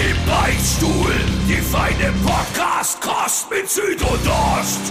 Im 0.00 0.16
Beichtstuhl, 0.26 1.12
die 1.46 1.60
feine 1.60 2.10
Podcast-Kost 2.24 3.50
mit 3.50 3.68
Süd 3.68 4.00
und 4.00 4.26
Ost. 4.28 4.90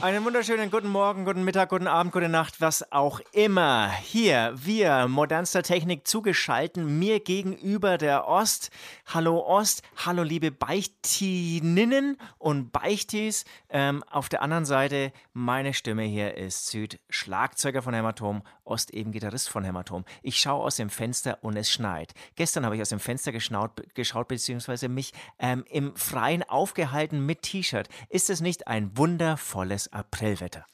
Einen 0.00 0.24
wunderschönen 0.24 0.70
guten 0.70 0.88
Morgen, 0.88 1.24
guten 1.24 1.42
Mittag, 1.42 1.70
guten 1.70 1.88
Abend, 1.88 2.12
gute 2.12 2.28
Nacht, 2.28 2.60
was 2.60 2.92
auch 2.92 3.20
immer. 3.32 3.90
Hier, 3.90 4.52
wir, 4.54 5.08
modernster 5.08 5.64
Technik 5.64 6.06
zugeschalten, 6.06 7.00
mir 7.00 7.18
gegenüber 7.18 7.98
der 7.98 8.28
Ost. 8.28 8.70
Hallo 9.06 9.44
Ost, 9.44 9.82
hallo 9.96 10.22
liebe 10.22 10.52
Beichtininnen 10.52 12.16
und 12.38 12.70
Beichtis. 12.70 13.44
Ähm, 13.70 14.04
auf 14.10 14.28
der 14.28 14.42
anderen 14.42 14.64
Seite, 14.64 15.12
meine 15.32 15.74
Stimme 15.74 16.04
hier 16.04 16.36
ist 16.36 16.68
Süd, 16.68 17.00
Schlagzeuger 17.10 17.82
von 17.82 17.92
Hämatom, 17.92 18.42
Ost 18.68 18.90
eben 18.90 19.12
Gitarrist 19.12 19.48
von 19.48 19.64
Hämatom. 19.64 20.04
Ich 20.22 20.38
schaue 20.38 20.64
aus 20.64 20.76
dem 20.76 20.90
Fenster 20.90 21.38
und 21.42 21.56
es 21.56 21.70
schneit. 21.70 22.12
Gestern 22.36 22.64
habe 22.64 22.76
ich 22.76 22.82
aus 22.82 22.90
dem 22.90 23.00
Fenster 23.00 23.32
geschaut, 23.32 23.70
geschaut 23.94 24.28
beziehungsweise 24.28 24.88
mich 24.88 25.12
ähm, 25.38 25.64
im 25.68 25.96
Freien 25.96 26.42
aufgehalten 26.42 27.24
mit 27.24 27.42
T-Shirt. 27.42 27.88
Ist 28.08 28.30
es 28.30 28.40
nicht 28.40 28.66
ein 28.66 28.96
wundervolles 28.96 29.92
Aprilwetter. 29.92 30.66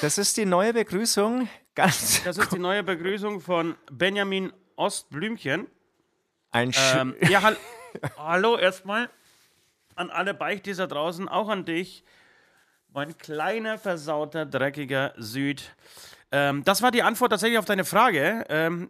Das 0.00 0.18
ist 0.18 0.36
die 0.36 0.46
neue 0.46 0.72
Begrüßung. 0.72 1.48
Ganz 1.74 2.22
das 2.24 2.38
ist 2.38 2.52
die 2.52 2.58
neue 2.58 2.82
Begrüßung 2.82 3.40
von 3.40 3.76
Benjamin 3.90 4.52
Ostblümchen. 4.76 5.66
Ein 6.50 6.72
ähm, 6.94 7.14
Ja, 7.28 7.42
hall 7.42 7.56
hallo 8.16 8.56
erstmal 8.56 9.10
an 9.94 10.10
alle 10.10 10.34
Beichtis 10.34 10.78
da 10.78 10.86
draußen, 10.86 11.28
auch 11.28 11.48
an 11.48 11.64
dich, 11.64 12.04
mein 12.92 13.16
kleiner, 13.16 13.78
versauter, 13.78 14.46
dreckiger 14.46 15.14
Süd. 15.16 15.74
Ähm, 16.32 16.64
das 16.64 16.82
war 16.82 16.90
die 16.90 17.02
Antwort 17.02 17.30
tatsächlich 17.30 17.58
auf 17.58 17.66
deine 17.66 17.84
Frage. 17.84 18.44
Ähm, 18.48 18.88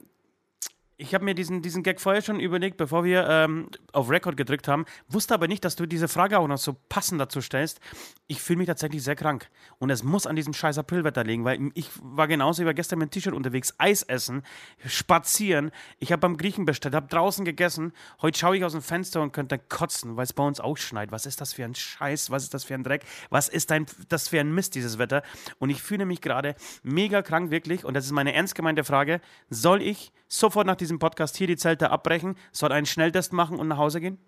ich 1.02 1.14
habe 1.14 1.24
mir 1.24 1.34
diesen, 1.34 1.62
diesen 1.62 1.82
Gag 1.82 2.00
vorher 2.00 2.22
schon 2.22 2.38
überlegt, 2.38 2.76
bevor 2.76 3.02
wir 3.02 3.28
ähm, 3.28 3.68
auf 3.92 4.08
Record 4.08 4.36
gedrückt 4.36 4.68
haben, 4.68 4.84
wusste 5.08 5.34
aber 5.34 5.48
nicht, 5.48 5.64
dass 5.64 5.74
du 5.74 5.84
diese 5.84 6.06
Frage 6.06 6.38
auch 6.38 6.46
noch 6.46 6.58
so 6.58 6.76
passend 6.88 7.20
dazu 7.20 7.40
stellst. 7.40 7.80
Ich 8.28 8.40
fühle 8.40 8.58
mich 8.58 8.68
tatsächlich 8.68 9.02
sehr 9.02 9.16
krank. 9.16 9.48
Und 9.80 9.90
es 9.90 10.04
muss 10.04 10.28
an 10.28 10.36
diesem 10.36 10.54
scheiß 10.54 10.78
Aprilwetter 10.78 11.24
liegen, 11.24 11.44
weil 11.44 11.70
ich 11.74 11.90
war 12.00 12.28
genauso, 12.28 12.64
war 12.64 12.72
gestern 12.72 13.00
mit 13.00 13.08
dem 13.08 13.10
T-Shirt 13.10 13.34
unterwegs, 13.34 13.74
Eis 13.78 14.04
essen, 14.04 14.42
spazieren. 14.86 15.72
Ich 15.98 16.12
habe 16.12 16.20
beim 16.20 16.36
Griechen 16.36 16.66
bestellt, 16.66 16.94
habe 16.94 17.08
draußen 17.08 17.44
gegessen. 17.44 17.92
Heute 18.22 18.38
schaue 18.38 18.56
ich 18.56 18.64
aus 18.64 18.72
dem 18.72 18.82
Fenster 18.82 19.22
und 19.22 19.32
könnte 19.32 19.58
kotzen, 19.58 20.16
weil 20.16 20.24
es 20.24 20.32
bei 20.32 20.46
uns 20.46 20.60
auch 20.60 20.76
schneit. 20.76 21.10
Was 21.10 21.26
ist 21.26 21.40
das 21.40 21.52
für 21.52 21.64
ein 21.64 21.74
Scheiß? 21.74 22.30
Was 22.30 22.44
ist 22.44 22.54
das 22.54 22.62
für 22.62 22.74
ein 22.74 22.84
Dreck? 22.84 23.04
Was 23.28 23.48
ist 23.48 23.72
ein, 23.72 23.86
das 24.08 24.28
für 24.28 24.38
ein 24.38 24.54
Mist, 24.54 24.76
dieses 24.76 24.98
Wetter? 24.98 25.22
Und 25.58 25.70
ich 25.70 25.82
fühle 25.82 26.06
mich 26.06 26.20
gerade 26.20 26.54
mega 26.84 27.22
krank, 27.22 27.50
wirklich. 27.50 27.84
Und 27.84 27.94
das 27.94 28.04
ist 28.04 28.12
meine 28.12 28.34
ernst 28.34 28.54
gemeinte 28.54 28.84
Frage. 28.84 29.20
Soll 29.50 29.82
ich 29.82 30.12
sofort 30.32 30.66
nach 30.66 30.76
diesem 30.76 30.91
Podcast 30.98 31.36
hier 31.36 31.46
die 31.46 31.56
Zelte 31.56 31.90
abbrechen, 31.90 32.36
soll 32.52 32.72
einen 32.72 32.86
Schnelltest 32.86 33.32
machen 33.32 33.58
und 33.58 33.68
nach 33.68 33.78
Hause 33.78 34.00
gehen? 34.00 34.18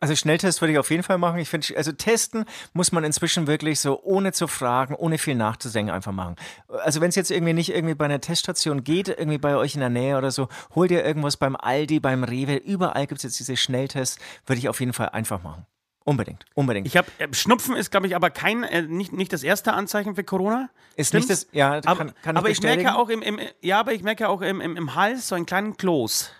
Also 0.00 0.14
Schnelltest 0.14 0.60
würde 0.60 0.72
ich 0.72 0.78
auf 0.78 0.90
jeden 0.90 1.02
Fall 1.02 1.18
machen. 1.18 1.40
Ich 1.40 1.48
finde, 1.48 1.76
also 1.76 1.90
testen 1.90 2.44
muss 2.72 2.92
man 2.92 3.02
inzwischen 3.02 3.48
wirklich 3.48 3.80
so 3.80 4.00
ohne 4.02 4.32
zu 4.32 4.46
fragen, 4.46 4.94
ohne 4.94 5.18
viel 5.18 5.34
nachzudenken 5.34 5.92
einfach 5.92 6.12
machen. 6.12 6.36
Also 6.68 7.00
wenn 7.00 7.08
es 7.08 7.16
jetzt 7.16 7.32
irgendwie 7.32 7.52
nicht 7.52 7.74
irgendwie 7.74 7.96
bei 7.96 8.04
einer 8.04 8.20
Teststation 8.20 8.84
geht, 8.84 9.08
irgendwie 9.08 9.38
bei 9.38 9.56
euch 9.56 9.74
in 9.74 9.80
der 9.80 9.90
Nähe 9.90 10.16
oder 10.16 10.30
so, 10.30 10.48
hol 10.74 10.86
dir 10.86 11.04
irgendwas 11.04 11.36
beim 11.36 11.56
Aldi, 11.56 11.98
beim 11.98 12.22
Rewe, 12.22 12.56
überall 12.56 13.08
gibt 13.08 13.18
es 13.18 13.24
jetzt 13.24 13.40
diese 13.40 13.56
Schnelltests, 13.56 14.18
würde 14.46 14.60
ich 14.60 14.68
auf 14.68 14.78
jeden 14.78 14.92
Fall 14.92 15.08
einfach 15.08 15.42
machen. 15.42 15.66
Unbedingt, 16.08 16.46
unbedingt. 16.54 16.86
Ich 16.86 16.96
habe 16.96 17.06
äh, 17.18 17.28
Schnupfen 17.32 17.76
ist, 17.76 17.90
glaube 17.90 18.06
ich, 18.06 18.16
aber 18.16 18.30
kein 18.30 18.62
äh, 18.62 18.80
nicht, 18.80 19.12
nicht 19.12 19.30
das 19.30 19.42
erste 19.42 19.74
Anzeichen 19.74 20.14
für 20.14 20.24
Corona. 20.24 20.70
Ist 20.96 21.08
Stimmt's? 21.08 21.28
nicht 21.28 21.42
das, 21.42 21.48
ja, 21.52 21.82
kann, 21.82 21.82
aber, 21.84 22.04
kann 22.22 22.34
ich, 22.34 22.38
aber 22.38 22.48
ich 22.48 22.62
merke 22.62 22.96
auch 22.96 23.10
im, 23.10 23.20
im, 23.20 23.38
ja, 23.60 23.78
aber 23.78 23.92
ich 23.92 24.02
merke 24.02 24.30
auch 24.30 24.40
im, 24.40 24.62
im, 24.62 24.78
im 24.78 24.94
Hals 24.94 25.28
so 25.28 25.34
einen 25.34 25.44
kleinen 25.44 25.76
Kloß. 25.76 26.32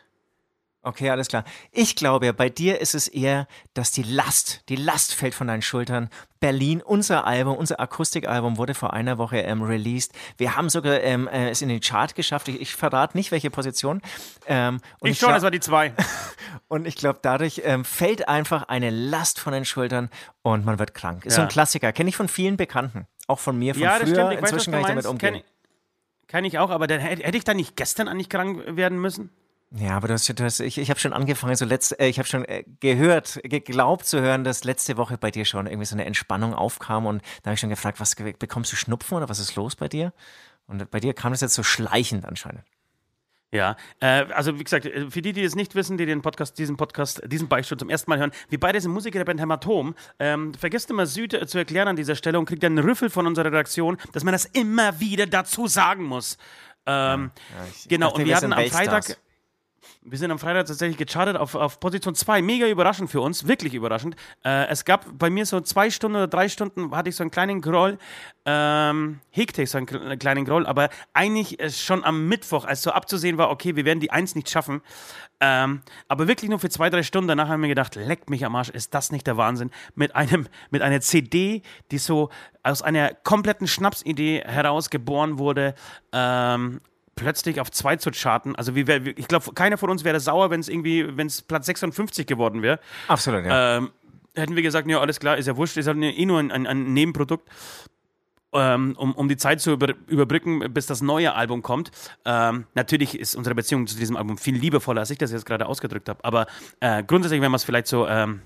Okay, 0.88 1.10
alles 1.10 1.28
klar. 1.28 1.44
Ich 1.70 1.96
glaube 1.96 2.24
ja, 2.24 2.32
bei 2.32 2.48
dir 2.48 2.80
ist 2.80 2.94
es 2.94 3.08
eher, 3.08 3.46
dass 3.74 3.90
die 3.90 4.02
Last, 4.02 4.62
die 4.70 4.76
Last 4.76 5.14
fällt 5.14 5.34
von 5.34 5.46
deinen 5.46 5.60
Schultern. 5.60 6.08
Berlin, 6.40 6.80
unser 6.80 7.26
Album, 7.26 7.58
unser 7.58 7.78
Akustikalbum 7.78 8.56
wurde 8.56 8.72
vor 8.72 8.94
einer 8.94 9.18
Woche 9.18 9.36
ähm, 9.36 9.60
released. 9.60 10.14
Wir 10.38 10.56
haben 10.56 10.70
sogar 10.70 11.02
ähm, 11.02 11.28
äh, 11.28 11.50
es 11.50 11.60
in 11.60 11.68
den 11.68 11.80
Chart 11.80 12.14
geschafft. 12.14 12.48
Ich, 12.48 12.58
ich 12.58 12.74
verrate 12.74 13.18
nicht, 13.18 13.30
welche 13.32 13.50
Position. 13.50 14.00
Ähm, 14.46 14.80
ich, 15.02 15.10
ich 15.10 15.18
schon, 15.18 15.34
es 15.34 15.42
war 15.42 15.50
die 15.50 15.60
zwei. 15.60 15.92
und 16.68 16.86
ich 16.86 16.96
glaube, 16.96 17.18
dadurch 17.20 17.60
ähm, 17.66 17.84
fällt 17.84 18.26
einfach 18.26 18.62
eine 18.68 18.88
Last 18.88 19.40
von 19.40 19.52
den 19.52 19.66
Schultern 19.66 20.08
und 20.40 20.64
man 20.64 20.78
wird 20.78 20.94
krank. 20.94 21.26
Ist 21.26 21.34
ja. 21.34 21.36
so 21.36 21.42
ein 21.42 21.48
Klassiker. 21.48 21.92
Kenne 21.92 22.08
ich 22.08 22.16
von 22.16 22.28
vielen 22.28 22.56
Bekannten. 22.56 23.06
Auch 23.26 23.40
von 23.40 23.58
mir, 23.58 23.74
von 23.74 23.82
ja, 23.82 23.96
früher. 23.96 24.06
Stimmt. 24.06 24.32
Ich 24.32 24.38
Inzwischen 24.38 24.72
weiß, 24.72 24.80
kann 24.86 24.96
ich 24.98 25.04
damit 25.04 25.06
umgehen. 25.06 25.42
Kann 26.28 26.46
ich 26.46 26.58
auch, 26.58 26.70
aber 26.70 26.86
dann 26.86 27.00
hätte 27.00 27.36
ich 27.36 27.44
da 27.44 27.52
nicht 27.52 27.76
gestern 27.76 28.08
eigentlich 28.08 28.30
krank 28.30 28.62
werden 28.74 28.98
müssen? 28.98 29.30
Ja, 29.70 29.96
aber 29.96 30.08
du 30.08 30.14
hast, 30.14 30.28
du 30.28 30.44
hast, 30.44 30.60
ich, 30.60 30.78
ich 30.78 30.88
habe 30.88 30.98
schon 30.98 31.12
angefangen, 31.12 31.54
so 31.54 31.66
letzt, 31.66 31.98
äh, 32.00 32.08
ich 32.08 32.18
habe 32.18 32.26
schon 32.26 32.44
äh, 32.46 32.64
gehört, 32.80 33.38
geglaubt 33.42 34.06
zu 34.06 34.20
hören, 34.20 34.42
dass 34.42 34.64
letzte 34.64 34.96
Woche 34.96 35.18
bei 35.18 35.30
dir 35.30 35.44
schon 35.44 35.66
irgendwie 35.66 35.84
so 35.84 35.94
eine 35.94 36.06
Entspannung 36.06 36.54
aufkam 36.54 37.04
und 37.04 37.22
da 37.42 37.50
habe 37.50 37.54
ich 37.54 37.60
schon 37.60 37.68
gefragt, 37.68 38.00
was 38.00 38.14
bekommst 38.14 38.72
du 38.72 38.76
Schnupfen 38.76 39.18
oder 39.18 39.28
was 39.28 39.38
ist 39.38 39.56
los 39.56 39.76
bei 39.76 39.88
dir? 39.88 40.14
Und 40.66 40.90
bei 40.90 41.00
dir 41.00 41.12
kam 41.12 41.32
das 41.32 41.42
jetzt 41.42 41.54
so 41.54 41.62
schleichend 41.62 42.24
anscheinend. 42.24 42.64
Ja, 43.50 43.76
äh, 44.00 44.26
also 44.32 44.58
wie 44.58 44.64
gesagt, 44.64 44.84
äh, 44.84 45.10
für 45.10 45.22
die, 45.22 45.32
die 45.32 45.42
es 45.42 45.54
nicht 45.54 45.74
wissen, 45.74 45.96
die 45.96 46.04
den 46.04 46.20
Podcast, 46.20 46.58
diesen 46.58 46.76
Podcast, 46.76 47.22
diesen 47.26 47.48
Beichtstuhl 47.48 47.78
zum 47.78 47.88
ersten 47.88 48.10
Mal 48.10 48.18
hören, 48.18 48.32
wir 48.50 48.60
beide 48.60 48.80
sind 48.80 48.92
Musiker 48.92 49.18
der 49.18 49.24
Band 49.24 49.40
Hämatom. 49.40 49.94
Ähm, 50.18 50.52
vergesst 50.52 50.90
immer 50.90 51.06
Süd 51.06 51.32
äh, 51.32 51.46
zu 51.46 51.56
erklären 51.56 51.88
an 51.88 51.96
dieser 51.96 52.14
Stelle 52.14 52.38
und 52.38 52.44
kriegt 52.44 52.64
einen 52.64 52.78
Rüffel 52.78 53.08
von 53.08 53.26
unserer 53.26 53.46
Redaktion, 53.46 53.96
dass 54.12 54.24
man 54.24 54.32
das 54.32 54.44
immer 54.44 55.00
wieder 55.00 55.26
dazu 55.26 55.66
sagen 55.66 56.04
muss. 56.04 56.36
Ähm, 56.84 57.30
ja, 57.56 57.64
ja, 57.64 57.70
genau, 57.88 58.06
dachte, 58.08 58.20
und 58.20 58.26
wir 58.28 58.36
hatten 58.36 58.52
am 58.52 58.64
Freitag. 58.66 59.18
Wir 60.10 60.18
sind 60.18 60.30
am 60.30 60.38
Freitag 60.38 60.66
tatsächlich 60.66 60.96
gechartet 60.96 61.36
auf, 61.36 61.54
auf 61.54 61.80
Position 61.80 62.14
2. 62.14 62.40
Mega 62.40 62.66
überraschend 62.66 63.10
für 63.10 63.20
uns, 63.20 63.46
wirklich 63.46 63.74
überraschend. 63.74 64.16
Äh, 64.42 64.66
es 64.68 64.84
gab 64.84 65.06
bei 65.18 65.28
mir 65.28 65.44
so 65.44 65.60
zwei 65.60 65.90
Stunden 65.90 66.16
oder 66.16 66.28
drei 66.28 66.48
Stunden, 66.48 66.94
hatte 66.96 67.10
ich 67.10 67.16
so 67.16 67.22
einen 67.22 67.30
kleinen 67.30 67.60
Groll, 67.60 67.98
ähm, 68.46 69.20
hegte 69.30 69.62
ich 69.62 69.70
so 69.70 69.78
einen 69.78 70.18
kleinen 70.18 70.44
Groll, 70.44 70.66
aber 70.66 70.88
eigentlich 71.12 71.58
schon 71.76 72.04
am 72.04 72.26
Mittwoch, 72.26 72.64
als 72.64 72.82
so 72.82 72.90
abzusehen 72.90 73.36
war, 73.36 73.50
okay, 73.50 73.76
wir 73.76 73.84
werden 73.84 74.00
die 74.00 74.10
Eins 74.10 74.34
nicht 74.34 74.48
schaffen. 74.48 74.80
Ähm, 75.40 75.82
aber 76.08 76.26
wirklich 76.26 76.48
nur 76.48 76.58
für 76.58 76.70
zwei, 76.70 76.90
drei 76.90 77.02
Stunden. 77.02 77.28
Danach 77.28 77.48
haben 77.48 77.60
wir 77.60 77.68
gedacht, 77.68 77.94
leckt 77.94 78.30
mich 78.30 78.44
am 78.44 78.56
Arsch, 78.56 78.70
ist 78.70 78.94
das 78.94 79.12
nicht 79.12 79.26
der 79.26 79.36
Wahnsinn? 79.36 79.70
Mit, 79.94 80.16
einem, 80.16 80.48
mit 80.70 80.82
einer 80.82 81.00
CD, 81.00 81.62
die 81.90 81.98
so 81.98 82.30
aus 82.62 82.82
einer 82.82 83.14
kompletten 83.14 83.66
Schnapsidee 83.66 84.42
heraus 84.44 84.90
geboren 84.90 85.38
wurde. 85.38 85.74
Ähm, 86.12 86.80
plötzlich 87.18 87.60
auf 87.60 87.70
2 87.70 87.96
zu 87.96 88.10
charten. 88.12 88.54
Also 88.54 88.76
wie 88.76 88.86
wär, 88.86 89.04
ich 89.06 89.26
glaube, 89.26 89.52
keiner 89.52 89.76
von 89.76 89.90
uns 89.90 90.04
wäre 90.04 90.20
sauer, 90.20 90.50
wenn 90.50 90.60
es 90.60 90.68
irgendwie, 90.68 91.16
wenn 91.16 91.26
es 91.26 91.42
Platz 91.42 91.66
56 91.66 92.26
geworden 92.26 92.62
wäre. 92.62 92.78
Absolut, 93.08 93.44
ja. 93.44 93.78
Ähm, 93.78 93.90
hätten 94.34 94.54
wir 94.54 94.62
gesagt, 94.62 94.88
ja, 94.88 95.00
alles 95.00 95.18
klar, 95.18 95.36
ist 95.36 95.46
ja 95.46 95.56
wurscht, 95.56 95.76
ist 95.76 95.88
halt 95.88 95.98
eh 96.00 96.26
nur 96.26 96.38
ein, 96.38 96.52
ein, 96.52 96.66
ein 96.66 96.92
Nebenprodukt. 96.92 97.48
Ähm, 98.50 98.94
um, 98.96 99.14
um 99.14 99.28
die 99.28 99.36
Zeit 99.36 99.60
zu 99.60 99.72
über, 99.72 99.92
überbrücken, 100.06 100.72
bis 100.72 100.86
das 100.86 101.02
neue 101.02 101.34
Album 101.34 101.60
kommt. 101.60 101.90
Ähm, 102.24 102.64
natürlich 102.74 103.18
ist 103.18 103.34
unsere 103.34 103.54
Beziehung 103.54 103.86
zu 103.86 103.98
diesem 103.98 104.16
Album 104.16 104.38
viel 104.38 104.56
liebevoller, 104.56 105.00
als 105.00 105.10
ich 105.10 105.18
das 105.18 105.32
jetzt 105.32 105.44
gerade 105.44 105.66
ausgedrückt 105.66 106.08
habe. 106.08 106.24
Aber 106.24 106.46
äh, 106.80 107.02
grundsätzlich, 107.02 107.42
wenn 107.42 107.50
man 107.50 107.56
es 107.56 107.64
vielleicht 107.64 107.88
so 107.88 108.08
ähm, 108.08 108.40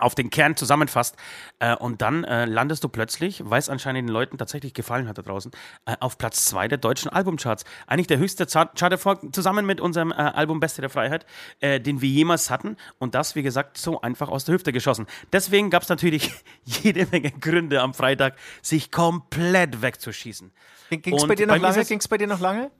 auf 0.00 0.14
den 0.14 0.30
Kern 0.30 0.56
zusammenfasst. 0.56 1.16
Äh, 1.58 1.76
und 1.76 2.02
dann 2.02 2.24
äh, 2.24 2.44
landest 2.44 2.84
du 2.84 2.88
plötzlich, 2.88 3.42
weil 3.44 3.58
es 3.58 3.68
anscheinend 3.68 4.08
den 4.08 4.12
Leuten 4.12 4.38
tatsächlich 4.38 4.74
gefallen 4.74 5.08
hat 5.08 5.18
da 5.18 5.22
draußen, 5.22 5.52
äh, 5.86 5.96
auf 6.00 6.18
Platz 6.18 6.44
zwei 6.46 6.68
der 6.68 6.78
deutschen 6.78 7.10
Albumcharts. 7.10 7.64
Eigentlich 7.86 8.06
der 8.06 8.18
höchste 8.18 8.46
Chart-Erfolg 8.46 9.34
zusammen 9.34 9.66
mit 9.66 9.80
unserem 9.80 10.12
äh, 10.12 10.14
Album 10.14 10.60
Beste 10.60 10.80
der 10.80 10.90
Freiheit, 10.90 11.26
äh, 11.60 11.80
den 11.80 12.00
wir 12.00 12.08
jemals 12.08 12.50
hatten. 12.50 12.76
Und 12.98 13.14
das, 13.14 13.34
wie 13.34 13.42
gesagt, 13.42 13.78
so 13.78 14.00
einfach 14.00 14.28
aus 14.28 14.44
der 14.44 14.54
Hüfte 14.54 14.72
geschossen. 14.72 15.06
Deswegen 15.32 15.70
gab 15.70 15.82
es 15.82 15.88
natürlich 15.88 16.32
jede 16.64 17.06
Menge 17.06 17.30
Gründe 17.30 17.80
am 17.80 17.94
Freitag, 17.94 18.36
sich 18.62 18.90
komplett 18.90 19.82
wegzuschießen. 19.82 20.52
Ging 20.90 21.14
es 21.14 21.26
bei 21.26 21.34
dir 21.34 21.46
noch 21.46 21.56
lange? 21.58 21.84
Ging 21.84 21.98
es 21.98 22.08
bei 22.08 22.18
dir 22.18 22.26
noch 22.26 22.40
lange? 22.40 22.70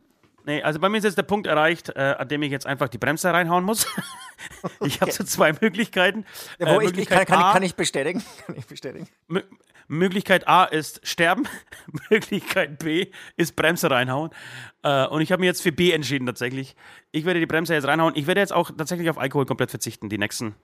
Nee, 0.44 0.62
also 0.62 0.80
bei 0.80 0.88
mir 0.88 0.98
ist 0.98 1.04
jetzt 1.04 1.18
der 1.18 1.22
Punkt 1.22 1.46
erreicht, 1.46 1.90
äh, 1.90 2.16
an 2.18 2.28
dem 2.28 2.42
ich 2.42 2.50
jetzt 2.50 2.66
einfach 2.66 2.88
die 2.88 2.98
Bremse 2.98 3.32
reinhauen 3.32 3.64
muss. 3.64 3.86
ich 4.84 5.00
habe 5.00 5.12
so 5.12 5.24
zwei 5.24 5.52
Möglichkeiten. 5.52 6.24
Ja, 6.58 6.68
äh, 6.68 6.78
Möglichkeit 6.78 7.22
ich, 7.22 7.28
kann, 7.28 7.38
kann, 7.38 7.50
A, 7.50 7.52
kann, 7.52 7.62
ich 7.62 7.74
bestätigen. 7.74 8.22
Kann 8.46 8.56
ich 8.56 8.66
bestätigen. 8.66 9.08
M 9.28 9.42
Möglichkeit 9.88 10.46
A 10.46 10.64
ist 10.66 11.04
sterben, 11.04 11.48
Möglichkeit 12.10 12.78
B 12.78 13.08
ist 13.36 13.56
Bremse 13.56 13.90
reinhauen. 13.90 14.30
Äh, 14.84 15.06
und 15.06 15.20
ich 15.20 15.32
habe 15.32 15.40
mir 15.40 15.46
jetzt 15.46 15.62
für 15.62 15.72
B 15.72 15.90
entschieden 15.90 16.26
tatsächlich. 16.26 16.76
Ich 17.10 17.24
werde 17.24 17.40
die 17.40 17.46
Bremse 17.46 17.74
jetzt 17.74 17.88
reinhauen. 17.88 18.14
Ich 18.14 18.28
werde 18.28 18.40
jetzt 18.40 18.52
auch 18.52 18.70
tatsächlich 18.70 19.10
auf 19.10 19.18
Alkohol 19.18 19.46
komplett 19.46 19.70
verzichten, 19.70 20.08
die 20.08 20.16
nächsten. 20.16 20.54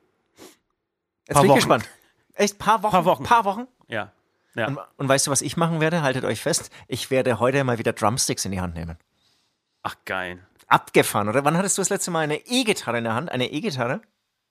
Jetzt 1.26 1.40
bin 1.40 1.50
ich 1.50 1.56
gespannt. 1.56 1.88
Echt? 2.34 2.56
Paar 2.58 2.84
Wochen? 2.84 2.92
Paar 2.92 3.04
Wochen. 3.04 3.24
Paar 3.24 3.44
Wochen? 3.44 3.66
Ja. 3.88 4.12
ja. 4.54 4.68
Und, 4.68 4.78
und 4.96 5.08
weißt 5.08 5.26
du, 5.26 5.32
was 5.32 5.42
ich 5.42 5.56
machen 5.56 5.80
werde? 5.80 6.02
Haltet 6.02 6.24
euch 6.24 6.40
fest. 6.40 6.70
Ich 6.86 7.10
werde 7.10 7.40
heute 7.40 7.64
mal 7.64 7.78
wieder 7.78 7.92
Drumsticks 7.92 8.44
in 8.44 8.52
die 8.52 8.60
Hand 8.60 8.74
nehmen. 8.76 8.96
Ach, 9.86 9.94
geil. 10.04 10.40
Abgefahren, 10.66 11.28
oder? 11.28 11.44
Wann 11.44 11.56
hattest 11.56 11.78
du 11.78 11.80
das 11.80 11.90
letzte 11.90 12.10
Mal 12.10 12.24
eine 12.24 12.44
E-Gitarre 12.44 12.98
in 12.98 13.04
der 13.04 13.14
Hand? 13.14 13.30
Eine 13.30 13.52
E-Gitarre? 13.52 14.00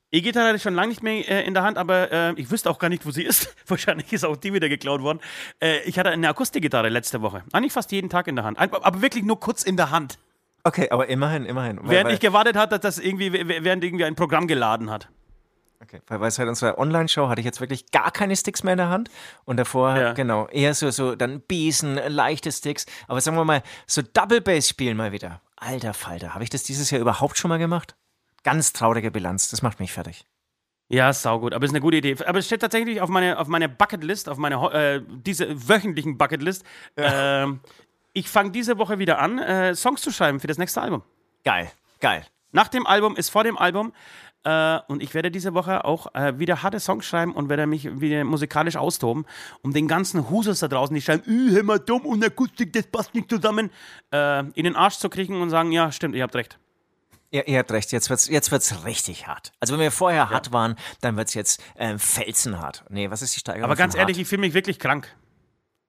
E-Gitarre 0.09 0.45
hatte 0.47 0.55
ich 0.55 0.63
schon 0.63 0.75
lange 0.75 0.87
nicht 0.87 1.03
mehr 1.03 1.27
äh, 1.27 1.45
in 1.45 1.53
der 1.53 1.63
Hand, 1.63 1.77
aber 1.77 2.09
äh, 2.09 2.33
ich 2.37 2.49
wüsste 2.51 2.69
auch 2.69 2.79
gar 2.79 2.87
nicht, 2.87 3.05
wo 3.05 3.11
sie 3.11 3.23
ist. 3.23 3.53
Wahrscheinlich 3.67 4.13
ist 4.13 4.23
auch 4.23 4.37
die 4.37 4.53
wieder 4.53 4.69
geklaut 4.69 5.01
worden. 5.01 5.19
Äh, 5.61 5.81
ich 5.81 5.99
hatte 5.99 6.09
eine 6.09 6.29
Akustikgitarre 6.29 6.87
letzte 6.87 7.21
Woche. 7.21 7.43
Eigentlich 7.51 7.73
fast 7.73 7.91
jeden 7.91 8.09
Tag 8.09 8.29
in 8.29 8.37
der 8.37 8.45
Hand. 8.45 8.57
Aber 8.57 9.01
wirklich 9.01 9.25
nur 9.25 9.37
kurz 9.37 9.63
in 9.63 9.75
der 9.75 9.91
Hand. 9.91 10.19
Okay, 10.63 10.89
aber 10.89 11.09
immerhin, 11.09 11.43
immerhin. 11.43 11.79
Weil, 11.81 11.89
Während 11.89 12.07
weil, 12.07 12.13
ich 12.13 12.21
gewartet 12.21 12.55
hatte, 12.55 12.79
dass 12.79 12.95
das 12.95 13.03
irgendwie, 13.03 13.33
während 13.33 13.83
irgendwie 13.83 14.05
ein 14.05 14.15
Programm 14.15 14.47
geladen 14.47 14.89
hat. 14.89 15.09
Okay, 15.87 16.01
weil, 16.07 16.19
weil 16.19 16.31
seit 16.31 16.47
unserer 16.47 16.77
Online-Show 16.77 17.29
hatte 17.29 17.39
ich 17.41 17.45
jetzt 17.45 17.61
wirklich 17.61 17.91
gar 17.91 18.11
keine 18.11 18.35
Sticks 18.35 18.63
mehr 18.63 18.73
in 18.73 18.77
der 18.79 18.89
Hand. 18.89 19.09
Und 19.45 19.57
davor, 19.57 19.95
Ja. 19.97 20.13
genau, 20.13 20.47
eher 20.47 20.73
so, 20.73 20.89
so 20.91 21.15
dann 21.15 21.41
Besen, 21.41 21.95
leichte 22.07 22.51
Sticks. 22.51 22.85
Aber 23.07 23.21
sagen 23.21 23.37
wir 23.37 23.45
mal, 23.45 23.63
so 23.87 24.01
Double 24.01 24.41
Bass 24.41 24.67
spielen 24.69 24.97
mal 24.97 25.11
wieder. 25.11 25.41
Alter 25.57 25.93
Falter, 25.93 26.33
habe 26.33 26.43
ich 26.43 26.49
das 26.49 26.63
dieses 26.63 26.91
Jahr 26.91 27.01
überhaupt 27.01 27.37
schon 27.37 27.49
mal 27.49 27.59
gemacht? 27.59 27.95
Ganz 28.43 28.73
traurige 28.73 29.09
Bilanz, 29.11 29.49
das 29.49 29.61
macht 29.61 29.79
mich 29.79 29.91
fertig. 29.93 30.25
Ja, 30.87 31.11
saugut, 31.13 31.53
aber 31.53 31.65
ist 31.65 31.71
eine 31.71 31.81
gute 31.81 31.97
Idee. 31.97 32.15
Aber 32.27 32.37
es 32.37 32.45
steht 32.45 32.61
tatsächlich 32.61 33.01
auf 33.01 33.09
meine, 33.09 33.39
auf 33.39 33.47
meine 33.47 33.67
Bucketlist, 33.67 34.29
auf 34.29 34.37
meine 34.37 34.55
äh, 34.71 35.01
diese 35.07 35.67
wöchentlichen 35.67 36.17
Bucketlist. 36.17 36.63
Ähm, 36.95 37.59
ich 38.13 38.29
fange 38.29 38.51
diese 38.51 38.77
Woche 38.77 38.99
wieder 38.99 39.17
an, 39.19 39.39
äh, 39.39 39.73
Songs 39.73 40.01
zu 40.01 40.11
schreiben 40.11 40.39
für 40.39 40.45
das 40.47 40.59
nächste 40.59 40.81
Album. 40.81 41.01
Geil, 41.43 41.71
geil. 42.01 42.23
Nach 42.51 42.67
dem 42.67 42.85
Album 42.85 43.17
ist 43.17 43.29
vor 43.31 43.43
dem 43.43 43.57
Album. 43.57 43.93
Äh, 44.45 44.79
und 44.87 45.01
ich 45.01 45.13
werde 45.15 45.31
diese 45.31 45.53
Woche 45.55 45.83
auch 45.85 46.13
äh, 46.13 46.37
wieder 46.37 46.61
harte 46.61 46.79
Songs 46.79 47.03
schreiben 47.05 47.33
und 47.33 47.49
werde 47.49 47.65
mich 47.65 47.99
wieder 47.99 48.23
musikalisch 48.23 48.75
austoben, 48.77 49.25
um 49.63 49.73
den 49.73 49.87
ganzen 49.87 50.29
Husels 50.29 50.59
da 50.59 50.67
draußen, 50.67 50.93
die 50.93 51.01
schreiben, 51.01 51.23
"Ü, 51.27 51.51
hör 51.51 51.63
mal 51.63 51.79
dumm 51.79 52.05
und 52.05 52.23
Akustik, 52.23 52.71
das 52.73 52.85
passt 52.85 53.15
nicht 53.15 53.29
zusammen, 53.29 53.71
äh, 54.13 54.39
in 54.51 54.63
den 54.65 54.75
Arsch 54.75 54.97
zu 54.97 55.09
kriegen 55.09 55.41
und 55.41 55.49
sagen, 55.49 55.71
ja, 55.71 55.91
stimmt, 55.91 56.15
ihr 56.15 56.21
habt 56.23 56.35
recht. 56.35 56.59
Ihr, 57.31 57.47
ihr 57.47 57.57
habt 57.57 57.71
recht, 57.71 57.91
jetzt 57.91 58.09
wird's, 58.11 58.27
jetzt 58.29 58.51
wird's 58.51 58.85
richtig 58.85 59.25
hart. 59.27 59.51
Also 59.59 59.73
wenn 59.73 59.81
wir 59.81 59.91
vorher 59.91 60.29
hart 60.29 60.53
waren, 60.53 60.75
dann 61.01 61.17
wird's 61.17 61.33
jetzt 61.33 61.61
ähm, 61.75 61.97
felsenhart. 61.97 62.85
Nee, 62.89 63.09
was 63.09 63.23
ist 63.23 63.35
die 63.35 63.39
Steigerung? 63.39 63.65
Aber 63.65 63.75
ganz 63.75 63.95
ehrlich, 63.95 64.15
hart? 64.17 64.21
ich 64.21 64.27
fühle 64.27 64.41
mich 64.41 64.53
wirklich 64.53 64.77
krank. 64.77 65.13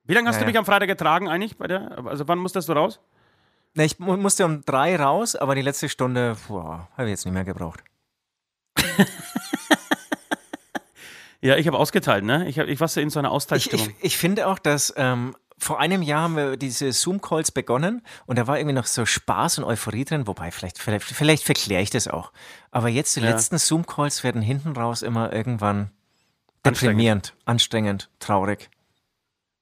Wie 0.05 0.15
lange 0.15 0.29
hast 0.29 0.37
Ja, 0.37 0.41
du 0.41 0.45
ja. 0.47 0.51
mich 0.53 0.59
am 0.59 0.65
Freitag 0.65 0.89
getragen 0.89 1.29
eigentlich? 1.29 1.59
Bei 1.59 1.67
der, 1.67 2.05
also 2.07 2.27
wann 2.27 2.39
musstest 2.39 2.69
du 2.71 2.73
raus? 2.73 3.01
Nee, 3.75 3.85
ich 3.85 3.99
mu- 3.99 4.17
musste 4.17 4.47
um 4.47 4.65
drei 4.65 4.97
raus, 4.97 5.37
aber 5.37 5.55
die 5.55 5.61
letzte 5.63 5.91
Stunde, 5.91 6.37
boah, 6.49 6.89
habe 6.97 7.05
ich 7.05 7.11
jetzt 7.11 7.27
nicht 7.27 7.35
mehr 7.35 7.45
gebraucht. 7.45 7.85
Ja, 11.43 11.57
ich 11.57 11.67
habe 11.67 11.79
ausgeteilt, 11.79 12.25
ne? 12.25 12.49
Ich, 12.49 12.59
hab, 12.59 12.67
ich 12.67 12.81
war 12.81 12.89
so 12.89 13.01
in 13.01 13.11
so 13.11 13.19
einer 13.19 13.29
Ich, 13.29 13.35
Austeilstimmung. 13.35 13.91
ich, 13.99 14.05
ich 14.05 14.17
finde 14.17 14.47
auch, 14.49 14.59
dass 14.59 14.93
ähm, 14.97 15.37
vor 15.59 15.79
einem 15.79 16.03
Jahr 16.03 16.23
haben 16.23 16.37
wir 16.37 16.57
diese 16.57 16.93
Zoom-Calls 16.93 17.53
begonnen 17.53 18.03
und 18.27 18.39
da 18.39 18.47
war 18.47 18.59
irgendwie 18.59 18.75
noch 18.75 18.87
so 18.87 19.05
Spaß 19.07 19.59
und 19.59 19.65
Euphorie 19.65 20.05
drin, 20.05 20.27
wobei 20.27 20.51
vielleicht, 20.51 20.79
vielleicht, 20.79 21.05
vielleicht 21.05 21.45
verkläre 21.45 21.83
ich 21.83 21.91
das 21.91 22.09
auch. 22.09 22.33
Aber 22.71 22.89
jetzt 22.89 23.15
die 23.17 23.21
Ja. 23.21 23.31
letzten 23.31 23.59
Zoom-Calls 23.59 24.25
werden 24.25 24.43
hinten 24.43 24.73
raus 24.73 25.03
immer 25.03 25.33
irgendwann 25.33 25.91
deprimierend, 26.65 27.35
anstrengend, 27.45 28.11
traurig. 28.19 28.71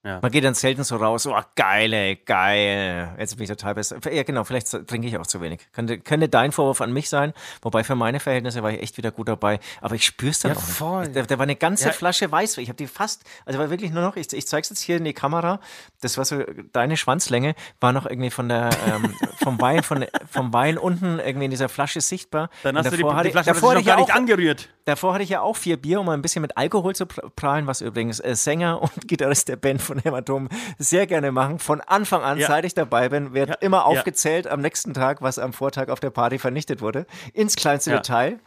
Ja. 0.04 0.18
Man 0.20 0.30
geht 0.30 0.44
dann 0.44 0.54
selten 0.54 0.84
so 0.84 0.96
raus, 0.96 1.26
oh 1.26 1.34
geil, 1.56 1.92
ey, 1.92 2.16
geil. 2.16 3.14
Jetzt 3.18 3.36
bin 3.36 3.44
ich 3.44 3.50
total 3.50 3.74
besser. 3.74 3.96
Ja, 4.12 4.22
genau, 4.22 4.44
vielleicht 4.44 4.68
trinke 4.86 5.08
ich 5.08 5.16
auch 5.16 5.26
zu 5.26 5.40
wenig. 5.40 5.60
Könnte, 5.72 5.98
könnte 5.98 6.28
dein 6.28 6.52
Vorwurf 6.52 6.80
an 6.82 6.92
mich 6.92 7.08
sein, 7.08 7.32
wobei 7.62 7.84
für 7.84 7.94
meine 7.94 8.20
Verhältnisse 8.20 8.62
war 8.62 8.70
ich 8.70 8.82
echt 8.82 8.96
wieder 8.98 9.10
gut 9.10 9.28
dabei. 9.28 9.60
Aber 9.80 9.94
ich 9.94 10.04
spür's 10.04 10.40
dann 10.40 10.52
Ja, 10.52 10.58
auch 10.58 10.62
voll. 10.62 11.08
Da, 11.08 11.22
da 11.22 11.38
war 11.38 11.44
eine 11.44 11.56
ganze 11.56 11.86
Ja. 11.86 11.92
Flasche 11.92 12.30
Weißwein. 12.30 12.62
Ich 12.64 12.68
habe 12.68 12.76
die 12.76 12.86
fast, 12.86 13.24
also 13.46 13.58
war 13.58 13.70
wirklich 13.70 13.92
nur 13.92 14.02
noch, 14.02 14.16
ich, 14.16 14.32
ich 14.32 14.46
zeig's 14.46 14.68
jetzt 14.70 14.80
hier 14.80 14.98
in 14.98 15.04
die 15.04 15.14
Kamera, 15.14 15.58
das 16.02 16.18
war 16.18 16.24
so, 16.26 16.42
deine 16.72 16.96
Schwanzlänge 16.96 17.54
war 17.80 17.92
noch 17.92 18.04
irgendwie 18.06 18.30
von 18.30 18.48
der, 18.48 18.70
ähm, 18.86 19.14
vom 19.42 19.60
Wein, 19.60 19.82
von, 19.82 20.04
vom 20.30 20.52
Wein 20.52 20.76
unten 20.76 21.18
irgendwie 21.18 21.46
in 21.46 21.50
dieser 21.50 21.68
Flasche 21.70 22.00
sichtbar. 22.02 22.50
Dann 22.62 22.76
hast 22.76 22.86
du 22.92 22.96
die, 22.96 23.02
die 23.02 23.30
Flasche 23.30 23.46
davor 23.46 23.70
hatte 23.70 23.80
ich 23.80 23.86
gar 23.86 23.96
nicht 23.96 24.10
auch- 24.10 24.16
angerührt. 24.16 24.68
Davor 24.84 25.14
hatte 25.14 25.22
ich 25.24 25.30
ja 25.30 25.40
auch 25.40 25.56
vier 25.56 25.78
Bier, 25.78 26.00
um 26.00 26.06
mal 26.06 26.12
ein 26.12 26.20
bisschen 26.20 26.42
mit 26.42 26.58
Alkohol 26.58 26.94
zu 26.94 27.04
pr- 27.04 27.30
prahlen, 27.34 27.66
was 27.66 27.80
übrigens 27.80 28.20
äh, 28.20 28.34
Sänger 28.36 28.82
und 28.82 29.08
Gitarrist 29.08 29.48
der 29.48 29.56
Band 29.56 29.80
von 29.80 29.93
Hämatom 29.98 30.48
sehr 30.78 31.06
gerne 31.06 31.32
machen. 31.32 31.58
Von 31.58 31.80
Anfang 31.80 32.22
an, 32.22 32.38
Ja. 32.38 32.46
seit 32.48 32.64
ich 32.64 32.74
dabei 32.74 33.08
bin, 33.08 33.34
wird 33.34 33.48
Ja. 33.50 33.54
immer 33.60 33.84
aufgezählt 33.86 34.46
am 34.46 34.60
nächsten 34.60 34.94
Tag, 34.94 35.22
was 35.22 35.38
am 35.38 35.52
Vortag 35.52 35.88
auf 35.88 36.00
der 36.00 36.10
Party 36.10 36.38
vernichtet 36.38 36.80
wurde. 36.80 37.06
Ins 37.32 37.56
kleinste. 37.56 37.90
Detail. 37.92 38.38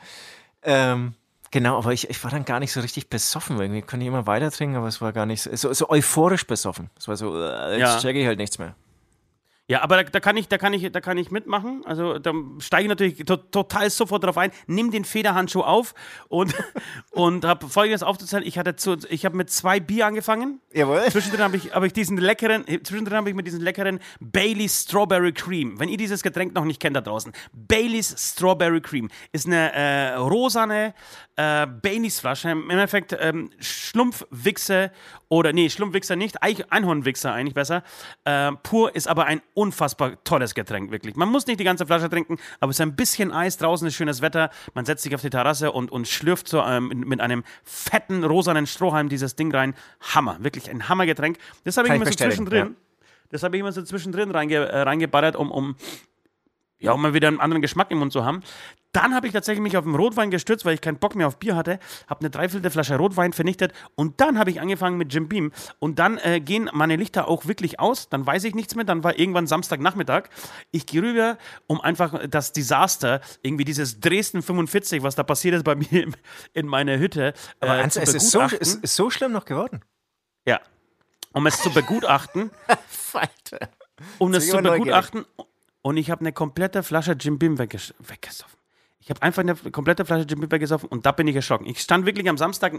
Ähm, 0.64 1.14
genau, 1.52 1.78
aber 1.78 1.94
ich, 1.94 2.10
ich 2.10 2.24
war 2.24 2.32
dann 2.32 2.46
gar 2.46 2.60
nicht 2.60 2.72
so 2.72 2.80
richtig 2.82 3.10
besoffen. 3.10 3.60
Irgendwie 3.60 3.82
konnte 3.82 4.04
ich 4.04 4.08
immer 4.08 4.26
weiter 4.28 4.52
trinken, 4.52 4.76
aber 4.76 4.88
es 4.88 5.02
war 5.02 5.14
gar 5.14 5.26
nicht 5.26 5.42
so, 5.42 5.56
so, 5.56 5.74
so 5.74 5.90
euphorisch 5.90 6.46
besoffen. 6.48 6.90
Es 6.98 7.08
war 7.08 7.16
so, 7.16 7.36
äh, 7.42 7.80
jetzt 7.80 8.02
checke 8.02 8.20
ich 8.20 8.28
halt 8.28 8.40
nichts 8.40 8.58
mehr. 8.60 8.76
Ja, 9.70 9.82
aber 9.82 10.02
da, 10.02 10.10
da, 10.10 10.20
kann 10.22 10.38
ich, 10.38 10.48
da, 10.48 10.58
kann 10.58 10.72
ich, 10.72 10.90
da 10.90 11.02
kann 11.02 11.18
ich 11.18 11.30
mitmachen. 11.30 11.82
Also 11.86 12.20
da 12.20 12.32
steige 12.60 12.84
ich 12.84 12.90
natürlich 12.90 13.26
to 13.26 13.36
total 13.36 13.90
sofort 13.90 14.24
drauf 14.24 14.38
ein. 14.38 14.52
Nimm 14.66 14.92
den 14.92 15.04
Federhandschuh 15.04 15.62
auf 15.62 15.94
und, 16.30 16.56
und 17.12 17.44
habe 17.44 17.68
folgendes 17.68 18.02
aufzuzählen. 18.02 18.46
Ich 18.48 18.58
hatte 18.58 18.78
zu, 18.78 18.96
ich 19.10 19.26
habe 19.26 19.36
mit 19.36 19.50
zwei 19.50 19.82
Bier 19.82 20.06
angefangen. 20.06 20.62
Jawohl. 20.72 21.04
Zwischendrin 21.12 21.44
habe 21.44 21.58
ich, 21.58 21.74
hab 21.74 21.84
ich 21.84 21.92
diesen 21.92 22.18
leckeren, 22.18 22.64
zwischendrin 22.84 23.18
habe 23.18 23.30
ich 23.30 23.36
mit 23.36 23.46
diesen 23.46 23.60
leckeren 23.60 24.00
Baileys 24.22 24.84
Strawberry 24.84 25.34
Cream. 25.34 25.78
Wenn 25.78 25.90
ihr 25.90 25.98
dieses 25.98 26.24
Getränk 26.24 26.56
noch 26.56 26.64
nicht 26.64 26.80
kennt 26.80 26.96
da 26.96 27.02
draußen, 27.02 27.34
Baileys 27.52 28.16
Strawberry 28.18 28.80
Cream 28.80 29.10
ist 29.34 29.48
eine 29.48 29.74
äh, 29.74 30.14
rosane 30.14 30.94
äh, 31.36 31.68
Baileys 31.68 32.22
Flasche. 32.22 32.52
Im 32.52 32.70
Endeffekt 32.70 33.18
ähm, 33.20 33.50
Schlumpfwichse 33.60 34.92
oder 35.30 35.54
nee, 35.54 35.70
Schlumpfwichser 35.70 36.16
nicht, 36.16 36.42
Einhornwichser 36.42 37.34
eigentlich 37.34 37.54
besser. 37.54 37.84
Äh, 38.24 38.52
pur 38.64 38.96
ist 38.96 39.08
aber 39.08 39.26
ein 39.26 39.42
unfassbar 39.54 40.24
tolles 40.24 40.56
Getränk 40.56 40.92
wirklich. 40.92 41.16
Man 41.16 41.30
muss 41.30 41.48
nicht 41.48 41.60
die 41.60 41.64
ganze 41.64 41.86
Flasche 41.86 42.10
trinken, 42.10 42.38
aber 42.60 42.70
es 42.70 42.78
ist 42.78 42.82
ein 42.82 42.96
bisschen 42.96 43.32
Eis 43.32 43.58
draußen, 43.58 43.88
ist 43.88 43.96
schönes 43.96 44.22
Wetter. 44.22 44.50
Man 44.74 44.86
setzt 44.86 45.04
sich 45.04 45.14
auf 45.16 45.22
die 45.22 45.30
Terrasse 45.30 45.72
und, 45.72 45.92
und 45.92 46.08
schlürft 46.08 46.48
so 46.48 46.62
ähm, 46.62 46.88
mit, 46.88 47.20
einem 47.20 47.44
fetten 47.64 48.24
rosanen 48.24 48.68
Strohhalm 48.68 49.10
dieses 49.10 49.36
Ding 49.36 49.54
rein. 49.54 49.74
Hammer, 50.00 50.38
wirklich 50.40 50.70
ein 50.70 50.88
Hammergetränk. 50.88 51.38
Das 51.64 51.78
habe 51.78 51.88
ich 51.88 51.94
ich 51.94 52.02
immer 52.02 52.06
so 52.06 52.18
zwischendrin. 52.18 52.76
Das 53.30 53.44
habe 53.44 53.58
ich 53.58 53.60
immer 53.60 53.72
so 53.72 53.82
zwischendrin 53.82 54.32
reinge, 54.32 54.56
äh, 54.56 54.82
reingeballert, 54.82 55.36
um, 55.36 55.52
um 55.52 55.76
ja, 56.80 56.92
um 56.92 57.02
mal 57.02 57.14
wieder 57.14 57.28
einen 57.28 57.40
anderen 57.40 57.62
Geschmack 57.62 57.92
im 57.92 58.00
Mund 58.00 58.12
zu 58.14 58.24
haben. 58.26 58.42
Dann 58.94 59.14
habe 59.14 59.28
ich 59.28 59.34
tatsächlich 59.34 59.62
mich 59.62 59.78
auf 59.78 59.84
den 59.84 59.94
Rotwein 59.96 60.32
gestürzt, 60.32 60.66
weil 60.66 60.74
ich 60.74 60.82
keinen 60.82 60.98
Bock 60.98 61.14
mehr 61.16 61.28
auf 61.28 61.38
Bier 61.38 61.56
hatte, 61.56 61.78
habe 62.08 62.22
eine 62.22 62.30
dreiviertel 62.30 62.72
Flasche 62.72 62.96
Rotwein 62.98 63.34
vernichtet 63.34 63.74
und 63.96 64.20
dann 64.22 64.40
habe 64.40 64.50
ich 64.50 64.60
angefangen 64.62 64.98
mit 64.98 65.14
Jim 65.14 65.28
Beam 65.28 65.52
und 65.80 66.00
dann 66.00 66.18
äh, 66.20 66.40
gehen 66.40 66.70
meine 66.74 66.96
Lichter 66.96 67.28
auch 67.28 67.46
wirklich 67.46 67.80
aus, 67.80 68.10
dann 68.10 68.26
weiß 68.26 68.46
ich 68.46 68.56
nichts 68.56 68.76
mehr, 68.76 68.86
dann 68.86 69.04
war 69.04 69.20
irgendwann 69.20 69.46
Samstagnachmittag. 69.46 70.30
Ich 70.72 70.86
gehe 70.88 71.02
rüber, 71.04 71.38
um 71.68 71.80
einfach 71.82 72.28
das 72.28 72.54
Desaster, 72.54 73.22
irgendwie 73.44 73.66
dieses 73.66 74.00
Dresden 74.00 74.42
45, 74.42 75.04
was 75.04 75.16
da 75.16 75.24
passiert 75.24 75.54
ist 75.56 75.64
bei 75.64 75.76
mir 75.76 76.08
in 76.54 76.66
meiner 76.68 76.98
Hütte, 76.98 77.34
Aber 77.60 77.84
äh, 77.84 77.90
zu 77.90 78.02
es 78.02 78.14
ist 78.16 78.32
so, 78.32 78.40
begutachten. 78.40 78.62
es 78.62 78.76
ist 78.76 78.96
so 78.96 79.10
schlimm 79.10 79.32
noch 79.34 79.46
geworden. 79.46 79.82
ja. 80.46 80.60
Um 81.34 81.46
es 81.46 81.62
zu 81.62 81.70
begutachten, 81.72 82.50
Falter. 82.88 83.70
um 84.18 84.34
Jetzt 84.34 84.50
zu 84.50 84.58
aber 84.58 84.70
neugierig. 84.70 85.26
Und 85.88 85.96
ich 85.96 86.12
habe 86.12 86.20
eine 86.20 86.34
komplette 86.34 86.84
Flasche 86.84 87.14
Jim 87.14 87.40
Beam 87.40 87.58
wegges 87.58 87.94
weggesoffen. 88.00 88.60
Ich 89.00 89.10
habe 89.10 89.22
einfach 89.22 89.40
eine 89.42 89.56
komplette 89.56 90.04
Flasche 90.04 90.26
Jim 90.28 90.42
Beam 90.42 90.52
weggesoffen 90.52 90.90
und 90.90 91.06
da 91.06 91.14
bin 91.14 91.30
ich 91.30 91.36
erschrocken. 91.38 91.66
Ich 91.66 91.80
stand 91.80 92.06
wirklich 92.06 92.28
am 92.28 92.38
Samstag 92.38 92.74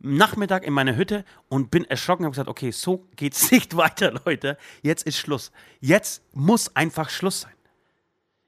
Nachmittag 0.00 0.62
in 0.64 0.74
meiner 0.74 0.94
Hütte 0.94 1.24
und 1.48 1.70
bin 1.70 1.86
erschrocken 1.86 2.24
und 2.24 2.26
habe 2.26 2.32
gesagt, 2.32 2.50
okay, 2.50 2.70
so 2.70 3.08
geht's 3.16 3.50
nicht 3.52 3.74
weiter, 3.74 4.12
Leute. 4.26 4.58
Jetzt 4.82 5.06
ist 5.06 5.16
Schluss. 5.16 5.50
Jetzt 5.80 6.24
muss 6.34 6.76
einfach 6.76 7.08
Schluss 7.08 7.40
sein. 7.40 7.54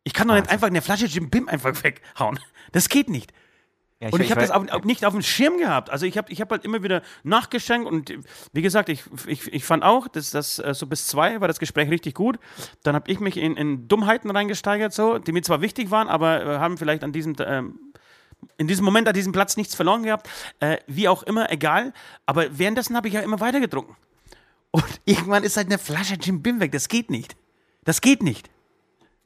Ich 0.03 0.13
kann 0.13 0.29
doch 0.29 0.35
nicht 0.35 0.51
einfach 0.51 0.67
eine 0.67 0.83
Flasche 0.83 1.07
Jim 1.07 1.31
Beam 1.31 1.49
einfach 1.49 1.73
weghauen. 1.83 2.39
Das 2.73 2.91
geht 2.91 3.09
nicht. 3.09 3.33
Ja, 4.05 4.11
Und 4.13 4.21
ich 4.21 4.31
habe 4.31 4.41
weiß- 4.43 4.49
das 4.49 4.51
auch, 4.51 4.69
auch 4.69 4.85
nicht 4.85 5.05
auf 5.07 5.15
dem 5.15 5.23
Schirm 5.23 5.57
gehabt. 5.57 5.89
Also 5.89 6.05
ich 6.05 6.19
habe 6.19 6.31
ich 6.31 6.41
hab 6.41 6.51
halt 6.51 6.65
immer 6.65 6.83
wieder 6.83 7.01
nachgeschenkt 7.23 7.89
und 7.89 8.13
wie 8.53 8.61
gesagt, 8.63 8.89
ich, 8.91 9.03
ich, 9.27 9.53
ich 9.53 9.65
fand 9.65 9.83
auch, 9.83 10.09
dass 10.09 10.31
das 10.31 10.59
äh, 10.59 10.75
so 10.75 10.87
bis 10.87 11.07
zwei 11.07 11.41
war 11.41 11.49
das 11.49 11.59
Gespräch 11.59 11.89
richtig 11.91 12.15
gut. 12.15 12.39
Dann 12.83 12.95
habe 12.95 13.11
ich 13.11 13.19
mich 13.21 13.37
in, 13.39 13.57
in 13.57 13.89
Dummheiten 13.89 14.31
reingesteigert, 14.31 14.93
so, 14.93 15.19
die 15.19 15.33
mir 15.33 15.43
zwar 15.43 15.63
wichtig 15.63 15.91
waren, 15.91 16.09
aber 16.09 16.45
äh, 16.45 16.59
haben 16.59 16.77
vielleicht 16.77 17.03
an 17.03 17.13
diesem 17.13 17.35
ähm, 17.47 17.79
in 18.59 18.69
diesem 18.69 18.85
Moment 18.85 19.09
an 19.09 19.15
diesem 19.15 19.33
Platz 19.33 19.57
nichts 19.57 19.75
verloren 19.75 20.03
gehabt. 20.03 20.29
Äh, 20.61 20.77
wie 20.87 21.09
auch 21.09 21.23
immer, 21.23 21.51
egal. 21.51 21.95
Aber 22.27 22.59
währenddessen 22.59 22.95
habe 22.97 23.09
ich 23.09 23.15
ja 23.15 23.21
immer 23.21 23.41
weiter 23.41 23.59
getrunken. 23.59 23.97
Und 24.71 24.85
irgendwann 25.07 25.45
ist 25.45 25.57
halt 25.57 25.69
eine 25.69 25.79
Flasche 25.79 26.17
Jim 26.21 26.43
Bim 26.43 26.61
weg. 26.61 26.73
Das 26.73 26.89
geht 26.89 27.11
nicht. 27.11 27.37
Das 27.85 28.03
geht 28.03 28.23
nicht. 28.23 28.51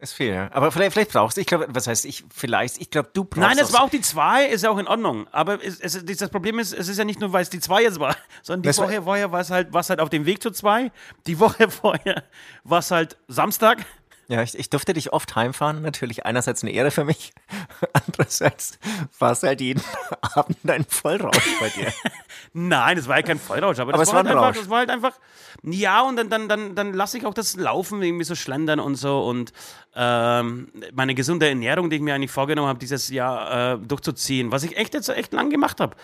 Ist 0.00 0.12
viel, 0.12 0.32
ja. 0.32 0.48
Aber 0.52 0.70
vielleicht, 0.70 0.92
vielleicht 0.92 1.10
brauchst 1.12 1.36
du, 1.36 1.40
ich 1.40 1.46
glaube, 1.48 1.66
was 1.70 1.88
heißt 1.88 2.04
ich, 2.04 2.24
vielleicht, 2.32 2.80
ich 2.80 2.88
glaube, 2.88 3.10
du 3.12 3.24
brauchst 3.24 3.40
Nein, 3.48 3.58
es 3.58 3.72
war 3.72 3.82
auch 3.82 3.90
die 3.90 4.00
2, 4.00 4.46
ist 4.46 4.62
ja 4.62 4.70
auch 4.70 4.78
in 4.78 4.86
Ordnung. 4.86 5.26
Aber 5.32 5.60
es, 5.64 5.80
es, 5.80 6.04
das 6.04 6.30
Problem 6.30 6.60
ist, 6.60 6.72
es 6.72 6.86
ist 6.86 6.98
ja 6.98 7.04
nicht 7.04 7.18
nur, 7.18 7.32
weil 7.32 7.42
es 7.42 7.50
die 7.50 7.58
2 7.58 7.82
jetzt 7.82 7.98
war, 7.98 8.14
sondern 8.42 8.62
die 8.62 8.68
Das 8.68 8.78
war- 8.78 8.86
Woche 8.88 9.02
vorher 9.02 9.32
war 9.32 9.40
es 9.40 9.50
halt, 9.50 9.72
war 9.72 9.80
es 9.80 9.90
halt 9.90 9.98
auf 9.98 10.08
dem 10.08 10.24
Weg 10.24 10.40
zu 10.40 10.52
2. 10.52 10.92
Die 11.26 11.40
Woche 11.40 11.68
vorher 11.70 12.22
war 12.62 12.78
es 12.78 12.92
halt 12.92 13.16
Samstag. 13.26 13.84
Ja, 14.30 14.42
ich, 14.42 14.58
ich 14.58 14.68
durfte 14.68 14.92
dich 14.92 15.14
oft 15.14 15.34
heimfahren. 15.36 15.80
Natürlich 15.80 16.26
einerseits 16.26 16.62
eine 16.62 16.70
Ehre 16.72 16.90
für 16.90 17.04
mich. 17.04 17.32
Andererseits 17.94 18.78
war 19.18 19.32
es 19.32 19.42
halt 19.42 19.62
jeden 19.62 19.82
Abend 20.20 20.58
ein 20.68 20.84
Vollrausch 20.84 21.58
bei 21.58 21.70
dir. 21.70 21.90
Nein, 22.52 22.98
das 22.98 23.08
war 23.08 23.16
ja 23.16 23.22
kein 23.22 23.38
Vollrausch, 23.38 23.78
aber, 23.78 23.94
Aber 23.94 24.02
das, 24.02 24.08
es 24.08 24.14
war 24.14 24.24
war 24.24 24.30
ein 24.30 24.36
halt 24.36 24.46
einfach, 24.46 24.60
das 24.60 24.70
war 24.70 24.78
halt 24.80 24.90
einfach. 24.90 25.14
Ja, 25.62 26.02
und 26.02 26.16
dann, 26.16 26.28
dann, 26.28 26.46
dann, 26.46 26.74
dann 26.74 26.92
lasse 26.92 27.16
ich 27.16 27.24
auch 27.24 27.32
das 27.32 27.56
Laufen 27.56 28.02
irgendwie 28.02 28.24
so 28.24 28.34
schlendern 28.34 28.80
und 28.80 28.96
so. 28.96 29.24
Und 29.24 29.54
ähm, 29.94 30.70
meine 30.92 31.14
gesunde 31.14 31.48
Ernährung, 31.48 31.88
die 31.88 31.96
ich 31.96 32.02
mir 32.02 32.14
eigentlich 32.14 32.30
vorgenommen 32.30 32.68
habe, 32.68 32.78
dieses 32.78 33.08
Jahr 33.08 33.74
äh, 33.74 33.78
durchzuziehen, 33.78 34.52
was 34.52 34.62
ich 34.62 34.76
echt 34.76 34.92
jetzt 34.92 35.08
echt 35.08 35.32
lang 35.32 35.48
gemacht 35.48 35.80
habe. 35.80 35.96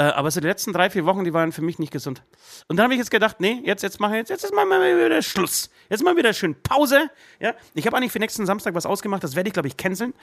Äh, 0.00 0.04
aber 0.04 0.30
so 0.30 0.40
die 0.40 0.46
letzten 0.46 0.72
drei, 0.72 0.88
vier 0.88 1.04
Wochen, 1.04 1.24
die 1.24 1.34
waren 1.34 1.52
für 1.52 1.60
mich 1.60 1.78
nicht 1.78 1.92
gesund. 1.92 2.22
Und 2.68 2.78
dann 2.78 2.84
habe 2.84 2.94
ich 2.94 2.98
jetzt 2.98 3.10
gedacht, 3.10 3.38
nee, 3.38 3.60
jetzt, 3.64 3.82
jetzt 3.82 4.00
mache 4.00 4.12
ich 4.12 4.18
jetzt, 4.20 4.30
jetzt 4.30 4.44
ist 4.44 4.54
mal 4.54 4.64
wieder 4.66 5.20
Schluss. 5.20 5.68
Jetzt 5.90 6.02
mal 6.02 6.16
wieder 6.16 6.32
schön 6.32 6.54
Pause. 6.62 7.10
Ja, 7.38 7.54
ich 7.74 7.84
habe 7.84 7.98
eigentlich 7.98 8.10
für 8.10 8.18
nächsten 8.18 8.46
Samstag 8.46 8.74
was 8.74 8.86
ausgemacht, 8.86 9.22
das 9.22 9.36
werde 9.36 9.48
ich, 9.48 9.52
glaube 9.52 9.68
ich, 9.68 9.76
canceln. 9.76 10.14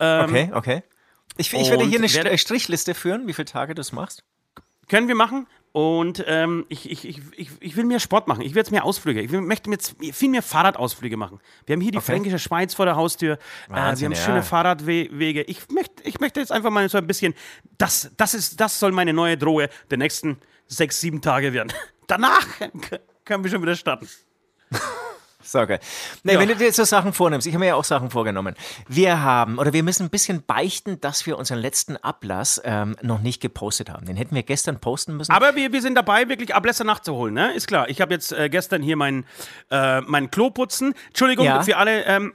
Ähm, 0.00 0.24
Okay, 0.24 0.50
okay. 0.54 0.82
Ich, 1.36 1.52
ich 1.52 1.68
werde 1.68 1.84
hier 1.84 1.98
eine 1.98 2.38
Strichliste 2.38 2.94
führen, 2.94 3.26
wie 3.26 3.34
viele 3.34 3.44
Tage 3.44 3.74
du 3.74 3.82
es 3.82 3.92
machst. 3.92 4.24
Können 4.88 5.06
wir 5.06 5.14
machen. 5.14 5.46
Und 5.76 6.24
ähm, 6.26 6.64
ich, 6.70 6.90
ich, 6.90 7.06
ich, 7.06 7.50
ich, 7.60 7.76
will 7.76 7.84
mehr 7.84 8.00
Sport 8.00 8.28
machen. 8.28 8.40
Ich 8.40 8.54
will 8.54 8.60
jetzt 8.60 8.70
mehr 8.70 8.86
Ausflüge. 8.86 9.20
Ich 9.20 9.30
will, 9.30 9.42
möchte 9.42 9.70
jetzt 9.70 9.94
viel 10.12 10.30
mehr 10.30 10.40
Fahrradausflüge 10.40 11.18
machen. 11.18 11.38
Wir 11.66 11.74
haben 11.74 11.82
hier 11.82 11.92
die 11.92 11.98
Okay. 11.98 12.12
fränkische 12.12 12.38
Schweiz 12.38 12.72
vor 12.72 12.86
der 12.86 12.96
Haustür. 12.96 13.34
äh, 13.34 13.38
wir 13.68 13.76
Wahnsinn, 13.76 14.06
haben 14.06 14.12
ja. 14.12 14.24
schöne 14.24 14.42
Fahrradwege. 14.42 15.42
Ich 15.42 15.68
möchte, 15.68 16.02
ich 16.04 16.18
möchte 16.18 16.40
jetzt 16.40 16.50
einfach 16.50 16.70
mal 16.70 16.88
so 16.88 16.96
ein 16.96 17.06
bisschen, 17.06 17.34
das, 17.76 18.10
das, 18.16 18.32
ist, 18.32 18.58
das 18.58 18.80
soll 18.80 18.92
meine 18.92 19.12
neue 19.12 19.36
Drohe 19.36 19.68
der 19.90 19.98
nächsten 19.98 20.38
sechs, 20.66 20.98
sieben 20.98 21.20
Tage 21.20 21.52
werden. 21.52 21.70
Danach 22.06 22.46
können 23.26 23.44
wir 23.44 23.50
schon 23.50 23.60
wieder 23.60 23.76
starten. 23.76 24.08
So, 25.46 25.64
geil. 25.66 25.78
Nee, 26.24 26.32
Ja. 26.34 26.40
wenn 26.40 26.48
du 26.48 26.56
dir 26.56 26.64
jetzt 26.66 26.76
so 26.76 26.84
Sachen 26.84 27.12
vornimmst, 27.12 27.46
ich 27.46 27.54
habe 27.54 27.60
mir 27.60 27.68
ja 27.68 27.74
auch 27.76 27.84
Sachen 27.84 28.10
vorgenommen. 28.10 28.54
Wir 28.88 29.22
haben, 29.22 29.58
oder 29.58 29.72
wir 29.72 29.82
müssen 29.84 30.04
ein 30.04 30.10
bisschen 30.10 30.42
beichten, 30.44 31.00
dass 31.00 31.24
wir 31.26 31.38
unseren 31.38 31.58
letzten 31.58 31.96
Ablass 31.96 32.60
ähm, 32.64 32.96
noch 33.02 33.20
nicht 33.20 33.40
gepostet 33.40 33.90
haben. 33.90 34.06
Den 34.06 34.16
hätten 34.16 34.34
wir 34.34 34.42
gestern 34.42 34.80
posten 34.80 35.16
müssen. 35.16 35.30
Aber 35.32 35.54
wir, 35.54 35.72
wir 35.72 35.82
sind 35.82 35.94
dabei, 35.94 36.28
wirklich 36.28 36.54
Ablässe 36.54 36.84
nachzuholen, 36.84 37.34
ne? 37.34 37.52
Ist 37.54 37.68
klar. 37.68 37.88
Ich 37.88 38.00
habe 38.00 38.12
jetzt 38.12 38.32
äh, 38.32 38.48
gestern 38.48 38.82
hier 38.82 38.96
mein, 38.96 39.24
äh, 39.70 40.00
mein 40.00 40.30
Klo 40.30 40.50
putzen. 40.50 40.94
Entschuldigung 41.08 41.46
Ja. 41.46 41.62
für 41.62 41.76
alle. 41.76 42.04
Ähm, 42.06 42.32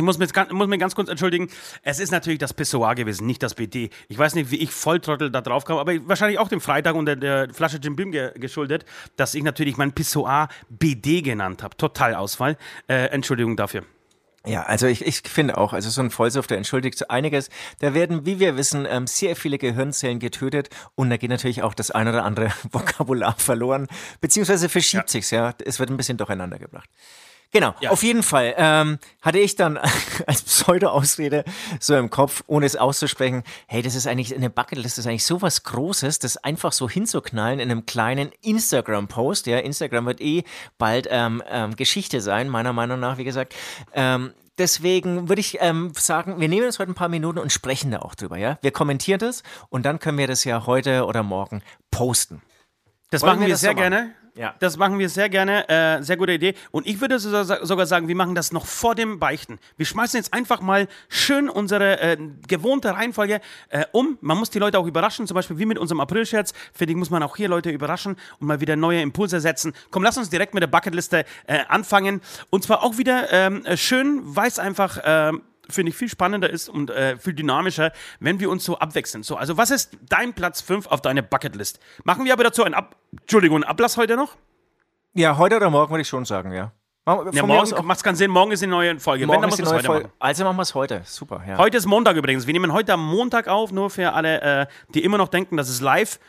ich 0.00 0.04
muss, 0.04 0.16
mir 0.16 0.24
jetzt 0.24 0.32
ganz, 0.32 0.50
muss 0.50 0.66
mir 0.66 0.78
ganz 0.78 0.94
kurz 0.94 1.10
entschuldigen. 1.10 1.50
Es 1.82 2.00
ist 2.00 2.10
natürlich 2.10 2.38
das 2.38 2.54
Pissoir 2.54 2.94
gewesen, 2.94 3.26
nicht 3.26 3.42
das 3.42 3.54
BD. 3.54 3.90
Ich 4.08 4.16
weiß 4.16 4.34
nicht, 4.34 4.50
wie 4.50 4.56
ich 4.56 4.70
Volltrottel 4.72 5.30
da 5.30 5.42
drauf 5.42 5.66
kam, 5.66 5.76
aber 5.76 5.92
wahrscheinlich 6.08 6.38
auch 6.38 6.48
dem 6.48 6.62
Freitag 6.62 6.94
unter 6.94 7.16
der 7.16 7.52
Flasche 7.52 7.76
Jim 7.76 7.96
Beam 7.96 8.10
ge 8.10 8.32
geschuldet, 8.34 8.86
dass 9.16 9.34
ich 9.34 9.42
natürlich 9.42 9.76
mein 9.76 9.92
Pissoir 9.92 10.48
BD 10.70 11.20
genannt 11.20 11.62
habe. 11.62 11.76
Total 11.76 12.14
Ausfall. 12.14 12.56
Äh, 12.88 13.08
Entschuldigung 13.08 13.56
dafür. 13.56 13.84
Ja, 14.46 14.62
also 14.62 14.86
ich, 14.86 15.04
ich 15.04 15.20
finde 15.26 15.58
auch, 15.58 15.74
also 15.74 15.90
so 15.90 16.00
ein 16.00 16.08
Vollsuff, 16.08 16.46
der 16.46 16.56
entschuldigt 16.56 17.10
einiges. 17.10 17.50
Da 17.80 17.92
werden, 17.92 18.24
wie 18.24 18.40
wir 18.40 18.56
wissen, 18.56 18.86
ähm, 18.88 19.06
sehr 19.06 19.36
viele 19.36 19.58
Gehirnzellen 19.58 20.18
getötet 20.18 20.70
und 20.94 21.10
da 21.10 21.18
geht 21.18 21.28
natürlich 21.28 21.62
auch 21.62 21.74
das 21.74 21.90
ein 21.90 22.08
oder 22.08 22.24
andere 22.24 22.50
Vokabular 22.72 23.34
verloren, 23.36 23.86
beziehungsweise 24.22 24.70
verschiebt 24.70 25.10
sich's, 25.10 25.30
ja. 25.30 25.52
Es 25.62 25.78
wird 25.78 25.90
ein 25.90 25.98
bisschen 25.98 26.16
durcheinander 26.16 26.58
gebracht. 26.58 26.88
Genau, 27.52 27.74
Ja. 27.80 27.90
auf 27.90 28.02
jeden 28.04 28.22
Fall 28.22 28.54
ähm, 28.56 28.98
hatte 29.22 29.38
ich 29.40 29.56
dann 29.56 29.76
als 30.26 30.42
Pseudo-Ausrede 30.42 31.44
so 31.80 31.96
im 31.96 32.08
Kopf, 32.08 32.44
ohne 32.46 32.64
es 32.66 32.76
auszusprechen, 32.76 33.42
hey, 33.66 33.82
das 33.82 33.94
ist 33.96 34.06
eigentlich 34.06 34.34
eine 34.34 34.50
Bucketlist, 34.50 34.98
das 34.98 35.04
ist 35.04 35.08
eigentlich 35.08 35.24
sowas 35.26 35.64
Großes, 35.64 36.20
das 36.20 36.36
einfach 36.36 36.72
so 36.72 36.88
hinzuknallen 36.88 37.58
in 37.58 37.70
einem 37.70 37.86
kleinen 37.86 38.30
Instagram-Post. 38.42 39.46
Ja, 39.46 39.58
Instagram 39.58 40.06
wird 40.06 40.20
eh 40.20 40.44
bald 40.78 41.08
ähm, 41.10 41.42
ähm, 41.48 41.74
Geschichte 41.76 42.20
sein, 42.20 42.48
meiner 42.48 42.72
Meinung 42.72 43.00
nach, 43.00 43.18
wie 43.18 43.24
gesagt. 43.24 43.54
Ähm, 43.94 44.32
Deswegen 44.58 45.30
würde 45.30 45.40
ich 45.40 45.56
ähm, 45.62 45.90
sagen, 45.96 46.38
wir 46.38 46.46
nehmen 46.48 46.66
uns 46.66 46.78
heute 46.78 46.90
ein 46.92 46.94
paar 46.94 47.08
Minuten 47.08 47.38
und 47.38 47.50
sprechen 47.50 47.90
da 47.92 48.00
auch 48.00 48.14
drüber, 48.14 48.36
ja? 48.36 48.58
Wir 48.60 48.72
kommentieren 48.72 49.18
das 49.18 49.42
und 49.70 49.86
dann 49.86 49.98
können 50.00 50.18
wir 50.18 50.26
das 50.26 50.44
ja 50.44 50.66
heute 50.66 51.06
oder 51.06 51.22
morgen 51.22 51.62
posten. 51.90 52.42
Das 53.10 53.22
Wollen 53.22 53.30
machen 53.30 53.40
wir 53.40 53.46
wir 53.46 53.54
das 53.54 53.62
sehr 53.62 53.70
so 53.70 53.76
machen? 53.76 53.90
gerne. 53.90 54.14
Ja. 54.40 54.54
Das 54.58 54.78
machen 54.78 54.98
wir 54.98 55.10
sehr 55.10 55.28
gerne. 55.28 55.68
Äh, 55.68 56.02
sehr 56.02 56.16
gute 56.16 56.32
Idee. 56.32 56.54
Und 56.70 56.86
ich 56.86 56.98
würde 57.00 57.18
so- 57.18 57.44
sogar 57.44 57.84
sagen, 57.84 58.08
wir 58.08 58.16
machen 58.16 58.34
das 58.34 58.52
noch 58.52 58.64
vor 58.64 58.94
dem 58.94 59.18
Beichten. 59.18 59.58
Wir 59.76 59.84
schmeißen 59.84 60.16
jetzt 60.18 60.32
einfach 60.32 60.62
mal 60.62 60.88
schön 61.10 61.50
unsere 61.50 62.00
äh, 62.00 62.16
gewohnte 62.48 62.94
Reihenfolge 62.94 63.40
äh, 63.68 63.84
um. 63.92 64.16
Man 64.22 64.38
muss 64.38 64.48
die 64.48 64.58
Leute 64.58 64.78
auch 64.78 64.86
überraschen, 64.86 65.26
zum 65.26 65.34
Beispiel 65.34 65.58
wie 65.58 65.66
mit 65.66 65.76
unserem 65.78 66.00
April-Scherz. 66.00 66.54
Finde 66.72 66.92
ich, 66.92 66.96
muss 66.96 67.10
man 67.10 67.22
auch 67.22 67.36
hier 67.36 67.48
Leute 67.50 67.68
überraschen 67.70 68.16
und 68.40 68.46
mal 68.46 68.60
wieder 68.62 68.76
neue 68.76 69.02
Impulse 69.02 69.40
setzen. 69.40 69.74
Komm, 69.90 70.02
lass 70.04 70.16
uns 70.16 70.30
direkt 70.30 70.54
mit 70.54 70.62
der 70.62 70.68
Bucketliste 70.68 71.26
äh, 71.46 71.58
anfangen. 71.68 72.22
Und 72.48 72.64
zwar 72.64 72.82
auch 72.82 72.96
wieder 72.96 73.30
ähm, 73.32 73.62
äh, 73.66 73.76
schön, 73.76 74.20
weil 74.24 74.48
es 74.48 74.58
einfach. 74.58 74.98
ähm, 75.04 75.42
finde 75.70 75.90
ich 75.90 75.96
viel 75.96 76.08
spannender 76.08 76.50
ist 76.50 76.68
und 76.68 76.90
äh, 76.90 77.16
viel 77.18 77.34
dynamischer, 77.34 77.92
wenn 78.18 78.40
wir 78.40 78.50
uns 78.50 78.64
so 78.64 78.78
abwechseln. 78.78 79.22
So, 79.22 79.36
also 79.36 79.56
was 79.56 79.70
ist 79.70 79.96
dein 80.08 80.34
Platz 80.34 80.60
5 80.60 80.86
auf 80.86 81.00
deiner 81.00 81.22
Bucketlist? 81.22 81.80
Machen 82.04 82.24
wir 82.24 82.32
aber 82.32 82.44
dazu 82.44 82.64
einen 82.64 82.74
Ab 82.74 82.96
Entschuldigung, 83.20 83.56
einen 83.56 83.64
Ablass 83.64 83.96
heute 83.96 84.16
noch? 84.16 84.36
Ja, 85.14 85.36
heute 85.38 85.56
oder 85.56 85.70
morgen 85.70 85.90
würde 85.90 86.02
ich 86.02 86.08
schon 86.08 86.24
sagen, 86.24 86.52
ja. 86.52 86.72
Ja, 87.32 87.44
morgen 87.44 87.86
macht 87.86 87.96
es 87.96 88.04
keinen 88.04 88.14
Sinn, 88.14 88.30
morgen 88.30 88.52
ist 88.52 88.62
eine 88.62 88.70
neue 88.70 89.00
Folge. 89.00 89.26
morgen 89.26 89.42
wenn, 89.42 89.48
ist 89.48 89.58
die 89.58 89.62
neue 89.62 89.82
Folge. 89.82 90.04
machen. 90.04 90.14
Also 90.18 90.44
machen 90.44 90.56
wir 90.58 90.62
es 90.62 90.74
heute. 90.74 91.02
Super, 91.04 91.42
ja. 91.46 91.58
Heute 91.58 91.78
ist 91.78 91.86
Montag 91.86 92.16
übrigens. 92.16 92.46
Wir 92.46 92.52
nehmen 92.52 92.72
heute 92.72 92.92
am 92.92 93.04
Montag 93.04 93.48
auf, 93.48 93.72
nur 93.72 93.90
für 93.90 94.12
alle, 94.12 94.40
äh, 94.40 94.66
die 94.94 95.02
immer 95.02 95.18
noch 95.18 95.28
denken, 95.28 95.56
das 95.56 95.68
ist 95.68 95.80
live. 95.80 96.20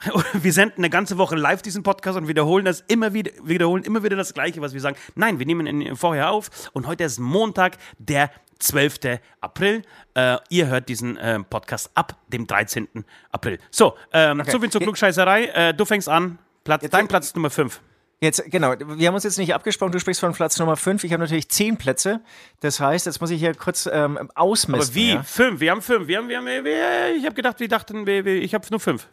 Wir 0.32 0.52
senden 0.52 0.78
eine 0.78 0.90
ganze 0.90 1.18
Woche 1.18 1.36
live 1.36 1.62
diesen 1.62 1.82
Podcast 1.82 2.16
und 2.16 2.28
wiederholen 2.28 2.64
das 2.64 2.84
immer 2.88 3.12
wieder, 3.12 3.30
wiederholen 3.42 3.84
immer 3.84 4.02
wieder 4.02 4.16
das 4.16 4.34
Gleiche, 4.34 4.60
was 4.60 4.72
wir 4.72 4.80
sagen. 4.80 4.96
Nein, 5.14 5.38
wir 5.38 5.46
nehmen 5.46 5.66
ihn 5.66 5.96
vorher 5.96 6.30
auf 6.30 6.50
und 6.72 6.86
heute 6.86 7.04
ist 7.04 7.18
Montag, 7.18 7.76
der 7.98 8.30
12. 8.58 9.20
April. 9.40 9.82
Äh, 10.14 10.36
ihr 10.48 10.66
hört 10.66 10.88
diesen 10.88 11.16
äh, 11.16 11.40
Podcast 11.40 11.90
ab 11.94 12.16
dem 12.28 12.46
13. 12.46 12.88
April. 13.32 13.58
So, 13.70 13.96
ähm, 14.12 14.42
so 14.46 14.60
viel 14.60 14.70
zur 14.70 14.80
Klugscheißerei. 14.80 15.44
Äh, 15.46 15.74
du 15.74 15.84
fängst 15.84 16.08
an. 16.08 16.38
Platz, 16.64 16.86
dein 16.90 17.08
Platz 17.08 17.34
Nummer 17.34 17.50
5. 17.50 17.80
Jetzt, 18.22 18.44
genau, 18.50 18.74
wir 18.78 19.08
haben 19.08 19.14
uns 19.14 19.24
jetzt 19.24 19.38
nicht 19.38 19.54
abgesprochen, 19.54 19.92
du 19.92 19.98
sprichst 19.98 20.20
von 20.20 20.34
Platz 20.34 20.58
Nummer 20.58 20.76
5. 20.76 21.04
Ich 21.04 21.12
habe 21.12 21.22
natürlich 21.22 21.48
10 21.48 21.78
Plätze. 21.78 22.20
Das 22.60 22.78
heißt, 22.78 23.06
jetzt 23.06 23.18
muss 23.22 23.30
ich 23.30 23.40
hier 23.40 23.54
kurz 23.54 23.88
ähm, 23.90 24.30
ausmessen. 24.34 24.90
Aber 24.90 24.94
wie? 24.94 25.12
Ja? 25.14 25.22
Fünf. 25.22 25.60
Wir 25.60 25.70
haben 25.70 25.80
fünf. 25.80 26.06
Wir 26.06 26.18
haben, 26.18 26.28
wir 26.28 26.36
haben, 26.36 26.44
wir, 26.46 27.16
ich 27.16 27.24
habe 27.24 27.34
gedacht, 27.34 27.60
wir 27.60 27.68
dachten, 27.68 28.06
wir, 28.06 28.26
wir, 28.26 28.42
ich 28.42 28.52
habe 28.52 28.66
nur 28.70 28.78
fünf. 28.78 29.08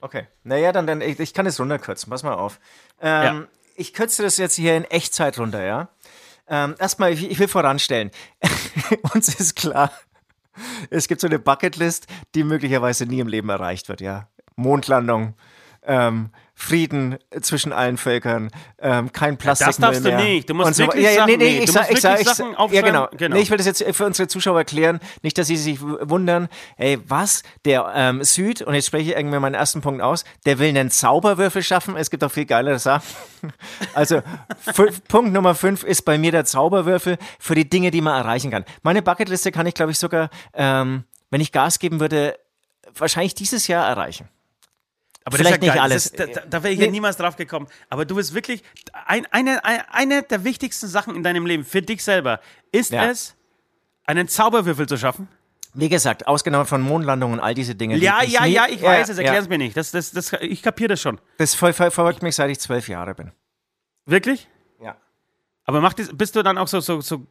Okay. 0.00 0.26
Naja, 0.42 0.72
dann, 0.72 0.86
dann 0.86 1.00
ich, 1.00 1.18
ich 1.18 1.34
kann 1.34 1.46
es 1.46 1.58
runterkürzen. 1.58 2.10
Pass 2.10 2.22
mal 2.22 2.34
auf. 2.34 2.60
Ähm, 3.00 3.22
Ja. 3.22 3.44
Ich 3.76 3.92
kürze 3.92 4.22
das 4.22 4.36
jetzt 4.36 4.54
hier 4.54 4.76
in 4.76 4.84
Echtzeit 4.84 5.38
runter, 5.38 5.64
ja. 5.64 5.88
Ähm, 6.46 6.76
erstmal, 6.78 7.12
ich, 7.12 7.28
ich 7.28 7.38
will 7.38 7.48
voranstellen. 7.48 8.10
Uns 9.14 9.28
ist 9.40 9.56
klar, 9.56 9.90
es 10.90 11.08
gibt 11.08 11.20
so 11.20 11.26
eine 11.26 11.38
Bucketlist, 11.40 12.06
die 12.34 12.44
möglicherweise 12.44 13.06
nie 13.06 13.18
im 13.20 13.26
Leben 13.28 13.48
erreicht 13.48 13.88
wird, 13.88 14.00
ja. 14.00 14.28
Mondlandung, 14.56 15.34
ähm, 15.86 16.30
Frieden 16.56 17.18
zwischen 17.40 17.72
allen 17.72 17.96
Völkern, 17.96 18.48
ähm, 18.78 19.10
kein 19.12 19.36
Plastikmüll 19.36 19.90
das 19.90 20.02
darfst 20.02 20.04
du 20.04 20.08
mehr. 20.08 20.18
nicht. 20.22 20.48
Du 20.48 20.54
musst 20.54 20.68
und 20.68 20.74
so, 20.74 20.84
wirklich 20.84 21.04
ja, 21.04 21.10
ja, 21.10 21.16
Sachen- 21.16 21.30
nee, 21.32 21.36
nee, 21.36 21.58
ich 21.58 21.64
du 21.66 21.72
sag, 21.72 21.80
musst 21.82 21.92
ich 21.94 22.00
sag, 22.00 22.12
wirklich 22.12 22.28
ich, 22.28 22.34
Sachen 22.36 22.72
ja, 22.72 22.82
genau. 22.82 23.08
Genau. 23.16 23.36
Nee, 23.36 23.42
ich 23.42 23.50
will 23.50 23.56
das 23.56 23.66
jetzt 23.66 23.82
für 23.96 24.06
unsere 24.06 24.28
Zuschauer 24.28 24.58
erklären, 24.58 25.00
nicht, 25.22 25.36
dass 25.36 25.48
sie 25.48 25.56
sich 25.56 25.80
wundern, 25.80 26.48
ey, 26.76 26.98
was, 27.08 27.42
der 27.64 27.92
ähm, 27.96 28.22
Süd, 28.22 28.62
und 28.62 28.74
jetzt 28.74 28.86
spreche 28.86 29.10
ich 29.10 29.16
irgendwie 29.16 29.40
meinen 29.40 29.54
ersten 29.54 29.80
Punkt 29.80 30.00
aus, 30.00 30.24
der 30.46 30.60
will 30.60 30.68
einen 30.68 30.92
Zauberwürfel 30.92 31.62
schaffen, 31.62 31.96
es 31.96 32.08
gibt 32.08 32.22
auch 32.22 32.30
viel 32.30 32.46
geilere 32.46 32.78
Sachen. 32.78 33.04
Also, 33.92 34.22
Punkt 35.08 35.32
Nummer 35.32 35.54
fünf 35.54 35.82
ist 35.82 36.02
bei 36.06 36.16
mir 36.16 36.32
der 36.32 36.46
Zauberwürfel 36.46 37.18
für 37.38 37.54
die 37.54 37.68
Dinge, 37.68 37.90
die 37.90 38.00
man 38.00 38.16
erreichen 38.16 38.50
kann. 38.50 38.64
Meine 38.82 39.02
Bucketliste 39.02 39.52
kann 39.52 39.66
ich, 39.66 39.74
glaube 39.74 39.92
ich, 39.92 39.98
sogar, 39.98 40.30
ähm, 40.54 41.04
wenn 41.30 41.42
ich 41.42 41.52
Gas 41.52 41.78
geben 41.78 42.00
würde, 42.00 42.38
wahrscheinlich 42.96 43.34
dieses 43.34 43.66
Jahr 43.66 43.86
erreichen. 43.86 44.28
Aber 45.26 45.38
Vielleicht 45.38 45.62
das 45.62 45.68
ist 45.68 45.74
ja 45.74 45.74
nicht 45.74 45.74
geil. 45.74 45.82
alles. 45.82 46.06
Ist, 46.06 46.18
da, 46.20 46.26
da, 46.48 46.62
wäre 46.62 46.72
ich 46.74 46.78
ja 46.80 46.86
Nee. 46.86 46.92
niemals 46.92 47.16
drauf 47.16 47.36
gekommen. 47.36 47.66
Aber 47.88 48.04
du 48.04 48.14
bist 48.16 48.34
wirklich 48.34 48.62
ein, 49.06 49.26
eine, 49.30 49.64
ein, 49.64 49.80
eine 49.90 50.22
der 50.22 50.44
wichtigsten 50.44 50.86
Sachen 50.86 51.16
in 51.16 51.22
deinem 51.22 51.46
Leben 51.46 51.64
für 51.64 51.80
dich 51.80 52.04
selber. 52.04 52.40
Ist 52.72 52.90
Ja. 52.92 53.06
es, 53.06 53.34
einen 54.04 54.28
Zauberwürfel 54.28 54.86
zu 54.86 54.98
schaffen? 54.98 55.28
Wie 55.72 55.88
gesagt, 55.88 56.26
ausgenommen 56.28 56.66
von 56.66 56.82
Mondlandungen 56.82 57.38
und 57.38 57.44
all 57.44 57.54
diese 57.54 57.74
Dinge. 57.74 57.94
die 57.98 58.04
Ja, 58.04 58.18
ich 58.22 58.32
ja, 58.32 58.44
nie- 58.44 58.52
ja, 58.52 58.66
ich 58.68 58.82
weiß 58.82 59.08
es. 59.08 59.16
ja. 59.16 59.22
Erklär 59.24 59.40
es 59.40 59.48
mir 59.48 59.58
nicht. 59.58 59.76
Das, 59.76 59.90
das, 59.92 60.10
das, 60.12 60.32
ich 60.40 60.62
kapiere 60.62 60.88
das 60.88 61.00
schon. 61.00 61.18
Das 61.38 61.54
ver 61.54 61.72
ver 61.72 61.90
verfolgt 61.90 62.22
mich, 62.22 62.36
seit 62.36 62.50
ich 62.50 62.60
zwölf 62.60 62.86
Jahre 62.88 63.14
bin. 63.14 63.32
Wirklich? 64.06 64.46
Ja. 64.80 64.96
Aber 65.64 65.80
macht 65.80 65.98
das, 65.98 66.10
bist 66.12 66.36
du 66.36 66.42
dann 66.42 66.58
auch 66.58 66.68
so, 66.68 66.80
so, 66.80 67.00
so, 67.00 67.26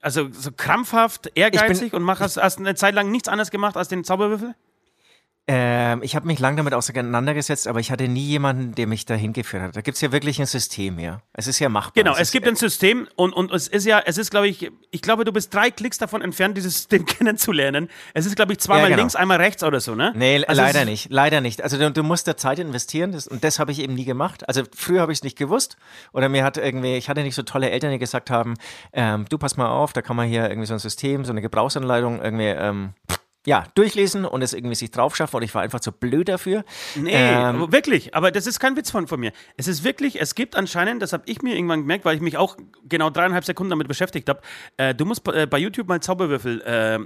also 0.00 0.28
so 0.32 0.50
krampfhaft, 0.50 1.30
ehrgeizig 1.34 1.92
und 1.92 2.02
mach, 2.02 2.20
hast, 2.20 2.38
hast 2.38 2.58
eine 2.58 2.74
Zeit 2.74 2.94
lang 2.94 3.10
nichts 3.10 3.28
anderes 3.28 3.50
gemacht 3.50 3.76
als 3.76 3.88
den 3.88 4.02
Zauberwürfel? 4.02 4.54
Ähm, 5.52 6.04
ich 6.04 6.14
habe 6.14 6.28
mich 6.28 6.38
lange 6.38 6.58
damit 6.58 6.74
auseinandergesetzt, 6.74 7.66
aber 7.66 7.80
ich 7.80 7.90
hatte 7.90 8.06
nie 8.06 8.24
jemanden, 8.24 8.72
der 8.76 8.86
mich 8.86 9.04
dahin 9.04 9.32
geführt 9.32 9.64
hat. 9.64 9.74
Da 9.74 9.80
gibt 9.80 9.96
es 9.96 10.00
ja 10.00 10.12
wirklich 10.12 10.38
ein 10.38 10.46
System, 10.46 11.00
ja. 11.00 11.22
Es 11.32 11.48
ist 11.48 11.58
ja 11.58 11.68
machbar. 11.68 12.04
Genau, 12.04 12.12
es, 12.12 12.20
es 12.20 12.30
gibt 12.30 12.46
ein 12.46 12.54
System 12.54 13.08
und, 13.16 13.32
und 13.32 13.50
es 13.50 13.66
ist 13.66 13.84
ja, 13.84 14.00
es 14.06 14.16
ist, 14.16 14.30
glaube 14.30 14.46
ich, 14.46 14.70
ich 14.92 15.02
glaube, 15.02 15.24
du 15.24 15.32
bist 15.32 15.52
drei 15.52 15.72
Klicks 15.72 15.98
davon 15.98 16.22
entfernt, 16.22 16.56
dieses 16.56 16.74
System 16.74 17.04
kennenzulernen. 17.18 17.88
Es 18.14 18.26
ist, 18.26 18.36
glaube 18.36 18.52
ich, 18.52 18.60
zweimal 18.60 18.82
ja, 18.82 18.88
genau. 18.90 18.98
links, 19.00 19.16
einmal 19.16 19.38
rechts 19.38 19.64
oder 19.64 19.80
so, 19.80 19.96
ne? 19.96 20.12
Nee, 20.14 20.44
also 20.44 20.62
leider 20.62 20.84
nicht. 20.84 21.10
Leider 21.10 21.40
nicht. 21.40 21.62
Also 21.62 21.78
du, 21.78 21.90
du 21.90 22.04
musst 22.04 22.28
da 22.28 22.36
Zeit 22.36 22.60
investieren 22.60 23.10
das, 23.10 23.26
und 23.26 23.42
das 23.42 23.58
habe 23.58 23.72
ich 23.72 23.80
eben 23.80 23.94
nie 23.94 24.04
gemacht. 24.04 24.48
Also 24.48 24.62
früher 24.72 25.00
habe 25.00 25.10
ich 25.10 25.18
es 25.18 25.24
nicht 25.24 25.36
gewusst 25.36 25.76
oder 26.12 26.28
mir 26.28 26.44
hat 26.44 26.58
irgendwie, 26.58 26.94
ich 26.94 27.08
hatte 27.08 27.24
nicht 27.24 27.34
so 27.34 27.42
tolle 27.42 27.70
Eltern, 27.70 27.90
die 27.90 27.98
gesagt 27.98 28.30
haben, 28.30 28.54
ähm, 28.92 29.26
du 29.28 29.36
pass 29.36 29.56
mal 29.56 29.68
auf, 29.68 29.92
da 29.92 30.00
kann 30.00 30.14
man 30.14 30.28
hier 30.28 30.48
irgendwie 30.48 30.66
so 30.66 30.74
ein 30.74 30.78
System, 30.78 31.24
so 31.24 31.32
eine 31.32 31.40
Gebrauchsanleitung 31.40 32.22
irgendwie 32.22 32.46
ähm, 32.46 32.94
ja, 33.46 33.64
durchlesen 33.74 34.24
und 34.24 34.42
es 34.42 34.52
irgendwie 34.52 34.74
sich 34.74 34.90
drauf 34.90 35.16
schaffen 35.16 35.36
und 35.36 35.42
ich 35.42 35.54
war 35.54 35.62
einfach 35.62 35.80
zu 35.80 35.92
blöd 35.92 36.28
dafür. 36.28 36.64
Nee, 36.94 37.12
ähm, 37.14 37.72
wirklich, 37.72 38.14
aber 38.14 38.30
das 38.30 38.46
ist 38.46 38.60
kein 38.60 38.76
Witz 38.76 38.90
von, 38.90 39.06
von 39.06 39.18
mir. 39.18 39.32
Es 39.56 39.66
ist 39.66 39.82
wirklich, 39.82 40.20
es 40.20 40.34
gibt 40.34 40.56
anscheinend, 40.56 41.00
das 41.00 41.12
habe 41.12 41.22
ich 41.26 41.40
mir 41.42 41.54
irgendwann 41.54 41.80
gemerkt, 41.80 42.04
weil 42.04 42.16
ich 42.16 42.22
mich 42.22 42.36
auch 42.36 42.56
genau 42.84 43.08
dreieinhalb 43.08 43.44
Sekunden 43.44 43.70
damit 43.70 43.88
beschäftigt 43.88 44.28
habe, 44.28 44.40
äh, 44.76 44.94
du 44.94 45.06
musst 45.06 45.26
äh, 45.28 45.46
bei 45.46 45.58
YouTube 45.58 45.88
mal 45.88 46.00
Zauberwürfel 46.00 46.60
äh, 46.62 46.98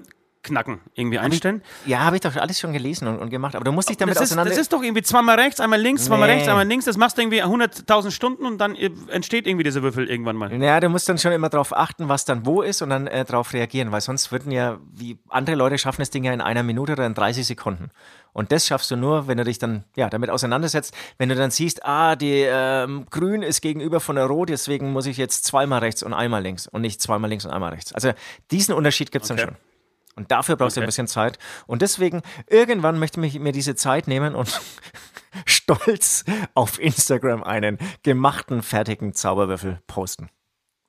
knacken, 0.45 0.81
irgendwie 0.95 1.19
einstellen. 1.19 1.63
Ich, 1.85 1.91
ja, 1.91 2.01
habe 2.01 2.17
ich 2.17 2.23
doch 2.23 2.37
alles 2.37 2.61
schon 2.61 2.73
gelesen 2.73 3.09
und, 3.09 3.19
und, 3.19 3.31
gemacht, 3.31 3.57
aber 3.57 3.65
du 3.65 3.73
musst 3.73 3.89
dich 3.89 3.97
damit 3.97 4.17
das 4.17 4.23
auseinander... 4.23 4.53
Ist, 4.53 4.59
das 4.59 4.67
ist 4.67 4.73
doch 4.73 4.83
irgendwie 4.83 5.03
zweimal 5.03 5.41
rechts, 5.41 5.59
einmal 5.61 5.81
links, 5.81 6.05
zweimal 6.05 6.29
nee. 6.29 6.35
rechts, 6.35 6.49
einmal 6.49 6.67
links, 6.67 6.85
das 6.85 6.97
machst 6.97 7.19
du 7.19 7.23
irgendwie 7.23 7.43
100.000 7.43 8.11
Stunden 8.11 8.47
und 8.47 8.59
dann 8.59 8.77
äh, 8.77 8.91
entsteht 9.09 9.47
irgendwie 9.47 9.65
dieser 9.65 9.83
Würfel 9.83 10.09
irgendwann 10.09 10.37
mal. 10.37 10.53
Ja, 10.63 10.79
du 10.79 10.89
musst 10.89 11.09
dann 11.09 11.19
schon 11.19 11.33
immer 11.33 11.49
darauf 11.49 11.77
achten, 11.77 12.09
was 12.09 12.25
dann 12.25 12.47
wo 12.47 12.63
ist 12.63 12.83
und 12.83 12.91
dann 12.91 13.07
äh, 13.07 13.25
darauf 13.25 13.53
reagieren, 13.53 13.91
weil 13.91 14.01
sonst 14.01 14.31
würden 14.31 14.53
ja, 14.53 14.79
wie 14.93 15.19
andere 15.29 15.57
Leute 15.57 15.79
schaffen 15.79 16.03
das 16.03 16.11
Ding 16.11 16.25
ja 16.25 16.33
in 16.33 16.41
einer 16.41 16.63
Minute 16.63 16.93
oder 16.93 17.07
in 17.07 17.15
30 17.15 17.47
Sekunden. 17.47 17.91
Und 18.35 18.51
das 18.51 18.67
schaffst 18.67 18.91
du 18.91 18.97
nur, 18.97 19.29
wenn 19.29 19.39
du 19.39 19.45
dich 19.45 19.59
dann 19.59 19.85
ja, 19.97 20.11
damit 20.11 20.29
auseinandersetzt, 20.29 20.93
wenn 21.19 21.29
du 21.29 21.37
dann 21.37 21.53
siehst, 21.53 21.85
ah, 21.85 22.17
die 22.17 22.45
ähm, 22.47 23.07
Grün 23.09 23.43
ist 23.43 23.61
gegenüber 23.61 24.01
von 24.01 24.17
der 24.17 24.27
Rot, 24.27 24.49
deswegen 24.49 24.93
muss 24.93 25.07
ich 25.07 25.17
jetzt 25.17 25.45
zweimal 25.45 25.79
rechts 25.79 26.03
und 26.03 26.13
einmal 26.13 26.43
links 26.43 26.67
und 26.67 26.83
nicht 26.83 27.01
zweimal 27.01 27.31
links 27.31 27.45
und 27.45 27.53
einmal 27.53 27.73
rechts. 27.73 27.95
Also 27.95 28.13
diesen 28.51 28.75
Unterschied 28.75 29.13
gibt 29.13 29.25
es 29.25 29.31
okay. 29.31 29.41
dann 29.41 29.49
schon. 29.51 29.74
Und 30.17 30.31
dafür 30.31 30.57
brauchst 30.57 30.77
okay. 30.77 30.81
du 30.81 30.85
ein 30.85 30.89
bisschen 30.89 31.09
Zeit. 31.09 31.39
Und 31.67 31.83
deswegen, 31.83 32.23
irgendwann 32.49 32.99
möchte 32.99 33.25
ich 33.25 33.39
mir 33.39 33.53
diese 33.53 33.75
Zeit 33.75 34.07
nehmen 34.07 34.35
und 34.35 34.61
stolz 35.47 36.25
auf 36.55 36.79
Instagram 36.79 37.43
einen 37.43 37.79
gemachten, 38.03 38.63
fertigen 38.63 39.15
Zauberwürfel 39.15 39.81
posten. 39.87 40.31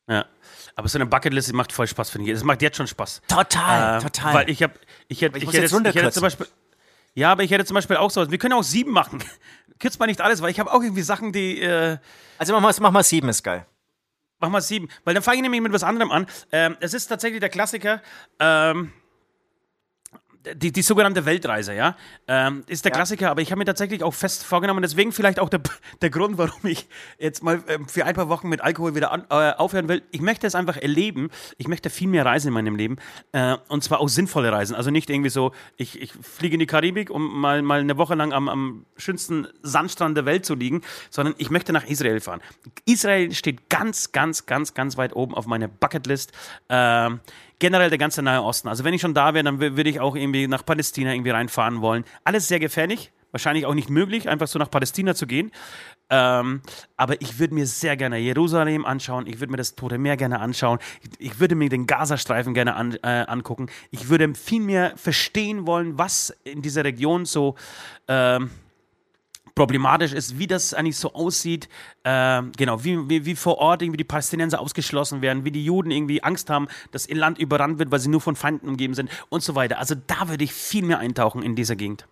Ja. 0.07 0.25
Aber 0.75 0.87
so 0.87 0.97
eine 0.97 1.05
Bucketlist 1.05 1.53
macht 1.53 1.71
voll 1.71 1.87
Spaß, 1.87 2.09
finde 2.09 2.27
ich. 2.29 2.35
Das 2.35 2.43
macht 2.43 2.61
jetzt 2.61 2.77
schon 2.77 2.87
Spaß. 2.87 3.21
Total, 3.27 3.97
äh, 3.97 4.01
total. 4.01 4.33
Weil 4.33 4.49
ich 4.49 4.61
habe, 4.61 4.73
ich 5.07 5.21
hätte, 5.21 5.37
ich, 5.37 5.43
ich, 5.43 5.53
hätte, 5.53 5.89
ich 5.89 5.95
hätte 5.95 6.11
zum 6.11 6.21
Beispiel, 6.21 6.47
ja, 7.13 7.31
aber 7.31 7.43
ich 7.43 7.51
hätte 7.51 7.65
zum 7.65 7.75
Beispiel 7.75 7.95
auch 7.95 8.11
sowas. 8.11 8.29
Wir 8.29 8.37
können 8.37 8.53
auch 8.53 8.63
sieben 8.63 8.91
machen. 8.91 9.23
Kürzt 9.79 9.99
mal 9.99 10.05
nicht 10.05 10.21
alles, 10.21 10.41
weil 10.41 10.51
ich 10.51 10.59
habe 10.59 10.71
auch 10.71 10.81
irgendwie 10.81 11.01
Sachen, 11.01 11.31
die. 11.31 11.61
Äh 11.61 11.97
also 12.37 12.53
mach 12.53 12.61
mal, 12.61 12.73
mach 12.79 12.91
mal 12.91 13.03
sieben, 13.03 13.29
ist 13.29 13.43
geil. 13.43 13.65
Mach 14.39 14.49
mal 14.49 14.61
sieben, 14.61 14.89
weil 15.05 15.13
dann 15.13 15.23
fange 15.23 15.37
ich 15.37 15.41
nämlich 15.41 15.61
mit 15.61 15.71
was 15.71 15.83
anderem 15.83 16.11
an. 16.11 16.27
Ähm, 16.51 16.75
es 16.81 16.93
ist 16.93 17.07
tatsächlich 17.07 17.39
der 17.39 17.49
Klassiker. 17.49 18.01
Ähm, 18.39 18.91
die, 20.53 20.71
die 20.71 20.81
sogenannte 20.81 21.25
Weltreise, 21.25 21.73
ja, 21.73 21.95
ähm, 22.27 22.63
ist 22.67 22.85
der 22.85 22.91
ja. 22.91 22.95
Klassiker, 22.95 23.31
aber 23.31 23.41
ich 23.41 23.51
habe 23.51 23.59
mir 23.59 23.65
tatsächlich 23.65 24.03
auch 24.03 24.13
fest 24.13 24.43
vorgenommen, 24.43 24.81
deswegen 24.81 25.11
vielleicht 25.11 25.39
auch 25.39 25.49
der, 25.49 25.61
der 26.01 26.09
Grund, 26.09 26.37
warum 26.37 26.65
ich 26.65 26.87
jetzt 27.17 27.43
mal 27.43 27.63
ähm, 27.67 27.87
für 27.87 28.05
ein 28.05 28.15
paar 28.15 28.29
Wochen 28.29 28.49
mit 28.49 28.61
Alkohol 28.61 28.95
wieder 28.95 29.11
an, 29.11 29.25
äh, 29.29 29.53
aufhören 29.53 29.87
will. 29.87 30.03
Ich 30.11 30.21
möchte 30.21 30.47
es 30.47 30.55
einfach 30.55 30.77
erleben. 30.77 31.29
Ich 31.57 31.67
möchte 31.67 31.89
viel 31.89 32.07
mehr 32.07 32.25
reisen 32.25 32.49
in 32.49 32.53
meinem 32.53 32.75
Leben 32.75 32.97
äh, 33.31 33.57
und 33.67 33.83
zwar 33.83 33.99
auch 33.99 34.09
sinnvolle 34.09 34.51
Reisen. 34.51 34.75
Also 34.75 34.91
nicht 34.91 35.09
irgendwie 35.09 35.29
so, 35.29 35.51
ich, 35.77 36.01
ich 36.01 36.13
fliege 36.13 36.55
in 36.55 36.59
die 36.59 36.65
Karibik, 36.65 37.09
um 37.09 37.39
mal, 37.39 37.61
mal 37.61 37.79
eine 37.79 37.97
Woche 37.97 38.15
lang 38.15 38.33
am, 38.33 38.49
am 38.49 38.85
schönsten 38.97 39.47
Sandstrand 39.61 40.17
der 40.17 40.25
Welt 40.25 40.45
zu 40.45 40.55
liegen, 40.55 40.81
sondern 41.09 41.35
ich 41.37 41.49
möchte 41.49 41.73
nach 41.73 41.85
Israel 41.85 42.19
fahren. 42.19 42.41
Israel 42.85 43.31
steht 43.33 43.69
ganz, 43.69 44.11
ganz, 44.11 44.45
ganz, 44.45 44.73
ganz 44.73 44.97
weit 44.97 45.15
oben 45.15 45.33
auf 45.33 45.45
meiner 45.45 45.67
Bucketlist. 45.67 46.31
Äh, 46.67 47.11
generell 47.59 47.89
der 47.89 47.97
ganze 47.97 48.21
Nahe 48.21 48.43
Osten. 48.43 48.67
Also 48.67 48.83
wenn 48.83 48.93
ich 48.93 49.01
schon 49.01 49.13
da 49.13 49.33
wäre, 49.33 49.43
dann 49.43 49.59
würde 49.59 49.89
ich 49.89 49.99
auch 49.99 50.15
irgendwie 50.15 50.47
nach 50.47 50.65
Palästina 50.65 51.13
irgendwie 51.13 51.31
reinfahren 51.31 51.81
wollen. 51.81 52.05
Alles 52.23 52.47
sehr 52.47 52.59
gefährlich, 52.59 53.11
wahrscheinlich 53.31 53.65
auch 53.65 53.73
nicht 53.73 53.89
möglich, 53.89 54.29
einfach 54.29 54.47
so 54.47 54.59
nach 54.59 54.69
Palästina 54.69 55.15
zu 55.15 55.27
gehen. 55.27 55.51
Ähm, 56.09 56.61
aber 56.97 57.19
ich 57.21 57.39
würde 57.39 57.55
mir 57.55 57.65
sehr 57.65 57.97
gerne 57.97 58.17
Jerusalem 58.19 58.85
anschauen. 58.85 59.25
Ich 59.25 59.39
würde 59.39 59.51
mir 59.51 59.57
das 59.57 59.75
Tote 59.75 59.97
Meer 59.97 60.17
gerne 60.17 60.39
anschauen. 60.39 60.79
Ich, 61.01 61.31
ich 61.31 61.39
würde 61.39 61.55
mir 61.55 61.69
den 61.69 61.87
Gazastreifen 61.87 62.53
gerne 62.53 62.75
an, 62.75 62.97
äh, 63.01 63.25
angucken. 63.27 63.67
Ich 63.91 64.09
würde 64.09 64.35
viel 64.35 64.61
mehr 64.61 64.93
verstehen 64.97 65.65
wollen, 65.65 65.97
was 65.97 66.35
in 66.43 66.61
dieser 66.61 66.83
Region 66.83 67.25
so 67.25 67.55
ähm, 68.07 68.51
problematisch 69.55 70.11
ist, 70.11 70.37
wie 70.37 70.47
das 70.47 70.73
eigentlich 70.73 70.97
so 70.97 71.13
aussieht, 71.13 71.69
äh, 72.03 72.41
genau, 72.57 72.83
wie, 72.83 73.09
wie, 73.09 73.25
wie 73.25 73.35
vor 73.35 73.57
Ort 73.57 73.81
irgendwie 73.81 73.97
die 73.97 74.03
Palästinenser 74.03 74.59
ausgeschlossen 74.59 75.21
werden, 75.21 75.45
wie 75.45 75.51
die 75.51 75.63
Juden 75.63 75.91
irgendwie 75.91 76.21
Angst 76.21 76.49
haben, 76.49 76.67
dass 76.91 77.07
ihr 77.07 77.15
Land 77.15 77.39
überrannt 77.39 77.79
wird, 77.79 77.89
weil 77.91 77.99
sie 77.99 78.09
nur 78.09 78.21
von 78.21 78.35
Feinden 78.35 78.67
umgeben 78.67 78.93
sind 78.93 79.09
und 79.29 79.41
so 79.41 79.55
weiter. 79.55 79.79
Also 79.79 79.95
da 79.95 80.27
würde 80.27 80.43
ich 80.43 80.53
viel 80.53 80.83
mehr 80.83 80.99
eintauchen 80.99 81.41
in 81.41 81.55
dieser 81.55 81.75
Gegend. 81.75 82.05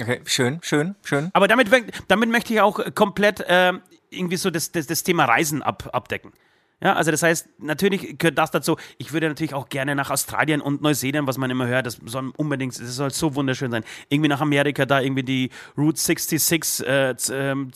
Okay, 0.00 0.20
schön, 0.26 0.58
schön, 0.62 0.94
schön. 1.04 1.30
Aber 1.32 1.48
damit, 1.48 1.68
damit 2.08 2.28
möchte 2.28 2.52
ich 2.52 2.60
auch 2.60 2.80
komplett 2.94 3.40
äh, 3.40 3.72
irgendwie 4.10 4.36
so 4.36 4.50
das, 4.50 4.72
das, 4.72 4.86
das 4.86 5.02
Thema 5.02 5.24
Reisen 5.24 5.62
ab, 5.62 5.88
abdecken. 5.92 6.32
Ja, 6.80 6.94
also 6.94 7.10
das 7.10 7.22
heißt, 7.22 7.48
natürlich 7.58 8.18
gehört 8.18 8.38
das 8.38 8.52
dazu. 8.52 8.76
Ich 8.98 9.12
würde 9.12 9.28
natürlich 9.28 9.54
auch 9.54 9.68
gerne 9.68 9.96
nach 9.96 10.10
Australien 10.10 10.60
und 10.60 10.80
Neuseeland, 10.80 11.26
was 11.26 11.36
man 11.36 11.50
immer 11.50 11.66
hört, 11.66 11.86
das 11.86 11.98
soll 12.04 12.32
unbedingt, 12.36 12.78
das 12.78 12.94
soll 12.94 13.10
so 13.10 13.34
wunderschön 13.34 13.70
sein. 13.70 13.84
Irgendwie 14.08 14.28
nach 14.28 14.40
Amerika, 14.40 14.86
da 14.86 15.00
irgendwie 15.00 15.24
die 15.24 15.50
Route 15.76 15.98
66 15.98 16.86
äh, 16.86 17.14
ähm, 17.32 17.72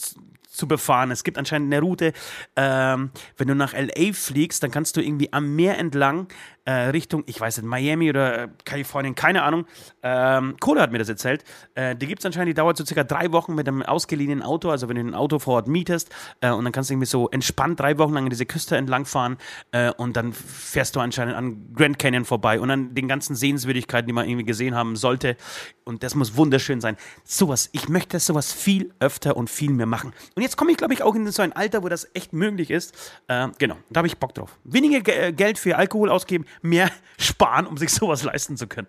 zu 0.52 0.68
befahren. 0.68 1.10
Es 1.10 1.24
gibt 1.24 1.38
anscheinend 1.38 1.72
eine 1.72 1.82
Route, 1.82 2.12
ähm, 2.56 3.10
wenn 3.36 3.48
du 3.48 3.54
nach 3.54 3.72
LA 3.72 4.12
fliegst, 4.12 4.62
dann 4.62 4.70
kannst 4.70 4.96
du 4.96 5.00
irgendwie 5.00 5.32
am 5.32 5.56
Meer 5.56 5.78
entlang 5.78 6.28
äh, 6.64 6.72
Richtung, 6.72 7.24
ich 7.26 7.40
weiß 7.40 7.58
nicht, 7.58 7.66
Miami 7.66 8.10
oder 8.10 8.44
äh, 8.44 8.48
Kalifornien, 8.64 9.14
keine 9.14 9.42
Ahnung. 9.42 9.66
Ähm, 10.02 10.56
Kohle 10.60 10.80
hat 10.80 10.92
mir 10.92 10.98
das 10.98 11.08
erzählt. 11.08 11.44
Äh, 11.74 11.96
die 11.96 12.06
gibt 12.06 12.20
es 12.20 12.26
anscheinend, 12.26 12.50
die 12.50 12.54
dauert 12.54 12.76
so 12.76 12.84
circa 12.84 13.02
drei 13.02 13.32
Wochen 13.32 13.54
mit 13.54 13.66
einem 13.66 13.82
ausgeliehenen 13.82 14.42
Auto, 14.42 14.70
also 14.70 14.88
wenn 14.88 14.96
du 14.96 15.02
ein 15.02 15.14
Auto 15.14 15.38
vor 15.38 15.54
Ort 15.54 15.68
mietest 15.68 16.10
äh, 16.40 16.50
und 16.50 16.64
dann 16.64 16.72
kannst 16.72 16.90
du 16.90 16.94
irgendwie 16.94 17.06
so 17.06 17.28
entspannt 17.30 17.80
drei 17.80 17.98
Wochen 17.98 18.12
lang 18.14 18.24
an 18.24 18.30
diese 18.30 18.46
Küste 18.46 18.76
entlang 18.76 19.06
fahren 19.06 19.38
äh, 19.72 19.90
und 19.92 20.16
dann 20.16 20.32
fährst 20.32 20.94
du 20.94 21.00
anscheinend 21.00 21.34
an 21.34 21.72
Grand 21.74 21.98
Canyon 21.98 22.24
vorbei 22.24 22.60
und 22.60 22.70
an 22.70 22.94
den 22.94 23.08
ganzen 23.08 23.34
Sehenswürdigkeiten, 23.34 24.06
die 24.06 24.12
man 24.12 24.28
irgendwie 24.28 24.44
gesehen 24.46 24.74
haben 24.74 24.94
sollte. 24.94 25.36
Und 25.84 26.04
das 26.04 26.14
muss 26.14 26.36
wunderschön 26.36 26.80
sein. 26.80 26.96
Sowas, 27.24 27.70
ich 27.72 27.88
möchte 27.88 28.20
sowas 28.20 28.52
viel 28.52 28.94
öfter 29.00 29.36
und 29.36 29.50
viel 29.50 29.72
mehr 29.72 29.86
machen. 29.86 30.12
Und 30.36 30.41
jetzt 30.42 30.56
komme 30.56 30.72
ich, 30.72 30.76
glaube 30.76 30.94
ich, 30.94 31.02
auch 31.02 31.14
in 31.14 31.30
so 31.30 31.42
ein 31.42 31.52
Alter, 31.52 31.82
wo 31.82 31.88
das 31.88 32.08
echt 32.14 32.32
möglich 32.32 32.70
ist. 32.70 32.94
Äh, 33.28 33.48
genau, 33.58 33.76
da 33.90 33.98
habe 33.98 34.08
ich 34.08 34.18
Bock 34.18 34.34
drauf. 34.34 34.58
Weniger 34.64 35.00
G 35.00 35.32
Geld 35.32 35.58
für 35.58 35.76
Alkohol 35.76 36.10
ausgeben, 36.10 36.44
mehr 36.60 36.90
sparen, 37.18 37.66
um 37.66 37.76
sich 37.76 37.90
sowas 37.90 38.22
leisten 38.22 38.56
zu 38.56 38.66
können. 38.66 38.88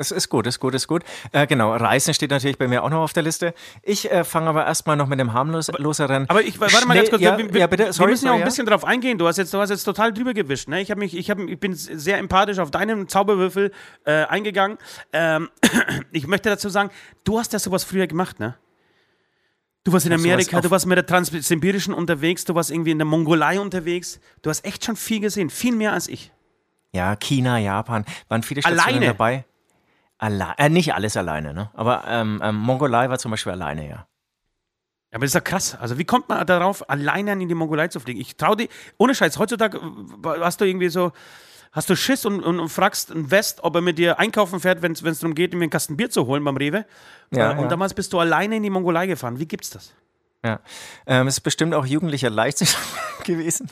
Das 0.00 0.12
ist 0.12 0.30
gut, 0.30 0.46
ist 0.46 0.60
gut, 0.60 0.74
ist 0.74 0.86
gut. 0.86 1.02
Äh, 1.30 1.46
genau, 1.46 1.76
Reisen 1.76 2.14
steht 2.14 2.30
natürlich 2.30 2.56
bei 2.56 2.66
mir 2.66 2.82
auch 2.82 2.88
noch 2.88 3.02
auf 3.02 3.12
der 3.12 3.22
Liste. 3.22 3.52
Ich 3.82 4.10
äh, 4.10 4.24
fange 4.24 4.48
aber 4.48 4.64
erstmal 4.64 4.96
noch 4.96 5.08
mit 5.08 5.20
dem 5.20 5.34
harmloseren. 5.34 6.24
Aber, 6.24 6.30
aber 6.30 6.42
ich 6.42 6.58
warte 6.58 6.88
mal 6.88 6.94
ganz 6.94 7.10
kurz. 7.10 7.20
Ja, 7.20 7.36
wir, 7.36 7.52
wir, 7.52 7.60
ja, 7.60 7.66
bitte, 7.66 7.92
sorry, 7.92 8.08
wir 8.08 8.12
müssen 8.12 8.24
ja 8.24 8.32
auch 8.32 8.38
ein 8.38 8.44
bisschen 8.44 8.64
drauf 8.64 8.86
eingehen. 8.86 9.18
Du 9.18 9.26
hast 9.28 9.36
jetzt, 9.36 9.52
du 9.52 9.58
hast 9.58 9.68
jetzt 9.68 9.84
total 9.84 10.14
drüber 10.14 10.32
gewischt. 10.32 10.68
Ne? 10.68 10.80
Ich, 10.80 10.96
mich, 10.96 11.14
ich, 11.14 11.30
hab, 11.30 11.38
ich 11.38 11.60
bin 11.60 11.74
sehr 11.74 12.16
empathisch 12.16 12.60
auf 12.60 12.70
deinen 12.70 13.08
Zauberwürfel 13.08 13.72
äh, 14.06 14.24
eingegangen. 14.24 14.78
Ähm, 15.12 15.50
ich 16.12 16.26
möchte 16.26 16.48
dazu 16.48 16.70
sagen, 16.70 16.88
du 17.24 17.38
hast 17.38 17.52
ja 17.52 17.58
sowas 17.58 17.84
früher 17.84 18.06
gemacht, 18.06 18.40
ne? 18.40 18.56
Du 19.90 19.94
warst 19.94 20.06
in 20.06 20.12
Amerika, 20.12 20.60
du 20.60 20.70
warst 20.70 20.86
mit 20.86 20.96
der 20.96 21.04
Transsibirischen 21.04 21.92
unterwegs, 21.92 22.44
du 22.44 22.54
warst 22.54 22.70
irgendwie 22.70 22.92
in 22.92 22.98
der 22.98 23.06
Mongolei 23.06 23.58
unterwegs. 23.58 24.20
Du 24.40 24.48
hast 24.48 24.64
echt 24.64 24.84
schon 24.84 24.94
viel 24.94 25.18
gesehen, 25.18 25.50
viel 25.50 25.74
mehr 25.74 25.92
als 25.92 26.06
ich. 26.06 26.30
Ja, 26.92 27.16
China, 27.16 27.58
Japan, 27.58 28.04
waren 28.28 28.44
viele 28.44 28.62
Stationen 28.62 28.80
alleine. 28.80 29.06
dabei. 29.06 29.44
Alle 30.18 30.54
äh, 30.58 30.68
nicht 30.68 30.94
alles 30.94 31.16
alleine, 31.16 31.52
ne? 31.52 31.70
Aber 31.74 32.04
ähm, 32.06 32.40
ähm, 32.40 32.54
Mongolei 32.54 33.08
war 33.10 33.18
zum 33.18 33.32
Beispiel 33.32 33.50
alleine, 33.50 33.82
ja. 33.82 34.06
Ja, 35.10 35.16
aber 35.16 35.24
das 35.24 35.30
ist 35.30 35.34
ja 35.34 35.40
krass. 35.40 35.74
Also, 35.74 35.98
wie 35.98 36.04
kommt 36.04 36.28
man 36.28 36.46
darauf, 36.46 36.88
alleine 36.88 37.32
in 37.32 37.48
die 37.48 37.54
Mongolei 37.56 37.88
zu 37.88 37.98
fliegen? 37.98 38.20
Ich 38.20 38.36
traue 38.36 38.56
dir, 38.56 38.68
ohne 38.96 39.12
Scheiß, 39.12 39.38
heutzutage 39.38 39.80
hast 40.40 40.60
du 40.60 40.66
irgendwie 40.66 40.88
so, 40.88 41.10
hast 41.72 41.90
du 41.90 41.96
Schiss 41.96 42.24
und, 42.26 42.42
und, 42.42 42.60
und 42.60 42.68
fragst 42.68 43.12
einen 43.12 43.30
West, 43.30 43.60
ob 43.62 43.74
er 43.74 43.80
mit 43.80 43.98
dir 43.98 44.18
einkaufen 44.18 44.60
fährt, 44.60 44.82
wenn 44.82 44.92
es 44.92 45.00
darum 45.00 45.34
geht, 45.34 45.52
mir 45.54 45.62
einen 45.62 45.70
Kasten 45.70 45.96
Bier 45.96 46.10
zu 46.10 46.26
holen 46.26 46.44
beim 46.44 46.56
Rewe. 46.56 46.84
Ja, 47.30 47.52
äh, 47.52 47.56
und 47.56 47.64
ja. 47.64 47.68
damals 47.68 47.94
bist 47.94 48.12
du 48.12 48.18
alleine 48.18 48.56
in 48.56 48.62
die 48.62 48.70
Mongolei 48.70 49.06
gefahren. 49.06 49.38
Wie 49.38 49.46
gibt's 49.46 49.70
das? 49.70 49.94
Ja, 50.42 50.60
ähm, 51.06 51.26
es 51.26 51.34
ist 51.34 51.40
bestimmt 51.40 51.74
auch 51.74 51.84
jugendlicher 51.84 52.30
Leichtsinn 52.30 52.68
gewesen. 53.24 53.68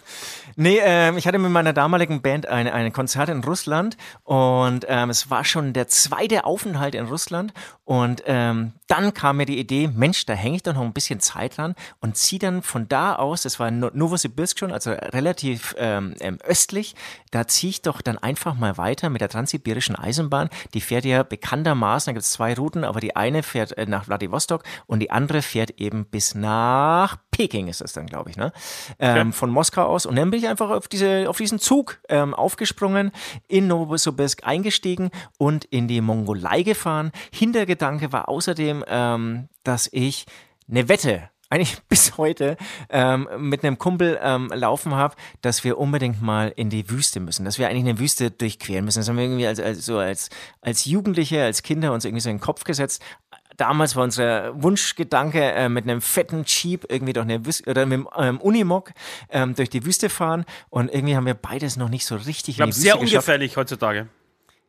Nee, 0.55 0.81
ähm, 0.83 1.17
ich 1.17 1.27
hatte 1.27 1.39
mit 1.39 1.51
meiner 1.51 1.73
damaligen 1.73 2.21
Band 2.21 2.47
ein, 2.47 2.69
ein 2.69 2.93
Konzert 2.93 3.31
in 3.31 3.43
Russland 3.43 3.97
und 4.25 4.85
ähm, 4.87 5.09
es 5.09 5.31
war 5.31 5.45
schon 5.45 5.73
der 5.73 5.89
zweite 5.89 6.45
Aufenthalt 6.45 6.95
in 6.95 7.07
Russland 7.07 7.55
und 7.85 8.23
ähm, 8.27 8.75
dann 8.89 9.15
kam 9.15 9.37
mir 9.37 9.47
die 9.47 9.59
Idee, 9.59 9.89
Mensch, 9.89 10.27
da 10.27 10.33
hänge 10.33 10.57
ich 10.57 10.63
doch 10.63 10.75
noch 10.75 10.83
ein 10.83 10.93
bisschen 10.93 11.21
Zeit 11.21 11.59
dran 11.59 11.75
und 12.01 12.17
ziehe 12.17 12.39
dann 12.41 12.63
von 12.63 12.89
da 12.89 13.15
aus, 13.15 13.43
das 13.43 13.61
war 13.61 13.71
Novosibirsk 13.71 14.59
schon, 14.59 14.73
also 14.73 14.91
relativ 14.91 15.77
ähm, 15.79 16.15
ähm, 16.21 16.39
östlich, 16.43 16.95
da 17.31 17.47
ziehe 17.47 17.71
ich 17.71 17.83
doch 17.83 18.01
dann 18.01 18.19
einfach 18.19 18.55
mal 18.55 18.79
weiter 18.79 19.11
mit 19.11 19.21
der 19.21 19.29
Transsibirischen 19.29 19.95
Eisenbahn. 19.95 20.49
Die 20.73 20.81
fährt 20.81 21.05
ja 21.05 21.23
bekanntermaßen, 21.23 22.11
da 22.11 22.13
gibt 22.15 22.25
es 22.25 22.33
zwei 22.33 22.55
Routen, 22.55 22.85
aber 22.85 23.01
die 23.01 23.15
eine 23.15 23.43
fährt 23.43 23.77
äh, 23.77 23.87
nach 23.87 24.05
Vladivostok 24.05 24.65
und 24.87 25.01
die 25.01 25.11
andere 25.11 25.43
fährt 25.43 25.73
eben 25.73 26.07
bis 26.07 26.35
nach 26.35 27.17
Peking 27.39 27.69
ist 27.69 27.81
das 27.81 27.93
dann, 27.93 28.07
glaube 28.07 28.31
ich, 28.31 28.37
ne? 28.37 28.53
Ähm, 28.99 29.29
okay. 29.29 29.33
Von 29.33 29.51
Moskau 29.51 29.85
aus. 29.85 30.07
Und 30.07 30.17
dann 30.17 30.29
bin 30.33 30.41
ich 30.41 30.49
einfach 30.49 30.71
auf, 30.71 30.89
diese, 30.89 31.31
auf 31.31 31.37
diesen 31.37 31.61
Zug 31.61 32.01
ähm, 32.09 32.35
aufgesprungen, 32.35 33.13
in 33.47 33.69
Novosibirsk 33.69 34.45
eingestiegen 34.45 35.13
und 35.39 35.65
in 35.67 35.87
die 35.87 36.01
Mongolei 36.01 36.65
gefahren. 36.65 37.13
Hintergedanke 37.33 38.13
war 38.13 38.29
außerdem, 38.29 38.85
ähm, 38.89 39.49
dass 39.63 39.89
ich 39.93 40.27
eine 40.69 40.89
Wette 40.89 41.31
eigentlich 41.49 41.79
bis 41.89 42.19
heute 42.19 42.57
ähm, 42.91 43.29
mit 43.39 43.65
einem 43.65 43.79
Kumpel 43.79 44.19
ähm, 44.21 44.51
laufen 44.53 44.97
habe, 44.97 45.15
dass 45.41 45.63
wir 45.63 45.79
unbedingt 45.79 46.21
mal 46.21 46.53
in 46.57 46.71
die 46.71 46.91
Wüste 46.91 47.21
müssen, 47.21 47.45
dass 47.45 47.59
wir 47.59 47.69
eigentlich 47.69 47.89
eine 47.89 48.01
Wüste 48.01 48.33
durchqueren 48.33 48.85
müssen. 48.85 48.99
Das 48.99 49.09
haben 49.09 49.17
wir 49.17 49.25
irgendwie 49.25 49.47
als, 49.47 49.61
als, 49.61 49.87
so 49.87 49.99
als, 49.99 50.29
als 50.61 50.87
Jugendliche, 50.87 51.45
als 51.45 51.63
Kinder 51.63 51.93
uns 51.93 52.05
irgendwie 52.05 52.21
so 52.21 52.31
in 52.31 52.37
den 52.37 52.43
Kopf 52.43 52.65
gesetzt 52.65 53.01
damals 53.59 53.95
war 53.97 54.05
unser 54.05 54.63
Wunschgedanke, 54.63 55.43
äh, 55.43 55.69
mit 55.69 55.85
einem 55.85 56.01
fetten 56.01 56.45
Jeep 56.47 56.87
irgendwie 56.89 57.13
durch 57.13 57.25
eine 57.25 57.45
Wüste 57.45 57.69
oder 57.69 57.85
mit 57.85 58.11
einem 58.13 58.37
ähm, 58.37 58.41
Unimog 58.41 58.93
ähm, 59.31 59.55
durch 59.55 59.69
die 59.69 59.85
Wüste 59.85 60.09
fahren. 60.09 60.47
Und 60.71 60.93
irgendwie 60.93 61.17
haben 61.17 61.27
wir 61.27 61.35
beides 61.35 61.77
noch 61.77 61.91
nicht 61.91 62.07
so 62.07 62.17
richtig. 62.17 62.49
Ich 62.49 62.57
glaube, 62.57 62.73
sehr 62.73 62.95
geschafft. 62.95 63.15
ungefährlich 63.15 63.57
heutzutage. 63.57 64.09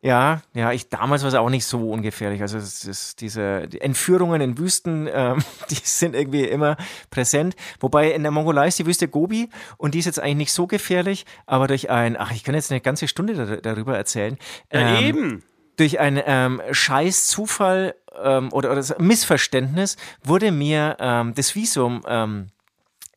Ja, 0.02 0.40
ja, 0.54 0.72
ich 0.72 0.88
damals 0.88 1.22
war 1.22 1.28
es 1.28 1.34
auch 1.34 1.50
nicht 1.50 1.66
so 1.66 1.90
ungefährlich. 1.90 2.40
Also 2.40 2.56
es 2.56 2.86
ist 2.86 3.20
diese 3.20 3.68
die 3.68 3.82
Entführungen 3.82 4.40
in 4.40 4.56
Wüsten, 4.56 5.08
ähm, 5.12 5.44
die 5.70 5.74
sind 5.74 6.14
irgendwie 6.14 6.44
immer 6.44 6.78
präsent. 7.10 7.54
Wobei 7.80 8.12
in 8.12 8.22
der 8.22 8.32
Mongolei 8.32 8.68
ist 8.68 8.78
die 8.78 8.86
Wüste 8.86 9.08
Gobi 9.08 9.50
und 9.76 9.94
die 9.94 9.98
ist 9.98 10.06
jetzt 10.06 10.18
eigentlich 10.18 10.36
nicht 10.36 10.52
so 10.52 10.66
gefährlich, 10.66 11.26
aber 11.44 11.66
durch 11.66 11.90
ein, 11.90 12.16
ach, 12.16 12.32
ich 12.32 12.44
kann 12.44 12.54
jetzt 12.54 12.70
eine 12.70 12.80
ganze 12.80 13.08
Stunde 13.08 13.60
darüber 13.60 13.94
erzählen. 13.94 14.38
Ja, 14.72 14.80
ähm, 14.80 15.04
eben 15.04 15.42
durch 15.80 15.98
einen 15.98 16.22
ähm, 16.26 16.62
scheiß 16.70 17.26
Zufall 17.26 17.94
ähm, 18.22 18.52
oder, 18.52 18.70
oder 18.70 18.84
Missverständnis 18.98 19.96
wurde 20.22 20.52
mir 20.52 20.96
ähm, 21.00 21.34
das 21.34 21.54
Visum 21.54 22.02
ähm, 22.06 22.48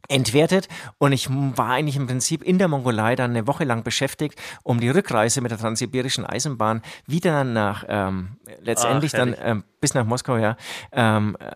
entwertet 0.07 0.69
und 0.97 1.11
ich 1.11 1.29
war 1.29 1.71
eigentlich 1.71 1.97
im 1.97 2.07
Prinzip 2.07 2.41
in 2.41 2.57
der 2.57 2.69
Mongolei 2.69 3.15
dann 3.15 3.31
eine 3.31 3.47
Woche 3.47 3.65
lang 3.65 3.83
beschäftigt, 3.83 4.39
um 4.63 4.79
die 4.79 4.89
Rückreise 4.89 5.41
mit 5.41 5.51
der 5.51 5.57
transsibirischen 5.57 6.25
Eisenbahn 6.25 6.81
wieder 7.05 7.43
nach 7.43 7.83
ähm, 7.87 8.37
letztendlich 8.61 9.13
Ach, 9.13 9.19
dann 9.19 9.35
ähm, 9.41 9.63
bis 9.81 9.93
nach 9.93 10.05
Moskau 10.05 10.37
ja 10.37 10.55
ähm, 10.93 11.35
äh, 11.39 11.53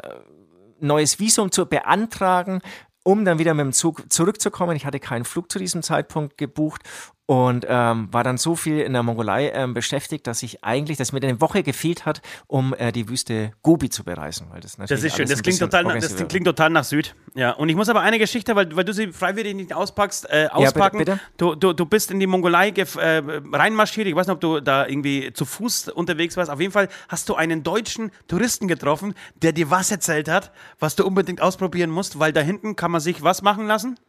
neues 0.80 1.20
Visum 1.20 1.52
zu 1.52 1.66
beantragen 1.66 2.62
um 3.04 3.24
dann 3.24 3.40
wieder 3.40 3.54
mit 3.54 3.64
dem 3.64 3.72
Zug 3.72 4.12
zurückzukommen. 4.12 4.76
Ich 4.76 4.86
hatte 4.86 5.00
keinen 5.00 5.24
Flug 5.24 5.50
zu 5.50 5.60
diesem 5.60 5.82
Zeitpunkt 5.82 6.38
gebucht 6.38 6.82
und 7.28 7.66
ähm, 7.68 8.08
war 8.12 8.24
dann 8.24 8.38
so 8.38 8.56
viel 8.56 8.80
in 8.80 8.94
der 8.94 9.04
Mongolei 9.04 9.50
ähm, 9.50 9.74
beschäftigt, 9.74 10.26
dass 10.28 10.42
ich 10.44 10.64
eigentlich, 10.64 10.98
dass 10.98 11.12
mir 11.12 11.22
eine 11.22 11.40
Woche 11.42 11.62
gefehlt 11.62 12.06
hat, 12.06 12.22
um 12.48 12.74
äh, 12.74 12.94
die 12.94 13.10
Wüste 13.10 13.52
Gobi 13.62 13.90
zu 13.90 14.06
bereisen. 14.06 14.48
Weil 14.50 14.62
das, 14.62 14.78
das 14.78 15.04
ist 15.04 15.16
schön, 15.16 15.28
das 15.28 15.44
klingt, 15.44 15.60
total, 15.60 15.84
das 16.00 16.16
klingt 16.28 16.46
total 16.46 16.70
nach 16.70 16.86
Süd. 16.86 17.16
Ja, 17.36 17.52
und 17.52 17.68
ich 17.68 17.76
muss 17.76 17.90
aber 17.90 18.00
eine 18.00 18.18
Geschichte, 18.18 18.56
weil, 18.56 18.74
weil 18.74 18.86
du 18.86 18.94
sie 18.94 19.12
freiwillig 19.12 19.56
nicht 19.56 19.74
auspackst, 19.74 20.26
äh, 20.30 20.48
auspacken. 20.50 21.00
Ja, 21.00 21.04
bitte, 21.04 21.12
bitte. 21.12 21.32
Du, 21.36 21.56
du, 21.56 21.74
du 21.74 21.86
bist 21.86 22.12
in 22.12 22.22
die 22.22 22.28
Mongolei 22.28 22.70
äh, 22.70 23.22
reinmarschiert, 23.52 24.08
ich 24.08 24.16
weiß 24.16 24.28
nicht, 24.28 24.34
ob 24.34 24.40
du 24.40 24.62
da 24.62 24.88
irgendwie 24.88 25.34
zu 25.34 25.44
Fuß 25.44 25.90
unterwegs 25.90 26.38
warst. 26.38 26.50
Auf 26.50 26.62
jeden 26.62 26.72
Fall 26.72 26.88
hast 27.10 27.28
du 27.28 27.36
einen 27.36 27.62
deutschen 27.62 28.12
Touristen 28.30 28.70
getroffen, 28.70 29.14
der 29.36 29.52
dir 29.52 29.70
was 29.70 29.92
erzählt 29.92 30.30
hat, 30.30 30.54
was 30.80 30.96
du 30.96 31.06
unbedingt 31.06 31.42
ausprobieren 31.42 31.90
musst, 31.90 32.20
weil 32.20 32.32
da 32.32 32.40
hinten 32.40 32.78
kann 32.78 32.92
man 32.92 33.02
sich 33.02 33.22
was 33.22 33.42
machen 33.42 33.68
lassen? 33.68 34.00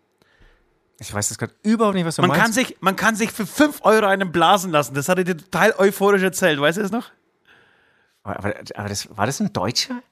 Ich 1.00 1.14
weiß 1.14 1.28
das 1.28 1.38
gerade 1.38 1.54
überhaupt 1.62 1.94
nicht, 1.94 2.04
was 2.04 2.16
du 2.16 2.22
man 2.22 2.30
meinst. 2.30 2.42
Kann 2.42 2.52
sich, 2.52 2.76
man 2.80 2.96
kann 2.96 3.14
sich 3.14 3.30
für 3.30 3.46
5 3.46 3.80
Euro 3.82 4.06
einen 4.06 4.32
blasen 4.32 4.72
lassen. 4.72 4.94
Das 4.94 5.08
hat 5.08 5.18
er 5.18 5.24
dir 5.24 5.36
total 5.36 5.74
euphorisch 5.78 6.22
erzählt. 6.22 6.60
Weißt 6.60 6.78
du 6.78 6.82
das 6.82 6.90
noch? 6.90 7.10
Aber, 8.24 8.54
aber 8.74 8.88
das, 8.88 9.16
war 9.16 9.26
das 9.26 9.40
ein 9.40 9.52
Deutscher? 9.52 10.02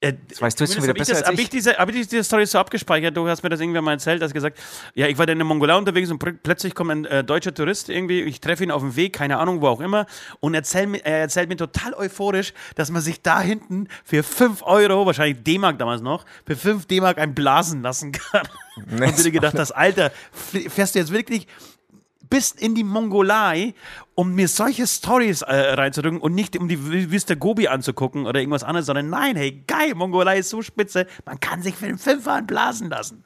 Äh, 0.00 0.12
das 0.28 0.42
weißt 0.42 0.60
du 0.60 0.64
jetzt 0.64 0.74
schon 0.74 0.82
wieder 0.82 0.92
besser 0.92 1.26
Habe 1.26 1.40
ich, 1.40 1.48
diese, 1.48 1.78
hab 1.78 1.88
ich 1.88 2.06
diese 2.06 2.22
Story 2.22 2.44
so 2.44 2.58
abgespeichert? 2.58 3.16
Du 3.16 3.26
hast 3.28 3.42
mir 3.42 3.48
das 3.48 3.60
irgendwann 3.60 3.84
mal 3.84 3.92
erzählt, 3.92 4.22
hast 4.22 4.34
gesagt, 4.34 4.58
ja, 4.94 5.06
ich 5.06 5.16
war 5.16 5.24
dann 5.24 5.40
in 5.40 5.46
Mongolei 5.46 5.74
unterwegs 5.74 6.10
und 6.10 6.18
plötzlich 6.18 6.74
kommt 6.74 6.90
ein 6.90 7.04
äh, 7.06 7.24
deutscher 7.24 7.54
Tourist 7.54 7.88
irgendwie, 7.88 8.20
ich 8.20 8.40
treffe 8.40 8.62
ihn 8.62 8.70
auf 8.70 8.82
dem 8.82 8.94
Weg, 8.94 9.14
keine 9.14 9.38
Ahnung, 9.38 9.62
wo 9.62 9.68
auch 9.68 9.80
immer, 9.80 10.04
und 10.40 10.54
erzähl, 10.54 10.94
er 10.96 11.20
erzählt 11.20 11.48
mir 11.48 11.56
total 11.56 11.94
euphorisch, 11.94 12.52
dass 12.74 12.90
man 12.90 13.00
sich 13.00 13.22
da 13.22 13.40
hinten 13.40 13.88
für 14.04 14.22
5 14.22 14.62
Euro, 14.64 15.06
wahrscheinlich 15.06 15.42
D-Mark 15.42 15.78
damals 15.78 16.02
noch, 16.02 16.26
für 16.46 16.56
5 16.56 16.84
D-Mark 16.84 17.16
ein 17.18 17.34
Blasen 17.34 17.82
lassen 17.82 18.12
kann. 18.12 18.46
und 18.76 19.18
du 19.18 19.22
dir 19.22 19.30
gedacht 19.30 19.58
hast, 19.58 19.72
Alter, 19.72 20.12
fährst 20.68 20.94
du 20.94 20.98
jetzt 20.98 21.10
wirklich 21.10 21.46
bis 22.28 22.52
in 22.52 22.74
die 22.74 22.84
Mongolei, 22.84 23.74
um 24.14 24.34
mir 24.34 24.48
solche 24.48 24.86
Stories 24.86 25.42
äh, 25.42 25.54
reinzudrücken 25.54 26.20
und 26.20 26.34
nicht 26.34 26.56
um 26.56 26.68
die 26.68 27.10
Wüste 27.10 27.36
Gobi 27.36 27.68
anzugucken 27.68 28.26
oder 28.26 28.40
irgendwas 28.40 28.64
anderes, 28.64 28.86
sondern 28.86 29.10
nein, 29.10 29.36
hey, 29.36 29.62
geil, 29.66 29.94
Mongolei 29.94 30.38
ist 30.38 30.50
so 30.50 30.62
spitze, 30.62 31.06
man 31.24 31.40
kann 31.40 31.62
sich 31.62 31.74
für 31.74 31.86
den 31.86 31.98
Fünfer 31.98 32.42
blasen 32.42 32.90
lassen. 32.90 33.24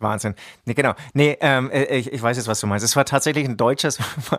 Wahnsinn. 0.00 0.34
Nee, 0.64 0.74
genau. 0.74 0.94
Nee, 1.12 1.36
ähm, 1.40 1.70
äh, 1.70 1.84
ich, 1.96 2.12
ich 2.12 2.22
weiß 2.22 2.36
jetzt, 2.36 2.48
was 2.48 2.60
du 2.60 2.66
meinst. 2.66 2.84
Es 2.84 2.96
war 2.96 3.04
tatsächlich 3.04 3.46
ein 3.46 3.56
Deutscher 3.56 3.90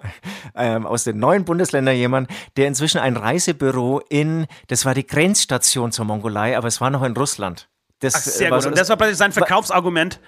ähm, 0.56 0.86
aus 0.88 1.04
den 1.04 1.20
neuen 1.20 1.46
Bundesländern 1.46 1.96
jemand, 1.96 2.30
der 2.58 2.68
inzwischen 2.68 2.98
ein 2.98 3.16
Reisebüro 3.16 4.02
in, 4.10 4.48
das 4.68 4.86
war 4.86 4.96
die 4.96 5.06
Grenzstation 5.06 5.92
zur 5.92 6.06
Mongolei, 6.06 6.58
aber 6.58 6.68
es 6.68 6.82
war 6.82 6.90
noch 6.90 7.04
in 7.04 7.16
Russland. 7.16 7.70
Das, 8.00 8.16
Ach, 8.16 8.20
sehr 8.22 8.50
war 8.50 8.58
gut. 8.58 8.64
So, 8.64 8.70
Und 8.70 8.78
das 8.78 8.90
war 8.90 8.98
plötzlich 8.98 9.18
sein 9.18 9.32
Verkaufsargument. 9.32 10.20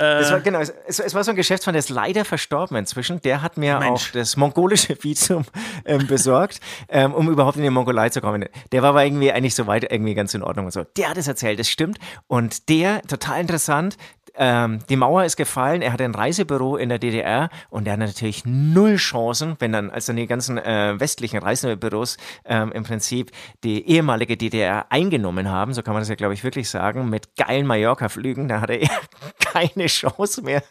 Das 0.00 0.30
war, 0.30 0.38
äh. 0.38 0.40
genau, 0.40 0.60
es, 0.60 0.72
es, 0.98 1.14
war 1.14 1.22
so 1.24 1.30
ein 1.30 1.36
Geschäftsmann, 1.36 1.74
der 1.74 1.80
ist 1.80 1.90
leider 1.90 2.24
verstorben 2.24 2.74
inzwischen. 2.78 3.20
Der 3.20 3.42
hat 3.42 3.58
mir 3.58 3.78
Mensch. 3.78 4.08
auch 4.08 4.12
das 4.12 4.34
mongolische 4.38 4.96
Visum 5.02 5.44
ähm, 5.84 6.06
besorgt, 6.06 6.60
ähm, 6.88 7.12
um 7.12 7.28
überhaupt 7.28 7.58
in 7.58 7.62
die 7.62 7.70
Mongolei 7.70 8.08
zu 8.08 8.22
kommen. 8.22 8.46
Der 8.72 8.80
war 8.80 8.90
aber 8.90 9.04
irgendwie 9.04 9.30
eigentlich 9.30 9.54
soweit 9.54 9.92
irgendwie 9.92 10.14
ganz 10.14 10.32
in 10.32 10.42
Ordnung 10.42 10.64
und 10.66 10.72
so. 10.72 10.84
Der 10.96 11.10
hat 11.10 11.18
es 11.18 11.28
erzählt, 11.28 11.58
das 11.58 11.68
stimmt. 11.68 11.98
Und 12.28 12.70
der, 12.70 13.02
total 13.02 13.42
interessant, 13.42 13.98
ähm, 14.42 14.78
die 14.88 14.96
Mauer 14.96 15.24
ist 15.24 15.36
gefallen, 15.36 15.82
er 15.82 15.92
hat 15.92 16.00
ein 16.00 16.14
Reisebüro 16.14 16.78
in 16.78 16.88
der 16.88 16.98
DDR 16.98 17.50
und 17.68 17.86
er 17.86 17.92
hat 17.92 18.00
natürlich 18.00 18.46
null 18.46 18.96
Chancen, 18.96 19.56
wenn 19.58 19.70
dann, 19.70 19.90
als 19.90 20.06
dann 20.06 20.16
die 20.16 20.26
ganzen 20.26 20.56
äh, 20.56 20.98
westlichen 20.98 21.40
Reisebüros 21.40 22.16
ähm, 22.46 22.72
im 22.72 22.82
Prinzip 22.82 23.32
die 23.64 23.86
ehemalige 23.86 24.38
DDR 24.38 24.86
eingenommen 24.88 25.50
haben, 25.50 25.74
so 25.74 25.82
kann 25.82 25.92
man 25.92 26.00
das 26.00 26.08
ja, 26.08 26.14
glaube 26.14 26.32
ich, 26.32 26.42
wirklich 26.42 26.70
sagen, 26.70 27.10
mit 27.10 27.36
geilen 27.36 27.66
Mallorca-Flügen, 27.66 28.48
da 28.48 28.62
hatte 28.62 28.72
er 28.72 28.88
keine 29.44 29.88
Chance 29.88 30.40
mehr, 30.40 30.62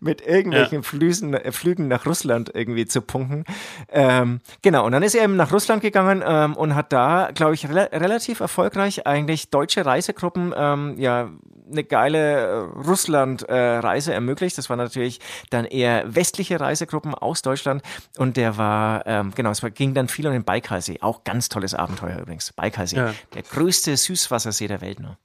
mit 0.00 0.26
irgendwelchen 0.26 0.78
ja. 0.78 0.82
Flügen, 0.82 1.34
äh, 1.34 1.52
Flügen 1.52 1.86
nach 1.86 2.06
Russland 2.06 2.50
irgendwie 2.54 2.86
zu 2.86 3.02
punkten. 3.02 3.44
Ähm, 3.90 4.40
genau, 4.62 4.86
und 4.86 4.92
dann 4.92 5.02
ist 5.02 5.14
er 5.14 5.24
eben 5.24 5.36
nach 5.36 5.52
Russland 5.52 5.82
gegangen 5.82 6.24
ähm, 6.26 6.56
und 6.56 6.74
hat 6.74 6.94
da, 6.94 7.28
glaube 7.34 7.52
ich, 7.52 7.68
re 7.68 7.90
relativ 7.92 8.40
erfolgreich 8.40 9.06
eigentlich 9.06 9.50
deutsche 9.50 9.84
Reisegruppen 9.84 10.54
ähm, 10.56 10.94
ja 10.96 11.28
eine 11.70 11.84
geile 11.84 12.46
äh, 12.46 12.88
Russland-Reise 13.18 14.12
äh, 14.12 14.14
ermöglicht. 14.14 14.58
Das 14.58 14.70
waren 14.70 14.78
natürlich 14.78 15.20
dann 15.50 15.64
eher 15.64 16.14
westliche 16.14 16.60
Reisegruppen 16.60 17.14
aus 17.14 17.42
Deutschland 17.42 17.82
und 18.16 18.36
der 18.36 18.56
war, 18.56 19.06
ähm, 19.06 19.32
genau, 19.34 19.50
es 19.50 19.62
ging 19.74 19.94
dann 19.94 20.08
viel 20.08 20.26
um 20.26 20.32
den 20.32 20.44
Baikalsee. 20.44 20.98
Auch 21.00 21.24
ganz 21.24 21.48
tolles 21.48 21.74
Abenteuer 21.74 22.18
übrigens. 22.18 22.52
Baikalsee, 22.52 22.96
ja. 22.96 23.14
der 23.34 23.42
größte 23.42 23.96
Süßwassersee 23.96 24.68
der 24.68 24.80
Welt. 24.80 25.00
Ne? 25.00 25.16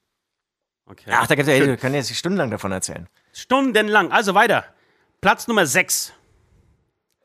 Okay. 0.86 1.12
Ach, 1.12 1.28
da 1.28 1.38
wir 1.38 1.78
können 1.78 1.96
jetzt 1.96 2.14
stundenlang 2.16 2.52
davon 2.52 2.72
erzählen. 2.72 3.08
Stundenlang, 3.32 4.12
also 4.12 4.36
weiter. 4.36 4.66
Platz 5.22 5.48
Nummer 5.48 5.66
6. 5.66 6.14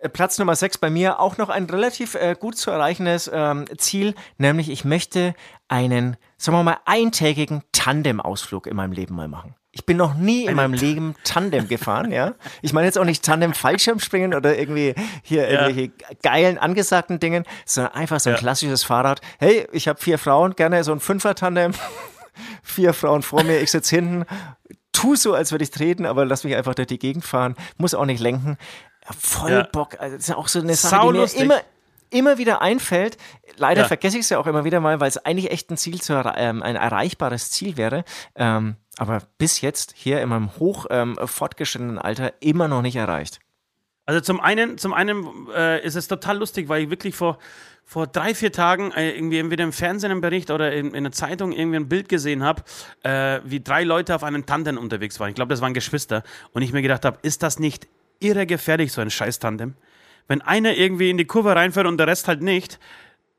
Äh, 0.01 0.09
Platz 0.09 0.39
Nummer 0.39 0.55
6 0.55 0.79
bei 0.79 0.91
mir 0.91 1.19
auch 1.19 1.39
noch 1.39 1.49
ein 1.49 1.65
relativ 1.65 2.15
äh, 2.15 2.37
gut 2.39 2.57
zu 2.57 2.71
erreichendes 2.71 3.29
ähm, 3.33 3.67
Ziel, 3.79 4.15
nämlich 4.39 4.71
ich 4.71 4.85
möchte 4.85 5.35
einen, 5.69 6.17
sagen 6.37 6.59
wir 6.59 6.63
mal, 6.63 6.79
eintägigen 6.85 7.63
Tandem-Ausflug 7.73 8.67
in 8.67 8.77
meinem 8.77 8.93
Leben 8.93 9.15
mal 9.15 9.29
machen. 9.29 9.55
Ich 9.71 9.87
bin 9.87 9.97
noch 9.97 10.15
nie 10.15 10.47
in 10.47 10.57
meinem 10.57 10.73
Leben 10.73 11.15
Tandem 11.25 11.69
gefahren, 11.69 12.11
ja. 12.11 12.35
Ich 12.63 12.73
meine 12.73 12.87
jetzt 12.87 12.99
auch 12.99 13.05
nicht 13.05 13.25
Tandem 13.25 13.55
Fallschirmspringen 13.55 14.35
oder 14.35 14.59
irgendwie 14.59 14.95
hier 15.23 15.43
ja. 15.43 15.61
irgendwelche 15.61 15.93
geilen 16.23 16.59
angesagten 16.59 17.21
Dingen, 17.21 17.45
sondern 17.65 17.95
einfach 17.95 18.19
so 18.19 18.31
ein 18.31 18.35
ja. 18.35 18.41
klassisches 18.41 18.83
Fahrrad. 18.83 19.21
Hey, 19.39 19.69
ich 19.73 19.87
habe 19.87 20.01
vier 20.01 20.19
Frauen, 20.19 20.57
gerne 20.57 20.83
so 20.83 20.93
ein 20.93 21.01
Fünfer-Tandem. 21.01 21.75
vier 22.63 22.93
Frauen 22.93 23.23
vor 23.23 23.45
mir, 23.45 23.61
ich 23.61 23.71
sitze 23.71 23.97
hinten, 23.97 24.25
tu 24.93 25.15
so, 25.17 25.35
als 25.35 25.53
würde 25.53 25.65
ich 25.65 25.71
treten, 25.71 26.07
aber 26.07 26.25
lass 26.25 26.45
mich 26.45 26.57
einfach 26.57 26.75
durch 26.75 26.89
die 26.89 26.99
Gegend 26.99 27.25
fahren, 27.25 27.55
muss 27.77 27.95
auch 27.95 28.05
nicht 28.05 28.21
lenken. 28.21 28.57
Voll 29.17 29.51
ja. 29.53 29.63
Bock. 29.63 29.97
Also, 30.01 30.17
das 30.17 30.29
ist 30.29 30.35
auch 30.35 30.49
so 30.49 30.61
eine 30.61 30.75
Sache, 30.75 31.13
die 31.13 31.19
mir 31.19 31.35
immer, 31.35 31.61
immer 32.11 32.39
wieder 32.39 32.63
einfällt. 32.63 33.17
Leider 33.57 33.83
ja. 33.83 33.87
vergesse 33.89 34.19
ich 34.19 34.25
es 34.25 34.31
ja 34.31 34.39
auch 34.39 34.47
immer 34.47 34.65
wieder 34.65 34.81
mal, 34.81 35.01
weil 35.01 35.09
es 35.09 35.19
eigentlich 35.19 35.51
echt 35.51 35.71
ein 35.71 35.77
Ziel 35.77 36.01
zu 36.01 36.15
ähm, 36.37 36.63
ein 36.63 36.77
erreichbares 36.77 37.51
Ziel 37.51 37.77
wäre. 37.77 38.05
Ähm, 38.35 38.77
aber 38.99 39.23
bis 39.39 39.61
jetzt 39.61 39.95
hier 39.97 40.21
in 40.21 40.29
meinem 40.29 40.57
hoch 40.59 40.87
ähm, 40.91 41.17
fortgeschrittenen 41.25 41.99
Alter 41.99 42.33
immer 42.41 42.69
noch 42.69 42.83
nicht 42.83 42.97
erreicht. 42.97 43.41
Also 44.07 44.21
zum 44.21 44.41
einen, 44.41 44.79
zum 44.79 44.95
einen 44.95 45.49
äh, 45.55 45.85
ist 45.85 45.95
es 45.95 46.09
total 46.09 46.39
lustig, 46.39 46.69
weil 46.69 46.85
ich 46.85 46.91
wirklich 46.91 47.15
vor, 47.15 47.39
vor 47.85 48.07
drei, 48.07 48.35
vier 48.35 48.51
Tagen 48.51 48.91
äh, 48.93 49.11
irgendwie 49.11 49.39
entweder 49.39 49.65
im 49.65 49.73
Fernsehen 49.73 50.11
einen 50.11 50.23
Bericht 50.23 50.51
oder 50.51 50.73
in, 50.73 50.89
in 50.89 50.97
einer 50.97 51.13
Zeitung 51.13 51.53
irgendwie 51.53 51.77
ein 51.77 51.89
Bild 51.89 52.09
gesehen 52.09 52.43
habe, 52.43 52.63
äh, 53.03 53.41
wie 53.45 53.61
drei 53.61 53.85
Leute 53.85 54.15
auf 54.15 54.25
einem 54.25 54.47
Tandem 54.47 54.79
unterwegs 54.79 55.21
waren. 55.21 55.29
Ich 55.29 55.35
glaube, 55.35 55.51
das 55.51 55.61
waren 55.61 55.75
Geschwister. 55.75 56.23
Und 56.53 56.63
ich 56.63 56.73
mir 56.73 56.81
gedacht 56.81 57.05
habe, 57.05 57.19
ist 57.21 57.43
das 57.43 57.59
nicht 57.59 57.87
irre 58.19 58.47
gefährlich, 58.47 58.93
so 58.93 59.03
ein 59.03 59.11
scheiß 59.11 59.41
Tandem? 59.41 59.75
Wenn 60.29 60.43
einer 60.43 60.77
irgendwie 60.77 61.11
in 61.11 61.19
die 61.19 61.25
Kurve 61.25 61.57
reinfährt 61.57 61.87
und 61.87 61.99
der 61.99 62.07
Rest 62.07 62.29
halt 62.29 62.43
nicht, 62.43 62.79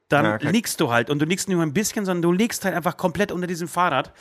dann 0.09 0.25
Ja, 0.25 0.35
okay. 0.35 0.49
liegst 0.51 0.81
du 0.81 0.91
halt. 0.91 1.09
Und 1.09 1.19
du 1.19 1.25
liegst 1.25 1.47
nicht 1.47 1.55
nur 1.55 1.65
ein 1.65 1.73
bisschen, 1.73 2.03
sondern 2.05 2.23
du 2.23 2.31
liegst 2.31 2.65
halt 2.65 2.75
einfach 2.75 2.97
komplett 2.97 3.31
unter 3.31 3.47
diesem 3.47 3.67
Fahrrad. 3.67 4.11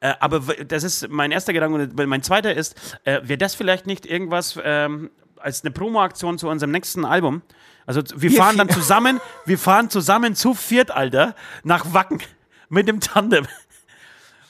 Äh, 0.00 0.14
aber 0.20 0.40
das 0.64 0.82
ist 0.84 1.08
mein 1.08 1.30
erster 1.32 1.52
Gedanke. 1.52 1.74
Und 1.82 2.06
mein 2.06 2.22
zweiter 2.22 2.54
ist, 2.54 2.74
äh, 3.04 3.20
wäre 3.24 3.38
das 3.38 3.54
vielleicht 3.54 3.86
nicht 3.86 4.06
irgendwas 4.06 4.58
ähm, 4.62 5.10
als 5.36 5.64
eine 5.64 5.70
Promo-Aktion 5.70 6.38
zu 6.38 6.48
unserem 6.48 6.70
nächsten 6.72 7.04
Album? 7.04 7.42
Also 7.86 8.02
wir 8.14 8.30
fahren 8.30 8.56
dann 8.58 8.68
zusammen, 8.68 9.20
wir 9.46 9.58
fahren 9.58 9.90
zusammen 9.90 10.34
zu 10.34 10.54
viert, 10.54 10.90
Alter, 10.90 11.34
nach 11.64 11.92
Wacken 11.94 12.20
mit 12.68 12.86
dem 12.86 13.00
Tandem. 13.00 13.46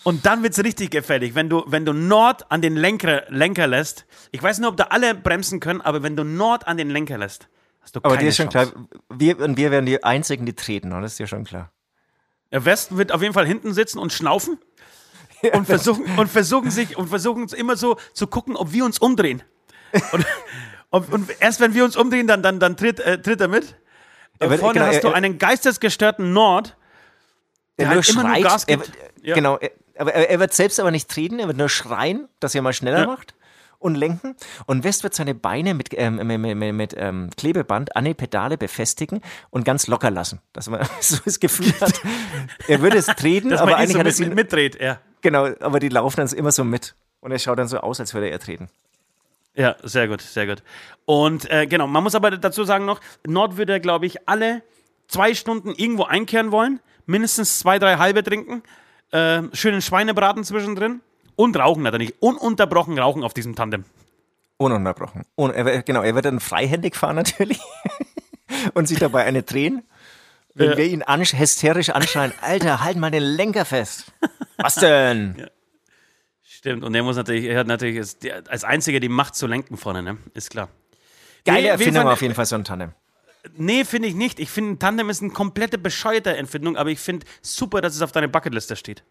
Und 0.03 0.25
dann 0.27 0.43
wird 0.43 0.55
es 0.55 0.65
richtig 0.65 0.91
gefährlich, 0.91 1.35
wenn 1.35 1.49
du, 1.49 1.63
wenn 1.67 1.85
du 1.85 1.93
Nord 1.93 2.51
an 2.51 2.63
den 2.63 2.75
Lenker, 2.75 3.25
Lenker 3.29 3.67
lässt. 3.67 4.07
Ich 4.31 4.43
weiß 4.43 4.59
nicht, 4.59 4.69
ob 4.69 4.77
da 4.77 4.85
alle 4.85 5.15
bremsen 5.15 5.61
können, 5.61 5.81
aber 5.81 6.03
wenn 6.03 6.17
du 6.17 6.25
Nord 6.25 6.67
an 6.67 6.79
den 6.79 6.91
Lenker 6.91 7.19
lässt, 7.19 7.49
hast 7.81 7.97
du 7.97 8.01
Aber 8.03 8.17
dir 8.17 8.29
ist 8.29 8.37
schon 8.37 8.49
Chance. 8.51 8.73
klar, 8.73 8.87
wir, 9.11 9.39
und 9.41 9.57
wir 9.57 9.71
werden 9.71 9.87
die 9.87 10.03
Einzigen, 10.05 10.47
die 10.47 10.55
treten, 10.55 10.93
oder? 10.93 11.03
Das 11.03 11.13
ist 11.13 11.19
dir 11.19 11.27
schon 11.27 11.45
klar. 11.45 11.71
Der 12.53 12.65
Westen 12.65 12.99
wird 12.99 13.13
auf 13.13 13.23
jeden 13.23 13.35
Fall 13.35 13.47
hinten 13.47 13.73
sitzen 13.75 13.99
und 13.99 14.13
schnaufen 14.13 14.59
und 15.53 15.67
versuchen 15.67 16.05
und 16.19 16.29
versuchen 16.29 16.71
sich 16.71 16.97
und 16.97 17.09
versuchen 17.09 17.49
immer 17.51 17.77
so 17.77 17.97
zu 18.13 18.27
gucken, 18.27 18.57
ob 18.57 18.73
wir 18.73 18.85
uns 18.85 18.99
umdrehen. 18.99 19.43
Und, 20.13 20.27
und, 20.91 21.13
und 21.13 21.31
erst 21.41 21.61
wenn 21.61 21.75
wir 21.75 21.85
uns 21.85 21.97
umdrehen, 21.97 22.27
dann, 22.27 22.43
dann, 22.43 22.61
dann 22.61 22.77
tritt, 22.77 23.01
äh, 23.01 23.21
tritt 23.21 23.41
er 23.41 23.49
mit. 23.49 23.77
Er 24.39 24.51
wird- 24.51 24.61
Vorne 24.61 24.75
genau, 24.75 24.87
hast 24.87 24.97
er- 24.97 25.01
du 25.03 25.09
er- 25.09 25.15
einen 25.15 25.39
geistesgestörten 25.39 26.33
Nord, 26.33 26.77
der 27.79 27.87
Er 27.87 27.91
halt 27.95 28.09
immer 28.09 28.25
nur 28.25 28.41
Gas 28.43 28.65
er, 28.65 28.77
gibt. 28.77 28.89
wird- 28.89 29.27
Ja. 29.27 29.35
Genau, 29.35 29.59
er, 29.59 29.71
aber 29.99 30.15
er, 30.15 30.31
er 30.31 30.41
wird 30.41 30.53
selbst 30.55 30.81
aber 30.81 30.91
nicht 30.91 31.09
treten, 31.11 31.39
er 31.39 31.47
wird 31.47 31.59
nur 31.59 31.69
schreien, 31.69 32.29
dass 32.41 32.55
er 32.55 32.63
mal 32.63 32.73
schneller 32.73 33.01
Ja. 33.01 33.07
macht 33.07 33.35
und 33.81 33.97
lenken. 33.97 34.37
Und 34.67 34.85
West 34.85 35.03
wird 35.03 35.15
seine 35.15 35.35
Beine 35.35 35.75
mit, 35.75 35.89
ähm, 35.93 36.17
mit, 36.17 36.57
mit, 36.57 36.75
mit, 36.75 36.95
ähm, 36.97 37.31
Klebeband 37.37 37.97
an 37.97 38.05
die 38.05 38.15
Pedale 38.15 38.57
befestigen 38.57 39.21
und 39.51 39.65
ganz 39.65 39.89
locker 39.89 40.11
lassen, 40.11 40.41
dass 40.53 40.69
man 40.69 40.87
so 41.01 41.17
das 41.25 41.41
Gefühl 41.41 41.73
hat, 41.81 42.01
er 42.69 42.81
würde 42.81 42.99
es 42.99 43.07
treten, 43.07 43.53
aber 43.55 43.73
ihn 43.73 43.77
eigentlich 43.77 43.93
so 43.93 43.99
hat 43.99 44.07
er 44.07 44.13
sie, 44.13 44.25
mit, 44.27 44.35
mitdreht. 44.35 44.81
Ja. 44.81 45.01
genau, 45.23 45.49
aber 45.61 45.81
die 45.81 45.89
laufen 45.89 46.19
dann 46.19 46.29
immer 46.39 46.53
so 46.53 46.63
mit. 46.63 46.95
Und 47.21 47.33
er 47.33 47.39
schaut 47.39 47.59
dann 47.59 47.69
so 47.69 47.79
aus, 47.79 48.01
als 48.01 48.15
würde 48.15 48.31
er 48.31 48.39
treten. 48.39 48.69
Ja, 49.55 49.77
sehr 49.83 50.09
gut, 50.09 50.21
sehr 50.23 50.47
gut. 50.47 50.63
Und 51.05 51.51
äh, 51.51 51.67
genau, 51.67 51.87
man 51.87 52.03
muss 52.03 52.15
aber 52.15 52.31
dazu 52.31 52.65
sagen 52.65 52.85
noch, 52.85 53.01
Nord 53.27 53.57
würde, 53.57 53.81
glaube 53.81 54.07
ich, 54.07 54.29
alle 54.29 54.63
zwei 55.09 55.35
Stunden 55.35 55.75
irgendwo 55.75 56.05
einkehren 56.05 56.53
wollen, 56.53 56.81
mindestens 57.07 57.59
zwei, 57.59 57.79
drei 57.79 57.97
halbe 57.97 58.23
trinken, 58.23 58.63
äh, 59.11 59.43
schönen 59.53 59.83
Schweinebraten 59.83 60.45
zwischendrin 60.45 61.01
und 61.37 61.57
rauchen 61.57 61.83
natürlich. 61.83 62.21
Ununterbrochen 62.23 62.99
rauchen 62.99 63.23
auf 63.25 63.35
diesem 63.35 63.55
Tandem. 63.57 63.85
Ununterbrochen. 64.57 65.23
Und 65.37 65.53
er, 65.53 65.65
wird- 65.65 65.87
genau, 65.87 66.03
er 66.03 66.15
wird 66.15 66.25
dann 66.27 66.41
freihändig 66.41 66.97
fahren 66.97 67.17
natürlich 67.17 67.61
und 68.75 68.87
sich 68.89 68.99
dabei 68.99 69.25
eine 69.25 69.43
drehen. 69.43 69.83
Wenn 70.55 70.71
Ja. 70.73 70.77
wir 70.77 70.87
ihn 70.87 71.03
ansch 71.03 71.33
hysterisch 71.33 71.91
anschreien, 71.91 72.33
Alter, 72.43 72.83
halt 72.83 72.97
mal 72.97 73.11
den 73.11 73.23
Lenker 73.23 73.65
fest. 73.65 74.07
Was 74.59 74.75
denn? 74.75 75.47
Stimmt, 76.43 76.85
und 76.85 76.93
der 76.93 77.03
muss 77.03 77.17
natürlich, 77.17 77.45
er 77.47 77.61
hat 77.61 77.67
natürlich 77.69 78.19
der, 78.19 78.43
als 78.51 78.65
einziger 78.65 79.01
die 79.01 79.09
Macht 79.09 79.35
zu 79.35 79.47
lenken 79.47 79.77
vorne, 79.79 80.03
ne? 80.03 80.19
Ist 80.35 80.51
klar. 80.51 80.69
Geile 81.47 81.63
Nee, 81.63 81.69
Erfindung 81.69 82.07
auf 82.09 82.21
jeden 82.21 82.35
Fall 82.35 82.45
so 82.45 82.57
ein 82.57 82.65
Tandem. 82.65 82.93
Nee, 83.57 83.85
finde 83.87 84.09
ich 84.09 84.15
nicht. 84.15 84.39
Ich 84.41 84.51
finde, 84.51 84.73
ein 84.73 84.79
Tandem 84.79 85.09
ist 85.09 85.23
eine 85.23 85.31
komplette 85.31 85.79
bescheuerte 85.79 86.37
Erfindung, 86.37 86.77
aber 86.77 86.91
ich 86.91 86.99
finde 86.99 87.25
super, 87.41 87.81
dass 87.81 87.95
es 87.95 88.03
auf 88.03 88.13
deiner 88.13 88.29
Bucketliste 88.29 88.77
steht. 88.77 89.03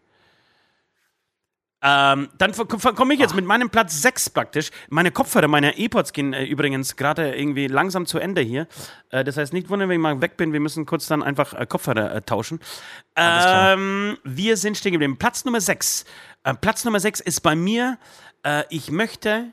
Ähm, 1.82 2.28
dann 2.36 2.52
komme 2.52 3.14
ich 3.14 3.20
jetzt 3.20 3.34
mit 3.34 3.46
meinem 3.46 3.70
Platz 3.70 4.02
6 4.02 4.30
praktisch. 4.30 4.70
Meine 4.90 5.10
Kopfhörer, 5.10 5.48
meine 5.48 5.78
E-Pods 5.78 6.12
gehen 6.12 6.34
äh, 6.34 6.44
übrigens 6.44 6.96
gerade 6.96 7.34
irgendwie 7.34 7.68
langsam 7.68 8.04
zu 8.04 8.18
Ende 8.18 8.42
hier. 8.42 8.66
Äh, 9.08 9.24
das 9.24 9.38
heißt, 9.38 9.54
nicht 9.54 9.70
wundern, 9.70 9.88
wenn 9.88 9.96
ich 9.96 10.02
mal 10.02 10.20
weg 10.20 10.36
bin. 10.36 10.52
Wir 10.52 10.60
müssen 10.60 10.84
kurz 10.84 11.06
dann 11.06 11.22
einfach 11.22 11.54
äh, 11.54 11.64
Kopfhörer 11.64 12.14
äh, 12.14 12.22
tauschen. 12.22 12.60
Ähm, 13.16 14.18
wir 14.24 14.58
sind 14.58 14.76
stehen 14.76 14.92
geblieben. 14.92 15.16
Platz 15.16 15.46
Nummer 15.46 15.60
6. 15.60 16.04
Äh, 16.44 16.54
Platz 16.54 16.84
Nummer 16.84 17.00
6 17.00 17.20
ist 17.20 17.40
bei 17.40 17.56
mir, 17.56 17.98
äh, 18.42 18.64
ich 18.68 18.90
möchte, 18.90 19.46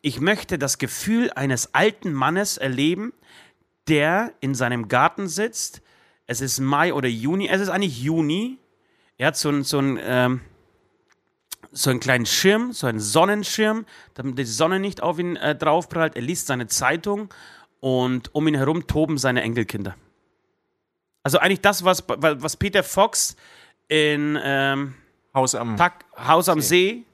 ich 0.00 0.20
möchte 0.20 0.58
das 0.58 0.78
Gefühl 0.78 1.30
eines 1.34 1.74
alten 1.74 2.14
Mannes 2.14 2.56
erleben, 2.56 3.12
der 3.88 4.32
in 4.40 4.54
seinem 4.54 4.88
Garten 4.88 5.28
sitzt. 5.28 5.82
Es 6.26 6.40
ist 6.40 6.60
Mai 6.60 6.94
oder 6.94 7.08
Juni. 7.08 7.48
Es 7.48 7.60
ist 7.60 7.68
eigentlich 7.68 8.02
Juni. 8.02 8.58
Er 9.18 9.28
hat 9.28 9.36
so 9.36 9.50
einen 9.50 9.64
so 9.64 9.78
einen, 9.78 9.98
ähm, 10.00 10.40
so 11.72 11.90
einen 11.90 12.00
kleinen 12.00 12.26
Schirm, 12.26 12.72
so 12.72 12.86
einen 12.86 13.00
Sonnenschirm, 13.00 13.86
damit 14.14 14.38
die 14.38 14.44
Sonne 14.44 14.80
nicht 14.80 15.02
auf 15.02 15.18
ihn 15.18 15.36
äh, 15.36 15.54
draufprallt. 15.54 16.16
Er 16.16 16.22
liest 16.22 16.46
seine 16.46 16.66
Zeitung 16.66 17.32
und 17.80 18.34
um 18.34 18.48
ihn 18.48 18.54
herum 18.54 18.86
toben 18.86 19.18
seine 19.18 19.42
Enkelkinder. 19.42 19.94
Also 21.22 21.38
eigentlich 21.38 21.60
das, 21.60 21.84
was, 21.84 22.04
was 22.06 22.56
Peter 22.56 22.82
Fox 22.82 23.36
in 23.88 24.38
ähm, 24.42 24.94
Haus 25.34 25.54
am. 25.54 25.76
Tag, 25.76 26.04
Haus 26.16 26.48
am 26.48 26.60
See 26.60 27.04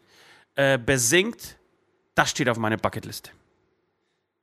äh, 0.54 0.78
besingt, 0.78 1.56
das 2.14 2.30
steht 2.30 2.48
auf 2.48 2.58
meiner 2.58 2.76
Bucketliste. 2.76 3.30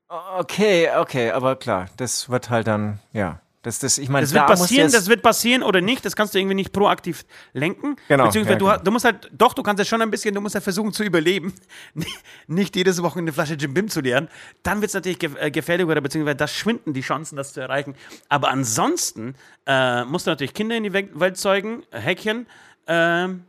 Okay, 0.09 0.89
okay, 0.97 1.31
aber 1.31 1.55
klar, 1.55 1.89
das 1.95 2.29
wird 2.29 2.49
halt 2.49 2.67
dann, 2.67 2.99
ja. 3.13 3.39
Das, 3.63 3.77
das, 3.77 3.99
ich 3.99 4.09
meine, 4.09 4.23
Das 4.25 4.33
wird 4.33 4.41
da 4.41 4.47
passieren, 4.47 4.91
das 4.91 5.07
wird 5.07 5.21
passieren 5.21 5.61
oder 5.61 5.81
nicht, 5.81 6.03
das 6.03 6.15
kannst 6.15 6.33
du 6.33 6.39
irgendwie 6.39 6.55
nicht 6.55 6.71
proaktiv 6.73 7.25
lenken. 7.53 7.95
Genau, 8.07 8.25
Beziehungsweise 8.25 8.53
ja, 8.53 8.57
du, 8.59 8.65
genau. 8.65 8.77
du 8.83 8.91
musst 8.91 9.05
halt, 9.05 9.29
doch, 9.31 9.53
du 9.53 9.61
kannst 9.61 9.79
es 9.79 9.87
schon 9.87 10.01
ein 10.01 10.09
bisschen, 10.09 10.33
du 10.33 10.41
musst 10.41 10.55
halt 10.55 10.63
versuchen 10.63 10.91
zu 10.93 11.03
überleben. 11.03 11.53
nicht 12.47 12.75
jedes 12.75 13.03
Wochenende 13.03 13.29
eine 13.29 13.33
Flasche 13.33 13.53
Jim 13.53 13.73
Bim 13.75 13.87
zu 13.87 14.01
leeren. 14.01 14.29
Dann 14.63 14.81
wird 14.81 14.89
es 14.89 14.95
natürlich 14.95 15.19
äh, 15.39 15.51
gefährlich 15.51 15.85
oder 15.85 16.01
beziehungsweise 16.01 16.37
da 16.37 16.47
schwinden 16.47 16.93
die 16.93 17.01
Chancen, 17.01 17.35
das 17.35 17.53
zu 17.53 17.61
erreichen. 17.61 17.95
Aber 18.29 18.49
ansonsten 18.49 19.35
äh, 19.67 20.05
musst 20.05 20.25
du 20.25 20.31
natürlich 20.31 20.55
Kinder 20.55 20.75
in 20.75 20.83
die 20.83 20.93
We 20.93 21.09
Welt 21.13 21.37
zeugen, 21.37 21.83
äh, 21.91 21.99
Häkchen. 21.99 22.47
ähm, 22.87 23.43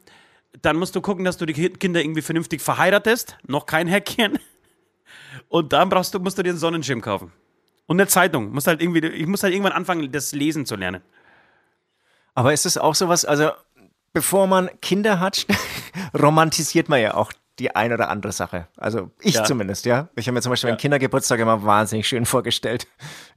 dann 0.61 0.77
musst 0.77 0.95
du 0.95 1.01
gucken, 1.01 1.25
dass 1.25 1.39
du 1.39 1.47
die 1.47 1.55
Ki- 1.55 1.71
Kinder 1.71 2.03
irgendwie 2.03 2.21
vernünftig 2.21 2.61
verheiratest. 2.61 3.39
Noch 3.47 3.65
kein 3.65 3.87
Häkchen. 3.87 4.39
Und 5.49 5.73
dann 5.73 5.89
brauchst 5.89 6.13
du, 6.13 6.19
musst 6.21 6.37
du 6.37 6.43
dir 6.43 6.51
einen 6.51 6.59
Sonnenschirm 6.59 7.01
kaufen. 7.01 7.33
Und 7.93 8.01
eine 8.01 8.09
Zeitung. 8.09 8.53
Muss 8.53 8.67
halt 8.67 8.81
irgendwie, 8.81 9.07
ich 9.07 9.27
muss 9.27 9.43
halt 9.43 9.53
irgendwann 9.53 9.75
anfangen, 9.75 10.11
das 10.11 10.33
Lesen 10.33 10.65
zu 10.65 10.77
lernen. 10.77 11.03
Aber 12.35 12.55
ist 12.55 12.65
es 12.65 12.79
auch 12.79 12.95
sowas, 12.95 13.27
also 13.27 13.51
bevor 14.15 14.47
man 14.47 14.71
Kinder 14.81 15.21
hat, 15.21 15.47
romantisiert 16.19 16.89
man 16.89 17.03
ja 17.03 17.13
auch 17.13 17.35
die 17.59 17.77
ein 17.77 17.93
oder 17.93 18.09
andere 18.09 18.33
Sache. 18.33 18.67
Also 18.79 19.11
ich 19.21 19.35
Ja. 19.35 19.45
zumindest, 19.45 19.85
ja. 19.85 20.09
Ich 20.17 20.27
habe 20.27 20.33
mir 20.33 20.41
zum 20.41 20.49
Beispiel 20.49 20.71
einen 20.71 20.79
Kindergeburtstag 20.79 21.39
immer 21.39 21.65
wahnsinnig 21.65 22.09
schön 22.09 22.25
vorgestellt. 22.25 22.87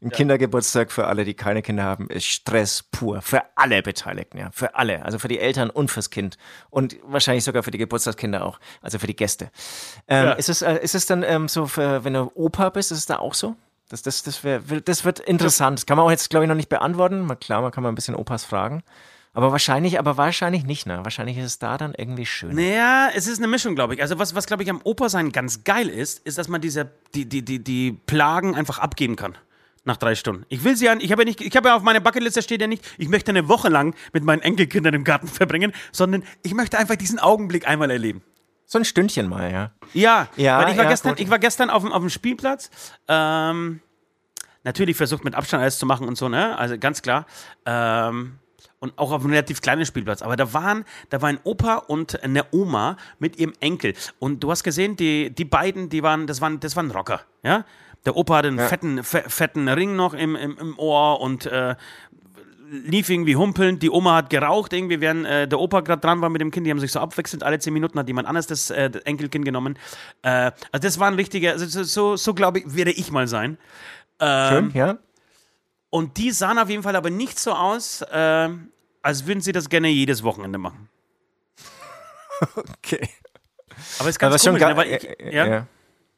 Ein 0.02 0.10
Kindergeburtstag 0.10 0.90
für 0.94 1.06
alle, 1.08 1.26
die 1.26 1.34
keine 1.34 1.62
Kinder 1.62 1.84
haben, 1.84 2.10
ist 2.10 2.24
Stress 2.26 2.82
pur. 2.82 3.22
Für 3.22 3.44
alle 3.58 3.82
Beteiligten, 3.84 4.38
ja. 4.38 4.52
Für 4.54 4.76
alle. 4.76 5.04
Also 5.04 5.20
für 5.20 5.28
die 5.28 5.40
Eltern 5.40 5.70
und 5.70 5.92
fürs 5.92 6.12
Kind. 6.12 6.38
Und 6.70 6.96
wahrscheinlich 7.04 7.44
sogar 7.44 7.62
für 7.64 7.72
die 7.72 7.78
Geburtstagskinder 7.78 8.46
auch. 8.46 8.62
Also 8.82 9.00
für 9.00 9.08
die 9.08 9.18
Gäste. 9.18 9.52
Ähm, 10.08 10.28
Ja. 10.28 10.32
ist, 10.32 10.48
es, 10.48 10.62
äh, 10.62 10.78
ist 10.82 10.96
es 10.96 11.06
dann 11.08 11.24
ähm, 11.24 11.50
so, 11.50 11.66
für, 11.68 12.06
wenn 12.06 12.14
du 12.14 12.32
Opa 12.36 12.70
bist, 12.70 12.94
ist 12.94 13.00
es 13.00 13.06
da 13.06 13.18
auch 13.20 13.34
so? 13.34 13.58
Das, 13.90 14.02
das, 14.02 14.24
das, 14.24 14.44
wär, 14.44 14.62
das 14.62 15.06
wird 15.06 15.20
interessant. 15.20 15.80
Das 15.80 15.86
kann 15.86 15.98
man 15.98 16.08
auch 16.08 16.12
jetzt, 16.12 16.30
glaube 16.30 16.46
ich, 16.46 16.50
noch 16.50 16.56
nicht 16.56 16.70
beantworten. 16.70 17.28
Klar, 17.40 17.62
man 17.62 17.72
kann 17.72 17.84
mal 17.84 17.90
ein 17.90 17.96
bisschen 17.96 18.16
Opas 18.16 18.44
fragen. 18.44 18.84
Aber 19.36 19.52
wahrscheinlich, 19.52 20.00
aber 20.00 20.16
wahrscheinlich 20.16 20.64
nicht, 20.64 20.88
ne? 20.88 21.02
Wahrscheinlich 21.04 21.38
ist 21.38 21.46
es 21.46 21.60
da 21.60 21.78
dann 21.78 21.94
irgendwie 21.94 22.26
schön. 22.26 22.56
Naja, 22.56 23.10
es 23.14 23.28
ist 23.28 23.38
eine 23.38 23.48
Mischung, 23.48 23.76
glaube 23.76 23.94
ich. 23.94 24.02
Also 24.02 24.18
was, 24.18 24.34
was 24.34 24.48
glaube 24.48 24.64
ich, 24.64 24.70
am 24.70 24.80
Opa-Sein 24.82 25.34
ganz 25.34 25.66
geil 25.66 25.90
ist, 25.90 26.26
ist, 26.26 26.38
dass 26.38 26.48
man 26.48 26.62
diese, 26.62 26.90
die, 27.14 27.26
die, 27.26 27.44
die, 27.44 27.60
die 27.62 27.92
Plagen 27.92 28.56
einfach 28.56 28.80
abgeben 28.80 29.18
kann. 29.18 29.38
Nach 29.84 29.98
drei 29.98 30.16
Stunden. 30.16 30.46
Ich 30.50 30.64
will 30.64 30.76
sie 30.76 30.86
ja, 30.86 30.96
ich 30.98 31.12
habe 31.12 31.22
ja 31.22 31.26
nicht, 31.26 31.42
ich 31.42 31.56
habe 31.56 31.68
ja 31.68 31.76
auf 31.76 31.84
meiner 31.84 32.00
Bucketliste 32.00 32.42
steht 32.42 32.62
ja 32.62 32.66
nicht, 32.66 32.84
ich 32.98 33.08
möchte 33.08 33.30
eine 33.30 33.48
Woche 33.48 33.70
lang 33.70 33.94
mit 34.14 34.24
meinen 34.24 34.42
Enkelkindern 34.42 34.96
im 34.96 35.04
Garten 35.04 35.28
verbringen, 35.28 35.74
sondern 35.92 36.24
ich 36.42 36.56
möchte 36.56 36.80
einfach 36.80 36.96
diesen 36.96 37.20
Augenblick 37.20 37.68
einmal 37.68 37.92
erleben. 37.92 38.24
So 38.66 38.80
ein 38.80 38.86
Stündchen 38.86 39.30
mal, 39.30 39.52
ja. 39.52 39.72
Ja, 39.94 40.28
Ja, 40.36 40.60
weil 40.60 40.72
ich 40.72 40.78
war 40.78 40.86
ja, 40.86 40.90
gestern, 40.90 41.12
gut. 41.12 41.20
ich 41.20 41.30
war 41.30 41.40
gestern 41.40 41.70
auf 41.70 41.84
dem, 41.84 41.92
auf 41.92 42.02
dem 42.02 42.10
Spielplatz. 42.10 42.70
Ähm, 43.08 43.80
natürlich 44.64 44.98
versucht 44.98 45.24
mit 45.24 45.36
Abstand 45.36 45.62
alles 45.62 45.78
zu 45.78 45.86
machen 45.86 46.08
und 46.08 46.18
so, 46.18 46.30
ne? 46.30 46.58
Also 46.58 46.78
ganz 46.78 47.02
klar. 47.02 47.26
Ähm, 47.66 48.40
und 48.80 48.98
auch 48.98 49.12
auf 49.12 49.22
einem 49.22 49.32
relativ 49.32 49.62
kleinen 49.62 49.86
Spielplatz. 49.86 50.22
Aber 50.22 50.36
da 50.36 50.54
waren, 50.54 50.84
da 51.10 51.22
war 51.22 51.30
ein 51.30 51.40
Opa 51.44 51.76
und 51.76 52.22
eine 52.24 52.46
Oma 52.52 52.98
mit 53.20 53.38
ihrem 53.38 53.54
Enkel. 53.60 53.94
Und 54.20 54.44
du 54.44 54.52
hast 54.52 54.64
gesehen, 54.64 54.96
die, 54.96 55.30
die 55.34 55.46
beiden, 55.46 55.90
die 55.90 56.04
waren, 56.04 56.28
das 56.28 56.42
waren, 56.42 56.60
das 56.60 56.76
waren 56.76 56.92
Rocker, 56.92 57.22
ja? 57.44 57.66
Der 58.06 58.16
Opa 58.16 58.38
hatte 58.38 58.50
einen 58.50 58.60
fetten, 58.60 59.04
fe 59.04 59.24
fetten 59.28 59.68
Ring 59.68 59.96
noch 59.96 60.14
im, 60.14 60.36
im, 60.36 60.58
im 60.60 60.78
Ohr 60.78 61.22
und 61.22 61.48
äh, 61.48 61.76
lief 62.70 63.10
irgendwie 63.10 63.36
humpelnd, 63.36 63.84
die 63.84 63.90
Oma 63.90 64.16
hat 64.16 64.30
geraucht, 64.30 64.74
irgendwie 64.74 65.02
während 65.02 65.26
äh, 65.26 65.48
der 65.48 65.60
Opa 65.60 65.82
gerade 65.82 66.02
dran 66.02 66.22
war 66.22 66.30
mit 66.30 66.42
dem 66.42 66.52
Kind, 66.52 66.66
die 66.66 66.72
haben 66.72 66.80
sich 66.80 66.92
so 66.92 67.00
abwechselnd, 67.00 67.44
alle 67.44 67.60
zehn 67.60 67.74
Minuten 67.74 67.98
hat 68.00 68.08
jemand 68.08 68.28
anderes 68.28 68.48
das, 68.48 68.70
äh, 68.70 68.90
das 68.90 69.04
Enkelkind 69.04 69.46
genommen. 69.46 69.78
Äh, 70.22 70.52
also 70.72 70.82
das 70.82 71.00
war 71.00 71.08
ein 71.08 71.16
richtiger, 71.16 71.52
also 71.52 71.84
so, 71.84 72.16
so, 72.16 72.34
glaube 72.34 72.60
ich, 72.60 72.76
werde 72.76 72.92
ich 72.92 73.12
mal 73.12 73.28
sein. 73.28 73.58
Schön, 74.22 74.72
ja. 74.74 74.98
Und 75.90 76.18
die 76.18 76.32
sahen 76.32 76.58
auf 76.58 76.70
jeden 76.70 76.84
Fall 76.84 76.96
aber 76.96 77.10
nicht 77.10 77.40
so 77.40 77.52
aus, 77.54 78.02
äh, 78.02 78.50
als 79.02 79.28
würden 79.28 79.42
sie 79.42 79.52
das 79.52 79.70
gerne 79.70 79.90
jedes 79.90 80.24
Wochenende 80.24 80.58
machen. 80.58 80.90
Okay. 82.80 83.08
Aber 84.00 84.10
ist 84.10 84.18
Aber 84.18 84.32
ganz 84.32 84.34
was 84.34 84.44
schon 84.44 84.60
komisch, 84.60 84.62
geil, 84.62 84.74
ne? 84.74 84.78
weil 84.78 84.92
ich, 84.92 85.20
äh, 85.20 85.36
ja? 85.36 85.46
ja. 85.46 85.68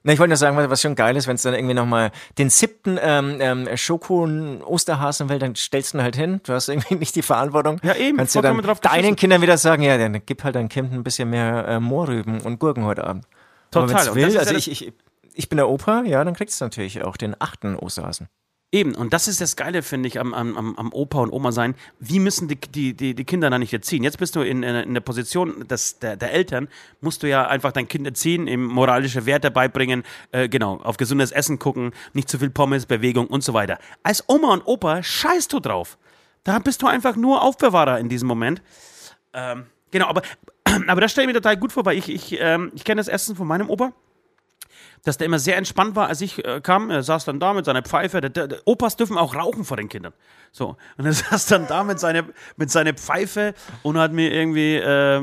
Na, 0.08 0.14
ich 0.14 0.20
wollte 0.20 0.30
nur 0.30 0.38
sagen, 0.38 0.56
was 0.56 0.82
schon 0.82 0.96
geil 0.96 1.18
ist, 1.18 1.28
wenn 1.28 1.36
es 1.36 1.42
dann 1.42 1.54
irgendwie 1.54 1.74
nochmal 1.74 2.12
den 2.38 2.50
siebten 2.50 2.98
ähm, 3.02 3.40
ähm, 3.42 3.68
Schoko-Osterhasen 3.76 5.28
will, 5.28 5.38
dann 5.38 5.54
stellst 5.54 5.94
du 5.94 5.98
ihn 5.98 6.02
halt 6.02 6.16
hin. 6.16 6.40
Du 6.46 6.54
hast 6.54 6.70
irgendwie 6.70 6.96
nicht 7.00 7.14
die 7.14 7.22
Verantwortung. 7.22 7.82
Ja, 7.84 7.94
eben, 7.94 8.16
Kannst 8.16 8.34
du 8.34 8.40
dann 8.40 8.58
deinen. 8.82 9.18
Kindern 9.18 9.42
wieder 9.42 9.58
sagen, 9.58 9.84
ja, 9.84 9.98
dann 9.98 10.22
gib 10.26 10.46
halt 10.46 10.56
deinem 10.56 10.70
Kind 10.70 10.94
ein 10.94 11.04
bisschen 11.04 11.30
mehr 11.30 11.68
äh, 11.68 11.80
Mohrrüben 11.82 12.40
und 12.40 12.58
Gurken 12.58 12.86
heute 12.86 13.04
Abend. 13.06 13.26
Total. 13.70 14.16
will, 14.16 14.38
also 14.38 14.52
ja 14.52 14.58
ich, 14.58 14.72
ich, 14.72 14.94
ich 15.34 15.50
bin 15.50 15.58
der 15.58 15.68
Opa, 15.68 16.04
ja, 16.04 16.24
dann 16.24 16.36
kriegst 16.36 16.62
du 16.62 16.66
natürlich 16.66 17.04
auch 17.04 17.18
den 17.18 17.36
achten 17.38 17.76
Osterhasen. 17.76 18.30
Eben, 18.74 18.96
und 18.96 19.14
das 19.14 19.30
ist 19.30 19.40
das 19.40 19.56
Geile, 19.56 19.82
finde 19.82 20.08
ich, 20.08 20.20
am, 20.20 20.34
am, 20.34 20.76
am- 20.76 20.92
Opa 20.92 21.20
und 21.22 21.32
Oma 21.32 21.54
sein. 21.54 21.74
Wie 22.02 22.20
müssen 22.20 22.50
die, 22.50 22.58
die, 22.58 22.94
die, 22.94 23.16
die 23.16 23.24
Kinder 23.24 23.50
da 23.50 23.58
nicht 23.58 23.72
erziehen? 23.72 24.04
Jetzt 24.04 24.18
bist 24.18 24.36
du 24.36 24.42
in, 24.42 24.62
in, 24.62 24.76
in 24.76 24.94
der 24.94 25.00
Position 25.00 25.66
des, 25.70 26.00
der, 26.00 26.18
der 26.18 26.34
Eltern, 26.34 26.68
musst 27.00 27.24
du 27.24 27.30
ja 27.30 27.48
einfach 27.48 27.72
dein 27.72 27.88
Kind 27.88 28.06
erziehen, 28.06 28.46
ihm 28.46 28.66
moralische 28.66 29.26
Werte 29.26 29.52
beibringen, 29.52 30.04
äh, 30.34 30.50
genau, 30.50 30.82
auf 30.84 30.98
gesundes 30.98 31.32
Essen 31.32 31.60
gucken, 31.60 31.94
nicht 32.12 32.28
zu 32.28 32.40
viel 32.40 32.50
Pommes, 32.50 32.86
Bewegung 32.86 33.28
und 33.28 33.42
so 33.42 33.54
weiter. 33.54 33.80
Als 34.04 34.26
Oma 34.28 34.52
und 34.52 34.64
Opa 34.68 35.02
scheißt 35.02 35.54
du 35.54 35.62
drauf. 35.62 35.98
Da 36.44 36.60
bist 36.60 36.82
du 36.82 36.88
einfach 36.88 37.16
nur 37.16 37.44
Aufbewahrer 37.44 38.00
in 38.00 38.10
diesem 38.10 38.28
Moment. 38.28 38.62
Ähm, 39.34 39.68
genau, 39.92 40.08
aber, 40.08 40.24
aber 40.88 41.00
das 41.00 41.14
stelle 41.14 41.24
ich 41.30 41.34
mir 41.34 41.40
total 41.42 41.56
gut 41.56 41.72
vor, 41.72 41.86
weil 41.86 41.98
ich, 41.98 42.10
ich, 42.10 42.38
ähm, 42.38 42.74
ich 42.76 42.84
kenne 42.84 43.00
das 43.00 43.08
Essen 43.08 43.38
von 43.38 43.48
meinem 43.48 43.70
Opa 43.70 43.94
dass 45.08 45.18
der 45.18 45.26
immer 45.26 45.40
sehr 45.40 45.56
entspannt 45.56 45.96
war, 45.96 46.10
als 46.10 46.20
ich 46.20 46.44
äh, 46.44 46.60
kam. 46.62 46.90
Er 46.90 47.02
saß 47.02 47.24
dann 47.24 47.40
da 47.40 47.54
mit 47.54 47.64
seiner 47.64 47.82
Pfeife. 47.82 48.20
Der, 48.20 48.30
der, 48.30 48.60
Opas 48.66 48.98
dürfen 48.98 49.18
auch 49.18 49.36
rauchen 49.36 49.64
vor 49.64 49.78
den 49.78 49.88
Kindern. 49.88 50.14
So. 50.52 50.76
Und 50.98 51.06
er 51.06 51.14
saß 51.14 51.46
dann 51.46 51.66
da 51.68 51.84
mit 51.86 52.00
seiner 52.00 52.26
mit 52.58 52.70
seiner 52.70 52.94
Pfeife 52.94 53.54
und 53.84 53.98
hat 53.98 54.12
mir 54.12 54.34
irgendwie, 54.34 54.76
äh, 54.76 55.22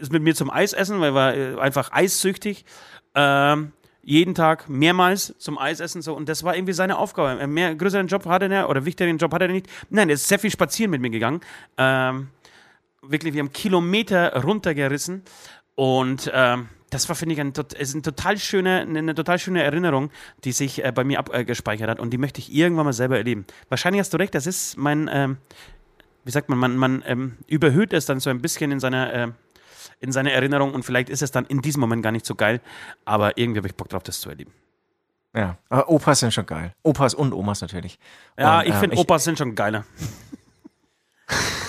ist 0.00 0.10
mit 0.10 0.22
mir 0.22 0.34
zum 0.34 0.50
Eis 0.50 0.72
essen, 0.72 1.00
weil 1.00 1.10
er 1.10 1.14
war 1.14 1.34
äh, 1.34 1.60
einfach 1.60 1.92
eissüchtig. 1.92 2.64
Ähm, 3.14 3.72
jeden 4.02 4.34
Tag 4.34 4.68
mehrmals 4.68 5.34
zum 5.38 5.58
Eisessen 5.58 6.02
so 6.02 6.14
und 6.14 6.28
das 6.28 6.42
war 6.42 6.56
irgendwie 6.56 6.72
seine 6.72 6.96
Aufgabe. 6.96 7.28
Einen 7.28 7.52
Mehr 7.52 7.74
größeren 7.74 8.06
Job 8.06 8.26
hatte 8.26 8.46
er 8.46 8.68
oder 8.70 8.84
wichtigeren 8.84 9.18
Job 9.18 9.32
hatte 9.32 9.46
er 9.46 9.52
nicht. 9.52 9.68
Nein, 9.90 10.08
er 10.08 10.14
ist 10.14 10.28
sehr 10.28 10.38
viel 10.38 10.50
spazieren 10.50 10.90
mit 10.90 11.00
mir 11.00 11.10
gegangen. 11.10 11.40
Ähm, 11.76 12.28
wirklich, 13.02 13.34
wir 13.34 13.40
haben 13.40 13.52
Kilometer 13.52 14.42
runtergerissen 14.42 15.22
und 15.74 16.30
ähm, 16.34 16.68
das 16.94 17.08
war, 17.08 17.16
finde 17.16 17.34
ich, 17.34 17.40
ein, 17.40 17.52
ist 17.76 17.94
ein 17.94 18.02
total 18.02 18.38
schöne, 18.38 18.80
eine, 18.80 19.00
eine 19.00 19.14
total 19.14 19.38
schöne 19.38 19.62
Erinnerung, 19.62 20.10
die 20.44 20.52
sich 20.52 20.84
äh, 20.84 20.92
bei 20.92 21.02
mir 21.02 21.18
abgespeichert 21.18 21.90
hat 21.90 21.98
und 21.98 22.10
die 22.10 22.18
möchte 22.18 22.40
ich 22.40 22.54
irgendwann 22.54 22.86
mal 22.86 22.92
selber 22.92 23.16
erleben. 23.16 23.46
Wahrscheinlich 23.68 24.00
hast 24.00 24.14
du 24.14 24.16
recht, 24.16 24.34
das 24.34 24.46
ist 24.46 24.76
mein, 24.76 25.10
ähm, 25.12 25.38
wie 26.24 26.30
sagt 26.30 26.48
man, 26.48 26.58
man, 26.58 26.76
man 26.76 27.02
ähm, 27.06 27.36
überhöht 27.48 27.92
es 27.92 28.06
dann 28.06 28.20
so 28.20 28.30
ein 28.30 28.40
bisschen 28.40 28.70
in 28.70 28.78
seiner, 28.78 29.12
äh, 29.12 29.28
in 29.98 30.12
seiner 30.12 30.30
Erinnerung 30.30 30.72
und 30.72 30.84
vielleicht 30.84 31.08
ist 31.08 31.22
es 31.22 31.32
dann 31.32 31.46
in 31.46 31.60
diesem 31.62 31.80
Moment 31.80 32.02
gar 32.02 32.12
nicht 32.12 32.26
so 32.26 32.36
geil, 32.36 32.60
aber 33.04 33.36
irgendwie 33.36 33.58
habe 33.58 33.68
ich 33.68 33.74
Bock 33.74 33.88
drauf, 33.88 34.04
das 34.04 34.20
zu 34.20 34.28
erleben. 34.30 34.52
Ja, 35.34 35.58
aber 35.68 35.88
Opas 35.88 36.20
sind 36.20 36.32
schon 36.32 36.46
geil. 36.46 36.72
Opas 36.84 37.12
und 37.12 37.32
Omas 37.32 37.60
natürlich. 37.60 37.98
Ja, 38.38 38.60
Und, 38.60 38.66
ich 38.66 38.74
ähm, 38.74 38.80
finde, 38.80 38.96
Opas 38.98 39.24
sind 39.24 39.36
schon 39.36 39.56
geiler. 39.56 39.84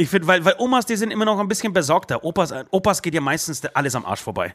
ich 0.00 0.08
finde, 0.08 0.26
weil, 0.26 0.44
weil 0.44 0.54
Omas, 0.58 0.86
die 0.86 0.96
sind 0.96 1.10
immer 1.10 1.24
noch 1.24 1.38
ein 1.38 1.48
bisschen 1.48 1.72
besorgter. 1.72 2.24
Opas, 2.24 2.52
Opas 2.70 3.02
geht 3.02 3.14
ja 3.14 3.20
meistens 3.20 3.64
alles 3.66 3.94
am 3.94 4.04
Arsch 4.06 4.20
vorbei. 4.20 4.54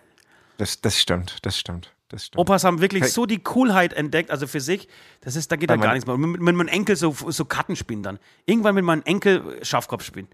Das, 0.58 0.80
das 0.82 1.00
stimmt, 1.00 1.38
das 1.44 1.58
stimmt, 1.58 1.94
das 2.10 2.26
stimmt. 2.28 2.40
Opas 2.40 2.64
haben 2.64 2.82
wirklich 2.82 3.12
so 3.12 3.26
die 3.26 3.40
Coolheit 3.40 3.94
entdeckt, 3.94 4.32
also 4.32 4.48
für 4.48 4.62
sich, 4.62 4.88
das 5.22 5.36
ist, 5.36 5.52
da 5.52 5.56
geht 5.58 5.70
man- 5.70 5.82
gar 5.82 5.94
nichts 5.94 6.06
mehr. 6.08 6.16
Und 6.16 6.22
Mit, 6.22 6.42
mit 6.42 6.56
meinem 6.56 6.68
Enkel 6.70 6.96
so, 6.96 7.14
so 7.28 7.46
Karten 7.46 7.76
spielen 7.76 8.04
dann. 8.04 8.20
Irgendwann 8.46 8.76
mit 8.76 8.86
meinem 8.86 9.04
Enkel 9.04 9.60
Schafkopf 9.64 10.04
spielen. 10.04 10.28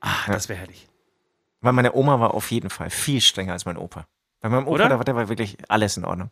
Ah, 0.00 0.26
das 0.28 0.48
wäre 0.48 0.58
herrlich. 0.60 0.88
Weil 1.60 1.72
meine 1.72 1.92
Oma 1.94 2.20
war 2.20 2.34
auf 2.34 2.50
jeden 2.52 2.70
Fall 2.70 2.88
viel 2.90 3.20
strenger 3.20 3.52
als 3.52 3.64
mein 3.64 3.76
Opa. 3.76 4.06
Bei 4.40 4.48
meinem 4.48 4.66
Opa, 4.68 4.74
Oder? 4.74 4.88
da 4.90 4.96
war, 4.98 5.04
da 5.04 5.14
war 5.16 5.28
wirklich 5.28 5.58
alles 5.68 5.96
in 5.96 6.04
Ordnung. 6.04 6.30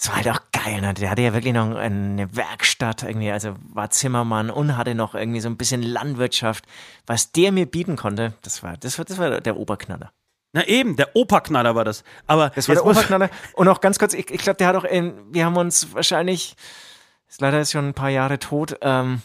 Es 0.00 0.08
war 0.08 0.16
halt 0.16 0.28
auch 0.30 0.40
geil, 0.52 0.80
ne? 0.80 0.94
Der 0.94 1.10
hatte 1.10 1.20
ja 1.20 1.34
wirklich 1.34 1.52
noch 1.52 1.74
eine 1.76 2.34
Werkstatt 2.34 3.02
irgendwie, 3.02 3.30
also 3.30 3.54
war 3.68 3.90
Zimmermann 3.90 4.48
und 4.48 4.76
hatte 4.78 4.94
noch 4.94 5.14
irgendwie 5.14 5.40
so 5.40 5.48
ein 5.50 5.58
bisschen 5.58 5.82
Landwirtschaft. 5.82 6.64
Was 7.06 7.32
der 7.32 7.52
mir 7.52 7.66
bieten 7.66 7.96
konnte, 7.96 8.32
das 8.40 8.62
war, 8.62 8.78
das 8.78 8.96
war, 8.98 9.04
das 9.04 9.18
war 9.18 9.40
der 9.42 9.56
Oberknaller. 9.58 10.10
Na 10.52 10.64
eben, 10.66 10.96
der 10.96 11.14
Operknaller 11.14 11.74
war 11.74 11.84
das. 11.84 12.02
Aber 12.26 12.48
Das 12.50 12.66
war 12.68 12.74
der 12.76 12.86
Oberknaller. 12.86 13.28
Und 13.54 13.68
auch 13.68 13.80
ganz 13.82 13.98
kurz, 13.98 14.14
ich, 14.14 14.30
ich 14.30 14.40
glaube, 14.40 14.56
der 14.56 14.68
hat 14.68 14.76
auch 14.76 14.84
in, 14.84 15.12
wir 15.34 15.44
haben 15.44 15.56
uns 15.58 15.92
wahrscheinlich, 15.94 16.56
ist 17.28 17.40
leider 17.42 17.60
ist 17.60 17.72
schon 17.72 17.88
ein 17.88 17.94
paar 17.94 18.08
Jahre 18.08 18.38
tot, 18.38 18.78
ähm, 18.80 19.20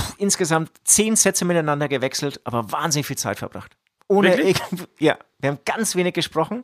pff, 0.00 0.14
insgesamt 0.18 0.70
zehn 0.84 1.16
Sätze 1.16 1.44
miteinander 1.44 1.88
gewechselt, 1.88 2.40
aber 2.44 2.70
wahnsinnig 2.70 3.06
viel 3.08 3.18
Zeit 3.18 3.40
verbracht. 3.40 3.76
Ohne, 4.06 4.28
irgend- 4.36 4.88
ja, 5.00 5.18
wir 5.40 5.50
haben 5.50 5.58
ganz 5.64 5.96
wenig 5.96 6.14
gesprochen, 6.14 6.62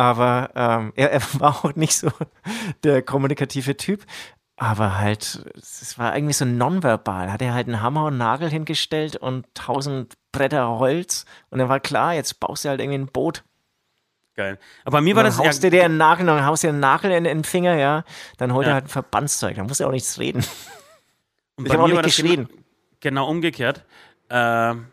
aber 0.00 0.50
ähm, 0.54 0.92
er, 0.96 1.12
er 1.12 1.20
war 1.40 1.62
auch 1.64 1.74
nicht 1.74 1.94
so 1.94 2.10
der 2.84 3.02
kommunikative 3.02 3.76
Typ. 3.76 4.04
Aber 4.56 4.98
halt, 4.98 5.42
es 5.56 5.98
war 5.98 6.14
irgendwie 6.14 6.34
so 6.34 6.44
nonverbal. 6.44 7.32
Hat 7.32 7.40
er 7.40 7.54
halt 7.54 7.66
einen 7.66 7.80
Hammer 7.82 8.04
und 8.06 8.18
Nagel 8.18 8.50
hingestellt 8.50 9.16
und 9.16 9.46
tausend 9.54 10.14
Bretter 10.32 10.68
Holz. 10.78 11.24
Und 11.48 11.58
dann 11.58 11.68
war 11.70 11.80
klar, 11.80 12.14
jetzt 12.14 12.40
baust 12.40 12.64
du 12.64 12.68
halt 12.68 12.80
irgendwie 12.80 12.98
ein 12.98 13.06
Boot. 13.06 13.42
Geil. 14.36 14.58
Aber 14.84 14.98
bei 14.98 15.00
mir 15.02 15.16
war 15.16 15.22
dann 15.22 15.32
das 15.32 15.38
haust 15.38 15.62
du 15.64 15.70
dir 15.70 15.84
einen 15.84 15.96
Nagel, 15.96 16.26
dann 16.26 16.44
haust 16.44 16.62
du 16.62 16.66
dir 16.68 16.72
einen 16.72 16.80
Nagel 16.80 17.10
in, 17.10 17.24
in 17.24 17.38
den 17.38 17.44
Finger, 17.44 17.76
ja. 17.76 18.04
Dann 18.36 18.52
holt 18.52 18.66
Ja. 18.66 18.72
er 18.72 18.74
halt 18.76 18.84
ein 18.84 18.88
Verbandszeug. 18.88 19.56
Da 19.56 19.64
muss 19.64 19.80
er 19.80 19.86
auch 19.88 19.92
nichts 19.92 20.18
reden. 20.18 20.44
Und 21.56 21.64
Ich 21.66 21.72
bei 21.72 21.74
habe 21.74 21.82
auch 21.84 21.86
mir 21.88 21.92
nicht 21.94 21.96
war 21.96 22.02
das 22.02 22.16
geschrien. 22.16 22.46
Genau, 22.46 22.62
genau 23.00 23.28
umgekehrt. 23.28 23.84
Ähm, 24.28 24.86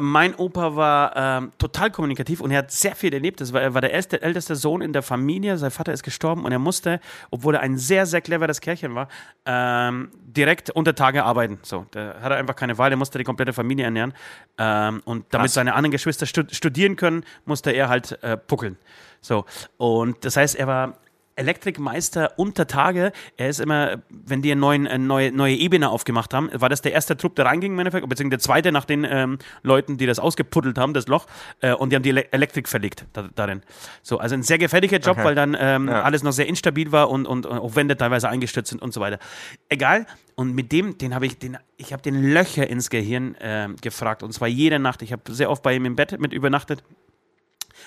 mein 0.00 0.34
Opa 0.34 0.76
war 0.76 1.16
ähm, 1.16 1.52
total 1.58 1.90
kommunikativ 1.90 2.40
und 2.40 2.50
er 2.50 2.58
hat 2.58 2.70
sehr 2.70 2.94
viel 2.94 3.12
erlebt. 3.12 3.40
Das 3.40 3.52
war, 3.52 3.60
er 3.60 3.74
war 3.74 3.80
der 3.80 3.92
älteste, 3.92 4.22
älteste 4.22 4.56
Sohn 4.56 4.80
in 4.80 4.92
der 4.92 5.02
Familie. 5.02 5.58
Sein 5.58 5.70
Vater 5.70 5.92
ist 5.92 6.02
gestorben 6.02 6.44
und 6.44 6.52
er 6.52 6.58
musste, 6.58 7.00
obwohl 7.30 7.54
er 7.54 7.60
ein 7.60 7.78
sehr, 7.78 8.06
sehr 8.06 8.20
cleveres 8.20 8.60
Kerlchen 8.60 8.94
war, 8.94 9.08
ähm, 9.46 10.10
direkt 10.14 10.70
unter 10.70 10.94
Tage 10.94 11.24
arbeiten. 11.24 11.58
So, 11.62 11.86
da 11.90 12.14
hat 12.20 12.32
er 12.32 12.36
einfach 12.36 12.56
keine 12.56 12.78
Wahl. 12.78 12.90
Er 12.90 12.96
musste 12.96 13.18
die 13.18 13.24
komplette 13.24 13.52
Familie 13.52 13.84
ernähren. 13.84 14.12
Ähm, 14.58 15.02
und 15.04 15.26
damit 15.30 15.46
Krass. 15.46 15.54
seine 15.54 15.74
anderen 15.74 15.92
Geschwister 15.92 16.26
stu 16.26 16.42
studieren 16.50 16.96
können, 16.96 17.24
musste 17.44 17.70
er 17.70 17.88
halt 17.88 18.22
äh, 18.22 18.36
puckeln. 18.36 18.76
So, 19.20 19.44
und 19.76 20.24
das 20.24 20.36
heißt, 20.36 20.56
er 20.56 20.66
war 20.66 20.98
Elektrikmeister 21.38 22.32
unter 22.36 22.66
Tage. 22.66 23.12
Er 23.36 23.48
ist 23.48 23.60
immer, 23.60 24.02
wenn 24.10 24.42
die 24.42 24.52
eine 24.52 24.68
eine 24.68 24.98
neue, 24.98 25.32
neue 25.32 25.54
Ebene 25.54 25.88
aufgemacht 25.88 26.34
haben, 26.34 26.50
war 26.52 26.68
das 26.68 26.82
der 26.82 26.92
erste 26.92 27.16
Trupp, 27.16 27.36
der 27.36 27.46
reinging 27.46 27.72
im 27.72 27.78
Endeffekt, 27.78 28.08
beziehungsweise 28.08 28.30
der 28.30 28.38
zweite 28.40 28.72
nach 28.72 28.84
den 28.84 29.04
ähm, 29.08 29.38
Leuten, 29.62 29.96
die 29.96 30.06
das 30.06 30.18
ausgepuddelt 30.18 30.78
haben, 30.78 30.94
das 30.94 31.06
Loch, 31.08 31.26
äh, 31.60 31.72
und 31.72 31.90
die 31.90 31.96
haben 31.96 32.02
die 32.02 32.10
Ele 32.10 32.32
Elektrik 32.32 32.68
verlegt 32.68 33.06
da, 33.12 33.28
darin. 33.34 33.62
So, 34.02 34.18
also 34.18 34.34
ein 34.34 34.42
sehr 34.42 34.58
gefährlicher 34.58 34.98
Job, 34.98 35.16
Okay. 35.16 35.24
weil 35.24 35.34
dann 35.34 35.56
ähm, 35.58 35.88
Ja. 35.88 36.02
alles 36.02 36.22
noch 36.22 36.32
sehr 36.32 36.46
instabil 36.48 36.92
war 36.92 37.08
und, 37.10 37.26
und, 37.26 37.46
und 37.46 37.58
auch 37.58 37.76
Wände 37.76 37.96
teilweise 37.96 38.28
eingestürzt 38.28 38.70
sind 38.70 38.82
und 38.82 38.92
so 38.92 39.00
weiter. 39.00 39.18
Egal. 39.68 40.06
Und 40.34 40.54
mit 40.54 40.70
dem, 40.70 40.98
den 40.98 41.14
habe 41.14 41.26
ich, 41.26 41.38
den, 41.38 41.56
ich 41.76 41.92
habe 41.92 42.02
den 42.02 42.22
Löcher 42.32 42.68
ins 42.68 42.90
Gehirn 42.90 43.36
ähm, 43.40 43.76
gefragt 43.80 44.22
und 44.22 44.32
zwar 44.32 44.48
jede 44.48 44.78
Nacht. 44.78 45.02
Ich 45.02 45.12
habe 45.12 45.22
sehr 45.32 45.50
oft 45.50 45.62
bei 45.62 45.74
ihm 45.74 45.84
im 45.84 45.96
Bett 45.96 46.20
mit 46.20 46.32
übernachtet 46.32 46.82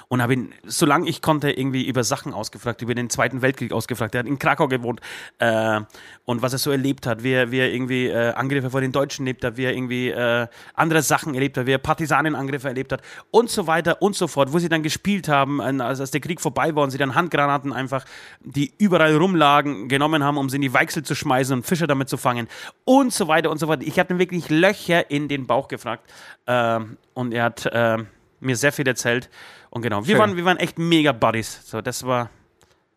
und 0.07 0.21
habe 0.21 0.33
ihn, 0.33 0.53
solange 0.65 1.09
ich 1.09 1.21
konnte, 1.21 1.51
irgendwie 1.51 1.85
über 1.87 2.03
Sachen 2.03 2.33
ausgefragt, 2.33 2.81
über 2.81 2.95
den 2.95 3.09
Zweiten 3.09 3.41
Weltkrieg 3.41 3.71
ausgefragt. 3.71 4.15
Er 4.15 4.19
hat 4.19 4.27
in 4.27 4.39
Krakau 4.39 4.67
gewohnt 4.67 5.01
äh, 5.39 5.81
und 6.25 6.41
was 6.41 6.53
er 6.53 6.59
so 6.59 6.71
erlebt 6.71 7.07
hat, 7.07 7.23
wie 7.23 7.31
er, 7.31 7.51
wie 7.51 7.59
er 7.59 7.73
irgendwie 7.73 8.07
äh, 8.07 8.33
Angriffe 8.33 8.69
vor 8.69 8.81
den 8.81 8.91
Deutschen 8.91 9.25
erlebt 9.25 9.43
hat, 9.43 9.57
wie 9.57 9.63
er 9.63 9.73
irgendwie 9.73 10.09
äh, 10.09 10.47
andere 10.73 11.01
Sachen 11.01 11.33
erlebt 11.33 11.57
hat, 11.57 11.65
wie 11.65 11.71
er 11.71 11.77
Partisanenangriffe 11.77 12.67
erlebt 12.67 12.91
hat 12.91 13.01
und 13.31 13.49
so 13.49 13.67
weiter 13.67 14.01
und 14.01 14.15
so 14.15 14.27
fort, 14.27 14.53
wo 14.53 14.59
sie 14.59 14.69
dann 14.69 14.83
gespielt 14.83 15.27
haben, 15.27 15.61
als, 15.61 15.99
als 15.99 16.11
der 16.11 16.21
Krieg 16.21 16.41
vorbei 16.41 16.75
war 16.75 16.83
und 16.83 16.91
sie 16.91 16.97
dann 16.97 17.15
Handgranaten 17.15 17.73
einfach, 17.73 18.05
die 18.41 18.73
überall 18.77 19.15
rumlagen, 19.15 19.87
genommen 19.87 20.23
haben, 20.23 20.37
um 20.37 20.49
sie 20.49 20.57
in 20.57 20.61
die 20.61 20.73
Weichsel 20.73 21.03
zu 21.03 21.15
schmeißen 21.15 21.55
und 21.55 21.65
Fische 21.65 21.87
damit 21.87 22.09
zu 22.09 22.17
fangen 22.17 22.47
und 22.85 23.13
so 23.13 23.27
weiter 23.27 23.51
und 23.51 23.59
so 23.59 23.67
fort. 23.67 23.83
Ich 23.83 23.99
habe 23.99 24.13
ihm 24.13 24.19
wirklich 24.19 24.49
Löcher 24.49 25.09
in 25.09 25.27
den 25.27 25.47
Bauch 25.47 25.67
gefragt 25.67 26.09
ähm, 26.47 26.97
und 27.13 27.33
er 27.33 27.45
hat 27.45 27.65
äh, 27.65 27.97
mir 28.41 28.55
sehr 28.55 28.71
viel 28.71 28.87
erzählt. 28.87 29.29
Und 29.69 29.81
genau, 29.81 30.05
wir 30.05 30.13
Schön. 30.15 30.19
waren, 30.19 30.35
wir 30.35 30.45
waren 30.45 30.57
echt 30.57 30.77
mega 30.79 31.11
Buddies. 31.11 31.61
So, 31.65 31.81
das 31.81 32.05
war, 32.05 32.29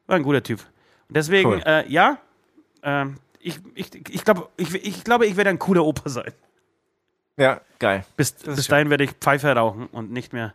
war 0.06 0.16
ein 0.16 0.22
guter 0.22 0.42
Typ. 0.42 0.60
Und 1.08 1.16
deswegen, 1.16 1.48
Cool. 1.50 1.62
äh, 1.64 1.88
ja, 1.90 2.18
ähm, 2.82 3.16
ich, 3.38 3.58
ich, 3.74 3.94
ich, 4.08 4.24
glaub, 4.24 4.50
ich, 4.56 4.74
ich 4.74 5.04
glaube, 5.04 5.26
ich 5.26 5.36
werde 5.36 5.50
ein 5.50 5.58
cooler 5.58 5.84
Opa 5.84 6.08
sein. 6.08 6.32
Ja, 7.36 7.60
geil. 7.78 8.04
Bis, 8.16 8.32
bis 8.32 8.64
schön. 8.66 8.70
dahin 8.70 8.90
werde 8.90 9.04
ich 9.04 9.12
Pfeife 9.12 9.52
rauchen 9.54 9.86
und 9.88 10.10
nicht 10.12 10.32
mehr 10.32 10.54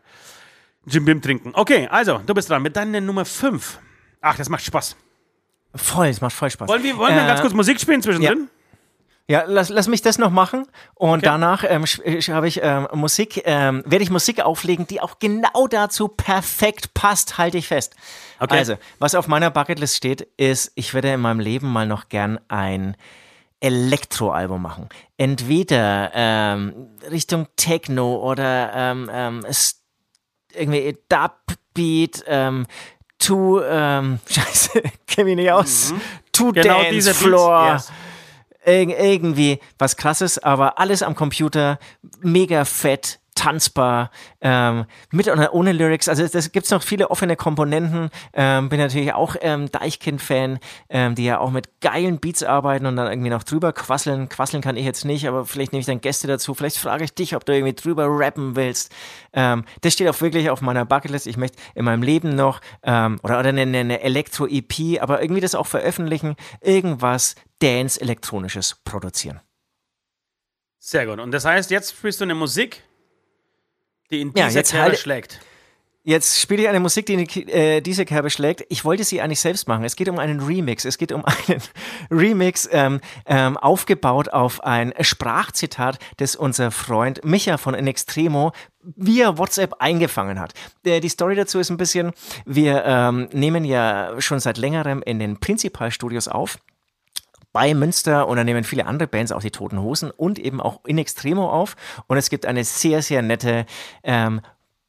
Jim 0.86 1.06
Bim 1.06 1.21
trinken. 1.21 1.52
Okay, 1.54 1.88
also, 1.91 2.19
du 2.25 2.34
bist 2.34 2.49
dran 2.49 2.62
mit 2.62 2.75
deiner 2.75 3.02
Nummer 3.02 3.25
5. 3.25 3.80
Ach, 4.21 4.36
das 4.38 4.49
macht 4.49 4.63
Spaß. 4.63 4.95
Voll, 5.75 6.08
es 6.08 6.19
macht 6.21 6.34
voll 6.34 6.49
Spaß. 6.49 6.67
Wollen 6.67 6.84
wir, 6.84 6.97
wollen 6.97 7.13
wir 7.13 7.23
Äh, 7.23 7.28
ganz 7.28 7.41
kurz 7.41 7.54
Musik 7.54 7.80
spielen 7.80 8.02
zwischendrin? 8.02 8.39
Ja, 8.39 8.59
lass, 9.46 9.70
lass 9.70 9.88
mich 9.88 10.02
das 10.02 10.18
noch 10.18 10.32
machen 10.32 10.65
und 10.96 11.20
okay. 11.20 11.26
danach 11.26 11.63
ähm, 11.63 11.86
habe 11.86 12.48
ich 12.48 12.62
ähm, 12.63 12.88
Musik, 12.94 13.44
ähm, 13.46 13.84
werde 13.86 14.04
ich 14.04 14.10
Musik 14.10 14.42
auflegen, 14.42 14.88
die 14.88 15.02
auch 15.02 15.19
genau 15.19 15.67
dazu 15.67 16.08
perfekt 16.08 16.96
passt, 16.96 17.38
halte 17.38 17.60
ich 17.60 17.67
fest. 17.67 17.96
Okay. 18.40 18.58
Also, 18.58 18.77
was 18.98 19.13
auf 19.13 19.27
meiner 19.27 19.52
Bucketlist 19.52 19.96
steht, 19.96 20.21
ist, 20.38 20.71
ich 20.73 20.96
würde 20.96 21.13
in 21.13 21.19
meinem 21.21 21.40
Leben 21.40 21.71
mal 21.71 21.86
noch 21.86 22.10
gern 22.10 22.40
ein 22.48 22.98
Elektroalbum 23.60 24.63
machen. 24.63 24.90
Entweder 25.17 26.10
ähm, 26.15 26.88
Richtung 27.12 27.48
Techno 27.56 28.15
oder 28.15 28.71
ähm, 28.73 29.12
ähm, 29.13 29.46
irgendwie 30.56 30.98
Dubbeat, 31.08 32.23
ähm, 32.25 32.65
to, 33.19 33.62
ähm, 33.62 34.19
scheiße, 34.27 34.82
kenne 35.06 35.25
mich 35.25 35.36
nicht 35.36 35.52
aus, 35.52 35.92
mhm. 35.92 36.02
to 36.32 36.52
genau 36.52 36.82
Dance 36.82 37.13
Floor. 37.13 37.73
Beats, 37.73 37.90
yes 37.90 38.09
irgendwie 38.66 39.60
was 39.78 39.98
krasses, 39.98 40.38
aber 40.38 40.80
alles 40.80 41.02
am 41.02 41.16
Computer, 41.16 41.80
mega 42.22 42.66
fett, 42.66 43.20
tanzbar, 43.40 44.12
ähm, 44.42 44.86
mit 45.12 45.30
oder 45.30 45.54
ohne 45.54 45.72
Lyrics. 45.72 46.10
Also 46.10 46.24
es 46.24 46.52
gibt 46.52 46.70
noch 46.72 46.84
viele 46.84 47.10
offene 47.10 47.38
Komponenten. 47.38 48.10
Ähm, 48.34 48.68
bin 48.68 48.80
natürlich 48.80 49.14
auch 49.14 49.38
ähm, 49.40 49.72
Deichkind-Fan, 49.72 50.60
ähm, 50.90 51.16
die 51.16 51.24
ja 51.24 51.40
auch 51.40 51.50
mit 51.50 51.80
geilen 51.80 52.20
Beats 52.20 52.44
arbeiten 52.44 52.86
und 52.86 52.98
dann 52.98 53.10
irgendwie 53.10 53.30
noch 53.30 53.44
drüber 53.44 53.72
quasseln. 53.72 54.28
Quasseln 54.28 54.62
kann 54.62 54.76
ich 54.76 54.86
jetzt 54.86 55.06
nicht, 55.06 55.26
aber 55.26 55.46
vielleicht 55.46 55.72
nehme 55.72 55.80
ich 55.80 55.86
dann 55.86 56.02
Gäste 56.02 56.28
dazu. 56.28 56.54
Vielleicht 56.54 56.78
frage 56.78 57.06
ich 57.06 57.14
dich, 57.14 57.34
ob 57.36 57.46
du 57.46 57.54
irgendwie 57.54 57.74
drüber 57.74 58.08
rappen 58.10 58.58
willst. 58.58 58.92
Ähm, 59.32 59.64
das 59.82 59.94
steht 59.94 60.10
auch 60.10 60.20
wirklich 60.20 60.50
auf 60.50 60.62
meiner 60.62 60.84
Bucketlist. 60.84 61.26
Ich 61.26 61.38
möchte 61.38 61.58
in 61.76 61.86
meinem 61.86 62.04
Leben 62.04 62.36
noch 62.36 62.60
ähm, 62.84 63.20
oder, 63.24 63.40
oder 63.40 63.50
eine, 63.50 63.62
eine 63.62 64.02
Elektro-EP, 64.02 65.02
aber 65.02 65.22
irgendwie 65.22 65.42
das 65.42 65.56
auch 65.56 65.68
veröffentlichen. 65.68 66.36
Irgendwas 66.62 67.36
Dance-Elektronisches 67.60 68.82
produzieren. 68.84 69.42
Sehr 70.80 71.06
gut. 71.06 71.20
Und 71.20 71.32
das 71.32 71.46
heißt, 71.46 71.72
jetzt 71.72 71.96
spielst 71.96 72.22
du 72.22 72.24
eine 72.24 72.36
Musik, 72.36 72.84
die 74.12 74.22
in 74.22 74.34
diese 74.34 74.60
ja, 74.60 74.64
Kerbe 74.64 74.92
halt, 74.92 75.00
schlägt. 75.00 75.40
Jetzt 76.04 76.40
spiele 76.40 76.64
ich 76.64 76.70
eine 76.70 76.80
Musik, 76.80 77.06
die 77.06 77.14
in 77.14 77.26
die, 77.26 77.52
äh, 77.52 77.82
diese 77.82 78.06
Kerbe 78.06 78.30
schlägt. 78.30 78.66
Ich 78.70 78.86
wollte 78.86 79.04
sie 79.04 79.22
eigentlich 79.22 79.42
selbst 79.42 79.68
machen. 79.68 79.84
Es 79.84 79.98
geht 79.98 80.08
um 80.08 80.18
einen 80.18 80.40
Remix. 80.40 80.86
Es 80.86 80.98
geht 80.98 81.12
um 81.12 81.24
einen 81.48 81.62
Remix, 82.10 82.70
ähm, 82.72 83.02
ähm, 83.26 83.58
aufgebaut 83.58 84.30
auf 84.30 84.64
ein 84.64 84.94
Sprachzitat, 85.02 86.00
das 86.18 86.38
unser 86.38 86.72
Freund 86.72 87.24
Micha 87.26 87.58
von 87.58 87.74
In 87.74 87.86
Extremo 87.86 88.54
via 88.82 89.38
WhatsApp 89.38 89.76
eingefangen 89.80 90.40
hat. 90.40 90.54
Äh, 90.86 91.02
die 91.02 91.10
Story 91.10 91.36
dazu 91.36 91.60
ist 91.60 91.70
ein 91.70 91.78
bisschen, 91.78 92.14
wir 92.46 92.86
ähm, 92.86 93.28
nehmen 93.34 93.66
ja 93.66 94.20
schon 94.20 94.40
seit 94.40 94.58
längerem 94.58 95.04
in 95.04 95.20
den 95.20 95.40
Prinzipalstudios 95.42 96.30
auf 96.30 96.58
bei 97.60 97.74
Münster 97.74 98.26
und 98.30 98.38
dann 98.38 98.46
nehmen 98.46 98.64
viele 98.64 98.86
andere 98.86 99.10
Bands 99.10 99.34
auch 99.34 99.42
die 99.42 99.52
Toten 99.52 99.82
Hosen 99.82 100.12
und 100.12 100.40
eben 100.40 100.62
auch 100.62 100.80
in 100.86 100.98
Extremo 100.98 101.50
auf. 101.50 101.76
Und 102.08 102.16
es 102.16 102.30
gibt 102.30 102.46
eine 102.46 102.64
sehr, 102.64 103.02
sehr 103.02 103.22
nette 103.22 103.66
ähm, 104.02 104.40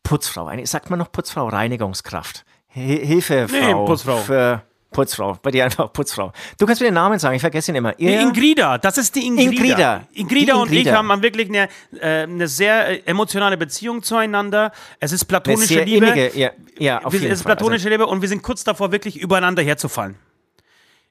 Putzfrau. 0.04 0.46
Eine, 0.46 0.64
sagt 0.66 0.88
man 0.88 1.00
noch 1.00 1.10
Putzfrau? 1.10 1.48
Reinigungskraft. 1.48 2.44
Hilfefrau. 2.68 3.56
Nee, 3.56 3.86
Putzfrau. 3.86 4.18
Für 4.18 4.62
Putzfrau. 4.92 5.36
Bei 5.42 5.50
dir 5.50 5.64
einfach 5.64 5.92
Putzfrau. 5.92 6.32
Du 6.60 6.66
kannst 6.66 6.80
mir 6.80 6.86
den 6.86 6.94
Namen 6.94 7.18
sagen, 7.18 7.34
ich 7.34 7.40
vergesse 7.40 7.72
ihn 7.72 7.74
immer. 7.74 7.98
Ihr 7.98 8.20
Ingrida, 8.20 8.78
das 8.78 8.98
ist 8.98 9.16
die 9.16 9.26
Ingrida. 9.26 9.50
Ingrida, 9.50 10.02
Ingrida 10.12 10.54
und 10.54 10.68
Ingrida. 10.70 10.90
ich 10.92 10.96
haben 10.96 11.22
wirklich 11.22 11.48
eine, 11.48 11.68
äh, 12.00 12.22
eine 12.22 12.46
sehr 12.46 12.86
äh, 12.86 13.02
emotionale 13.04 13.56
Beziehung 13.56 14.00
zueinander. 14.04 14.70
Es 15.00 15.10
ist 15.10 15.24
platonische 15.24 15.82
Liebe. 15.82 16.06
Innige, 16.06 16.38
ja, 16.38 16.50
ja, 16.78 17.02
auf 17.02 17.12
jeden 17.14 17.32
es 17.32 17.40
ist 17.40 17.44
platonische 17.44 17.88
also. 17.88 17.88
Liebe 17.88 18.06
und 18.06 18.22
wir 18.22 18.28
sind 18.28 18.44
kurz 18.44 18.62
davor, 18.62 18.92
wirklich 18.92 19.20
übereinander 19.20 19.60
herzufallen. 19.60 20.14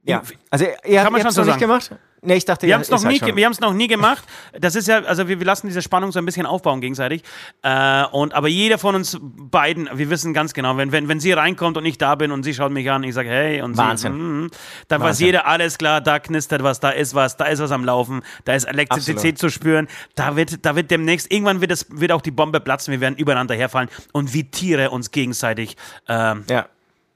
Ja, 0.03 0.21
also 0.49 0.65
ihr, 0.85 1.03
Kann 1.03 1.11
man 1.11 1.21
schon 1.21 1.31
so 1.31 1.43
nicht 1.43 1.59
gemacht? 1.59 1.91
Nee, 2.21 2.35
ich 2.35 2.45
dachte, 2.45 2.67
wir 2.67 2.73
haben 2.73 2.81
es 2.81 2.89
noch, 2.89 3.03
nie, 3.03 3.21
wir 3.21 3.49
noch 3.61 3.73
nie 3.73 3.87
gemacht. 3.87 4.23
Das 4.59 4.75
ist 4.75 4.87
ja, 4.89 5.03
also 5.03 5.29
wir, 5.29 5.39
wir 5.39 5.45
lassen 5.45 5.67
diese 5.67 5.81
Spannung 5.81 6.11
so 6.11 6.19
ein 6.19 6.25
bisschen 6.25 6.45
aufbauen 6.45 6.81
gegenseitig. 6.81 7.23
Äh, 7.61 8.03
und, 8.11 8.33
aber 8.33 8.49
jeder 8.49 8.77
von 8.77 8.95
uns 8.95 9.17
beiden, 9.21 9.89
wir 9.93 10.09
wissen 10.09 10.33
ganz 10.33 10.53
genau, 10.53 10.75
wenn, 10.75 10.91
wenn, 10.91 11.07
wenn 11.07 11.21
sie 11.21 11.31
reinkommt 11.31 11.77
und 11.77 11.85
ich 11.85 11.97
da 11.97 12.15
bin 12.15 12.31
und 12.31 12.43
sie 12.43 12.53
schaut 12.53 12.71
mich 12.71 12.91
an, 12.91 13.03
ich 13.03 13.13
sage, 13.13 13.29
hey, 13.29 13.61
und 13.61 13.77
Wahnsinn. 13.77 14.13
sie, 14.13 14.19
mm, 14.19 14.51
dann 14.89 14.99
Wahnsinn. 14.99 15.09
weiß 15.09 15.19
jeder, 15.19 15.47
alles 15.47 15.77
klar, 15.77 16.01
da 16.01 16.19
knistert 16.19 16.61
was, 16.61 16.81
da 16.81 16.89
ist 16.89 17.15
was, 17.15 17.37
da 17.37 17.45
ist 17.45 17.59
was 17.61 17.71
am 17.71 17.85
Laufen, 17.85 18.21
da 18.43 18.53
ist 18.53 18.65
Elektrizität 18.65 19.35
Absolut. 19.35 19.39
zu 19.39 19.49
spüren. 19.49 19.87
Da 20.15 20.35
wird, 20.35 20.65
da 20.65 20.75
wird 20.75 20.91
demnächst, 20.91 21.31
irgendwann 21.31 21.61
wird, 21.61 21.71
es, 21.71 21.85
wird 21.89 22.11
auch 22.11 22.21
die 22.21 22.31
Bombe 22.31 22.59
platzen, 22.59 22.91
wir 22.91 22.99
werden 22.99 23.15
übereinander 23.15 23.55
herfallen 23.55 23.89
und 24.11 24.33
wie 24.33 24.43
Tiere 24.43 24.89
uns 24.89 25.11
gegenseitig 25.11 25.77
äh, 26.07 26.13
ja. 26.13 26.65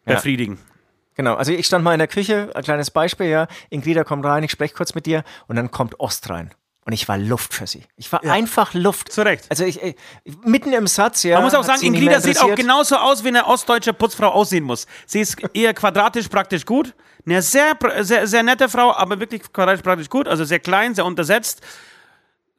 befriedigen. 0.05 0.55
Ja. 0.55 0.72
Genau, 1.16 1.36
also 1.36 1.51
ich 1.51 1.66
stand 1.66 1.84
mal 1.84 1.93
in 1.93 1.99
der 1.99 2.07
Küche, 2.07 2.51
ein 2.55 2.64
kleines 2.64 2.91
Beispiel, 2.91 3.28
ja. 3.28 3.47
Ingrida 3.70 4.03
kommt 4.03 4.26
rein, 4.26 4.43
ich 4.43 4.51
spreche 4.51 4.74
kurz 4.74 4.95
mit 4.95 5.05
dir 5.05 5.24
und 5.47 5.55
dann 5.55 5.72
kommt 5.72 5.99
Ost 5.99 6.30
rein. 6.30 6.51
Und 6.86 6.91
ich 6.91 7.07
war 7.07 7.18
Luft 7.18 7.53
für 7.53 7.66
sie. 7.66 7.84
Ich 7.95 8.11
war 8.11 8.24
ja. 8.26 8.34
einfach 8.34 8.74
Luft. 8.74 9.11
Zu 9.11 9.22
Recht. 9.22 9.45
Also 9.49 9.64
ich, 9.64 9.82
ich, 9.82 9.95
mitten 10.43 10.74
im 10.74 10.88
Satz, 10.88 11.24
ja. 11.24 11.36
Man 11.36 11.45
muss 11.45 11.53
auch 11.53 11.64
sagen, 11.64 11.82
Ingrida 11.82 12.20
sieht 12.20 12.41
auch 12.41 12.55
genauso 12.55 12.97
aus, 12.97 13.24
wie 13.24 13.30
eine 13.30 13.45
ostdeutsche 13.45 13.93
Putzfrau 13.93 14.28
aussehen 14.28 14.66
muss. 14.66 14.86
Sie 15.05 15.22
ist 15.22 15.38
eher 15.53 15.74
quadratisch 15.74 16.28
praktisch 16.28 16.66
gut. 16.66 16.93
Eine 17.26 17.41
sehr, 17.41 17.78
sehr, 18.01 18.28
sehr 18.28 18.43
nette 18.43 18.68
Frau, 18.68 18.93
aber 18.93 19.18
wirklich 19.22 19.41
quadratisch 19.53 19.82
praktisch 19.82 20.09
gut. 20.09 20.28
Also 20.28 20.43
sehr 20.43 20.59
klein, 20.59 20.93
sehr 20.93 21.05
untersetzt. 21.05 21.61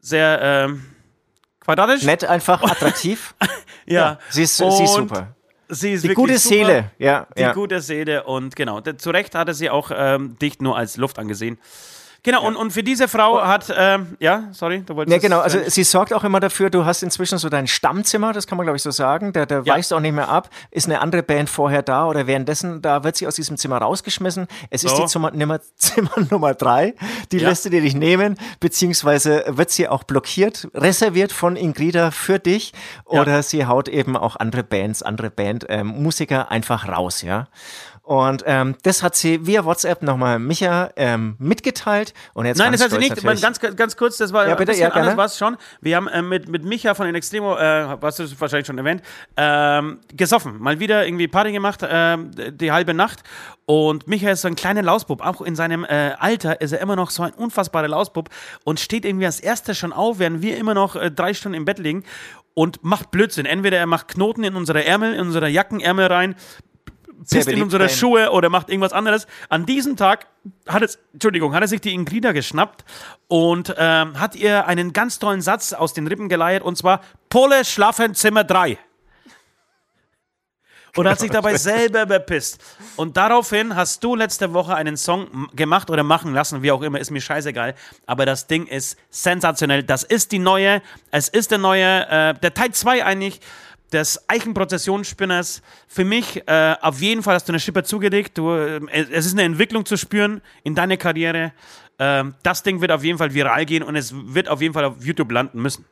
Sehr 0.01 0.41
ähm, 0.41 0.87
quadratisch. 1.61 2.03
Nett, 2.05 2.25
einfach 2.25 2.63
attraktiv. 2.63 3.35
ja. 3.87 4.01
ja. 4.01 4.19
Sie, 4.31 4.45
ist, 4.45 4.57
sie 4.57 4.65
ist 4.65 4.95
super. 4.95 5.34
Sie 5.75 5.93
ist 5.93 6.05
die 6.05 6.15
gute 6.15 6.39
super. 6.39 6.55
Seele, 6.55 6.91
ja. 6.99 7.27
Die 7.37 7.43
ja. 7.43 7.53
gute 7.53 7.81
Seele 7.81 8.25
und 8.25 8.57
genau. 8.57 8.81
Zu 8.81 9.11
Recht 9.11 9.35
hatte 9.35 9.55
sie 9.55 9.71
auch 9.71 9.91
ähm, 9.95 10.37
dich 10.39 10.61
nur 10.61 10.77
als 10.77 10.97
Luft 10.97 11.19
angesehen. 11.19 11.59
Genau, 12.25 12.41
ja. 12.41 12.49
und, 12.49 12.57
und 12.57 12.73
für 12.73 12.83
diese 12.83 13.07
Frau 13.07 13.37
oh. 13.37 13.43
hat, 13.43 13.73
ähm, 13.77 14.17
ja, 14.19 14.49
sorry, 14.53 14.83
du 14.85 14.97
wolltest. 14.97 15.13
Ja, 15.15 15.21
genau, 15.21 15.41
also 15.41 15.59
sie 15.67 15.85
sorgt 15.85 16.15
auch 16.15 16.25
immer 16.25 16.41
dafür, 16.41 16.71
du 16.71 16.87
hast 16.87 17.03
inzwischen 17.03 17.37
so 17.37 17.51
dein 17.51 17.67
Stammzimmer, 17.67 18.33
das 18.33 18.47
kann 18.47 18.57
man 18.57 18.65
glaube 18.65 18.79
ich 18.79 18.83
so 18.83 18.91
sagen, 18.91 19.35
der, 19.35 19.45
der 19.45 19.63
ja. 19.65 19.75
weicht 19.75 19.93
auch 19.93 20.01
nicht 20.01 20.15
mehr 20.15 20.31
ab. 20.31 20.49
Ist 20.71 20.87
eine 20.87 21.03
andere 21.03 21.23
Band 21.23 21.51
vorher 21.51 21.83
da 21.83 22.07
oder 22.07 22.27
währenddessen, 22.27 22.81
da 22.81 23.05
wird 23.05 23.17
sie 23.17 23.27
aus 23.27 23.35
diesem 23.35 23.59
Zimmer 23.59 23.77
rausgeschmissen. 23.77 24.47
Es 24.71 24.85
ist 24.85 24.97
die 24.97 25.05
Zimmer, 25.05 25.33
Nummer, 25.33 25.61
Zimmer 25.77 26.13
Nummer 26.31 26.55
drei, 26.55 26.95
die 27.31 27.39
ja. 27.39 27.51
lässt 27.51 27.67
du 27.67 27.71
dir 27.71 27.83
nicht 27.83 27.97
nehmen, 27.97 28.39
beziehungsweise 28.59 29.45
wird 29.47 29.71
sie 29.71 29.87
auch 29.87 30.05
blockiert, 30.05 30.69
reserviert 30.73 31.31
von 31.31 31.57
Ingrida 31.57 32.11
für 32.11 32.39
dich 32.39 32.73
oder 33.05 33.43
sie 33.43 33.67
haut 33.67 33.89
eben 33.89 34.17
auch 34.17 34.37
andere 34.37 34.65
Bands, 34.65 35.03
andere 35.03 35.29
Bandmusiker 35.29 36.41
ähm, 36.41 36.47
einfach 36.49 36.89
raus, 36.89 37.21
ja. 37.21 37.49
Und 38.05 38.45
ähm, 38.47 38.77
das 38.83 39.03
hat 39.03 39.17
sie 39.17 39.47
via 39.47 39.65
WhatsApp 39.65 40.03
nochmal 40.03 40.39
Micha 40.39 40.91
ähm, 40.97 41.37
mitgeteilt. 41.39 42.13
Und 42.33 42.47
jetzt 42.47 42.59
Nein, 42.59 42.73
das 42.73 42.83
hat 42.83 42.91
sie 42.91 42.99
nicht. 42.99 43.23
Man, 43.23 43.41
ganz, 43.41 43.61
ganz 43.61 43.97
kurz, 43.97 44.17
das 44.17 44.33
war 44.33 44.49
ja, 44.49 44.55
bitte, 44.55 44.73
ein 44.73 44.77
bisschen 44.77 44.89
ja, 44.89 44.95
anders 44.95 45.17
was 45.17 45.39
schon. 45.39 45.57
Wir 45.81 45.97
haben 45.97 46.09
äh, 46.09 46.23
mit, 46.23 46.49
mit 46.49 46.65
Micha 46.65 46.95
von 46.95 47.07
den 47.07 47.15
Extremo, 47.15 47.57
äh, 47.57 48.01
was 48.01 48.17
du 48.17 48.25
wahrscheinlich 48.41 48.67
schon 48.67 48.79
erwähnt, 48.79 49.03
ähm, 49.37 50.01
gesoffen. 50.13 50.61
Mal 50.61 50.81
wieder 50.81 51.07
irgendwie 51.07 51.29
Party 51.29 51.53
gemacht, 51.53 51.83
äh, 51.83 52.17
die 52.53 52.73
halbe 52.73 52.95
Nacht. 52.95 53.23
Und 53.67 54.07
Micha 54.07 54.31
ist 54.31 54.43
so 54.43 54.49
ein 54.49 54.57
kleiner 54.57 54.83
Lausbub. 54.83 55.25
Auch 55.25 55.41
in 55.41 55.57
seinem 55.57 55.85
äh, 55.85 56.13
Alter 56.19 56.61
ist 56.61 56.73
er 56.73 56.81
immer 56.81 56.97
noch 56.97 57.11
so 57.11 57.23
ein 57.23 57.33
unfassbarer 57.33 57.89
Lausbub 57.89 58.29
und 58.65 58.81
steht 58.81 59.05
irgendwie 59.05 59.27
als 59.27 59.41
Erster 59.41 59.75
schon 59.75 59.93
auf, 59.93 60.19
während 60.19 60.43
wir 60.43 60.57
immer 60.57 60.75
noch 60.75 60.97
äh, 60.97 61.11
drei 61.11 61.35
Stunden 61.35 61.57
im 61.57 61.65
Bett 61.65 61.79
liegen 61.79 62.05
und 62.55 62.85
macht 62.85 63.11
Blödsinn. 63.11 63.47
Entweder 63.47 63.79
er 63.79 63.87
macht 63.87 64.09
Knoten 64.09 64.45
in 64.45 64.57
unsere 64.57 64.85
Ärmel, 64.85 65.15
in 65.15 65.21
unsere 65.21 65.49
Jackenärmel 65.49 66.07
rein, 66.07 66.35
pisst 67.31 67.49
in 67.49 67.63
unsere 67.63 67.89
Schuhe 67.89 68.31
oder 68.31 68.49
macht 68.49 68.69
irgendwas 68.69 68.93
anderes. 68.93 69.27
An 69.49 69.67
diesem 69.67 69.97
Tag 69.97 70.27
hat 70.67 70.83
es, 70.83 70.99
Entschuldigung, 71.13 71.55
hat 71.55 71.63
er 71.63 71.69
sich 71.69 71.81
die 71.81 71.95
Ingrida 71.95 72.33
geschnappt 72.33 72.85
und 73.29 73.75
ähm, 73.79 74.19
hat 74.19 74.35
ihr 74.37 74.67
einen 74.67 74.93
ganz 74.93 75.19
tollen 75.19 75.41
Satz 75.41 75.73
aus 75.73 75.95
den 75.95 76.07
Rippen 76.07 76.29
geleiert 76.29 76.63
und 76.63 76.77
zwar 76.77 77.01
Pole 77.29 77.65
schlafen 77.65 78.15
Zimmer 78.15 78.45
3. 78.45 78.79
Und 80.97 81.09
hat 81.09 81.19
sich 81.19 81.31
dabei 81.31 81.57
selber 81.57 82.07
bepisst. 82.07 82.63
Und 82.95 83.17
daraufhin 83.17 83.75
hast 83.75 84.05
du 84.05 84.15
letzte 84.15 84.55
Woche 84.55 84.77
einen 84.77 84.97
Song 84.97 85.49
gemacht 85.55 85.91
oder 85.91 86.05
machen 86.05 86.33
lassen, 86.33 86.63
wie 86.63 86.71
auch 86.71 86.83
immer, 86.83 87.01
ist 87.01 87.11
mir 87.11 87.21
scheißegal. 87.21 87.75
Aber 88.07 88.27
das 88.27 88.47
Ding 88.47 88.67
ist 88.67 88.97
sensationell. 89.11 89.83
Das 89.83 90.05
ist 90.05 90.31
die 90.31 90.39
neue, 90.39 90.83
es 91.11 91.29
ist 91.29 91.51
der 91.51 91.59
neue, 91.59 92.07
äh, 92.09 92.35
der 92.35 92.55
Teil 92.55 92.71
2 92.71 93.05
eigentlich 93.05 93.41
des 93.93 94.29
Eichenprozessionsspinners. 94.29 95.63
Für 95.87 96.05
mich 96.05 96.43
äh, 96.49 96.75
auf 96.81 97.01
jeden 97.01 97.23
Fall 97.23 97.35
hast 97.35 97.49
du 97.49 97.53
eine 97.53 97.61
Schippe 97.61 97.85
zugelegt. 97.85 98.39
Du, 98.39 98.51
äh, 98.51 98.81
es 98.91 99.27
ist 99.27 99.33
eine 99.33 99.43
Entwicklung 99.43 99.85
zu 99.85 99.97
spüren 99.97 100.41
in 100.63 100.75
deiner 100.75 100.97
Karriere. 100.97 101.53
Äh, 101.99 102.25
das 102.43 102.63
Ding 102.63 102.81
wird 102.81 102.91
auf 102.91 103.05
jeden 103.05 103.19
Fall 103.19 103.35
viral 103.35 103.65
gehen 103.67 103.83
und 103.83 103.97
es 103.97 104.13
wird 104.15 104.49
auf 104.49 104.61
jeden 104.61 104.75
Fall 104.75 104.85
auf 104.85 105.05
YouTube 105.05 105.31
landen 105.31 105.61
müssen. 105.61 105.85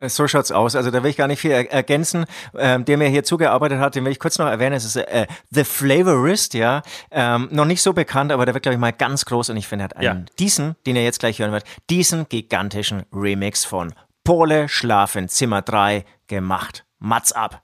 Äh, 0.00 0.08
so 0.08 0.26
schaut's 0.26 0.50
aus. 0.50 0.74
Also 0.74 0.90
da 0.90 1.02
will 1.02 1.10
ich 1.10 1.16
gar 1.16 1.28
nicht 1.28 1.40
viel 1.40 1.52
ergänzen. 1.52 2.24
Ähm, 2.56 2.84
der 2.84 2.96
mir 2.96 3.08
hier 3.08 3.22
zugearbeitet 3.22 3.78
hat, 3.78 3.94
den 3.94 4.04
will 4.04 4.12
ich 4.12 4.18
kurz 4.18 4.38
noch 4.38 4.46
erwähnen. 4.46 4.74
Es 4.74 4.84
ist 4.84 4.96
äh, 4.96 5.26
The 5.50 5.64
Flavorist, 5.64 6.54
ja. 6.54 6.82
Ähm, 7.10 7.48
noch 7.52 7.66
nicht 7.66 7.82
so 7.82 7.92
bekannt, 7.92 8.32
aber 8.32 8.46
der 8.46 8.54
wird, 8.54 8.62
glaube 8.62 8.74
ich, 8.74 8.80
mal 8.80 8.92
ganz 8.92 9.24
groß. 9.24 9.50
Und 9.50 9.56
ich 9.56 9.68
finde, 9.68 9.84
er 9.84 9.86
hat 9.86 9.96
einen 9.96 10.20
ja. 10.20 10.34
diesen, 10.38 10.76
den 10.86 10.96
er 10.96 11.04
jetzt 11.04 11.20
gleich 11.20 11.38
hören 11.38 11.52
wird, 11.52 11.64
diesen 11.90 12.28
gigantischen 12.28 13.04
Remix 13.12 13.64
von 13.64 13.94
Pole 14.24 14.68
Schlafen 14.68 15.28
Zimmer 15.28 15.62
3 15.62 16.04
gemacht. 16.26 16.84
Mats 17.02 17.32
ab. 17.32 17.62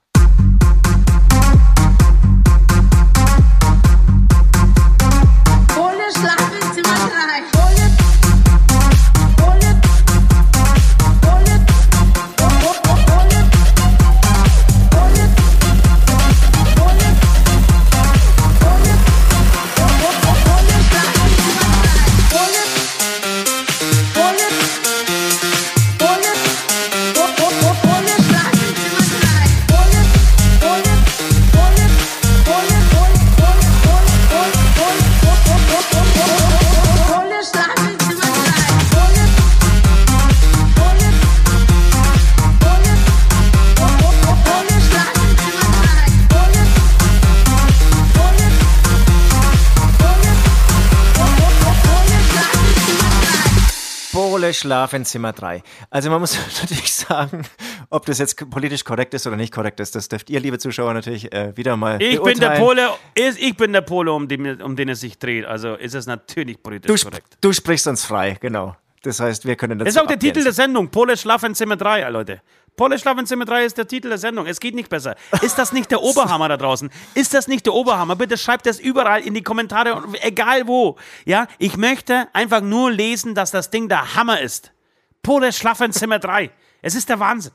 Ohne 5.77 6.11
3. 6.11 6.37
Ohne 7.51 7.56
Schlaf 54.57 54.93
in 54.93 55.05
Zimmer 55.05 55.33
3. 55.33 55.61
Also 55.89 56.09
man 56.09 56.19
muss 56.19 56.37
natürlich 56.61 56.93
sagen, 56.93 57.43
ob 57.89 58.05
das 58.05 58.19
jetzt 58.19 58.49
politisch 58.49 58.83
korrekt 58.83 59.13
ist 59.13 59.25
oder 59.27 59.35
nicht 59.35 59.53
korrekt 59.53 59.79
ist, 59.79 59.95
das 59.95 60.09
dürft 60.09 60.29
ihr, 60.29 60.39
liebe 60.39 60.57
Zuschauer, 60.59 60.93
natürlich 60.93 61.31
äh, 61.33 61.55
wieder 61.55 61.77
mal 61.77 62.01
Ich 62.01 62.15
beurteilen. 62.17 62.39
bin 62.39 62.49
der 62.49 62.59
Pole, 62.59 62.89
ich 63.15 63.57
bin 63.57 63.73
der 63.73 63.81
Pole, 63.81 64.11
um 64.11 64.27
den, 64.27 64.61
um 64.61 64.75
den 64.75 64.89
es 64.89 64.99
sich 65.01 65.17
dreht. 65.19 65.45
Also 65.45 65.75
ist 65.75 65.93
es 65.95 66.05
natürlich 66.07 66.61
politisch 66.61 66.87
Du, 66.87 66.93
sp 66.97 67.09
korrekt. 67.09 67.37
du 67.41 67.53
sprichst 67.53 67.87
uns 67.87 68.05
frei, 68.05 68.37
genau. 68.39 68.75
Das 69.03 69.19
heißt, 69.19 69.45
wir 69.45 69.55
können 69.55 69.77
dazu 69.79 69.85
Das 69.85 69.95
ist 69.95 70.01
auch 70.01 70.07
der 70.07 70.19
Titel 70.19 70.43
der. 70.43 70.51
Sendung. 70.53 70.89
Pole 70.89 71.15
Schlafen 71.15 71.55
Zimmer 71.55 71.77
3, 71.77 72.09
Leute. 72.09 72.41
Pole 72.77 72.99
Schlafen 72.99 73.25
Zimmer 73.25 73.45
3 73.45 73.65
ist 73.65 73.77
der 73.79 73.87
Titel 73.87 74.07
der 74.09 74.19
Sendung. 74.19 74.45
Es 74.45 74.59
geht 74.59 74.75
nicht 74.75 74.87
besser. 74.89 75.15
Ist 75.41 75.57
das 75.57 75.73
nicht 75.73 75.89
der 75.89 76.01
Oberhammer 76.03 76.47
da 76.47 76.57
draußen? 76.57 76.91
Ist 77.15 77.33
das 77.33 77.47
nicht 77.47 77.65
der 77.65 77.73
Oberhammer? 77.73 78.15
Bitte 78.15 78.37
schreibt 78.37 78.67
das 78.67 78.79
überall 78.79 79.21
in 79.21 79.33
die 79.33 79.41
Kommentare, 79.41 79.95
und 79.95 80.15
egal 80.23 80.67
wo. 80.67 80.95
Ja, 81.25 81.47
ich 81.57 81.75
möchte 81.75 82.27
einfach 82.33 82.61
nur 82.61 82.91
lesen, 82.91 83.33
dass 83.33 83.49
das 83.49 83.71
Ding 83.71 83.89
der 83.89 84.15
Hammer 84.15 84.39
ist. 84.41 84.71
Pole 85.23 85.51
Schlafen 85.51 85.91
Zimmer 85.91 86.19
3. 86.19 86.51
Es 86.83 86.93
ist 86.93 87.09
der 87.09 87.19
Wahnsinn. 87.19 87.51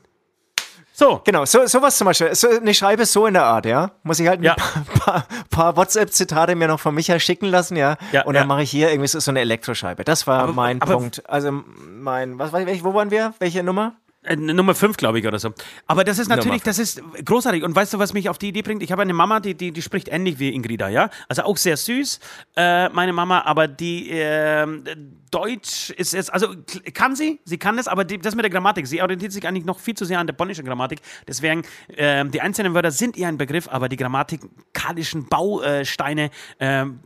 So. 0.91 1.21
Genau, 1.23 1.45
so, 1.45 1.65
sowas 1.67 1.97
zum 1.97 2.05
Beispiel. 2.05 2.35
So 2.35 2.49
eine 2.49 2.73
Schreibe 2.73 3.05
so 3.05 3.25
in 3.25 3.33
der 3.33 3.45
Art, 3.45 3.65
ja. 3.65 3.91
Muss 4.03 4.19
ich 4.19 4.27
halt 4.27 4.41
ein 4.41 4.43
Ja. 4.43 4.55
paar, 4.55 4.83
paar, 4.99 5.27
paar 5.49 5.77
WhatsApp-Zitate 5.77 6.55
mir 6.55 6.67
noch 6.67 6.81
von 6.81 6.93
Micha 6.93 7.17
schicken 7.19 7.45
lassen, 7.47 7.77
ja. 7.77 7.95
Ja, 8.11 8.25
und 8.25 8.33
dann 8.33 8.43
ja. 8.43 8.47
mache 8.47 8.63
ich 8.63 8.69
hier 8.71 8.89
irgendwie 8.91 9.07
so, 9.07 9.21
so 9.21 9.31
eine 9.31 9.39
Elektroscheibe. 9.39 10.03
Das 10.03 10.27
war 10.27 10.43
Aber- 10.43 10.53
mein 10.53 10.81
aber- 10.81 10.95
Punkt. 10.97 11.27
Also 11.29 11.49
mein, 11.87 12.37
was 12.37 12.51
war 12.51 12.59
ich, 12.67 12.83
wo 12.83 12.93
waren 12.93 13.09
wir? 13.09 13.33
Welche 13.39 13.63
Nummer? 13.63 13.95
Äh, 14.23 14.35
Nummer 14.35 14.73
5, 14.73 14.97
glaube 14.97 15.19
ich, 15.19 15.27
oder 15.27 15.39
so. 15.39 15.53
Aber 15.87 16.03
das 16.03 16.19
ist 16.19 16.29
natürlich, 16.29 16.63
das 16.63 16.79
ist 16.79 17.01
großartig. 17.25 17.63
Und 17.63 17.75
weißt 17.75 17.93
du, 17.93 17.99
was 17.99 18.13
mich 18.13 18.29
auf 18.29 18.37
die 18.37 18.49
Idee 18.49 18.61
bringt? 18.61 18.81
Ich 18.83 18.91
habe 18.91 19.01
eine 19.01 19.13
Mama, 19.13 19.39
die, 19.39 19.53
die, 19.53 19.71
die 19.71 19.81
spricht 19.81 20.07
ähnlich 20.07 20.39
wie 20.39 20.49
Ingrida, 20.49 20.89
ja? 20.89 21.09
Also 21.27 21.43
auch 21.43 21.57
sehr 21.57 21.77
süß, 21.77 22.19
äh, 22.55 22.89
meine 22.89 23.13
Mama, 23.13 23.41
aber 23.41 23.67
die 23.67 24.09
ähm, 24.11 24.83
Deutsch 25.29 25.89
ist 25.91 26.13
jetzt, 26.13 26.33
also 26.33 26.55
kann 26.93 27.15
sie, 27.15 27.39
sie 27.43 27.57
kann 27.57 27.77
das, 27.77 27.87
aber 27.87 28.05
die, 28.05 28.17
das 28.17 28.35
mit 28.35 28.43
der 28.43 28.51
Grammatik, 28.51 28.87
sie 28.87 29.01
orientiert 29.01 29.31
sich 29.31 29.47
eigentlich 29.47 29.65
noch 29.65 29.79
viel 29.79 29.95
zu 29.95 30.05
sehr 30.05 30.19
an 30.19 30.27
der 30.27 30.33
polnischen 30.33 30.65
Grammatik. 30.65 30.99
Deswegen, 31.27 31.63
ähm, 31.97 32.31
die 32.31 32.39
einzelnen 32.39 32.73
Wörter 32.73 32.91
sind 32.91 33.17
ihr 33.17 33.27
ein 33.27 33.37
Begriff, 33.37 33.67
aber 33.67 33.89
die 33.89 33.97
grammatikalischen 33.97 35.27
Bausteine, 35.27 36.29
ähm, 36.59 36.99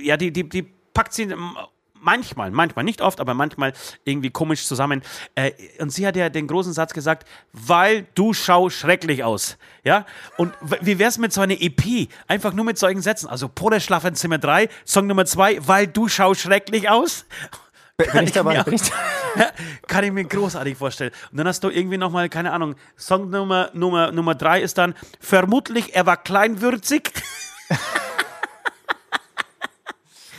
ja, 0.00 0.16
die, 0.16 0.32
die, 0.32 0.48
die 0.48 0.62
packt 0.62 1.12
sie 1.12 1.24
ähm, 1.24 1.56
manchmal, 2.04 2.50
manchmal, 2.50 2.84
nicht 2.84 3.00
oft, 3.00 3.20
aber 3.20 3.34
manchmal 3.34 3.72
irgendwie 4.04 4.30
komisch 4.30 4.66
zusammen. 4.66 5.02
Äh, 5.34 5.52
und 5.78 5.90
sie 5.90 6.06
hat 6.06 6.16
ja 6.16 6.28
den 6.28 6.46
großen 6.46 6.72
Satz 6.72 6.92
gesagt, 6.92 7.26
weil 7.52 8.06
du 8.14 8.32
schau 8.32 8.70
schrecklich 8.70 9.24
aus. 9.24 9.56
Ja? 9.82 10.06
Und 10.36 10.52
wie 10.80 10.98
wär's 10.98 11.18
mit 11.18 11.32
so 11.32 11.40
einer 11.40 11.60
EP? 11.60 12.08
Einfach 12.28 12.52
nur 12.52 12.64
mit 12.64 12.78
solchen 12.78 13.02
Sätzen. 13.02 13.28
Also 13.28 13.48
Pole 13.48 13.80
Schlafen 13.80 14.14
Zimmer 14.14 14.38
3, 14.38 14.68
Song 14.84 15.06
Nummer 15.06 15.24
2, 15.24 15.66
weil 15.66 15.86
du 15.86 16.08
schau 16.08 16.34
schrecklich 16.34 16.88
aus. 16.88 17.24
Bin 17.96 18.08
ich 18.24 18.32
dabei? 18.32 18.62
Bin 18.62 18.74
ich 18.74 18.82
Ja, 19.36 19.50
Kann 19.86 20.04
ich 20.04 20.12
mir 20.12 20.24
großartig 20.24 20.76
vorstellen. 20.76 21.12
Und 21.30 21.38
dann 21.38 21.48
hast 21.48 21.64
du 21.64 21.70
irgendwie 21.70 21.98
nochmal, 21.98 22.28
keine 22.28 22.52
Ahnung, 22.52 22.76
Song 22.96 23.30
Nummer, 23.30 23.70
Nummer, 23.72 24.12
Nummer 24.12 24.34
drei 24.34 24.60
ist 24.60 24.78
dann, 24.78 24.94
vermutlich, 25.20 25.94
er 25.94 26.06
war 26.06 26.16
kleinwürzig. 26.16 27.12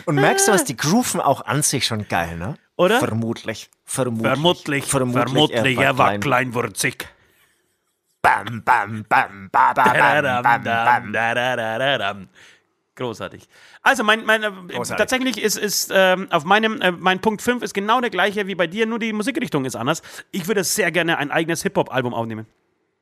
Und 0.06 0.16
merkst 0.16 0.48
du 0.48 0.52
was, 0.52 0.64
die 0.64 0.78
grooven 0.78 1.20
auch 1.22 1.46
an 1.46 1.62
sich 1.62 1.86
schon 1.86 2.08
geil, 2.08 2.38
ne? 2.38 2.58
Oder? 2.78 3.00
Vermutlich. 3.00 3.70
Vermutlich. 3.86 4.28
Vermutlich, 4.28 4.86
vermutlich, 4.86 5.78
er 5.78 5.98
war 5.98 6.18
kleinwürzig. 6.18 7.08
Bam, 8.22 8.64
bam, 8.64 9.06
bam, 9.08 9.50
ba, 9.52 9.74
ba, 9.74 9.94
bam, 10.42 10.64
bam, 10.64 11.10
bam. 12.00 12.30
Großartig. 12.96 13.48
Also 13.82 14.04
mein, 14.04 14.26
mein 14.26 14.42
äh, 14.42 14.52
Großartig. 14.52 14.96
tatsächlich 14.96 15.42
ist, 15.42 15.58
ist 15.58 15.92
ähm, 15.94 16.28
auf 16.32 16.46
meinem 16.46 16.82
äh, 16.82 16.92
mein 16.92 17.20
Punkt 17.20 17.42
5 17.42 17.62
ist 17.62 17.74
genau 17.74 18.00
der 18.00 18.10
gleiche 18.10 18.48
wie 18.48 18.56
bei 18.56 18.68
dir, 18.68 18.86
nur 18.86 19.00
die 19.00 19.12
Musikrichtung 19.12 19.66
ist 19.66 19.76
anders. 19.76 20.02
Ich 20.32 20.48
würde 20.48 20.64
sehr 20.64 20.92
gerne 20.92 21.18
ein 21.18 21.30
eigenes 21.30 21.62
Hip-Hop-Album 21.64 22.14
aufnehmen. 22.14 22.48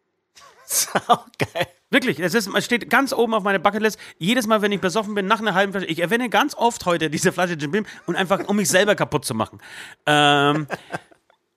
Sau 0.66 1.26
geil. 1.38 1.68
Wirklich, 1.93 2.19
es, 2.19 2.33
ist, 2.33 2.47
es 2.47 2.65
steht 2.65 2.89
ganz 2.89 3.13
oben 3.13 3.35
auf 3.35 3.43
meiner 3.43 3.59
Bucketlist. 3.59 3.99
Jedes 4.17 4.47
Mal, 4.47 4.63
wenn 4.63 4.71
ich 4.71 4.81
besoffen 4.81 5.13
bin, 5.13 5.27
nach 5.27 5.39
einer 5.39 5.53
halben 5.53 5.73
Flasche, 5.73 5.85
ich 5.85 5.99
erwähne 5.99 6.27
ganz 6.27 6.55
oft 6.55 6.87
heute 6.87 7.11
diese 7.11 7.31
Flasche 7.31 7.53
Jim 7.53 7.69
Beam 7.69 7.85
und 8.07 8.15
einfach, 8.15 8.47
um 8.47 8.55
mich 8.55 8.67
selber 8.67 8.95
kaputt 8.95 9.25
zu 9.25 9.35
machen. 9.35 9.59
Ähm, 10.07 10.65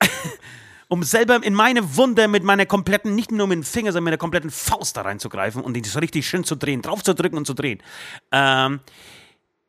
um 0.89 1.03
selber 1.03 1.43
in 1.43 1.55
meine 1.55 1.97
Wunde 1.97 2.29
mit 2.29 2.45
meiner 2.45 2.67
kompletten, 2.67 3.15
nicht 3.15 3.33
nur 3.33 3.47
mit 3.47 3.57
dem 3.57 3.65
Finger, 3.65 3.93
sondern 3.93 4.05
mit 4.05 4.13
der 4.13 4.19
kompletten 4.19 4.51
Faust 4.51 4.99
da 4.99 5.03
reinzugreifen 5.03 5.63
und 5.63 5.73
die 5.73 5.83
so 5.85 5.99
richtig 6.01 6.29
schön 6.29 6.45
zu 6.45 6.55
drehen, 6.55 6.83
drauf 6.83 7.03
zu 7.03 7.15
drücken 7.15 7.39
und 7.39 7.47
zu 7.47 7.55
drehen. 7.55 7.83
Ähm, 8.31 8.81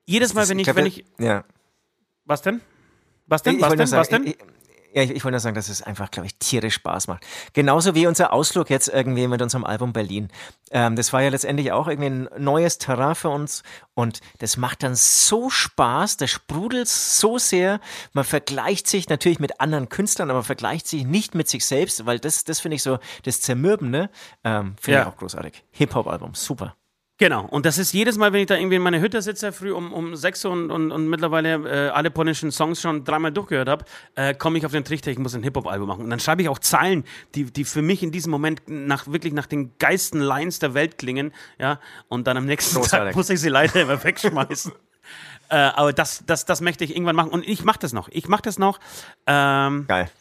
jedes 0.06 0.34
Mal, 0.34 0.50
wenn 0.50 0.60
ich, 0.60 0.76
wenn 0.76 0.86
ich, 0.86 1.06
Ja. 1.18 1.46
was 2.26 2.42
denn? 2.42 2.60
Was 3.26 3.42
denn? 3.42 3.62
Was 3.62 3.74
denn? 3.74 3.92
Was 3.92 4.10
denn? 4.10 4.36
Ich, 4.98 5.04
ja, 5.04 5.04
ich, 5.12 5.12
ich 5.18 5.24
wollte 5.24 5.34
nur 5.34 5.40
sagen, 5.40 5.56
dass 5.56 5.70
es 5.70 5.82
einfach, 5.84 6.10
glaube 6.10 6.26
ich, 6.28 6.36
tierisch 6.40 6.74
Spaß 6.76 7.08
macht. 7.08 7.24
Genauso 7.54 7.94
wie 7.94 8.08
unser 8.08 8.34
Ausflug 8.34 8.70
jetzt 8.70 8.88
irgendwie 8.88 9.28
mit 9.28 9.42
unserem 9.42 9.64
Album 9.64 9.94
Berlin. 9.94 10.30
Ähm, 10.72 10.96
das 10.96 11.14
war 11.14 11.22
ja 11.22 11.30
letztendlich 11.30 11.72
auch 11.72 11.88
irgendwie 11.88 12.10
ein 12.10 12.30
neues 12.38 12.78
Terrain 12.80 13.16
für 13.16 13.30
uns 13.30 13.64
und 13.94 14.20
das 14.40 14.58
macht 14.58 14.82
dann 14.84 14.96
so 14.96 15.50
Spaß, 15.50 16.18
das 16.18 16.30
sprudelt 16.32 16.88
so 16.88 17.38
sehr. 17.38 17.80
Man 18.14 18.24
vergleicht 18.26 18.88
sich 18.88 19.08
natürlich 19.08 19.40
mit 19.40 19.62
anderen 19.62 19.88
Künstlern, 19.90 20.30
aber 20.30 20.40
man 20.40 20.46
vergleicht 20.46 20.88
sich 20.88 21.06
nicht 21.06 21.36
mit 21.36 21.48
sich 21.48 21.66
selbst, 21.66 22.06
weil 22.06 22.20
das, 22.20 22.44
das 22.44 22.60
finde 22.60 22.76
ich 22.76 22.84
so 22.84 22.98
das 23.24 23.40
Zermürbende. 23.42 24.10
Ähm, 24.44 24.76
finde 24.82 25.00
Ja. 25.00 25.04
ich 25.04 25.08
auch 25.14 25.18
großartig. 25.18 25.64
Hip-Hop-Album, 25.72 26.34
super. 26.34 26.76
Genau, 27.20 27.46
und 27.46 27.66
das 27.66 27.80
ist 27.80 27.94
jedes 27.94 28.16
Mal, 28.20 28.32
wenn 28.32 28.42
ich 28.42 28.46
da 28.46 28.56
irgendwie 28.56 28.76
in 28.76 28.84
meiner 28.84 29.00
Hütte 29.00 29.24
sitze, 29.24 29.52
früh 29.52 29.72
um, 29.72 29.92
um 29.92 30.16
sechs 30.16 30.46
Uhr 30.46 30.52
und, 30.52 30.70
und, 30.70 30.92
und 30.92 31.08
mittlerweile 31.10 31.88
äh, 31.88 31.90
alle 31.90 32.12
polnischen 32.12 32.52
Songs 32.52 32.80
schon 32.80 33.06
dreimal 33.06 33.32
durchgehört 33.32 33.68
habe, 33.68 33.86
äh, 34.14 34.36
komme 34.36 34.60
ich 34.60 34.66
auf 34.68 34.72
den 34.72 34.86
Trichter, 34.86 35.10
ich 35.10 35.18
muss 35.18 35.34
ein 35.34 35.42
Hip-Hop-Album 35.42 35.88
machen. 35.88 36.04
Und 36.04 36.12
dann 36.12 36.20
schreibe 36.20 36.44
ich 36.44 36.50
auch 36.50 36.60
Zeilen, 36.60 37.06
die, 37.34 37.46
die 37.46 37.64
für 37.64 37.82
mich 37.82 38.04
in 38.04 38.12
diesem 38.12 38.30
Moment 38.30 38.62
nach, 38.68 39.08
wirklich 39.08 39.34
nach 39.34 39.48
den 39.48 39.72
geilsten 39.80 40.22
Lines 40.22 40.60
der 40.60 40.76
Welt 40.76 41.00
klingen. 41.00 41.34
Ja, 41.58 41.80
und 42.08 42.28
dann 42.28 42.38
am 42.38 42.46
nächsten 42.46 42.76
Großartig. 42.76 43.08
Tag 43.10 43.16
muss 43.16 43.32
ich 43.32 43.40
sie 43.40 43.50
leider 43.50 43.82
immer 43.82 44.04
wegschmeißen. 44.04 44.72
äh, 45.50 45.56
aber 45.56 45.94
das, 45.94 46.24
das, 46.28 46.46
das 46.46 46.62
möchte 46.62 46.84
ich 46.84 46.92
irgendwann 46.92 47.16
machen. 47.16 47.32
Und 47.32 47.48
ich 47.48 47.64
mache 47.64 47.80
das 47.80 47.94
noch. 47.94 48.10
Ich 48.10 48.28
mache 48.28 48.44
das 48.44 48.60
noch. 48.60 48.80
Ähm, 49.26 49.86
Geil. 49.88 50.12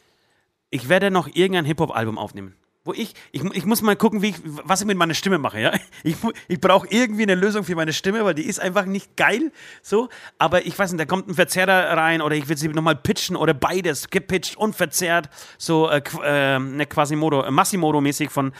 ich 0.71 0.89
werde 0.89 1.11
noch 1.11 1.27
irgendein 1.27 1.65
Hip-Hop-Album 1.65 2.17
aufnehmen. 2.17 2.55
Wo 2.87 2.93
ich, 2.93 3.13
ich, 3.33 3.43
ich 3.43 3.65
muss 3.65 3.81
mal 3.81 3.97
gucken, 3.97 4.21
wie 4.21 4.29
ich, 4.29 4.35
was 4.43 4.79
ich 4.79 4.87
mit 4.87 4.95
meiner 4.97 5.13
Stimme 5.13 5.37
mache, 5.37 5.59
ja. 5.59 5.73
Ich, 6.03 6.15
ich 6.47 6.61
brauche 6.61 6.87
irgendwie 6.89 7.23
eine 7.23 7.35
Lösung 7.35 7.65
für 7.65 7.75
meine 7.75 7.91
Stimme, 7.91 8.23
weil 8.23 8.33
die 8.33 8.45
ist 8.45 8.61
einfach 8.61 8.85
nicht 8.85 9.17
geil, 9.17 9.51
so. 9.81 10.07
Aber 10.37 10.65
ich 10.65 10.79
weiß 10.79 10.93
nicht, 10.93 11.01
da 11.01 11.05
kommt 11.05 11.27
ein 11.27 11.33
Verzerrer 11.33 11.97
rein 11.97 12.21
oder 12.21 12.35
ich 12.35 12.47
will 12.47 12.55
sie 12.57 12.69
nochmal 12.69 12.95
pitchen 12.95 13.35
oder 13.35 13.53
beides, 13.53 14.09
gepitcht 14.09 14.55
und 14.55 14.73
verzerrt, 14.73 15.29
so, 15.57 15.89
äh, 15.89 16.01
äh, 16.23 16.59
ne, 16.59 16.85
Quasimodo, 16.85 17.43
äh, 17.43 17.51
Massimodo-mäßig 17.51 18.29
von, 18.29 18.53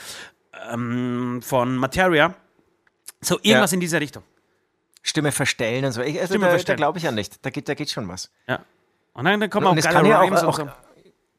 ähm, 0.70 1.40
von 1.42 1.76
Materia. 1.76 2.34
So, 3.22 3.38
irgendwas 3.42 3.70
Ja. 3.70 3.76
in 3.76 3.80
dieser 3.80 4.02
Richtung. 4.02 4.24
Stimme 5.02 5.32
verstellen 5.32 5.86
und 5.86 5.92
so. 5.92 6.02
Ich, 6.02 6.20
also 6.20 6.34
Stimme 6.34 6.50
da, 6.50 6.58
da 6.58 6.74
glaube 6.74 6.98
ich 6.98 7.04
ja 7.04 7.12
nicht. 7.12 7.42
Da 7.46 7.48
geht, 7.48 7.66
da 7.66 7.72
geht 7.72 7.90
schon 7.90 8.06
was. 8.08 8.30
Ja. 8.46 8.60
Und 9.14 9.24
dann, 9.24 9.40
dann 9.40 9.48
kommen 9.48 9.66
Und 9.66 9.86
auch 9.86 9.94
auch, 9.94 10.30
und 10.30 10.36
auch 10.36 10.56
so. 10.58 10.68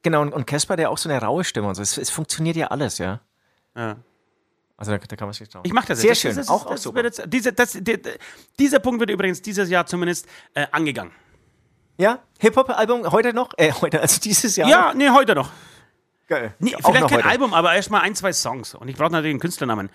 Genau, 0.03 0.21
und, 0.21 0.45
Casper, 0.47 0.75
der 0.75 0.89
auch 0.89 0.97
so 0.97 1.09
eine 1.09 1.21
raue 1.21 1.43
Stimme 1.43 1.67
und 1.67 1.75
so. 1.75 1.81
Es, 1.81 1.97
es 1.97 2.09
funktioniert 2.09 2.55
ja 2.55 2.67
alles, 2.67 2.97
ja. 2.97 3.19
Ja. 3.75 3.97
Also 4.77 4.91
da, 4.93 4.97
da 4.97 5.15
kann 5.15 5.27
man 5.27 5.33
sich 5.33 5.49
trauen. 5.49 5.63
Ich 5.65 5.73
mache 5.73 5.87
das 5.87 5.99
Sehr 5.99 6.09
jetzt. 6.11 6.21
schön, 6.21 6.29
Das, 6.35 6.47
das, 6.47 6.49
auch, 6.49 6.65
auch 6.67 6.77
super. 6.77 7.03
wird 7.03 7.17
jetzt, 7.17 7.23
diese, 7.33 7.51
das, 7.53 7.73
die, 7.73 7.99
dieser 8.57 8.79
Punkt 8.79 8.99
wird 9.01 9.09
übrigens 9.09 9.41
dieses 9.41 9.69
Jahr 9.69 9.85
zumindest 9.85 10.25
äh, 10.53 10.67
angegangen. 10.71 11.11
Ja, 11.97 12.19
Hip-Hop-Album 12.39 13.11
heute 13.11 13.33
noch? 13.33 13.49
Äh, 13.57 13.73
heute, 13.73 13.99
also 13.99 14.21
dieses 14.21 14.55
Jahr? 14.55 14.69
Ja, 14.69 14.85
noch? 14.87 14.93
nee, 14.93 15.09
heute 15.09 15.35
noch. 15.35 15.49
geil. 16.27 16.53
Nee, 16.59 16.75
vielleicht 16.79 17.07
kein 17.09 17.17
heute. 17.17 17.25
Album, 17.25 17.53
aber 17.53 17.73
erstmal 17.75 18.01
ein, 18.01 18.15
zwei 18.15 18.31
Songs. 18.31 18.73
Und 18.73 18.87
ich 18.87 18.95
brauche 18.95 19.11
natürlich 19.11 19.33
einen 19.33 19.41
Künstlernamen. 19.41 19.89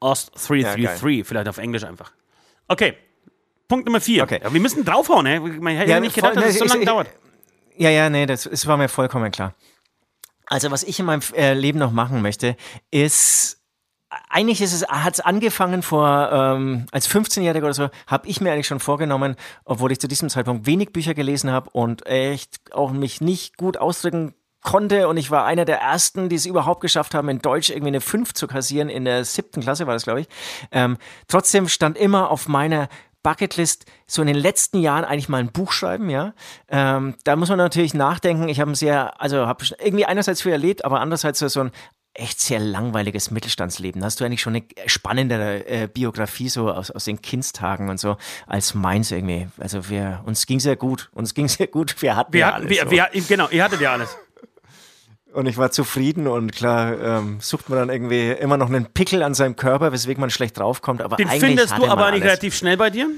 Ost333, 0.00 1.24
vielleicht 1.24 1.48
auf 1.48 1.58
Englisch 1.58 1.84
einfach. 1.84 2.12
Okay, 2.68 2.96
Punkt 3.68 3.86
Nummer 3.86 4.00
vier. 4.00 4.22
Okay. 4.24 4.40
Ja, 4.42 4.52
wir 4.52 4.60
müssen 4.60 4.84
draufhauen, 4.84 5.24
ne? 5.24 5.40
Man 5.40 5.74
hätte 5.76 5.90
ja, 5.90 6.00
nicht 6.00 6.14
gedacht, 6.14 6.34
voll- 6.34 6.42
dass 6.42 6.52
es 6.52 6.58
so 6.58 6.64
ich- 6.64 6.70
lange 6.70 6.82
ich- 6.82 6.88
dauert. 6.88 7.08
Ja, 7.80 7.88
ja, 7.88 8.10
nee, 8.10 8.26
das, 8.26 8.42
das 8.42 8.66
war 8.66 8.76
mir 8.76 8.90
vollkommen 8.90 9.30
klar. 9.30 9.54
Also, 10.44 10.70
was 10.70 10.82
ich 10.82 11.00
in 11.00 11.06
meinem 11.06 11.22
äh, 11.34 11.54
Leben 11.54 11.78
noch 11.78 11.92
machen 11.92 12.20
möchte, 12.20 12.56
ist. 12.90 13.56
Eigentlich 14.28 14.60
ist 14.60 14.72
es, 14.72 14.86
hat 14.88 15.14
es 15.14 15.20
angefangen 15.20 15.82
vor, 15.82 16.30
ähm, 16.32 16.86
als 16.90 17.08
15-Jähriger 17.08 17.62
oder 17.62 17.74
so, 17.74 17.90
habe 18.08 18.26
ich 18.26 18.40
mir 18.40 18.52
eigentlich 18.52 18.66
schon 18.66 18.80
vorgenommen, 18.80 19.36
obwohl 19.64 19.92
ich 19.92 20.00
zu 20.00 20.08
diesem 20.08 20.28
Zeitpunkt 20.28 20.66
wenig 20.66 20.92
Bücher 20.92 21.14
gelesen 21.14 21.52
habe 21.52 21.70
und 21.70 22.04
echt 22.06 22.72
auch 22.72 22.90
mich 22.90 23.20
nicht 23.20 23.56
gut 23.56 23.76
ausdrücken 23.76 24.34
konnte 24.62 25.06
und 25.06 25.16
ich 25.16 25.30
war 25.30 25.44
einer 25.44 25.64
der 25.64 25.80
ersten, 25.80 26.28
die 26.28 26.34
es 26.34 26.44
überhaupt 26.44 26.80
geschafft 26.80 27.14
haben, 27.14 27.28
in 27.28 27.38
Deutsch 27.38 27.70
irgendwie 27.70 27.88
eine 27.88 28.00
5 28.00 28.34
zu 28.34 28.48
kassieren, 28.48 28.88
in 28.88 29.04
der 29.04 29.24
siebten 29.24 29.60
Klasse 29.60 29.86
war 29.86 29.94
das, 29.94 30.02
glaube 30.02 30.22
ich. 30.22 30.28
Ähm, 30.72 30.98
trotzdem 31.28 31.68
stand 31.68 31.96
immer 31.96 32.32
auf 32.32 32.48
meiner 32.48 32.88
Bucketlist 33.22 33.84
so 34.06 34.22
in 34.22 34.28
den 34.28 34.36
letzten 34.36 34.80
Jahren 34.80 35.04
eigentlich 35.04 35.28
mal 35.28 35.38
ein 35.38 35.52
Buch 35.52 35.72
schreiben, 35.72 36.10
ja. 36.10 36.34
Ähm, 36.68 37.14
da 37.24 37.36
muss 37.36 37.48
man 37.48 37.58
natürlich 37.58 37.94
nachdenken. 37.94 38.48
Ich 38.48 38.60
habe 38.60 38.70
ein 38.70 38.74
sehr, 38.74 39.20
also 39.20 39.46
habe 39.46 39.64
irgendwie 39.78 40.06
einerseits 40.06 40.42
viel 40.42 40.52
erlebt, 40.52 40.84
aber 40.84 41.00
andererseits 41.00 41.38
so 41.38 41.60
ein 41.60 41.70
echt 42.14 42.40
sehr 42.40 42.58
langweiliges 42.58 43.30
Mittelstandsleben. 43.30 44.02
Hast 44.04 44.20
du 44.20 44.24
eigentlich 44.24 44.40
schon 44.40 44.56
eine 44.56 44.64
spannendere 44.86 45.66
äh, 45.66 45.86
Biografie 45.86 46.48
so 46.48 46.70
aus, 46.70 46.90
aus 46.90 47.04
den 47.04 47.22
Kindstagen 47.22 47.88
und 47.88 48.00
so 48.00 48.16
als 48.46 48.74
meins 48.74 49.10
irgendwie? 49.10 49.48
Also 49.58 49.88
wir, 49.88 50.22
uns 50.26 50.46
ging 50.46 50.60
sehr 50.60 50.76
gut. 50.76 51.08
Uns 51.14 51.34
ging 51.34 51.48
sehr 51.48 51.68
gut. 51.68 52.00
Wir 52.02 52.16
hatten 52.16 52.32
Wir 52.32 52.40
ja 52.40 52.46
hatten, 52.48 52.66
alles. 52.66 52.70
wir, 52.70 52.84
so. 52.84 52.90
wir, 52.90 53.08
genau, 53.28 53.48
ihr 53.50 53.62
hattet 53.62 53.80
ja 53.80 53.92
alles. 53.92 54.16
Und 55.32 55.46
ich 55.46 55.56
war 55.56 55.70
zufrieden 55.70 56.26
und 56.26 56.52
klar 56.52 56.98
ähm, 57.00 57.38
sucht 57.40 57.68
man 57.68 57.78
dann 57.78 57.88
irgendwie 57.88 58.30
immer 58.30 58.56
noch 58.56 58.68
einen 58.68 58.86
Pickel 58.86 59.22
an 59.22 59.34
seinem 59.34 59.54
Körper, 59.54 59.92
weswegen 59.92 60.20
man 60.20 60.30
schlecht 60.30 60.58
draufkommt. 60.58 61.02
Aber 61.02 61.16
Den 61.16 61.28
eigentlich 61.28 61.44
findest 61.44 61.78
du 61.78 61.86
aber 61.86 62.10
nicht 62.10 62.24
relativ 62.24 62.54
schnell 62.56 62.76
bei 62.76 62.90
dir? 62.90 63.08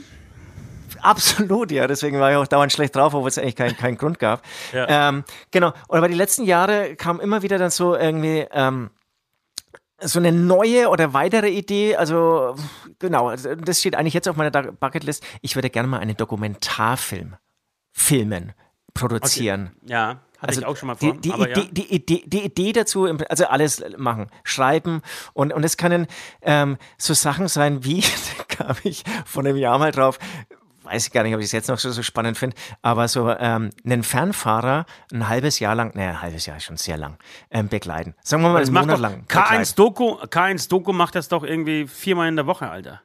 Absolut, 1.01 1.73
ja. 1.73 1.87
Deswegen 1.87 2.21
war 2.21 2.31
ich 2.31 2.37
auch 2.37 2.47
dauernd 2.47 2.73
schlecht 2.73 2.95
drauf, 2.95 3.15
obwohl 3.15 3.29
es 3.29 3.39
eigentlich 3.39 3.57
keinen 3.57 3.77
keinen 3.77 3.97
Grund 3.99 4.19
gab. 4.19 4.43
Ja. 4.73 5.09
Ähm, 5.09 5.25
genau. 5.51 5.73
Und 5.89 5.99
aber 5.99 6.09
die 6.09 6.15
letzten 6.15 6.45
Jahre 6.45 6.97
kam 6.97 7.19
immer 7.19 7.43
wieder 7.43 7.59
dann 7.59 7.71
so 7.71 7.97
irgendwie 7.97 8.47
ähm, 8.53 8.91
so 10.01 10.19
eine 10.19 10.33
neue 10.33 10.89
oder 10.89 11.13
weitere 11.13 11.49
Idee. 11.49 11.97
Also 11.97 12.57
genau, 12.99 13.29
also 13.29 13.55
das 13.55 13.81
steht 13.81 13.95
eigentlich 13.95 14.15
jetzt 14.15 14.29
auf 14.29 14.37
meiner 14.37 14.51
Bucketlist. 14.73 15.25
Ich 15.41 15.57
würde 15.57 15.71
gerne 15.71 15.89
mal 15.89 15.99
einen 15.99 16.17
Dokumentarfilm 16.17 17.37
filmen, 17.93 18.53
produzieren. 18.95 19.73
Ja, 19.87 20.21
hatte 20.43 20.59
ich 20.61 20.67
auch 20.67 20.77
schon 20.77 20.89
mal 20.89 20.97
vor. 20.97 21.09
Also 21.09 21.21
Die, 21.21 21.29
die, 21.29 21.33
aber 21.35 21.49
Idee, 21.51 21.61
ja. 21.61 21.67
die, 21.71 21.95
Idee, 21.95 22.23
die 22.27 22.45
Idee 22.45 22.73
dazu, 22.73 23.05
also 23.29 23.47
alles 23.47 23.83
machen, 23.97 24.27
schreiben 24.45 25.01
und, 25.33 25.53
und 25.53 25.65
es 25.65 25.77
können 25.77 26.07
ähm, 26.43 26.77
so 26.99 27.15
Sachen 27.15 27.49
sein 27.49 27.85
wie, 27.85 28.01
da 28.39 28.45
kam 28.67 28.77
ich 28.85 29.05
von 29.25 29.47
einem 29.47 29.57
Jahr 29.57 29.79
mal 29.79 29.93
drauf, 29.93 30.19
weiß 30.85 31.07
ich 31.07 31.13
gar 31.13 31.23
nicht, 31.23 31.33
ob 31.35 31.41
ich 31.41 31.47
es 31.47 31.53
jetzt 31.53 31.69
noch 31.69 31.79
so, 31.79 31.91
so 31.93 32.03
spannend 32.03 32.37
finde, 32.37 32.57
aber 32.83 33.07
so 33.09 33.31
ähm, 33.31 33.71
einen 33.85 34.03
Fernfahrer 34.03 34.85
ein 35.13 35.29
halbes 35.29 35.61
Jahr 35.61 35.75
lang, 35.77 35.93
naja, 35.95 36.11
ein 36.11 36.23
halbes 36.23 36.45
Jahr 36.47 36.57
ist 36.57 36.65
schon 36.65 36.77
sehr 36.77 36.97
lang, 36.97 37.19
ähm, 37.51 37.69
begleiten. 37.69 38.15
Sagen 38.23 38.43
wir 38.43 38.51
mal 38.51 38.59
Das 38.61 38.69
einen 38.69 38.75
macht 38.75 38.87
Monat 38.87 39.01
lang. 39.01 39.21
begleiten. 39.27 39.49
K1 39.63 39.77
Doku, 39.77 40.15
K1 40.25 40.69
Doku 40.69 40.93
macht 40.93 41.15
das 41.15 41.29
doch 41.29 41.45
irgendwie 41.45 41.87
viermal 41.87 42.29
in 42.29 42.37
der 42.37 42.47
Woche, 42.47 42.69
Alter. 42.69 43.01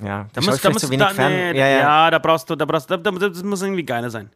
Ja, 0.00 0.26
Da 0.32 0.40
musst, 0.40 0.64
da 0.64 0.68
so 0.68 0.72
musst 0.72 0.84
du 0.86 0.90
wenig 0.90 1.06
da, 1.06 1.12
fern. 1.14 1.32
nee, 1.32 1.58
ja, 1.58 1.66
ja, 1.66 1.78
ja. 1.78 2.10
da 2.10 2.18
brauchst 2.18 2.48
du, 2.48 2.56
da 2.56 2.64
brauchst 2.64 2.88
du, 2.90 2.96
da, 2.96 3.10
da, 3.10 3.28
das 3.28 3.42
muss 3.42 3.62
irgendwie 3.62 3.84
geiler 3.84 4.10
sein. 4.10 4.30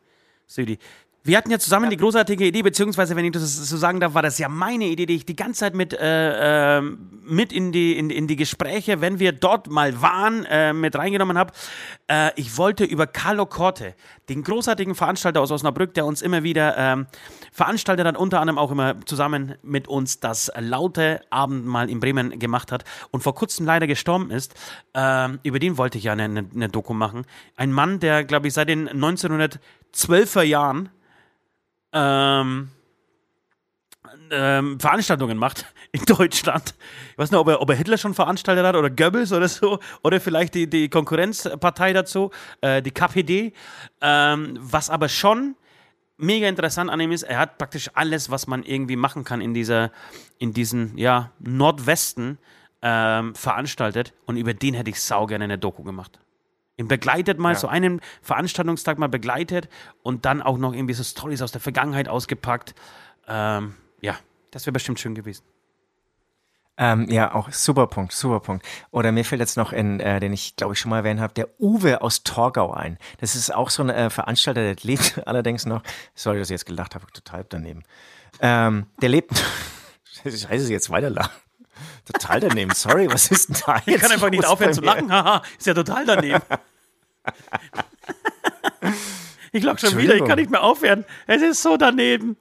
Südi. 0.49 0.79
Wir 1.27 1.37
hatten 1.37 1.51
ja 1.51 1.59
zusammen 1.59 1.91
die 1.91 1.97
großartige 1.97 2.47
Idee, 2.47 2.63
beziehungsweise, 2.63 3.17
wenn 3.17 3.25
ich 3.25 3.33
das 3.33 3.57
so 3.69 3.77
sagen 3.77 3.99
darf, 3.99 4.15
war 4.15 4.23
das 4.23 4.39
ja 4.39 4.49
meine 4.49 4.85
Idee, 4.85 5.07
die 5.07 5.17
ich 5.17 5.27
die 5.27 5.35
ganze 5.35 5.59
Zeit 5.59 5.75
mit, 5.75 5.93
äh, 5.93 6.79
ähm, 6.79 7.21
mit 7.25 7.53
in, 7.53 7.73
die, 7.73 7.99
in, 7.99 8.11
in 8.11 8.29
die 8.29 8.37
Gespräche, 8.37 9.01
wenn 9.01 9.19
wir 9.19 9.33
dort 9.33 9.69
mal 9.69 10.01
waren, 10.01 10.45
äh, 10.45 10.73
mit 10.73 10.95
reingenommen 10.95 11.37
habe. 11.37 11.53
Äh, 12.07 12.31
ich 12.37 12.57
wollte 12.57 12.85
über 12.85 13.09
Carlo 13.09 13.45
Corte, 13.45 13.97
den 14.29 14.45
großartigen 14.45 14.95
Veranstalter 14.95 15.41
aus 15.41 15.51
Osnabrück, 15.51 15.95
der 15.95 16.07
uns 16.07 16.23
immer 16.23 16.45
wieder 16.45 16.77
ähm, 16.79 17.07
veranstaltet 17.51 18.07
hat, 18.07 18.17
unter 18.17 18.41
anderem 18.41 18.59
auch 18.59 18.71
immer 18.71 18.95
zusammen 19.05 19.57
mit 19.65 19.89
uns 19.89 20.21
das 20.21 20.53
laute 20.57 21.23
Abendmahl 21.31 21.91
in 21.91 21.99
Bremen 21.99 22.39
gemacht 22.39 22.71
hat 22.71 22.85
und 23.11 23.25
vor 23.25 23.35
kurzem 23.35 23.67
leider 23.67 23.89
gestorben 23.89 24.31
ist. 24.31 24.55
Ähm, 24.95 25.41
über 25.43 25.59
den 25.59 25.77
wollte 25.77 25.99
ich 25.99 26.05
ja 26.05 26.13
eine, 26.13 26.23
eine, 26.23 26.47
eine 26.55 26.69
Doku 26.69 26.95
machen. 26.95 27.27
Ein 27.57 27.73
Mann, 27.73 27.99
der, 27.99 28.23
glaube 28.23 28.47
ich, 28.47 28.55
seit 28.55 28.69
den 28.69 28.89
1912er 28.89 30.43
Jahren 30.43 30.91
ähm, 31.97 32.69
ähm, 34.31 34.79
Veranstaltungen 34.79 35.39
macht 35.39 35.65
in 35.93 36.05
Deutschland. 36.05 36.75
Ich 37.13 37.19
weiß 37.19 37.31
nicht, 37.31 37.41
ob 37.41 37.49
er, 37.49 37.61
ob 37.63 37.71
er 37.71 37.77
Hitler 37.77 37.97
schon 37.97 38.15
veranstaltet 38.15 38.65
hat 38.65 38.77
oder 38.77 38.91
Goebbels 38.91 39.33
oder 39.33 39.49
so. 39.49 39.79
Oder 40.03 40.21
vielleicht 40.21 40.55
die, 40.55 40.69
die 40.69 40.89
Konkurrenzpartei 40.89 41.93
dazu, 41.93 42.31
äh, 42.61 42.83
die 42.83 42.91
KPD. 42.91 43.53
Ähm, 44.01 44.59
was 44.61 44.91
aber 44.91 45.09
schon 45.09 45.57
mega 46.19 46.49
interessant 46.49 46.91
an 46.91 47.01
ihm 47.01 47.13
ist, 47.13 47.23
er 47.23 47.39
hat 47.39 47.59
praktisch 47.59 47.91
alles, 47.95 48.31
was 48.31 48.47
man 48.47 48.63
irgendwie 48.63 48.97
machen 48.97 49.25
kann 49.25 49.41
in 49.41 49.55
dieser, 49.55 49.91
in 50.39 50.53
diesen, 50.53 50.97
ja, 50.99 51.31
Nordwesten 51.39 52.39
ähm, 52.83 53.35
veranstaltet. 53.35 54.13
Und 54.27 54.37
über 54.37 54.55
den 54.55 54.75
hätte 54.75 54.91
ich 54.91 55.01
sau 55.01 55.27
gerne 55.27 55.45
eine 55.45 55.59
Doku 55.59 55.83
gemacht. 55.83 56.19
Ihn 56.79 56.89
begleitet 56.89 57.39
mal, 57.39 57.55
so 57.55 57.69
einen 57.69 58.01
Veranstaltungstag 58.21 58.99
mal 58.99 59.09
begleitet 59.09 59.69
und 60.03 60.27
dann 60.27 60.43
auch 60.43 60.59
noch 60.59 60.75
irgendwie 60.75 60.95
so 60.95 61.03
Stories 61.03 61.41
aus 61.41 61.53
der 61.53 61.61
Vergangenheit 61.61 62.09
ausgepackt. 62.09 62.75
Ähm, 63.27 63.75
ja, 64.03 64.17
das 64.51 64.67
wäre 64.67 64.73
bestimmt 64.73 65.01
schön 65.01 65.15
gewesen. 65.15 65.43
Ähm, 66.79 67.07
ja, 67.09 67.35
auch 67.35 67.51
super 67.53 67.87
Punkt, 67.87 68.13
super 68.13 68.41
Punkt. 68.41 68.67
Oder 68.91 69.11
mir 69.11 69.25
fällt 69.25 69.41
jetzt 69.41 69.57
noch 69.57 69.73
in, 69.73 69.99
äh, 70.01 70.21
den 70.21 70.35
ich 70.35 70.57
glaube 70.57 70.75
ich 70.75 70.81
schon 70.81 70.91
mal 70.91 70.99
erwähnt 70.99 71.21
habe, 71.21 71.33
der 71.33 71.49
Uwe 71.59 72.03
aus 72.03 72.23
Torgau 72.23 72.73
ein. 72.73 72.99
Das 73.19 73.35
ist 73.35 73.55
auch 73.55 73.71
so 73.71 73.83
ein 73.83 73.89
äh, 73.89 74.11
Veranstalter, 74.11 74.61
der 74.61 74.77
lebt 74.83 75.23
allerdings 75.27 75.65
noch, 75.65 75.83
sorry, 76.15 76.39
dass 76.39 76.49
ich 76.49 76.55
jetzt 76.55 76.67
gelacht 76.67 76.95
habe, 76.95 77.07
total 77.13 77.47
daneben. 77.49 77.83
Ähm, 78.41 78.87
der 79.01 79.09
lebt, 79.09 79.33
scheiße, 80.23 80.71
jetzt 80.71 80.91
weiterlachen. 80.91 81.33
Total 82.11 82.41
daneben, 82.41 82.73
sorry, 82.75 83.11
was 83.11 83.31
ist 83.31 83.49
denn 83.49 83.57
da 83.67 83.77
jetzt? 83.77 83.89
Ich 83.89 84.01
kann 84.01 84.13
einfach 84.13 84.31
nicht 84.31 84.47
aufhören 84.47 84.73
zu 84.73 84.81
lachen. 84.81 85.11
Haha, 85.11 85.43
ist 85.59 85.67
ja 85.67 85.75
total 85.75 86.07
daneben. 86.07 86.41
ich 89.53 89.63
lach 89.63 89.79
schon 89.79 89.97
wieder, 89.97 90.15
ich 90.15 90.25
kann 90.25 90.39
nicht 90.39 90.51
mehr 90.51 90.63
aufhören. 90.63 91.05
Es 91.27 91.43
ist 91.43 91.63
so 91.63 91.77
daneben. 91.77 92.37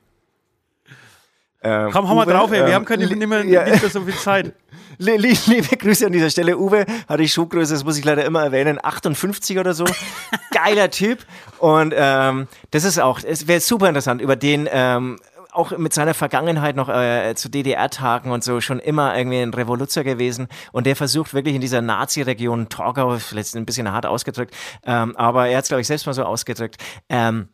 Ähm, 1.61 1.89
Komm, 1.91 2.07
hau 2.07 2.15
mal 2.15 2.27
Uwe, 2.27 2.33
drauf, 2.33 2.51
ey. 2.51 2.59
Wir 2.59 2.67
ähm, 2.67 2.73
haben 2.75 2.85
keine, 2.85 3.07
nicht, 3.07 3.27
mehr, 3.27 3.43
ja. 3.43 3.65
nicht 3.65 3.81
mehr 3.81 3.89
so 3.89 4.03
viel 4.03 4.15
Zeit. 4.15 4.53
Li- 4.99 5.17
li- 5.17 5.37
Liebe 5.47 5.75
Grüße 5.75 6.05
an 6.05 6.11
dieser 6.11 6.29
Stelle. 6.29 6.57
Uwe 6.57 6.85
hatte 7.07 7.23
ich 7.23 7.33
Schuhgröße, 7.33 7.73
das 7.73 7.83
muss 7.83 7.97
ich 7.97 8.05
leider 8.05 8.23
immer 8.23 8.43
erwähnen, 8.43 8.79
58 8.81 9.57
oder 9.57 9.73
so. 9.73 9.85
Geiler 10.51 10.91
Typ. 10.91 11.25
Und 11.57 11.93
ähm, 11.97 12.47
das 12.69 12.83
ist 12.83 12.99
auch, 12.99 13.19
es 13.23 13.47
wäre 13.47 13.59
super 13.61 13.89
interessant, 13.89 14.21
über 14.21 14.35
den 14.35 14.69
ähm, 14.71 15.19
auch 15.55 15.77
mit 15.77 15.93
seiner 15.93 16.13
Vergangenheit 16.13 16.75
noch 16.75 16.89
äh, 16.89 17.33
zu 17.35 17.49
DDR-Tagen 17.49 18.31
und 18.31 18.43
so 18.43 18.61
schon 18.61 18.79
immer 18.79 19.17
irgendwie 19.17 19.39
ein 19.39 19.53
Revoluzer 19.53 20.03
gewesen. 20.03 20.47
Und 20.71 20.85
der 20.85 20.95
versucht 20.95 21.33
wirklich 21.33 21.55
in 21.55 21.61
dieser 21.61 21.81
Nazi-Region 21.81 22.69
Torgau, 22.69 23.17
vielleicht 23.17 23.55
ein 23.55 23.65
bisschen 23.65 23.91
hart 23.91 24.05
ausgedrückt, 24.05 24.55
ähm, 24.83 25.15
aber 25.15 25.47
er 25.47 25.57
hat 25.57 25.63
es, 25.63 25.69
glaube 25.69 25.81
ich, 25.81 25.87
selbst 25.87 26.05
mal 26.05 26.13
so 26.13 26.23
ausgedrückt, 26.23 26.77
ähm, 27.09 27.49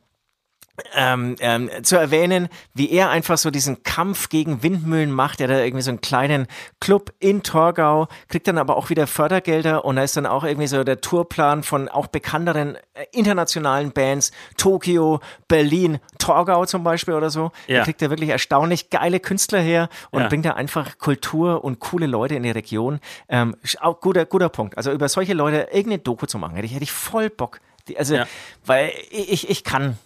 ähm, 0.96 1.36
ähm, 1.40 1.70
zu 1.84 1.96
erwähnen, 1.98 2.50
wie 2.74 2.90
er 2.92 3.10
einfach 3.10 3.38
so 3.38 3.52
diesen 3.52 3.84
Kampf 3.84 4.30
gegen 4.30 4.64
Windmühlen 4.64 5.12
macht. 5.12 5.42
Er 5.42 5.48
hat 5.48 5.56
da 5.56 5.60
irgendwie 5.64 5.82
so 5.84 5.92
einen 5.92 6.02
kleinen 6.02 6.48
Club 6.80 7.14
in 7.20 7.44
Torgau, 7.44 8.08
kriegt 8.28 8.48
dann 8.48 8.58
aber 8.58 8.78
auch 8.78 8.90
wieder 8.90 9.08
Fördergelder 9.08 9.86
und 9.86 9.96
da 9.98 10.04
ist 10.04 10.18
dann 10.18 10.26
auch 10.26 10.44
irgendwie 10.44 10.68
so 10.68 10.84
der 10.84 11.02
Tourplan 11.02 11.64
von 11.64 11.90
auch 11.90 12.08
bekannteren 12.08 12.76
äh, 12.94 13.06
internationalen 13.12 13.92
Bands, 13.92 14.32
Tokio, 14.58 15.20
Berlin, 15.48 16.00
Torgau 16.18 16.66
zum 16.66 16.84
Beispiel 16.84 17.14
oder 17.14 17.30
so. 17.30 17.52
Ja. 17.68 17.80
Da 17.80 17.84
kriegt 17.86 18.02
er 18.02 18.10
wirklich 18.10 18.30
erstaunlich 18.30 18.90
geile 18.90 19.20
Künstler 19.20 19.60
her 19.60 19.90
und 20.12 20.22
Ja. 20.22 20.28
bringt 20.28 20.46
da 20.46 20.52
einfach 20.54 20.98
Kultur 20.98 21.64
und 21.64 21.80
coole 21.80 22.06
Leute 22.08 22.36
in 22.36 22.44
die 22.44 22.52
Region. 22.52 23.00
Ähm, 23.30 23.56
auch 23.80 24.00
guter, 24.02 24.26
guter 24.26 24.50
Punkt. 24.50 24.78
Also 24.78 24.92
über 24.92 25.10
solche 25.10 25.34
Leute 25.34 25.68
irgendeine 25.72 26.00
Doku 26.00 26.26
zu 26.26 26.38
machen, 26.38 26.56
hätte 26.56 26.66
ich, 26.66 26.74
hätte 26.74 26.84
ich 26.84 26.92
voll 26.92 27.30
Bock. 27.30 27.60
Die, 27.88 27.98
also, 27.98 28.16
Ja. 28.16 28.28
weil 28.66 28.92
ich, 29.10 29.50
ich 29.50 29.64
kann, 29.64 29.98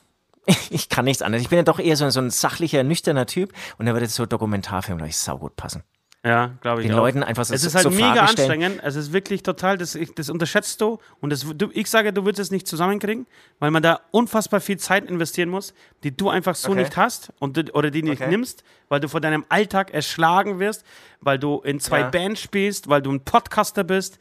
ich 0.70 0.90
kann 0.90 1.06
nichts 1.06 1.22
anderes. 1.22 1.42
Ich 1.44 1.50
bin 1.50 1.58
ja 1.58 1.64
doch 1.64 1.80
eher 1.80 1.96
so, 1.98 2.10
so 2.10 2.20
ein 2.22 2.30
sachlicher, 2.30 2.84
nüchterner 2.84 3.26
Typ 3.26 3.54
und 3.78 3.86
da 3.86 3.94
würde 3.94 4.08
so 4.08 4.26
Dokumentarfilm, 4.26 4.98
glaube 4.98 5.10
ich, 5.10 5.18
saugut 5.18 5.56
passen. 5.56 5.84
Ja, 6.24 6.56
glaube 6.62 6.82
ich 6.82 6.88
Den 6.88 6.96
auch. 6.96 7.02
Leuten 7.02 7.22
einfach 7.22 7.46
so 7.46 7.54
Es 7.54 7.64
ist 7.64 7.74
so 7.74 7.78
halt 7.78 7.92
mega 7.92 8.14
Fragen 8.14 8.28
stellen. 8.30 8.52
anstrengend. 8.52 8.82
Es 8.84 8.96
ist 8.96 9.14
wirklich 9.14 9.44
total, 9.44 9.78
das, 9.78 9.96
das 10.16 10.30
unterschätzt 10.32 10.82
du. 10.82 10.98
Und 11.22 11.30
das, 11.30 11.46
du, 11.56 11.70
ich 11.72 11.88
sage, 11.88 12.12
du 12.14 12.26
würdest 12.26 12.40
es 12.40 12.50
nicht 12.50 12.68
zusammenkriegen, 12.68 13.28
weil 13.60 13.70
man 13.70 13.84
da 13.84 14.02
unfassbar 14.10 14.60
viel 14.60 14.78
Zeit 14.78 15.06
investieren 15.08 15.50
muss, 15.50 15.76
die 16.04 16.18
du 16.18 16.30
einfach 16.30 16.56
so 16.56 16.72
Okay. 16.72 16.80
nicht 16.80 16.98
hast 16.98 17.32
und, 17.38 17.76
oder 17.76 17.92
die 17.92 18.02
nicht 18.02 18.22
Okay. 18.24 18.32
nimmst, 18.32 18.64
weil 18.90 19.00
du 19.02 19.08
vor 19.08 19.22
deinem 19.22 19.46
Alltag 19.50 19.94
erschlagen 19.94 20.58
wirst, 20.58 20.84
weil 21.22 21.38
du 21.38 21.60
in 21.60 21.80
zwei 21.80 22.00
Ja. 22.00 22.10
Bands 22.10 22.42
spielst, 22.42 22.90
weil 22.90 23.04
du 23.04 23.12
ein 23.12 23.20
Podcaster 23.24 23.84
bist. 23.84 24.18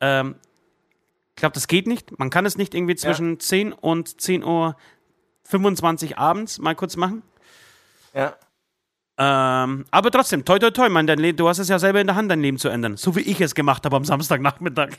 Ähm, 0.00 0.36
ich 1.30 1.40
glaube, 1.40 1.54
das 1.54 1.66
geht 1.66 1.88
nicht. 1.88 2.16
Man 2.16 2.30
kann 2.30 2.46
es 2.46 2.58
nicht 2.58 2.74
irgendwie 2.76 2.94
zwischen 2.94 3.40
10 3.40 3.72
und 3.72 4.20
10 4.20 4.44
Uhr 4.44 4.76
25 5.50 6.18
abends 6.18 6.58
mal 6.58 6.74
kurz 6.74 6.96
machen. 6.96 7.22
Ja. 8.14 8.34
Ähm, 9.18 9.84
aber 9.90 10.10
trotzdem, 10.10 10.44
toi, 10.44 10.58
toi, 10.58 10.70
toi, 10.70 10.88
man, 10.88 11.06
dein 11.06 11.36
du 11.36 11.48
hast 11.48 11.58
es 11.58 11.68
ja 11.68 11.78
selber 11.78 12.00
in 12.00 12.06
der 12.06 12.16
Hand, 12.16 12.30
dein 12.30 12.40
Leben 12.40 12.58
zu 12.58 12.68
ändern. 12.68 12.96
So 12.96 13.14
wie 13.16 13.20
ich 13.20 13.40
es 13.40 13.54
gemacht 13.54 13.84
habe 13.84 13.96
am 13.96 14.04
Samstagnachmittag. 14.04 14.90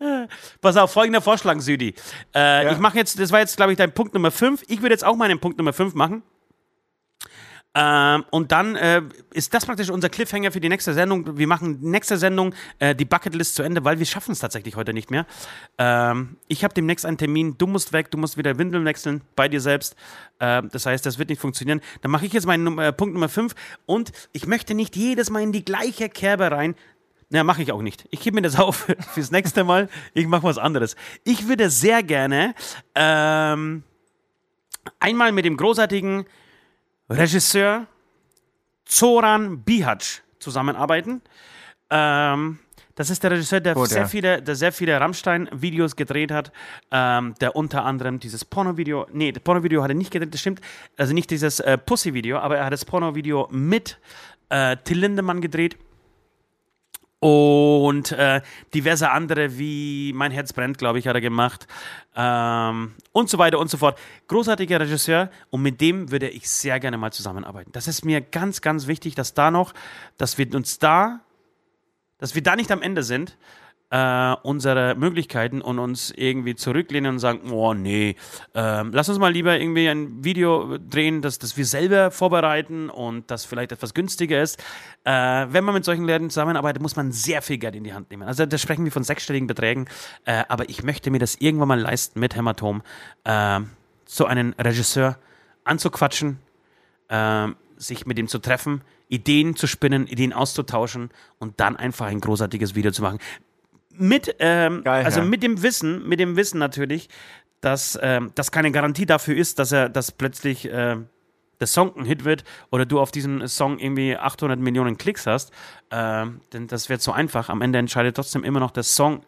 Pass 0.60 0.76
auf, 0.76 0.92
folgender 0.92 1.20
Vorschlag, 1.20 1.60
Südi. 1.60 1.94
Äh, 2.34 2.64
Ja. 2.64 2.72
Ich 2.72 2.78
mache 2.78 2.96
jetzt, 2.98 3.20
das 3.20 3.30
war 3.30 3.38
jetzt, 3.38 3.56
glaube 3.56 3.72
ich, 3.72 3.78
dein 3.78 3.92
Punkt 3.92 4.14
Nummer 4.14 4.32
5. 4.32 4.64
Ich 4.66 4.82
würde 4.82 4.92
jetzt 4.94 5.04
auch 5.04 5.14
meinen 5.14 5.38
Punkt 5.38 5.58
Nummer 5.58 5.72
5 5.72 5.94
machen. 5.94 6.22
Ähm, 7.74 8.24
und 8.30 8.52
dann 8.52 8.76
äh, 8.76 9.02
ist 9.32 9.54
das 9.54 9.64
praktisch 9.64 9.88
unser 9.88 10.10
Cliffhanger 10.10 10.52
für 10.52 10.60
die 10.60 10.68
nächste 10.68 10.92
Sendung. 10.92 11.38
Wir 11.38 11.46
machen 11.46 11.78
nächste 11.80 12.18
Sendung 12.18 12.54
äh, 12.78 12.94
die 12.94 13.06
Bucketlist 13.06 13.54
zu 13.54 13.62
Ende, 13.62 13.82
weil 13.84 13.98
wir 13.98 14.04
schaffen 14.04 14.32
es 14.32 14.40
tatsächlich 14.40 14.76
heute 14.76 14.92
nicht 14.92 15.10
mehr. 15.10 15.26
Ähm, 15.78 16.36
ich 16.48 16.64
habe 16.64 16.74
demnächst 16.74 17.06
einen 17.06 17.16
Termin. 17.16 17.56
Du 17.56 17.66
musst 17.66 17.94
weg, 17.94 18.10
du 18.10 18.18
musst 18.18 18.36
wieder 18.36 18.58
Windeln 18.58 18.84
wechseln 18.84 19.22
bei 19.36 19.48
dir 19.48 19.60
selbst. 19.60 19.96
Ähm, 20.38 20.68
das 20.70 20.84
heißt, 20.84 21.06
das 21.06 21.18
wird 21.18 21.30
nicht 21.30 21.40
funktionieren. 21.40 21.80
Dann 22.02 22.10
mache 22.10 22.26
ich 22.26 22.34
jetzt 22.34 22.46
meinen 22.46 22.78
äh, 22.78 22.92
Punkt 22.92 23.14
Nummer 23.14 23.30
5 23.30 23.54
und 23.86 24.12
ich 24.32 24.46
möchte 24.46 24.74
nicht 24.74 24.94
jedes 24.94 25.30
Mal 25.30 25.42
in 25.42 25.52
die 25.52 25.64
gleiche 25.64 26.10
Kerbe 26.10 26.50
rein. 26.50 26.74
Na, 27.30 27.42
mache 27.42 27.62
ich 27.62 27.72
auch 27.72 27.80
nicht. 27.80 28.04
Ich 28.10 28.20
gebe 28.20 28.34
mir 28.34 28.42
das 28.42 28.56
auf 28.58 28.86
fürs 29.14 29.30
nächste 29.30 29.64
Mal. 29.64 29.88
Ich 30.12 30.26
mache 30.26 30.42
was 30.42 30.58
anderes. 30.58 30.94
Ich 31.24 31.48
würde 31.48 31.70
sehr 31.70 32.02
gerne 32.02 32.54
ähm, 32.94 33.82
einmal 35.00 35.32
mit 35.32 35.46
dem 35.46 35.56
großartigen 35.56 36.26
Regisseur, 37.12 37.86
Zoran 38.84 39.62
Bihac 39.62 40.22
zusammenarbeiten. 40.38 41.22
Ähm, 41.90 42.58
das 42.94 43.10
ist 43.10 43.22
der 43.22 43.30
Regisseur, 43.30 43.60
der, 43.60 43.74
Gut, 43.74 43.88
sehr, 43.88 44.06
viele, 44.06 44.42
der 44.42 44.54
sehr 44.54 44.72
viele 44.72 45.00
Rammstein-Videos 45.00 45.96
gedreht 45.96 46.30
hat. 46.30 46.52
Ähm, 46.90 47.34
der 47.40 47.56
unter 47.56 47.84
anderem 47.84 48.18
dieses 48.18 48.44
Porno-Video, 48.44 49.06
nee, 49.12 49.32
das 49.32 49.42
Porno-Video 49.42 49.82
hat 49.82 49.90
er 49.90 49.94
nicht 49.94 50.10
gedreht, 50.10 50.32
das 50.34 50.40
stimmt. 50.40 50.60
Also 50.96 51.14
nicht 51.14 51.30
dieses 51.30 51.60
äh, 51.60 51.78
Pussy-Video, 51.78 52.38
aber 52.38 52.58
er 52.58 52.66
hat 52.66 52.72
das 52.72 52.84
Porno-Video 52.84 53.48
mit 53.50 53.98
äh, 54.50 54.76
Till 54.84 54.98
Lindemann 54.98 55.40
gedreht. 55.40 55.76
Und 57.22 58.10
äh, 58.10 58.40
diverse 58.74 59.12
andere 59.12 59.56
wie 59.56 60.12
Mein 60.12 60.32
Herz 60.32 60.52
brennt, 60.52 60.76
glaube 60.76 60.98
ich, 60.98 61.06
hat 61.06 61.14
er 61.14 61.20
gemacht. 61.20 61.68
Ähm, 62.16 62.94
und 63.12 63.30
so 63.30 63.38
weiter 63.38 63.60
und 63.60 63.70
so 63.70 63.76
fort. 63.76 63.96
Großartiger 64.26 64.80
Regisseur 64.80 65.30
und 65.50 65.62
mit 65.62 65.80
dem 65.80 66.10
würde 66.10 66.28
ich 66.28 66.50
sehr 66.50 66.80
gerne 66.80 66.96
mal 66.96 67.12
zusammenarbeiten. 67.12 67.70
Das 67.70 67.86
ist 67.86 68.04
mir 68.04 68.20
ganz, 68.22 68.60
ganz 68.60 68.88
wichtig, 68.88 69.14
dass 69.14 69.34
da 69.34 69.52
noch, 69.52 69.72
dass 70.18 70.36
wir 70.36 70.52
uns 70.52 70.80
da, 70.80 71.20
dass 72.18 72.34
wir 72.34 72.42
da 72.42 72.56
nicht 72.56 72.72
am 72.72 72.82
Ende 72.82 73.04
sind, 73.04 73.36
äh, 73.92 74.36
unsere 74.42 74.94
Möglichkeiten 74.94 75.60
und 75.60 75.78
uns 75.78 76.10
irgendwie 76.16 76.54
zurücklehnen 76.54 77.12
und 77.12 77.18
sagen, 77.18 77.50
oh 77.50 77.74
nee, 77.74 78.16
ähm, 78.54 78.90
lass 78.94 79.10
uns 79.10 79.18
mal 79.18 79.30
lieber 79.30 79.60
irgendwie 79.60 79.86
ein 79.86 80.24
Video 80.24 80.78
drehen, 80.78 81.20
das, 81.20 81.38
das 81.38 81.58
wir 81.58 81.66
selber 81.66 82.10
vorbereiten 82.10 82.88
und 82.88 83.30
das 83.30 83.44
vielleicht 83.44 83.70
etwas 83.70 83.92
günstiger 83.92 84.42
ist. 84.42 84.58
Äh, 85.04 85.12
wenn 85.50 85.62
man 85.64 85.74
mit 85.74 85.84
solchen 85.84 86.06
Leuten 86.06 86.30
zusammenarbeitet, 86.30 86.80
muss 86.80 86.96
man 86.96 87.12
sehr 87.12 87.42
viel 87.42 87.58
Geld 87.58 87.76
in 87.76 87.84
die 87.84 87.92
Hand 87.92 88.10
nehmen. 88.10 88.22
Also 88.22 88.46
da 88.46 88.56
sprechen 88.56 88.84
wir 88.84 88.92
von 88.92 89.04
sechsstelligen 89.04 89.46
Beträgen, 89.46 89.86
äh, 90.24 90.42
aber 90.48 90.70
ich 90.70 90.82
möchte 90.82 91.10
mir 91.10 91.18
das 91.18 91.34
irgendwann 91.34 91.68
mal 91.68 91.80
leisten 91.80 92.18
mit 92.18 92.34
Hämatom, 92.34 92.80
äh, 93.24 93.60
so 94.06 94.24
einen 94.24 94.54
Regisseur 94.54 95.18
anzuquatschen, 95.64 96.38
ähm, 97.10 97.56
sich 97.76 98.06
mit 98.06 98.18
ihm 98.18 98.28
zu 98.28 98.38
treffen, 98.38 98.80
Ideen 99.10 99.54
zu 99.54 99.66
spinnen, 99.66 100.06
Ideen 100.06 100.32
auszutauschen 100.32 101.10
und 101.38 101.60
dann 101.60 101.76
einfach 101.76 102.06
ein 102.06 102.20
großartiges 102.20 102.74
Video 102.74 102.90
zu 102.90 103.02
machen. 103.02 103.18
Mit, 103.96 104.36
ähm, 104.38 104.82
Geil, 104.84 105.04
also 105.04 105.20
ja. 105.20 105.26
mit 105.26 105.42
dem 105.42 105.62
Wissen, 105.62 106.08
mit 106.08 106.18
dem 106.18 106.36
Wissen 106.36 106.58
natürlich, 106.58 107.08
dass 107.60 107.98
ähm, 108.02 108.32
das 108.34 108.50
keine 108.50 108.72
Garantie 108.72 109.06
dafür 109.06 109.36
ist, 109.36 109.58
dass 109.58 109.72
er, 109.72 109.88
dass 109.88 110.12
plötzlich 110.12 110.66
äh, 110.66 110.96
der 111.60 111.66
Song 111.66 111.96
ein 111.96 112.04
Hit 112.04 112.24
wird 112.24 112.42
oder 112.70 112.84
du 112.84 113.00
auf 113.00 113.12
diesen 113.12 113.46
Song 113.46 113.78
irgendwie 113.78 114.16
800 114.16 114.58
Millionen 114.58 114.98
Klicks 114.98 115.26
hast, 115.26 115.52
ähm, 115.90 116.40
denn 116.52 116.66
das 116.66 116.88
wird 116.88 117.02
so 117.02 117.12
einfach. 117.12 117.48
Am 117.48 117.62
Ende 117.62 117.78
entscheidet 117.78 118.16
trotzdem 118.16 118.42
immer 118.42 118.58
noch 118.60 118.72
der 118.72 118.82
Song 118.82 119.22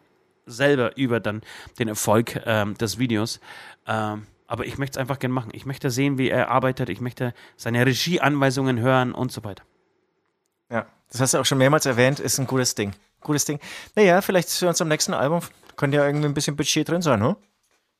selber 0.45 0.97
über 0.97 1.19
dann 1.19 1.41
den 1.79 1.87
Erfolg 1.87 2.41
ähm, 2.45 2.77
des 2.77 2.99
Videos. 2.99 3.39
Ähm, 3.87 4.27
aber 4.47 4.65
ich 4.65 4.77
möchte 4.77 4.97
es 4.99 5.01
einfach 5.01 5.17
gerne 5.17 5.33
machen. 5.33 5.51
Ich 5.53 5.65
möchte 5.65 5.89
sehen, 5.89 6.17
wie 6.17 6.29
er 6.29 6.51
arbeitet. 6.51 6.89
Ich 6.89 7.01
möchte 7.01 7.33
seine 7.55 7.85
Regieanweisungen 7.85 8.79
hören 8.79 9.13
und 9.13 9.31
so 9.31 9.43
weiter. 9.43 9.63
Ja, 10.69 10.87
das 11.11 11.21
hast 11.21 11.33
du 11.33 11.39
auch 11.39 11.45
schon 11.45 11.57
mehrmals 11.57 11.85
erwähnt, 11.85 12.19
ist 12.19 12.39
ein 12.39 12.47
gutes 12.47 12.75
Ding. 12.75 12.93
Gutes 13.25 13.43
Ding. 13.45 13.59
Naja, 13.95 14.21
vielleicht 14.21 14.49
für 14.49 14.67
uns 14.69 14.79
am 14.79 14.87
nächsten 14.87 15.13
Album 15.13 15.41
könnte 15.75 15.97
ja 15.97 16.05
irgendwie 16.05 16.27
ein 16.27 16.33
bisschen 16.33 16.55
Budget 16.55 16.87
drin 16.87 17.01
sein, 17.01 17.19
ne? 17.19 17.35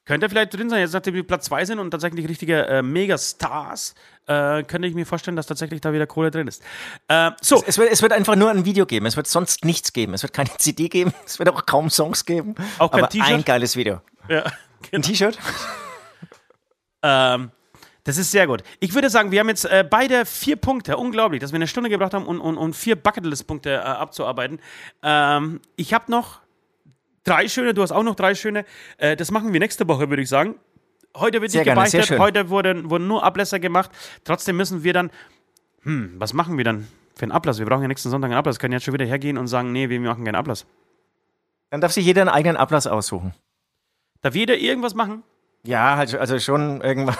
Könnte 0.05 0.29
vielleicht 0.29 0.53
drin 0.53 0.69
sein, 0.69 0.81
jetzt 0.81 0.93
nachdem 0.93 1.15
wir 1.15 1.25
Platz 1.25 1.45
2 1.45 1.65
sind 1.65 1.79
und 1.79 1.89
tatsächlich 1.89 2.29
richtige 2.29 2.67
äh, 2.67 2.83
Megastars, 2.83 3.95
äh, 4.27 4.61
könnte 4.61 4.87
ich 4.87 4.93
mir 4.93 5.03
vorstellen, 5.07 5.35
dass 5.35 5.47
tatsächlich 5.47 5.81
da 5.81 5.93
wieder 5.93 6.05
Kohle 6.05 6.29
drin 6.29 6.47
ist. 6.47 6.61
Äh, 7.07 7.31
so, 7.41 7.63
Es 7.65 7.79
wird, 7.79 7.91
es 7.91 8.03
wird 8.03 8.13
einfach 8.13 8.35
nur 8.35 8.51
ein 8.51 8.65
Video 8.65 8.85
geben. 8.85 9.07
Es 9.07 9.17
wird 9.17 9.25
sonst 9.25 9.65
nichts 9.65 9.93
geben. 9.93 10.13
Es 10.13 10.21
wird 10.21 10.31
keine 10.31 10.51
CD 10.59 10.89
geben. 10.89 11.11
Es 11.25 11.39
wird 11.39 11.49
auch 11.49 11.65
kaum 11.65 11.89
Songs 11.89 12.23
geben. 12.25 12.53
Auch 12.77 12.91
kein 12.91 12.99
aber 12.99 13.09
T-Shirt? 13.09 13.27
ein 13.33 13.43
geiles 13.45 13.75
Video. 13.75 13.99
ja, 14.29 14.43
Ein 14.43 14.51
genau. 14.91 15.07
T-Shirt? 15.07 15.39
Ähm, 17.01 17.51
das 18.05 18.19
ist 18.19 18.29
sehr 18.29 18.45
gut. 18.45 18.63
Ich 18.79 18.93
würde 18.93 19.09
sagen, 19.09 19.31
wir 19.31 19.39
haben 19.39 19.49
jetzt 19.49 19.65
äh, 19.65 19.83
beide 19.87 20.25
vier 20.25 20.57
Punkte. 20.57 20.95
Unglaublich, 20.95 21.41
dass 21.41 21.51
wir 21.51 21.55
eine 21.55 21.67
Stunde 21.67 21.89
gebraucht 21.89 22.13
haben, 22.13 22.27
um, 22.27 22.39
um, 22.39 22.55
um 22.55 22.71
vier 22.71 22.95
Bucketlist-Punkte 22.95 23.73
äh, 23.73 23.77
abzuarbeiten. 23.77 24.59
Ähm, 25.01 25.59
ich 25.75 25.91
habe 25.91 26.11
noch 26.11 26.41
drei 27.23 27.47
schöne, 27.47 27.73
du 27.73 27.81
hast 27.81 27.91
auch 27.91 28.03
noch 28.03 28.13
drei 28.13 28.35
schöne. 28.35 28.63
Äh, 28.99 29.15
das 29.15 29.31
machen 29.31 29.53
wir 29.53 29.59
nächste 29.59 29.87
Woche, 29.87 30.07
würde 30.11 30.21
ich 30.21 30.29
sagen. 30.29 30.53
Heute 31.17 31.41
wird 31.41 31.51
Sehr 31.51 31.61
nicht 31.61 31.65
gerne, 31.65 31.83
gebeichtet, 31.83 32.19
heute 32.19 32.49
wurden, 32.49 32.91
wurden 32.91 33.07
nur 33.07 33.23
Ablässe 33.23 33.59
gemacht. 33.59 33.89
Trotzdem 34.23 34.55
müssen 34.55 34.83
wir 34.83 34.93
dann, 34.93 35.09
hm, 35.81 36.13
was 36.19 36.33
machen 36.33 36.57
wir 36.57 36.63
dann 36.63 36.87
für 37.15 37.23
einen 37.23 37.31
Ablass? 37.31 37.57
Wir 37.57 37.65
brauchen 37.65 37.81
ja 37.81 37.87
nächsten 37.87 38.11
Sonntag 38.11 38.29
einen 38.29 38.37
Ablass. 38.37 38.57
Wir 38.57 38.59
können 38.59 38.73
jetzt 38.73 38.83
schon 38.83 38.93
wieder 38.93 39.05
hergehen 39.05 39.39
und 39.39 39.47
sagen, 39.47 39.71
nee, 39.71 39.89
wir 39.89 39.99
machen 39.99 40.25
keinen 40.25 40.35
Ablass. 40.35 40.67
Dann 41.71 41.81
darf 41.81 41.91
sich 41.91 42.05
jeder 42.05 42.21
einen 42.21 42.29
eigenen 42.29 42.57
Ablass 42.57 42.85
aussuchen. 42.85 43.33
Darf 44.21 44.35
jeder 44.35 44.57
irgendwas 44.57 44.93
machen? 44.93 45.23
Ja, 45.63 45.97
halt, 45.97 46.13
also 46.13 46.37
schon 46.37 46.81
irgendwann. 46.81 47.17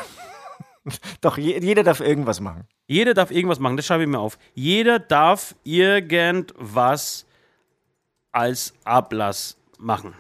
Doch, 1.21 1.37
je, 1.37 1.59
jeder 1.59 1.83
darf 1.83 1.99
irgendwas 1.99 2.39
machen. 2.39 2.65
Jeder 2.87 3.13
darf 3.13 3.31
irgendwas 3.31 3.59
machen, 3.59 3.77
das 3.77 3.85
schreibe 3.85 4.03
ich 4.03 4.09
mir 4.09 4.19
auf. 4.19 4.37
Jeder 4.53 4.99
darf 4.99 5.55
irgendwas 5.63 7.25
als 8.31 8.73
Ablass 8.83 9.57
machen. 9.79 10.13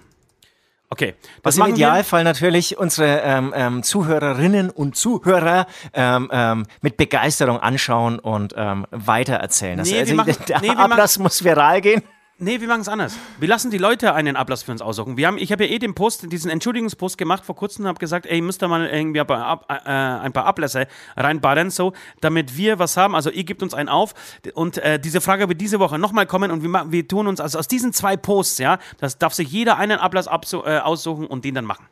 Okay, 0.89 1.15
das 1.41 1.43
Was 1.43 1.55
im 1.55 1.59
machen 1.61 1.69
wir. 1.71 1.75
Idealfall 1.87 2.23
natürlich 2.23 2.77
unsere 2.77 3.19
ähm, 3.21 3.53
ähm, 3.55 3.83
Zuhörerinnen 3.83 4.69
und 4.69 4.95
Zuhörer 4.95 5.65
ähm, 5.93 6.29
ähm, 6.31 6.65
mit 6.81 6.95
Begeisterung 6.95 7.59
anschauen 7.59 8.19
und 8.19 8.53
ähm, 8.55 8.85
weitererzählen. 8.91 9.77
Das, 9.79 9.89
Nee, 9.89 9.99
also 9.99 10.15
machen- 10.15 10.35
der 10.47 10.61
nee, 10.61 10.69
Ablass 10.69 11.17
muss 11.19 11.43
viral 11.43 11.81
gehen. 11.81 12.03
Nee, 12.37 12.59
wir 12.59 12.67
machen 12.67 12.81
es 12.81 12.89
anders. 12.89 13.17
Wir 13.39 13.47
lassen 13.47 13.71
die 13.71 13.77
Leute 13.77 14.13
einen 14.13 14.35
Ablass 14.35 14.63
für 14.63 14.71
uns 14.73 14.81
aussuchen. 14.81 15.15
Wir 15.15 15.27
haben, 15.27 15.37
ich 15.37 15.53
habe 15.53 15.65
ja 15.65 15.71
eh 15.71 15.79
den 15.79 15.95
Post, 15.95 16.29
diesen 16.33 16.51
Entschuldigungspost 16.51 17.17
gemacht 17.17 17.45
vor 17.45 17.55
kurzem 17.55 17.85
und 17.85 17.87
habe 17.87 17.99
gesagt, 17.99 18.25
ey, 18.25 18.41
müsst 18.41 18.61
ihr 18.61 18.67
mal 18.67 18.85
irgendwie 18.85 19.21
ein 19.21 19.27
paar, 19.27 19.45
Ab, 19.45 19.65
äh, 19.69 19.89
ein 19.89 20.33
paar 20.33 20.45
Ablässe 20.45 20.87
reinbarren, 21.15 21.69
so, 21.69 21.93
damit 22.19 22.57
wir 22.57 22.77
was 22.77 22.97
haben. 22.97 23.15
Also 23.15 23.29
ihr 23.29 23.45
gebt 23.45 23.63
uns 23.63 23.73
einen 23.73 23.87
auf 23.87 24.13
und 24.53 24.77
äh, 24.79 24.99
diese 24.99 25.21
Frage 25.21 25.47
wird 25.47 25.61
diese 25.61 25.79
Woche 25.79 25.97
nochmal 25.97 26.25
kommen 26.25 26.51
und 26.51 26.61
wir, 26.61 26.91
wir 26.91 27.07
tun 27.07 27.27
uns, 27.27 27.39
also 27.39 27.57
aus 27.57 27.69
diesen 27.69 27.93
zwei 27.93 28.17
Posts, 28.17 28.57
ja, 28.57 28.79
das 28.97 29.17
darf 29.17 29.33
sich 29.33 29.49
jeder 29.49 29.77
einen 29.77 29.99
Ablass 29.99 30.27
äh, 30.27 30.79
aussuchen 30.79 31.27
und 31.27 31.45
den 31.45 31.55
dann 31.55 31.65
machen. 31.65 31.87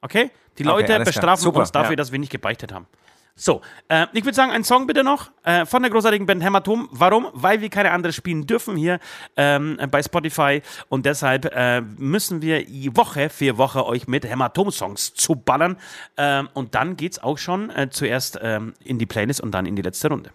Okay? 0.00 0.32
Die 0.58 0.64
Okay, 0.64 0.72
Leute 0.72 0.86
klar. 0.86 1.04
bestrafen 1.04 1.52
uns 1.52 1.70
dafür, 1.70 1.90
ja. 1.90 1.96
dass 1.96 2.10
wir 2.10 2.18
nicht 2.18 2.32
gebeichtet 2.32 2.72
haben. 2.72 2.86
So, 3.40 3.60
äh, 3.86 4.06
ich 4.12 4.24
würde 4.24 4.34
sagen, 4.34 4.50
ein 4.50 4.64
Song 4.64 4.88
bitte 4.88 5.04
noch 5.04 5.30
äh, 5.44 5.64
von 5.64 5.80
der 5.82 5.92
großartigen 5.92 6.26
Band 6.26 6.42
Hämatom. 6.42 6.88
Warum? 6.90 7.28
Weil 7.32 7.60
wir 7.60 7.70
keine 7.70 7.92
andere 7.92 8.12
spielen 8.12 8.46
dürfen 8.46 8.76
hier 8.76 8.98
ähm, 9.36 9.78
bei 9.92 10.02
Spotify 10.02 10.60
und 10.88 11.06
deshalb 11.06 11.44
äh, 11.54 11.80
müssen 11.80 12.42
wir 12.42 12.66
Woche 12.96 13.30
für 13.30 13.56
Woche 13.56 13.86
euch 13.86 14.08
mit 14.08 14.28
Hämatom-Songs 14.28 15.14
zuballern 15.14 15.76
ähm, 16.16 16.48
und 16.52 16.74
dann 16.74 16.96
geht's 16.96 17.22
auch 17.22 17.38
schon 17.38 17.70
äh, 17.70 17.88
zuerst 17.90 18.40
ähm, 18.42 18.74
in 18.82 18.98
die 18.98 19.06
Playlist 19.06 19.40
und 19.40 19.52
dann 19.52 19.66
in 19.66 19.76
die 19.76 19.82
letzte 19.82 20.08
Runde. 20.08 20.30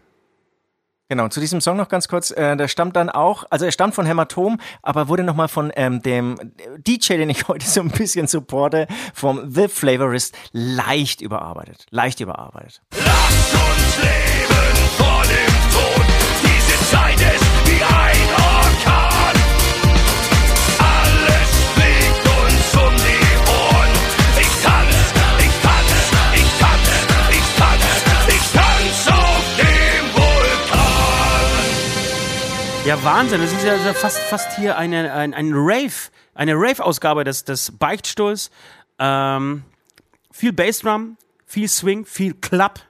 Genau, 1.10 1.28
zu 1.28 1.40
diesem 1.40 1.62
Song 1.62 1.78
noch 1.78 1.90
ganz 1.90 2.08
kurz. 2.08 2.32
Äh, 2.32 2.56
der 2.58 2.68
stammt 2.68 2.96
dann 2.96 3.10
auch, 3.10 3.44
also 3.50 3.66
er 3.66 3.72
stammt 3.72 3.94
von 3.94 4.06
Hämatom, 4.06 4.60
aber 4.82 5.08
wurde 5.10 5.24
nochmal 5.24 5.48
von 5.48 5.72
ähm, 5.76 6.02
dem 6.02 6.38
DJ, 6.78 7.18
den 7.18 7.30
ich 7.30 7.48
heute 7.48 7.68
so 7.68 7.82
ein 7.82 7.90
bisschen 7.90 8.28
supporte, 8.28 8.88
vom 9.14 9.52
The 9.52 9.68
Flavorist 9.68 10.36
leicht 10.52 11.22
überarbeitet. 11.22 11.86
Leicht 11.92 12.20
überarbeitet. 12.20 12.82
Lasst 13.06 13.54
uns 13.54 13.98
leben 13.98 14.33
Ja, 32.86 33.02
Wahnsinn. 33.02 33.40
Das 33.40 33.54
ist 33.54 33.64
ja 33.64 33.78
fast, 33.94 34.18
fast 34.18 34.58
hier 34.58 34.78
eine, 34.78 35.14
ein, 35.14 35.34
ein 35.34 35.52
Rave, 35.54 36.12
eine 36.34 36.54
Rave-Ausgabe 36.56 37.24
des, 37.24 37.46
des 37.46 37.72
Beichtstuhls. 37.72 38.52
Ähm, 39.00 39.64
viel 40.32 40.52
Bassdrum, 40.52 41.16
viel 41.46 41.70
Swing, 41.70 42.06
viel 42.06 42.34
Club. 42.34 42.82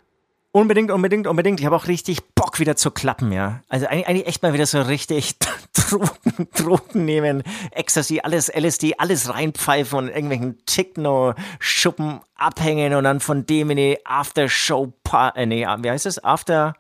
Unbedingt, 0.52 0.90
unbedingt, 0.90 1.28
unbedingt. 1.28 1.60
Ich 1.60 1.68
habe 1.68 1.76
auch 1.76 1.88
richtig 1.88 2.24
Bock 2.34 2.60
wieder 2.60 2.76
zu 2.76 2.90
klappen, 2.90 3.32
ja. 3.32 3.62
Also 3.70 3.86
eigentlich, 3.86 4.08
eigentlich 4.08 4.28
echt 4.28 4.42
mal 4.42 4.54
wieder 4.54 4.66
so 4.66 4.82
richtig 4.82 5.38
Drogen, 5.74 6.48
Drogen 6.56 7.06
nehmen, 7.06 7.44
Ecstasy, 7.70 8.20
alles 8.24 8.50
LSD, 8.50 8.96
alles 8.98 9.32
reinpfeifen 9.32 10.00
und 10.00 10.08
irgendwelchen 10.08 10.58
Techno-Schuppen 10.66 12.20
abhängen 12.36 12.96
und 12.96 13.04
dann 13.04 13.20
von 13.20 13.46
dem 13.46 13.70
in 13.70 13.78
die 13.78 14.06
Aftershow, 14.06 14.92
äh, 15.36 15.46
nee, 15.46 15.68
wie 15.68 15.90
heißt 15.92 16.08
das? 16.08 16.24
After, 16.24 16.74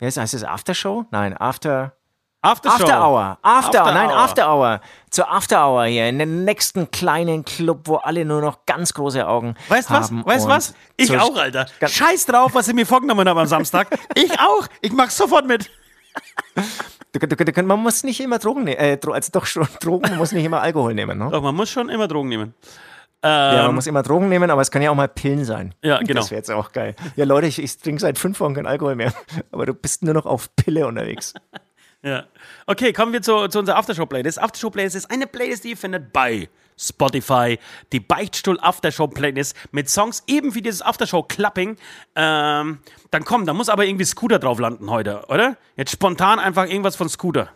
wie 0.00 0.06
heißt? 0.06 0.16
Heißt 0.16 0.34
das 0.34 0.42
Aftershow? 0.44 1.06
Nein, 1.12 1.36
After, 1.36 1.92
Aftershow. 2.40 2.84
After 2.84 3.04
Hour. 3.04 3.38
After, 3.42 3.80
After 3.80 3.94
nein, 3.94 4.10
Hour. 4.10 4.16
After 4.16 4.48
Hour. 4.54 4.80
Zur 5.10 5.30
After 5.30 5.66
Hour 5.66 5.84
hier 5.86 6.08
in 6.08 6.18
den 6.20 6.44
nächsten 6.44 6.90
kleinen 6.90 7.44
Club, 7.44 7.80
wo 7.84 7.96
alle 7.96 8.24
nur 8.24 8.40
noch 8.40 8.64
ganz 8.64 8.94
große 8.94 9.26
Augen 9.26 9.56
Weißt 9.68 9.90
was? 9.90 10.10
haben. 10.10 10.24
Weißt 10.24 10.44
und 10.44 10.50
was? 10.52 10.74
Ich 10.96 11.16
auch, 11.18 11.36
Alter. 11.36 11.66
Scheiß 11.84 12.26
drauf, 12.26 12.54
was 12.54 12.68
ich 12.68 12.74
mir 12.74 12.86
vorgenommen 12.86 13.28
habe 13.28 13.40
am 13.40 13.46
Samstag. 13.46 13.88
Ich 14.14 14.38
auch. 14.38 14.66
Ich 14.80 14.92
mach 14.92 15.10
sofort 15.10 15.46
mit. 15.46 15.70
Du, 17.12 17.26
du, 17.26 17.36
du, 17.36 17.62
man 17.62 17.80
muss 17.80 18.04
nicht 18.04 18.20
immer 18.20 18.38
Drogen 18.38 18.64
nehmen, 18.64 18.78
äh, 18.78 18.98
also 19.10 19.32
doch 19.32 19.46
schon 19.46 19.66
Drogen, 19.80 20.02
man 20.10 20.18
muss 20.18 20.30
nicht 20.30 20.44
immer 20.44 20.60
Alkohol 20.60 20.92
nehmen, 20.92 21.18
ne? 21.18 21.30
Doch, 21.32 21.42
man 21.42 21.54
muss 21.54 21.70
schon 21.70 21.88
immer 21.88 22.06
Drogen 22.06 22.28
nehmen. 22.28 22.54
ja, 23.24 23.62
man 23.64 23.74
muss 23.74 23.86
immer 23.86 24.02
Drogen 24.02 24.28
nehmen, 24.28 24.50
aber 24.50 24.60
es 24.60 24.70
kann 24.70 24.82
ja 24.82 24.90
auch 24.90 24.94
mal 24.94 25.08
Pillen 25.08 25.44
sein. 25.46 25.74
Ja, 25.82 25.98
genau. 26.00 26.20
Das 26.20 26.30
wäre 26.30 26.38
jetzt 26.38 26.50
auch 26.50 26.70
geil. 26.70 26.94
Ja, 27.16 27.24
Leute, 27.24 27.46
ich, 27.46 27.60
ich 27.62 27.78
trinke 27.78 28.02
seit 28.02 28.18
fünf 28.18 28.38
Wochen 28.40 28.54
keinen 28.54 28.66
Alkohol 28.66 28.94
mehr, 28.94 29.14
aber 29.50 29.64
du 29.64 29.72
bist 29.72 30.02
nur 30.02 30.12
noch 30.12 30.26
auf 30.26 30.54
Pille 30.54 30.86
unterwegs. 30.86 31.32
Ja. 32.02 32.24
Okay, 32.66 32.92
kommen 32.92 33.12
wir 33.12 33.22
zu, 33.22 33.48
zu 33.48 33.58
unserer 33.58 33.76
Aftershow-Playlist. 33.76 34.40
Aftershow-Playlist 34.40 34.96
ist 34.96 35.10
eine 35.10 35.26
Playlist, 35.26 35.64
die 35.64 35.70
ihr 35.70 35.76
findet 35.76 36.12
bei 36.12 36.48
Spotify. 36.78 37.58
Die 37.92 38.00
Beichtstuhl 38.00 38.58
Aftershow-Playlist 38.60 39.56
mit 39.72 39.90
Songs 39.90 40.22
eben 40.28 40.54
wie 40.54 40.62
dieses 40.62 40.80
Aftershow-Clapping. 40.80 41.76
Ähm, 42.14 42.78
dann 43.10 43.24
komm, 43.24 43.46
da 43.46 43.52
muss 43.52 43.68
aber 43.68 43.84
irgendwie 43.84 44.04
Scooter 44.04 44.38
drauf 44.38 44.60
landen 44.60 44.90
heute, 44.90 45.24
oder? 45.28 45.56
Jetzt 45.76 45.90
spontan 45.90 46.38
einfach 46.38 46.66
irgendwas 46.66 46.94
von 46.94 47.08
Scooter. 47.08 47.50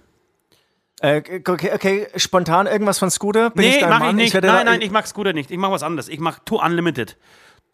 Äh, 1.01 1.23
okay, 1.49 1.71
okay, 1.73 2.09
spontan 2.17 2.67
irgendwas 2.67 2.99
von 2.99 3.11
Scooter? 3.11 3.51
Bin 3.51 3.65
nee, 3.65 3.77
ich 3.77 3.83
mach 3.83 4.01
Mann? 4.01 4.11
ich 4.11 4.25
nicht. 4.25 4.35
werde 4.35 4.49
nein, 4.49 4.67
nein, 4.67 4.83
ich 4.83 4.91
mag 4.91 5.07
Scooter 5.07 5.33
nicht. 5.33 5.51
Ich 5.51 5.59
mach 5.59 5.71
was 5.71 5.83
anderes. 5.83 6.09
Ich 6.09 6.21
mach 6.21 6.41
Too 6.41 6.61
Unlimited. 6.61 7.17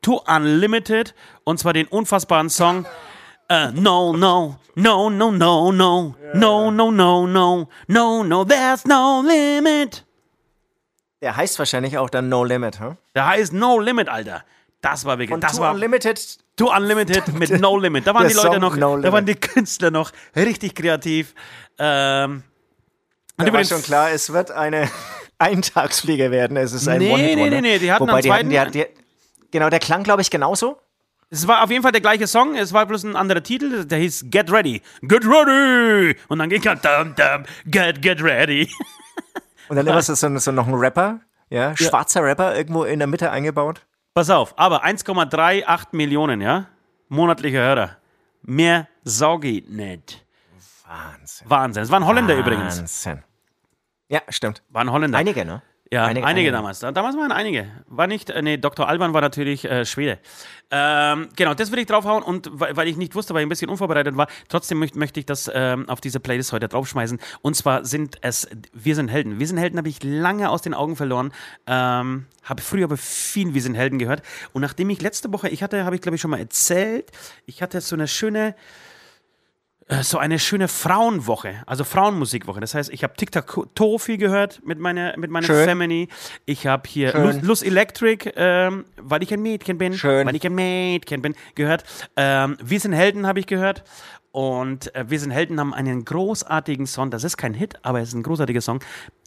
Too 0.02 0.20
Unlimited 0.26 1.14
und 1.44 1.58
zwar 1.58 1.72
den 1.72 1.86
unfassbaren 1.86 2.50
Song 2.50 2.86
äh, 3.48 3.70
No, 3.72 4.12
no, 4.16 4.56
no, 4.74 5.10
no, 5.10 5.30
no, 5.30 5.72
no, 5.72 6.14
no, 6.34 6.70
no, 6.70 6.90
no, 6.90 7.26
no, 7.26 7.68
no, 7.86 8.22
no, 8.24 8.44
there's 8.44 8.84
no 8.86 9.22
limit. 9.26 10.04
Der 11.20 11.36
heißt 11.36 11.58
wahrscheinlich 11.58 11.98
auch 11.98 12.10
dann 12.10 12.28
No 12.28 12.44
Limit, 12.44 12.78
hm? 12.78 12.96
Der 13.14 13.26
heißt 13.26 13.52
No 13.52 13.78
Limit, 13.80 14.08
Alter. 14.08 14.44
Das 14.80 15.04
war 15.04 15.18
wirklich, 15.18 15.34
Und 15.34 15.42
das 15.42 15.56
Too 15.56 15.62
war 15.62 15.72
Unlimited, 15.74 16.38
Too 16.56 16.70
Unlimited 16.72 17.32
mit 17.34 17.50
No 17.60 17.76
Limit. 17.76 18.06
Da 18.06 18.14
waren 18.14 18.28
die 18.28 18.34
Leute 18.34 18.48
Song 18.52 18.60
noch, 18.60 18.76
No 18.76 18.96
da 19.00 19.10
waren 19.12 19.26
die. 19.26 19.34
Künstler 19.34 19.90
noch 19.90 20.12
richtig 20.36 20.76
kreativ. 20.76 21.34
Ähm, 21.78 22.44
da 23.36 23.42
war 23.42 23.48
übrigens- 23.48 23.68
schon 23.70 23.82
klar, 23.82 24.10
es 24.12 24.32
wird 24.32 24.52
eine 24.52 24.88
Eintagsfliege 25.38 26.30
werden. 26.30 26.56
Es 26.56 26.72
ist 26.72 26.86
ein 26.86 26.98
Nee, 26.98 27.12
One-Hit-Wonder. 27.12 27.44
nee, 27.50 27.50
nee, 27.50 27.60
nee, 27.72 27.78
die 27.80 27.90
hatten 27.92 28.02
Wobei 28.06 28.12
am 28.18 28.22
die 28.22 28.32
hatten, 28.32 28.48
die, 28.50 28.54
zweiten- 28.56 28.72
die, 28.72 28.86
genau, 29.50 29.68
der 29.70 29.80
klang, 29.80 30.04
glaube 30.04 30.22
ich, 30.22 30.30
genauso. 30.30 30.78
Es 31.30 31.46
war 31.46 31.62
auf 31.62 31.70
jeden 31.70 31.82
Fall 31.82 31.92
der 31.92 32.00
gleiche 32.00 32.26
Song, 32.26 32.54
es 32.56 32.72
war 32.72 32.86
bloß 32.86 33.04
ein 33.04 33.14
anderer 33.14 33.42
Titel, 33.42 33.84
der 33.84 33.98
hieß 33.98 34.26
Get 34.30 34.50
Ready. 34.50 34.80
Get 35.02 35.26
Ready! 35.26 36.16
Und 36.28 36.38
dann 36.38 36.48
ging 36.48 36.62
er 36.62 36.76
dum, 36.76 37.14
dum, 37.14 37.44
Get, 37.66 38.00
Get 38.00 38.22
Ready. 38.22 38.70
Und 39.68 39.76
dann 39.76 39.86
immer 39.86 40.00
so, 40.02 40.14
so, 40.14 40.52
noch 40.52 40.66
ein 40.66 40.74
Rapper, 40.74 41.20
ja, 41.50 41.76
schwarzer 41.76 42.22
Rapper, 42.22 42.56
irgendwo 42.56 42.84
in 42.84 42.98
der 42.98 43.08
Mitte 43.08 43.30
eingebaut. 43.30 43.84
Pass 44.14 44.30
auf, 44.30 44.58
aber 44.58 44.84
1,38 44.86 45.88
Millionen, 45.92 46.40
ja? 46.40 46.66
Monatliche 47.08 47.58
Hörer. 47.58 47.98
Mehr 48.42 48.88
Sau 49.04 49.38
geht 49.38 49.68
nicht. 49.68 50.24
Wahnsinn. 50.86 51.50
Wahnsinn. 51.50 51.82
Es 51.82 51.90
waren 51.90 52.06
Holländer 52.06 52.36
übrigens. 52.36 52.78
Wahnsinn. 52.78 53.22
Ja, 54.08 54.22
stimmt. 54.30 54.62
Waren 54.70 54.90
Holländer. 54.90 55.18
Einige, 55.18 55.44
ne? 55.44 55.62
Ja, 55.90 56.04
einige, 56.04 56.26
einige. 56.26 56.52
damals. 56.52 56.80
Da- 56.80 56.92
Damals 56.92 57.16
waren 57.16 57.32
einige. 57.32 57.66
War 57.86 58.06
nicht, 58.06 58.28
äh, 58.28 58.42
nee, 58.42 58.58
Dr. 58.58 58.86
Alban 58.88 59.14
war 59.14 59.22
natürlich 59.22 59.64
äh, 59.64 59.86
Schwede. 59.86 60.18
Ähm, 60.70 61.28
genau, 61.34 61.54
das 61.54 61.70
würde 61.70 61.80
ich 61.80 61.86
draufhauen 61.86 62.22
und 62.22 62.50
weil, 62.52 62.86
ich 62.88 62.98
nicht 62.98 63.14
wusste, 63.14 63.32
weil 63.32 63.40
ich 63.40 63.46
ein 63.46 63.48
bisschen 63.48 63.70
unvorbereitet 63.70 64.14
war, 64.16 64.26
trotzdem 64.48 64.78
möcht, 64.80 64.96
möchte 64.96 65.18
ich 65.18 65.24
das 65.24 65.50
ähm, 65.54 65.88
auf 65.88 66.02
diese 66.02 66.20
Playlist 66.20 66.52
heute 66.52 66.68
draufschmeißen. 66.68 67.18
Und 67.40 67.54
zwar 67.56 67.86
sind 67.86 68.18
es 68.20 68.48
Wir 68.74 68.94
sind 68.94 69.08
Helden. 69.08 69.38
Wir 69.38 69.46
sind 69.46 69.56
Helden 69.56 69.78
habe 69.78 69.88
ich 69.88 70.02
lange 70.02 70.50
aus 70.50 70.60
den 70.60 70.74
Augen 70.74 70.94
verloren. 70.94 71.32
Ähm, 71.66 72.26
habe 72.44 72.60
früher 72.62 72.84
aber 72.84 72.98
viel 72.98 73.54
Wir 73.54 73.62
sind 73.62 73.74
Helden 73.74 73.98
gehört. 73.98 74.20
Und 74.52 74.60
nachdem 74.60 74.90
ich 74.90 75.00
letzte 75.00 75.32
Woche, 75.32 75.48
ich 75.48 75.62
hatte, 75.62 75.86
habe 75.86 75.96
ich 75.96 76.02
glaube 76.02 76.16
ich 76.16 76.20
schon 76.20 76.30
mal 76.30 76.40
erzählt, 76.40 77.10
ich 77.46 77.62
hatte 77.62 77.80
so 77.80 77.96
eine 77.96 78.08
schöne 78.08 78.54
so 80.02 80.18
eine 80.18 80.38
schöne 80.38 80.68
Frauenwoche, 80.68 81.62
also 81.66 81.82
Frauenmusikwoche. 81.82 82.60
Das 82.60 82.74
heißt, 82.74 82.90
ich 82.92 83.02
habe 83.02 83.14
Tic-Tac-Toe 83.16 83.98
viel 83.98 84.18
gehört 84.18 84.60
mit 84.64 84.78
meiner, 84.78 85.16
mit 85.16 85.30
meiner 85.30 85.46
Schön. 85.46 85.66
Family. 85.66 86.08
Ich 86.44 86.66
habe 86.66 86.88
hier 86.88 87.14
Luz 87.42 87.62
Electric, 87.62 88.32
ähm, 88.36 88.84
weil 88.96 89.22
ich 89.22 89.32
ein 89.32 89.40
Mädchen 89.40 89.78
bin. 89.78 89.94
Schön. 89.94 90.26
Weil 90.26 90.36
ich 90.36 90.44
ein 90.44 90.54
Mädchen 90.54 91.22
bin, 91.22 91.34
gehört. 91.54 91.84
Ähm, 92.16 92.58
Wir 92.62 92.80
sind 92.80 92.92
Helden 92.92 93.26
habe 93.26 93.40
ich 93.40 93.46
gehört. 93.46 93.82
Und 94.38 94.94
äh, 94.94 95.10
Wir 95.10 95.18
sind 95.18 95.32
Helden 95.32 95.58
haben 95.58 95.74
einen 95.74 96.04
großartigen 96.04 96.86
Song. 96.86 97.10
Das 97.10 97.24
ist 97.24 97.36
kein 97.36 97.54
Hit, 97.54 97.74
aber 97.82 98.00
es 98.00 98.10
ist 98.10 98.14
ein 98.14 98.22
großartiger 98.22 98.60
Song, 98.60 98.78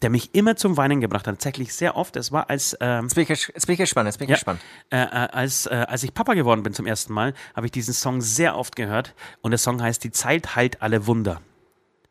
der 0.01 0.09
mich 0.09 0.33
immer 0.33 0.55
zum 0.55 0.77
Weinen 0.77 1.01
gebracht 1.01 1.27
hat. 1.27 1.35
Tatsächlich 1.35 1.73
sehr 1.75 1.97
oft. 1.97 2.15
Es 2.15 2.31
war 2.31 2.49
als 2.49 2.77
ähm, 2.79 3.03
Jetzt 3.03 3.15
bin 3.15 3.23
ich, 3.23 3.29
ges- 3.29 3.51
jetzt 3.53 3.65
bin 3.67 3.73
ich 3.73 3.79
gespannt, 3.79 4.07
jetzt 4.07 4.19
bin 4.19 4.25
ich 4.27 4.29
ja. 4.29 4.35
gespannt. 4.35 4.61
Äh, 4.89 5.01
äh, 5.01 5.07
als, 5.07 5.65
äh, 5.65 5.85
als 5.89 6.03
ich 6.03 6.13
Papa 6.13 6.33
geworden 6.33 6.63
bin 6.63 6.73
zum 6.73 6.85
ersten 6.85 7.11
Mal, 7.11 7.33
habe 7.57 7.65
ich 7.65 7.73
diesen 7.73 7.93
Song 7.93 8.21
sehr 8.21 8.55
oft 8.55 8.77
gehört. 8.77 9.13
Und 9.41 9.51
der 9.51 9.57
Song 9.57 9.81
heißt 9.81 10.01
Die 10.01 10.11
Zeit 10.11 10.55
heilt 10.55 10.81
alle 10.81 11.05
Wunder. 11.07 11.41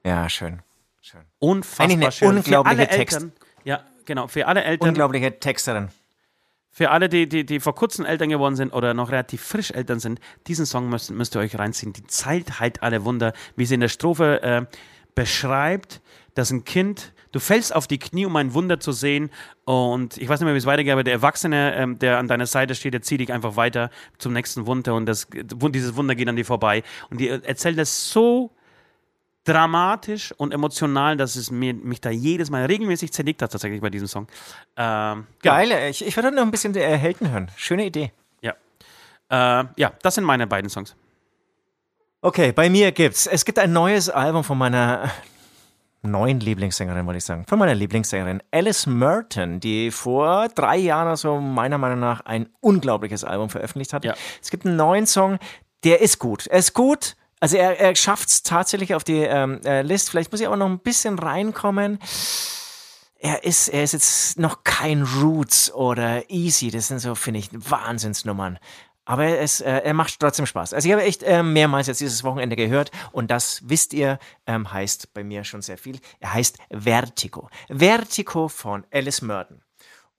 Ja, 0.05 0.29
schön. 0.29 0.61
schön. 1.01 1.21
Unfassbar 1.39 1.87
Eigentlich 1.87 2.03
eine 2.05 2.13
schön. 2.13 2.37
unglaubliche 2.37 2.77
für 2.83 2.83
alle 2.83 2.89
Text. 2.99 3.17
Eltern, 3.17 3.33
ja, 3.65 3.81
genau. 4.05 4.27
Für 4.27 4.47
alle 4.47 4.63
Eltern, 4.63 4.91
Unglaubliche 4.91 5.41
Texterin. 5.41 5.89
Für 6.71 6.91
alle, 6.91 7.09
die, 7.09 7.29
die, 7.29 7.45
die 7.45 7.61
vor 7.61 7.75
kurzem 7.75 8.05
Eltern 8.05 8.29
geworden 8.29 8.57
sind 8.57 8.73
oder 8.73 8.95
noch 8.95 9.11
relativ 9.11 9.43
frisch 9.43 9.73
Eltern 9.73 9.99
sind, 9.99 10.21
diesen 10.47 10.67
Song 10.67 10.89
müsst, 10.89 11.11
müsst 11.11 11.35
ihr 11.35 11.41
euch 11.41 11.59
reinziehen. 11.59 11.93
Die 11.93 12.07
Zeit 12.07 12.61
heilt 12.61 12.83
alle 12.83 13.05
Wunder, 13.05 13.33
wie 13.57 13.67
sie 13.67 13.75
in 13.75 13.81
der 13.81 13.89
Strophe 13.89 14.43
äh, 14.43 14.67
beschreibt, 15.15 16.01
dass 16.35 16.51
ein 16.53 16.65
Kind, 16.65 17.13
du 17.33 17.41
fällst 17.41 17.75
auf 17.75 17.89
die 17.89 17.99
Knie, 17.99 18.25
um 18.25 18.37
ein 18.37 18.55
Wunder 18.55 18.79
zu 18.79 18.93
sehen. 18.93 19.31
Und 19.65 20.17
ich 20.17 20.29
weiß 20.29 20.41
nicht 20.41 20.45
mehr, 20.45 20.55
wie 20.55 20.59
es 20.59 20.67
weitergeht, 20.67 20.93
aber 20.93 21.05
der 21.05 21.15
Erwachsene, 21.15 21.75
ähm, 21.75 21.99
der 21.99 22.19
an 22.19 22.29
deiner 22.29 22.47
Seite 22.47 22.77
steht, 22.77 22.95
der 22.95 23.03
zieht 23.03 23.21
dich 23.21 23.33
einfach 23.33 23.57
weiter 23.57 23.91
zum 24.19 24.33
nächsten 24.33 24.67
Wunder 24.67 24.95
und 24.95 25.07
das, 25.07 25.27
dieses 25.33 25.97
Wunder 25.97 26.15
geht 26.15 26.29
an 26.29 26.37
dir 26.37 26.45
vorbei. 26.45 26.85
Und 27.11 27.21
die 27.21 27.29
erzählt 27.29 27.79
das 27.79 28.11
so 28.11 28.53
dramatisch 29.45 30.33
und 30.37 30.53
emotional, 30.53 31.17
dass 31.17 31.37
es 31.37 31.51
mir, 31.51 31.75
mich 31.75 32.01
da 32.01 32.11
jedes 32.11 32.51
Mal 32.51 32.67
regelmäßig 32.67 33.13
zerlegt 33.13 33.43
hat, 33.43 33.53
tatsächlich 33.53 33.81
bei 33.81 33.91
diesem 33.91 34.09
Song. 34.09 34.27
Ähm, 34.77 35.27
genau. 35.41 35.55
Geil, 35.55 35.91
ich, 35.91 36.07
ich 36.07 36.17
würde 36.17 36.31
noch 36.31 36.43
ein 36.43 36.51
bisschen 36.51 36.75
äh, 36.75 36.97
Helden 36.97 37.31
hören. 37.31 37.51
Schöne 37.57 37.87
Idee. 37.87 38.13
Ja. 38.43 38.53
Äh, 39.31 39.65
ja, 39.77 39.93
das 40.03 40.15
sind 40.15 40.25
meine 40.25 40.47
beiden 40.47 40.69
Songs. 40.69 40.95
Okay, 42.23 42.53
bei 42.53 42.69
mir 42.69 42.93
gibt's. 42.93 43.27
Es 43.27 43.47
gibt 43.47 43.59
ein 43.59 43.73
neues 43.73 44.11
Album 44.11 44.45
von 44.45 44.59
meiner 44.59 45.11
neuen 46.03 46.41
Lieblingssängerin, 46.41 47.07
wollte 47.07 47.19
ich 47.19 47.25
sagen. 47.25 47.45
Von 47.49 47.59
meiner 47.59 47.75
Lieblingssängerin 47.75 48.43
Alice 48.51 48.87
Merton, 48.87 49.59
die 49.61 49.91
vor 49.91 50.49
drei 50.49 50.77
Jahren 50.77 51.07
oder 51.07 51.17
so 51.17 51.41
meiner 51.41 51.79
Meinung 51.79 52.01
nach 52.01 52.21
ein 52.23 52.49
unglaubliches 52.61 53.25
Album 53.25 53.49
veröffentlicht 53.49 53.95
hat. 53.95 54.05
Ja. 54.05 54.15
Es 54.43 54.51
gibt 54.51 54.67
einen 54.67 54.77
neuen 54.77 55.07
Song, 55.07 55.39
der 55.85 56.03
ist 56.03 56.19
gut. 56.19 56.47
Er 56.47 56.59
ist 56.59 56.75
gut. 56.75 57.17
Also 57.41 57.57
er, 57.57 57.81
er 57.81 57.97
schafft 57.97 58.29
es 58.29 58.43
tatsächlich 58.43 58.95
auf 58.95 59.03
die 59.03 59.23
ähm, 59.23 59.61
äh, 59.65 59.83
List. 59.83 60.11
Vielleicht 60.11 60.31
muss 60.31 60.41
ich 60.41 60.47
aber 60.47 60.57
noch 60.57 60.69
ein 60.69 60.79
bisschen 60.79 61.19
reinkommen. 61.19 61.99
Er 63.19 63.45
ist, 63.45 63.69
er 63.69 63.83
ist 63.83 63.93
jetzt 63.93 64.39
noch 64.39 64.63
kein 64.65 65.03
Roots 65.03 65.73
oder 65.73 66.31
Easy. 66.31 66.71
Das 66.71 66.89
sind 66.89 67.01
so, 67.01 67.15
finde 67.15 67.41
ich, 67.41 67.51
Wahnsinnsnummern. 67.53 68.59
Aber 69.07 69.25
er, 69.25 69.41
ist, 69.41 69.63
äh, 69.63 69.79
er 69.79 69.95
macht 69.95 70.21
trotzdem 70.21 70.47
Spaß. 70.47 70.75
Also 70.75 70.87
ich 70.87 70.93
habe 70.93 71.03
echt 71.03 71.23
äh, 71.23 71.43
mehrmals 71.43 71.87
jetzt 71.87 72.01
dieses 72.01 72.23
Wochenende 72.23 72.57
gehört 72.57 72.91
und 73.13 73.31
das, 73.31 73.63
wisst 73.65 73.93
ihr, 73.93 74.19
ähm, 74.47 74.73
heißt 74.73 75.13
bei 75.15 75.25
mir 75.25 75.43
schon 75.45 75.63
sehr 75.63 75.79
viel. 75.79 75.99
Er 76.21 76.35
heißt 76.35 76.59
Vertigo. 76.71 77.49
Vertigo 77.69 78.49
von 78.49 78.87
Alice 78.93 79.23
Merton. 79.23 79.63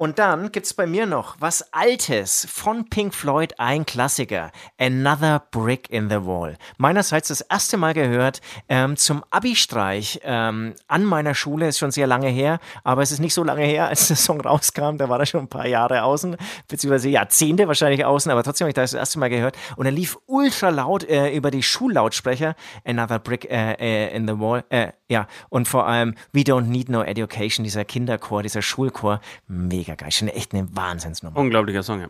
Und 0.01 0.17
dann 0.17 0.51
gibt's 0.51 0.73
bei 0.73 0.87
mir 0.87 1.05
noch 1.05 1.35
was 1.37 1.71
Altes 1.73 2.47
von 2.51 2.89
Pink 2.89 3.13
Floyd, 3.13 3.53
ein 3.59 3.85
Klassiker. 3.85 4.51
Another 4.79 5.43
Brick 5.51 5.91
in 5.91 6.09
the 6.09 6.25
Wall. 6.25 6.57
Meinerseits 6.79 7.27
das 7.27 7.41
erste 7.41 7.77
Mal 7.77 7.93
gehört 7.93 8.41
ähm, 8.67 8.97
zum 8.97 9.23
Abi-Streich 9.29 10.21
ähm, 10.23 10.73
an 10.87 11.05
meiner 11.05 11.35
Schule, 11.35 11.67
ist 11.67 11.77
schon 11.77 11.91
sehr 11.91 12.07
lange 12.07 12.29
her, 12.29 12.57
aber 12.83 13.03
es 13.03 13.11
ist 13.11 13.19
nicht 13.19 13.35
so 13.35 13.43
lange 13.43 13.63
her, 13.63 13.89
als 13.89 14.07
der 14.07 14.17
Song 14.17 14.41
rauskam. 14.41 14.97
Da 14.97 15.07
war 15.07 15.19
er 15.19 15.27
schon 15.27 15.41
ein 15.41 15.49
paar 15.49 15.67
Jahre 15.67 16.01
außen, 16.01 16.35
beziehungsweise 16.67 17.09
Jahrzehnte 17.09 17.67
wahrscheinlich 17.67 18.03
außen, 18.03 18.31
aber 18.31 18.41
trotzdem 18.41 18.65
habe 18.65 18.71
ich 18.71 18.73
das 18.73 18.93
das 18.93 18.99
erste 18.99 19.19
Mal 19.19 19.29
gehört. 19.29 19.55
Und 19.75 19.85
er 19.85 19.91
lief 19.91 20.17
ultra 20.25 20.69
laut 20.69 21.03
äh, 21.03 21.29
über 21.29 21.51
die 21.51 21.61
Schullautsprecher. 21.61 22.55
Another 22.83 23.19
Brick 23.19 23.45
äh, 23.51 23.73
äh, 23.73 24.15
in 24.15 24.27
the 24.27 24.39
Wall. 24.39 24.63
Äh, 24.69 24.93
ja, 25.09 25.27
und 25.49 25.67
vor 25.67 25.85
allem 25.85 26.15
We 26.31 26.39
Don't 26.39 26.69
Need 26.69 26.89
No 26.89 27.03
Education, 27.03 27.63
dieser 27.63 27.85
Kinderchor, 27.85 28.41
dieser 28.41 28.63
Schulchor. 28.63 29.21
Mega 29.47 29.90
geil. 29.95 30.11
Schon 30.11 30.27
echt 30.27 30.53
eine 30.53 30.67
Wahnsinnsnummer. 30.75 31.37
Unglaublicher 31.37 31.83
Song, 31.83 32.01
ja. 32.01 32.09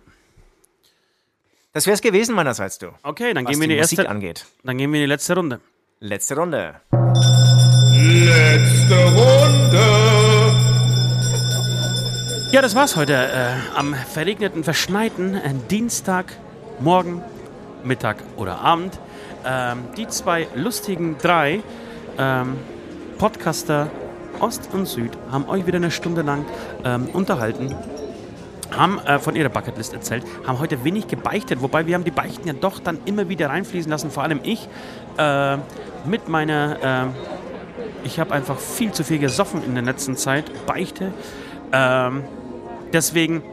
Das 1.73 1.86
wäre 1.86 1.93
es 1.95 2.01
gewesen 2.01 2.36
meinerseits, 2.36 2.79
du. 2.79 2.88
Okay, 3.03 3.34
dann 3.34 3.45
gehen 3.45 3.57
wir 3.59 3.63
in 3.63 3.69
die 3.69 3.75
die 3.75 3.82
Musik 3.82 3.99
erste, 3.99 4.09
angeht. 4.09 4.45
dann 4.63 4.77
gehen 4.77 4.91
wir 4.91 4.99
in 4.99 5.03
die 5.05 5.09
letzte 5.09 5.36
Runde. 5.36 5.61
Letzte 5.99 6.36
Runde. 6.36 6.82
Letzte 7.93 8.95
Runde. 9.05 10.11
Ja, 12.51 12.61
das 12.61 12.75
war's 12.75 12.97
heute 12.97 13.13
äh, 13.13 13.77
am 13.77 13.93
verregneten, 13.93 14.65
verschneiten 14.65 15.36
äh, 15.36 15.53
Dienstag, 15.69 16.34
morgen, 16.82 17.23
Mittag 17.86 18.17
oder 18.36 18.59
Abend. 18.59 18.99
Ähm, 19.45 19.86
die 19.95 20.07
zwei 20.09 20.47
lustigen 20.55 21.17
drei 21.17 21.61
ähm, 22.17 22.57
Podcaster 23.17 23.89
Ost 24.42 24.70
und 24.74 24.88
Süd 24.88 25.12
haben 25.32 25.48
euch 25.48 25.66
wieder 25.68 25.78
eine 25.78 25.92
Stunde 25.92 26.22
lang 26.24 26.46
ähm, 26.84 27.08
unterhalten. 27.14 27.76
Haben 28.76 29.00
äh, 29.00 29.20
von 29.20 29.36
ihrer 29.36 29.50
Bucketlist 29.50 29.94
erzählt, 29.94 30.24
haben 30.48 30.60
heute 30.60 30.84
wenig 30.84 31.08
gebeichtet, 31.08 31.62
wobei 31.62 31.86
wir 31.88 31.96
haben 31.96 32.04
die 32.04 32.12
Beichten 32.12 32.48
ja 32.48 32.54
doch 32.54 32.80
dann 32.80 33.00
immer 33.06 33.28
wieder 33.30 33.50
reinfließen 33.50 33.92
lassen, 33.92 34.12
vor 34.12 34.24
allem 34.24 34.39
ich 34.44 34.68
äh, 35.18 35.58
mit 36.06 36.30
meiner, 36.30 36.78
äh, 36.82 38.06
ich 38.06 38.20
habe 38.20 38.34
einfach 38.34 38.58
viel 38.58 38.92
zu 38.92 39.04
viel 39.04 39.20
gesoffen 39.20 39.64
in 39.64 39.76
der 39.76 39.84
letzten 39.84 40.16
Zeit, 40.16 40.66
Beichte. 40.66 41.14
Ähm, 41.74 42.24
deswegen 42.94 43.44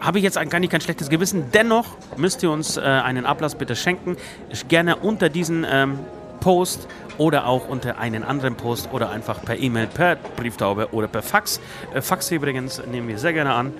habe 0.00 0.18
ich 0.18 0.24
jetzt 0.24 0.38
nicht 0.40 0.70
kein 0.70 0.80
schlechtes 0.80 1.10
Gewissen. 1.10 1.50
Dennoch 1.52 1.96
müsst 2.16 2.42
ihr 2.42 2.50
uns 2.50 2.76
äh, 2.76 2.80
einen 2.80 3.26
Ablass 3.26 3.54
bitte 3.54 3.76
schenken. 3.76 4.16
Ich 4.48 4.68
gerne 4.68 4.96
unter 4.96 5.28
diesen 5.28 5.66
ähm, 5.68 5.98
Post 6.40 6.88
oder 7.18 7.46
auch 7.46 7.68
unter 7.68 7.98
einen 7.98 8.24
anderen 8.24 8.56
Post 8.56 8.88
oder 8.92 9.10
einfach 9.10 9.42
per 9.42 9.58
E-Mail, 9.58 9.86
per 9.86 10.16
Brieftaube 10.16 10.88
oder 10.92 11.06
per 11.06 11.22
Fax. 11.22 11.60
Äh, 11.94 12.00
Fax 12.00 12.30
übrigens 12.30 12.82
nehmen 12.90 13.08
wir 13.08 13.18
sehr 13.18 13.32
gerne 13.32 13.54
an. 13.54 13.72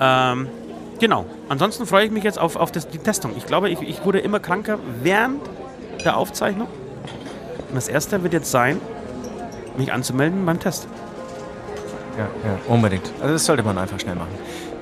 Ähm, 0.00 0.48
genau. 1.00 1.26
Ansonsten 1.48 1.86
freue 1.86 2.06
ich 2.06 2.12
mich 2.12 2.24
jetzt 2.24 2.38
auf, 2.38 2.56
auf 2.56 2.70
das, 2.70 2.88
die 2.88 2.98
Testung. 2.98 3.32
Ich 3.36 3.46
glaube, 3.46 3.70
ich, 3.70 3.80
ich 3.80 4.04
wurde 4.04 4.20
immer 4.20 4.40
kranker 4.40 4.78
während 5.02 5.42
der 6.04 6.16
Aufzeichnung. 6.16 6.68
Und 7.68 7.74
das 7.74 7.88
erste 7.88 8.22
wird 8.22 8.32
jetzt 8.32 8.50
sein, 8.50 8.80
mich 9.76 9.92
anzumelden 9.92 10.44
beim 10.46 10.60
Test. 10.60 10.86
Ja, 12.16 12.24
ja, 12.48 12.58
unbedingt. 12.68 13.10
Also 13.20 13.32
das 13.32 13.44
sollte 13.44 13.62
man 13.62 13.76
einfach 13.78 13.98
schnell 13.98 14.14
machen. 14.14 14.34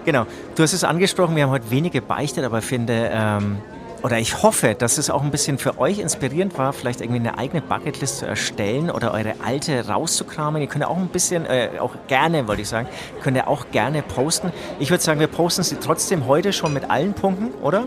Genau. 0.05 0.27
Du 0.55 0.63
hast 0.63 0.73
es 0.73 0.85
angesprochen, 0.85 1.37
wir 1.37 1.45
haben 1.45 1.51
heute 1.51 1.71
wenige 1.71 2.03
beichtet, 2.03 2.45
aber 2.45 2.61
finde, 2.61 3.11
ähm, 3.13 3.59
oder 4.03 4.19
ich 4.19 4.43
hoffe, 4.43 4.75
dass 4.75 4.99
es 4.99 5.11
auch 5.11 5.23
ein 5.23 5.31
bisschen 5.31 5.59
für 5.59 5.79
euch 5.79 5.99
inspirierend 5.99 6.59
war, 6.59 6.73
vielleicht 6.73 7.01
irgendwie 7.01 7.21
eine 7.21 7.39
eigene 7.39 7.63
Bucketlist 7.63 8.19
zu 8.19 8.27
erstellen 8.27 8.91
oder 8.91 9.13
eure 9.13 9.35
alte 9.45 9.87
rauszukramen. 9.89 10.61
Ihr 10.61 10.69
könnt 10.69 10.85
auch 10.85 10.97
ein 10.97 11.09
bisschen, 11.09 11.47
äh, 11.47 11.71
auch 11.79 11.95
gerne, 12.09 12.49
wollte 12.49 12.63
ich 12.63 12.69
sagen, 12.69 12.89
könnt 13.23 13.37
ihr 13.37 13.49
auch 13.49 13.67
gerne 13.71 14.03
posten. 14.03 14.53
Ich 14.79 14.91
würde 14.91 15.03
sagen, 15.03 15.21
wir 15.21 15.29
posten 15.29 15.63
sie 15.63 15.77
trotzdem 15.77 16.27
heute 16.27 16.53
schon 16.53 16.73
mit 16.73 16.91
allen 16.91 17.15
Punkten, 17.15 17.51
oder? 17.63 17.85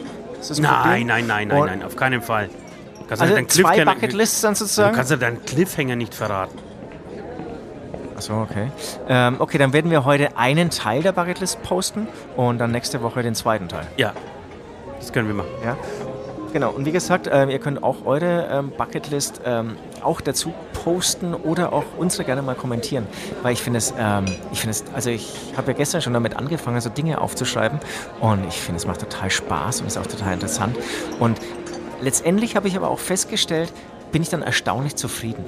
Nein, 0.58 1.08
nein, 1.08 1.28
nein, 1.28 1.48
nein, 1.48 1.66
nein, 1.66 1.84
auf 1.84 1.96
keinen 1.96 2.22
Fall. 2.22 2.50
Kannst 3.08 3.22
also 3.22 3.36
zwei 3.46 3.84
Bucketlists 3.84 4.42
dann 4.42 4.56
sozusagen? 4.56 4.92
Du 4.92 4.98
kannst 4.98 5.12
ja 5.12 5.18
deinen 5.18 5.44
Cliffhanger 5.46 5.96
nicht 5.96 6.14
verraten. 6.14 6.58
Achso, 8.16 8.42
okay. 8.42 8.72
Ähm, 9.10 9.36
okay, 9.40 9.58
dann 9.58 9.74
werden 9.74 9.92
wir 9.92 10.06
heute 10.06 10.38
einen 10.38 10.70
Teil 10.70 11.04
der 11.04 11.12
Bucketlist 11.12 11.62
posten 11.64 12.08
und 12.38 12.60
dann 12.60 12.72
nächste 12.72 13.02
Woche 13.02 13.22
den 13.24 13.36
zweiten 13.36 13.68
Teil. 13.68 13.88
Ja, 13.98 14.14
das 15.00 15.12
können 15.12 15.28
wir 15.28 15.36
machen. 15.36 15.50
Ja. 15.64 15.78
Genau, 16.56 16.72
und 16.72 16.86
wie 16.86 16.94
gesagt, 16.94 17.30
ähm, 17.30 17.50
ihr 17.50 17.60
könnt 17.60 17.84
auch 17.84 18.06
eure 18.06 18.48
ähm, 18.50 18.72
Bucketlist 18.72 19.42
ähm, 19.44 19.76
auch 20.02 20.22
dazu 20.22 20.54
posten 20.72 21.34
oder 21.34 21.74
auch 21.74 21.84
unsere 21.98 22.24
gerne 22.24 22.42
mal 22.42 22.56
kommentieren, 22.56 23.08
weil 23.44 23.52
ich 23.52 23.62
finde 23.62 23.80
es, 23.80 23.94
ähm, 24.00 24.24
ich 24.54 24.62
finde 24.62 24.72
es, 24.72 24.86
also 24.94 25.10
ich 25.10 25.34
habe 25.58 25.74
ja 25.74 25.78
gestern 25.78 26.02
schon 26.02 26.14
damit 26.14 26.38
angefangen, 26.38 26.80
so 26.80 26.90
Dinge 26.90 27.20
aufzuschreiben 27.20 27.78
und 28.22 28.48
ich 28.48 28.62
finde 28.62 28.78
es 28.78 28.88
macht 28.88 29.02
total 29.02 29.30
Spaß 29.30 29.82
und 29.82 29.88
ist 29.88 29.98
auch 29.98 30.08
total 30.08 30.32
interessant 30.32 30.78
und 31.20 31.42
letztendlich 32.00 32.56
habe 32.56 32.70
ich 32.70 32.78
aber 32.78 32.90
auch 32.90 33.00
festgestellt, 33.00 33.74
bin 34.14 34.22
ich 34.22 34.30
dann 34.30 34.42
erstaunlich 34.42 34.96
zufrieden. 34.96 35.44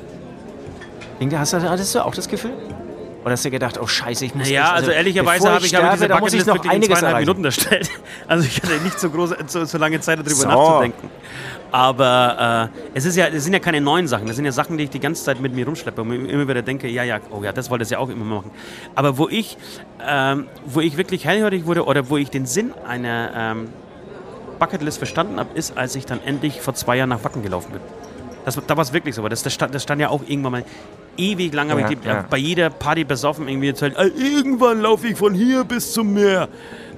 Hast 1.31 1.53
du, 1.53 1.61
hattest 1.61 1.95
du 1.95 2.05
auch 2.05 2.15
das 2.15 2.27
Gefühl? 2.27 2.51
Oder 3.27 3.33
hast 3.33 3.43
du 3.43 3.51
gedacht, 3.51 3.77
oh 3.77 3.85
Scheiße, 3.85 4.23
ich 4.23 4.35
muss. 4.35 4.49
Ja, 4.49 4.71
also, 4.71 4.75
also 4.75 4.91
ehrlicherweise 4.91 5.51
habe 5.51 5.59
ich, 5.59 5.67
sterbe, 5.67 5.91
diese 5.95 6.07
da 6.07 6.19
muss 6.21 6.31
ich 6.31 6.45
noch 6.45 6.65
einiges 6.65 7.01
in 7.01 7.17
Minuten 7.17 7.43
erstellt. 7.43 7.89
Also 8.25 8.45
ich 8.45 8.63
hatte 8.63 8.81
nicht 8.85 8.97
so, 8.97 9.09
große, 9.09 9.37
so, 9.47 9.65
so 9.65 9.77
lange 9.77 9.99
Zeit 9.99 10.19
darüber 10.19 10.33
so. 10.33 10.47
nachzudenken. 10.47 11.09
Aber 11.69 12.71
äh, 12.73 12.97
es, 12.97 13.03
ist 13.03 13.17
ja, 13.17 13.27
es 13.27 13.43
sind 13.43 13.51
ja 13.51 13.59
keine 13.59 13.81
neuen 13.81 14.07
Sachen. 14.07 14.27
Das 14.27 14.37
sind 14.37 14.45
ja 14.45 14.53
Sachen, 14.53 14.77
die 14.77 14.85
ich 14.85 14.91
die 14.91 15.01
ganze 15.01 15.25
Zeit 15.25 15.41
mit 15.41 15.53
mir 15.53 15.65
rumschleppe 15.65 16.01
und 16.01 16.29
immer 16.29 16.47
wieder 16.47 16.61
denke, 16.61 16.87
ja, 16.87 17.03
ja, 17.03 17.19
oh 17.29 17.43
ja, 17.43 17.51
das 17.51 17.69
wollte 17.69 17.83
ich 17.83 17.89
ja 17.89 17.99
auch 17.99 18.07
immer 18.07 18.23
machen. 18.23 18.51
Aber 18.95 19.17
wo 19.17 19.27
ich, 19.27 19.57
ähm, 20.07 20.47
wo 20.65 20.79
ich 20.79 20.95
wirklich 20.95 21.25
hellhörig 21.25 21.65
wurde 21.65 21.83
oder 21.83 22.09
wo 22.09 22.15
ich 22.15 22.29
den 22.29 22.45
Sinn 22.45 22.71
einer 22.87 23.31
ähm, 23.35 23.67
Bucketlist 24.57 24.99
verstanden 24.99 25.37
habe, 25.37 25.49
ist, 25.53 25.77
als 25.77 25.95
ich 25.97 26.05
dann 26.05 26.23
endlich 26.23 26.61
vor 26.61 26.75
zwei 26.75 26.95
Jahren 26.95 27.09
nach 27.09 27.25
Wacken 27.25 27.43
gelaufen 27.43 27.73
bin. 27.73 27.81
Das, 28.45 28.57
da 28.65 28.77
war 28.77 28.83
es 28.83 28.93
wirklich 28.93 29.15
so, 29.15 29.27
das, 29.27 29.43
das, 29.43 29.53
stand, 29.53 29.75
das 29.75 29.83
stand 29.83 29.99
ja 29.99 30.07
auch 30.07 30.21
irgendwann 30.25 30.51
mal 30.53 30.65
ewig 31.17 31.53
lang, 31.53 31.69
habe 31.69 31.81
ja, 31.81 31.89
ich 31.89 31.99
die, 31.99 32.07
ja. 32.07 32.25
bei 32.29 32.37
jeder 32.37 32.69
Party 32.69 33.03
besoffen 33.03 33.47
irgendwie 33.47 33.69
erzählt, 33.69 33.95
irgendwann 33.97 34.81
laufe 34.81 35.07
ich 35.07 35.17
von 35.17 35.33
hier 35.33 35.63
bis 35.63 35.93
zum 35.93 36.13
Meer. 36.13 36.47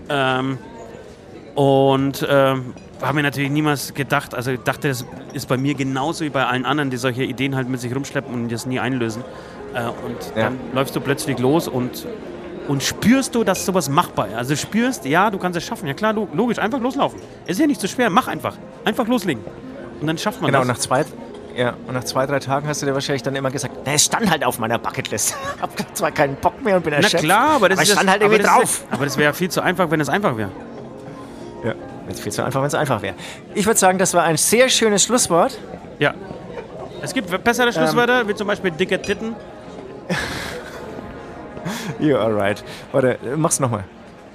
Ähm, 0.10 0.58
und 1.56 2.26
ähm, 2.30 2.74
habe 3.02 3.16
mir 3.16 3.24
natürlich 3.24 3.50
niemals 3.50 3.94
gedacht, 3.94 4.34
also 4.34 4.52
ich 4.52 4.60
dachte, 4.62 4.88
das 4.88 5.06
ist 5.34 5.48
bei 5.48 5.58
mir 5.58 5.74
genauso 5.74 6.24
wie 6.26 6.30
bei 6.30 6.46
allen 6.46 6.66
anderen, 6.66 6.90
die 6.90 6.98
solche 6.98 7.24
Ideen 7.24 7.56
halt 7.56 7.70
mit 7.70 7.80
sich 7.80 7.94
rumschleppen 7.96 8.34
und 8.34 8.52
das 8.52 8.66
nie 8.66 8.80
einlösen. 8.80 9.24
Äh, 9.74 9.84
und 9.84 10.36
ja. 10.36 10.44
dann 10.44 10.60
läufst 10.74 10.96
du 10.96 11.02
plötzlich 11.02 11.40
los 11.40 11.68
und, 11.68 12.08
und 12.68 12.84
spürst 12.84 13.36
du, 13.36 13.44
dass 13.44 13.66
sowas 13.66 13.90
machbar 13.90 14.28
ist. 14.28 14.36
Also 14.36 14.56
spürst, 14.56 15.06
ja, 15.06 15.30
du 15.30 15.38
kannst 15.38 15.58
es 15.58 15.66
schaffen. 15.66 15.88
Ja 15.88 15.94
klar, 15.94 16.14
logisch, 16.14 16.60
einfach 16.60 16.80
loslaufen. 16.80 17.20
Ist 17.46 17.60
ja 17.60 17.68
nicht 17.68 17.82
so 17.82 17.88
schwer, 17.88 18.10
mach 18.10 18.28
einfach. 18.28 18.56
Einfach 18.86 19.08
loslegen. 19.08 19.44
Und 20.02 20.08
dann 20.08 20.18
schafft 20.18 20.42
man 20.42 20.52
genau, 20.52 20.60
das. 20.60 20.68
Genau, 20.68 20.74
nach 20.74 21.06
zwei, 21.06 21.29
ja, 21.60 21.74
und 21.88 21.94
nach 21.94 22.06
zwei, 22.06 22.26
drei 22.26 22.40
Tagen 22.40 22.70
hast 22.70 22.82
du 22.82 22.86
dir 22.86 22.94
wahrscheinlich 22.94 23.22
dann 23.22 23.36
immer 23.36 23.52
gesagt, 23.52 23.76
na, 23.86 23.92
es 23.92 24.06
stand 24.06 24.32
halt 24.32 24.46
auf 24.46 24.60
meiner 24.60 24.80
Bucketlist. 24.80 25.36
Hab 25.62 25.72
zwar 25.94 26.12
keinen 26.12 26.38
Bock 26.38 26.64
mehr 26.64 26.78
und 26.78 26.84
bin 26.84 26.94
erschöpft. 26.94 27.16
Na 27.16 27.20
klar, 27.20 27.50
aber 27.56 27.68
das 27.68 27.80
aber 27.80 27.84
ist 27.84 27.92
stand 27.92 28.10
halt 28.10 28.22
irgendwie 28.22 28.42
drauf. 28.42 28.84
aber 28.90 29.04
das 29.04 29.18
wäre 29.18 29.26
ja 29.26 29.34
viel 29.34 29.52
zu 29.52 29.60
einfach, 29.60 29.92
wenn 29.92 30.00
es 30.00 30.08
einfach 30.08 30.38
wäre. 30.38 30.52
Ja, 31.66 31.74
es 32.08 32.22
viel 32.22 32.32
zu 32.32 32.46
einfach, 32.46 32.62
wenn 32.62 32.68
es 32.70 32.76
einfach 32.76 33.02
wäre. 33.02 33.16
Ich 33.56 33.66
würde 33.66 33.78
sagen, 33.78 33.98
das 33.98 34.14
war 34.14 34.24
ein 34.24 34.38
sehr 34.38 34.70
schönes 34.70 35.04
Schlusswort. 35.04 35.60
Ja. 36.00 36.14
Es 37.02 37.14
gibt 37.14 37.44
bessere 37.44 37.74
Schlusswörter, 37.74 38.22
ähm, 38.22 38.30
wie 38.30 38.36
zum 38.36 38.48
Beispiel 38.48 38.72
dicke 38.72 39.02
Titten. 39.02 39.36
you 42.00 42.16
are 42.16 42.34
right. 42.34 42.64
Warte, 42.94 43.20
mach's 43.36 43.60
nochmal. 43.60 43.84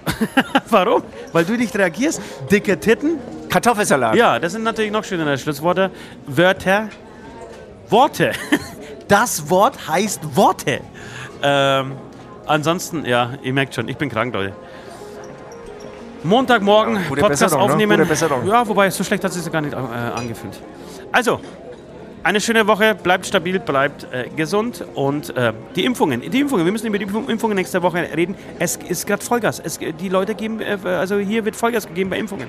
Warum? 0.68 1.03
Weil 1.33 1.47
du 1.47 1.55
nicht 1.57 1.75
reagierst? 1.75 2.20
Dicke 2.51 2.79
Titten? 2.79 3.18
Kartoffelsalat. 3.49 4.14
Ja, 4.14 4.39
das 4.39 4.53
sind 4.53 4.62
natürlich 4.62 4.91
noch 4.91 5.05
schönere 5.05 5.39
Schlussworte. 5.39 5.91
Wörter. 6.27 6.91
Worte. 7.95 8.32
Das 9.07 9.51
Wort 9.51 9.86
heißt 9.86 10.34
Worte. 10.34 10.80
Ähm, 11.42 11.92
ansonsten, 12.47 13.05
ja, 13.05 13.34
ihr 13.42 13.53
merkt 13.53 13.74
schon, 13.74 13.86
ich 13.86 13.99
bin 13.99 14.09
krank, 14.09 14.32
Leute. 14.34 14.55
Montagmorgen 16.22 16.95
ja, 16.95 17.01
Podcast 17.09 17.42
Besserung, 17.42 17.70
aufnehmen. 17.70 18.01
Ne? 18.01 18.49
Ja, 18.49 18.66
wobei, 18.66 18.88
so 18.88 19.05
schlecht 19.05 19.22
hat 19.22 19.30
es 19.30 19.45
sich 19.45 19.53
gar 19.53 19.61
nicht 19.61 19.74
äh, 19.74 19.76
angefühlt. 19.76 20.59
Also, 21.12 21.38
eine 22.22 22.40
schöne 22.40 22.66
Woche, 22.66 22.95
bleibt 22.95 23.26
stabil, 23.26 23.61
bleibt 23.61 24.05
äh, 24.11 24.30
gesund 24.34 24.82
und 24.95 25.36
äh, 25.36 25.53
die 25.76 25.84
Impfungen, 25.84 26.22
die 26.22 26.40
Impfungen, 26.40 26.64
wir 26.64 26.72
müssen 26.72 26.86
über 26.86 26.99
die 26.99 27.05
Impfungen 27.05 27.57
nächste 27.57 27.82
Woche 27.82 28.09
reden. 28.16 28.34
Es 28.59 28.76
ist 28.76 29.07
gerade 29.07 29.22
Vollgas. 29.22 29.61
Es, 29.61 29.78
die 29.78 30.09
Leute 30.09 30.34
geben, 30.34 30.61
äh, 30.62 30.78
also 30.88 31.18
hier 31.18 31.45
wird 31.45 31.57
Vollgas 31.57 31.86
gegeben 31.86 32.09
bei 32.09 32.18
Impfungen. 32.18 32.49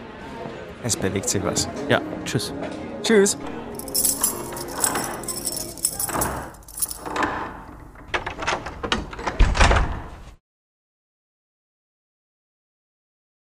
Es 0.85 0.95
bewegt 0.95 1.27
sich 1.27 1.43
was. 1.43 1.67
Ja, 1.89 1.99
tschüss. 2.23 2.53
Tschüss. 3.03 3.37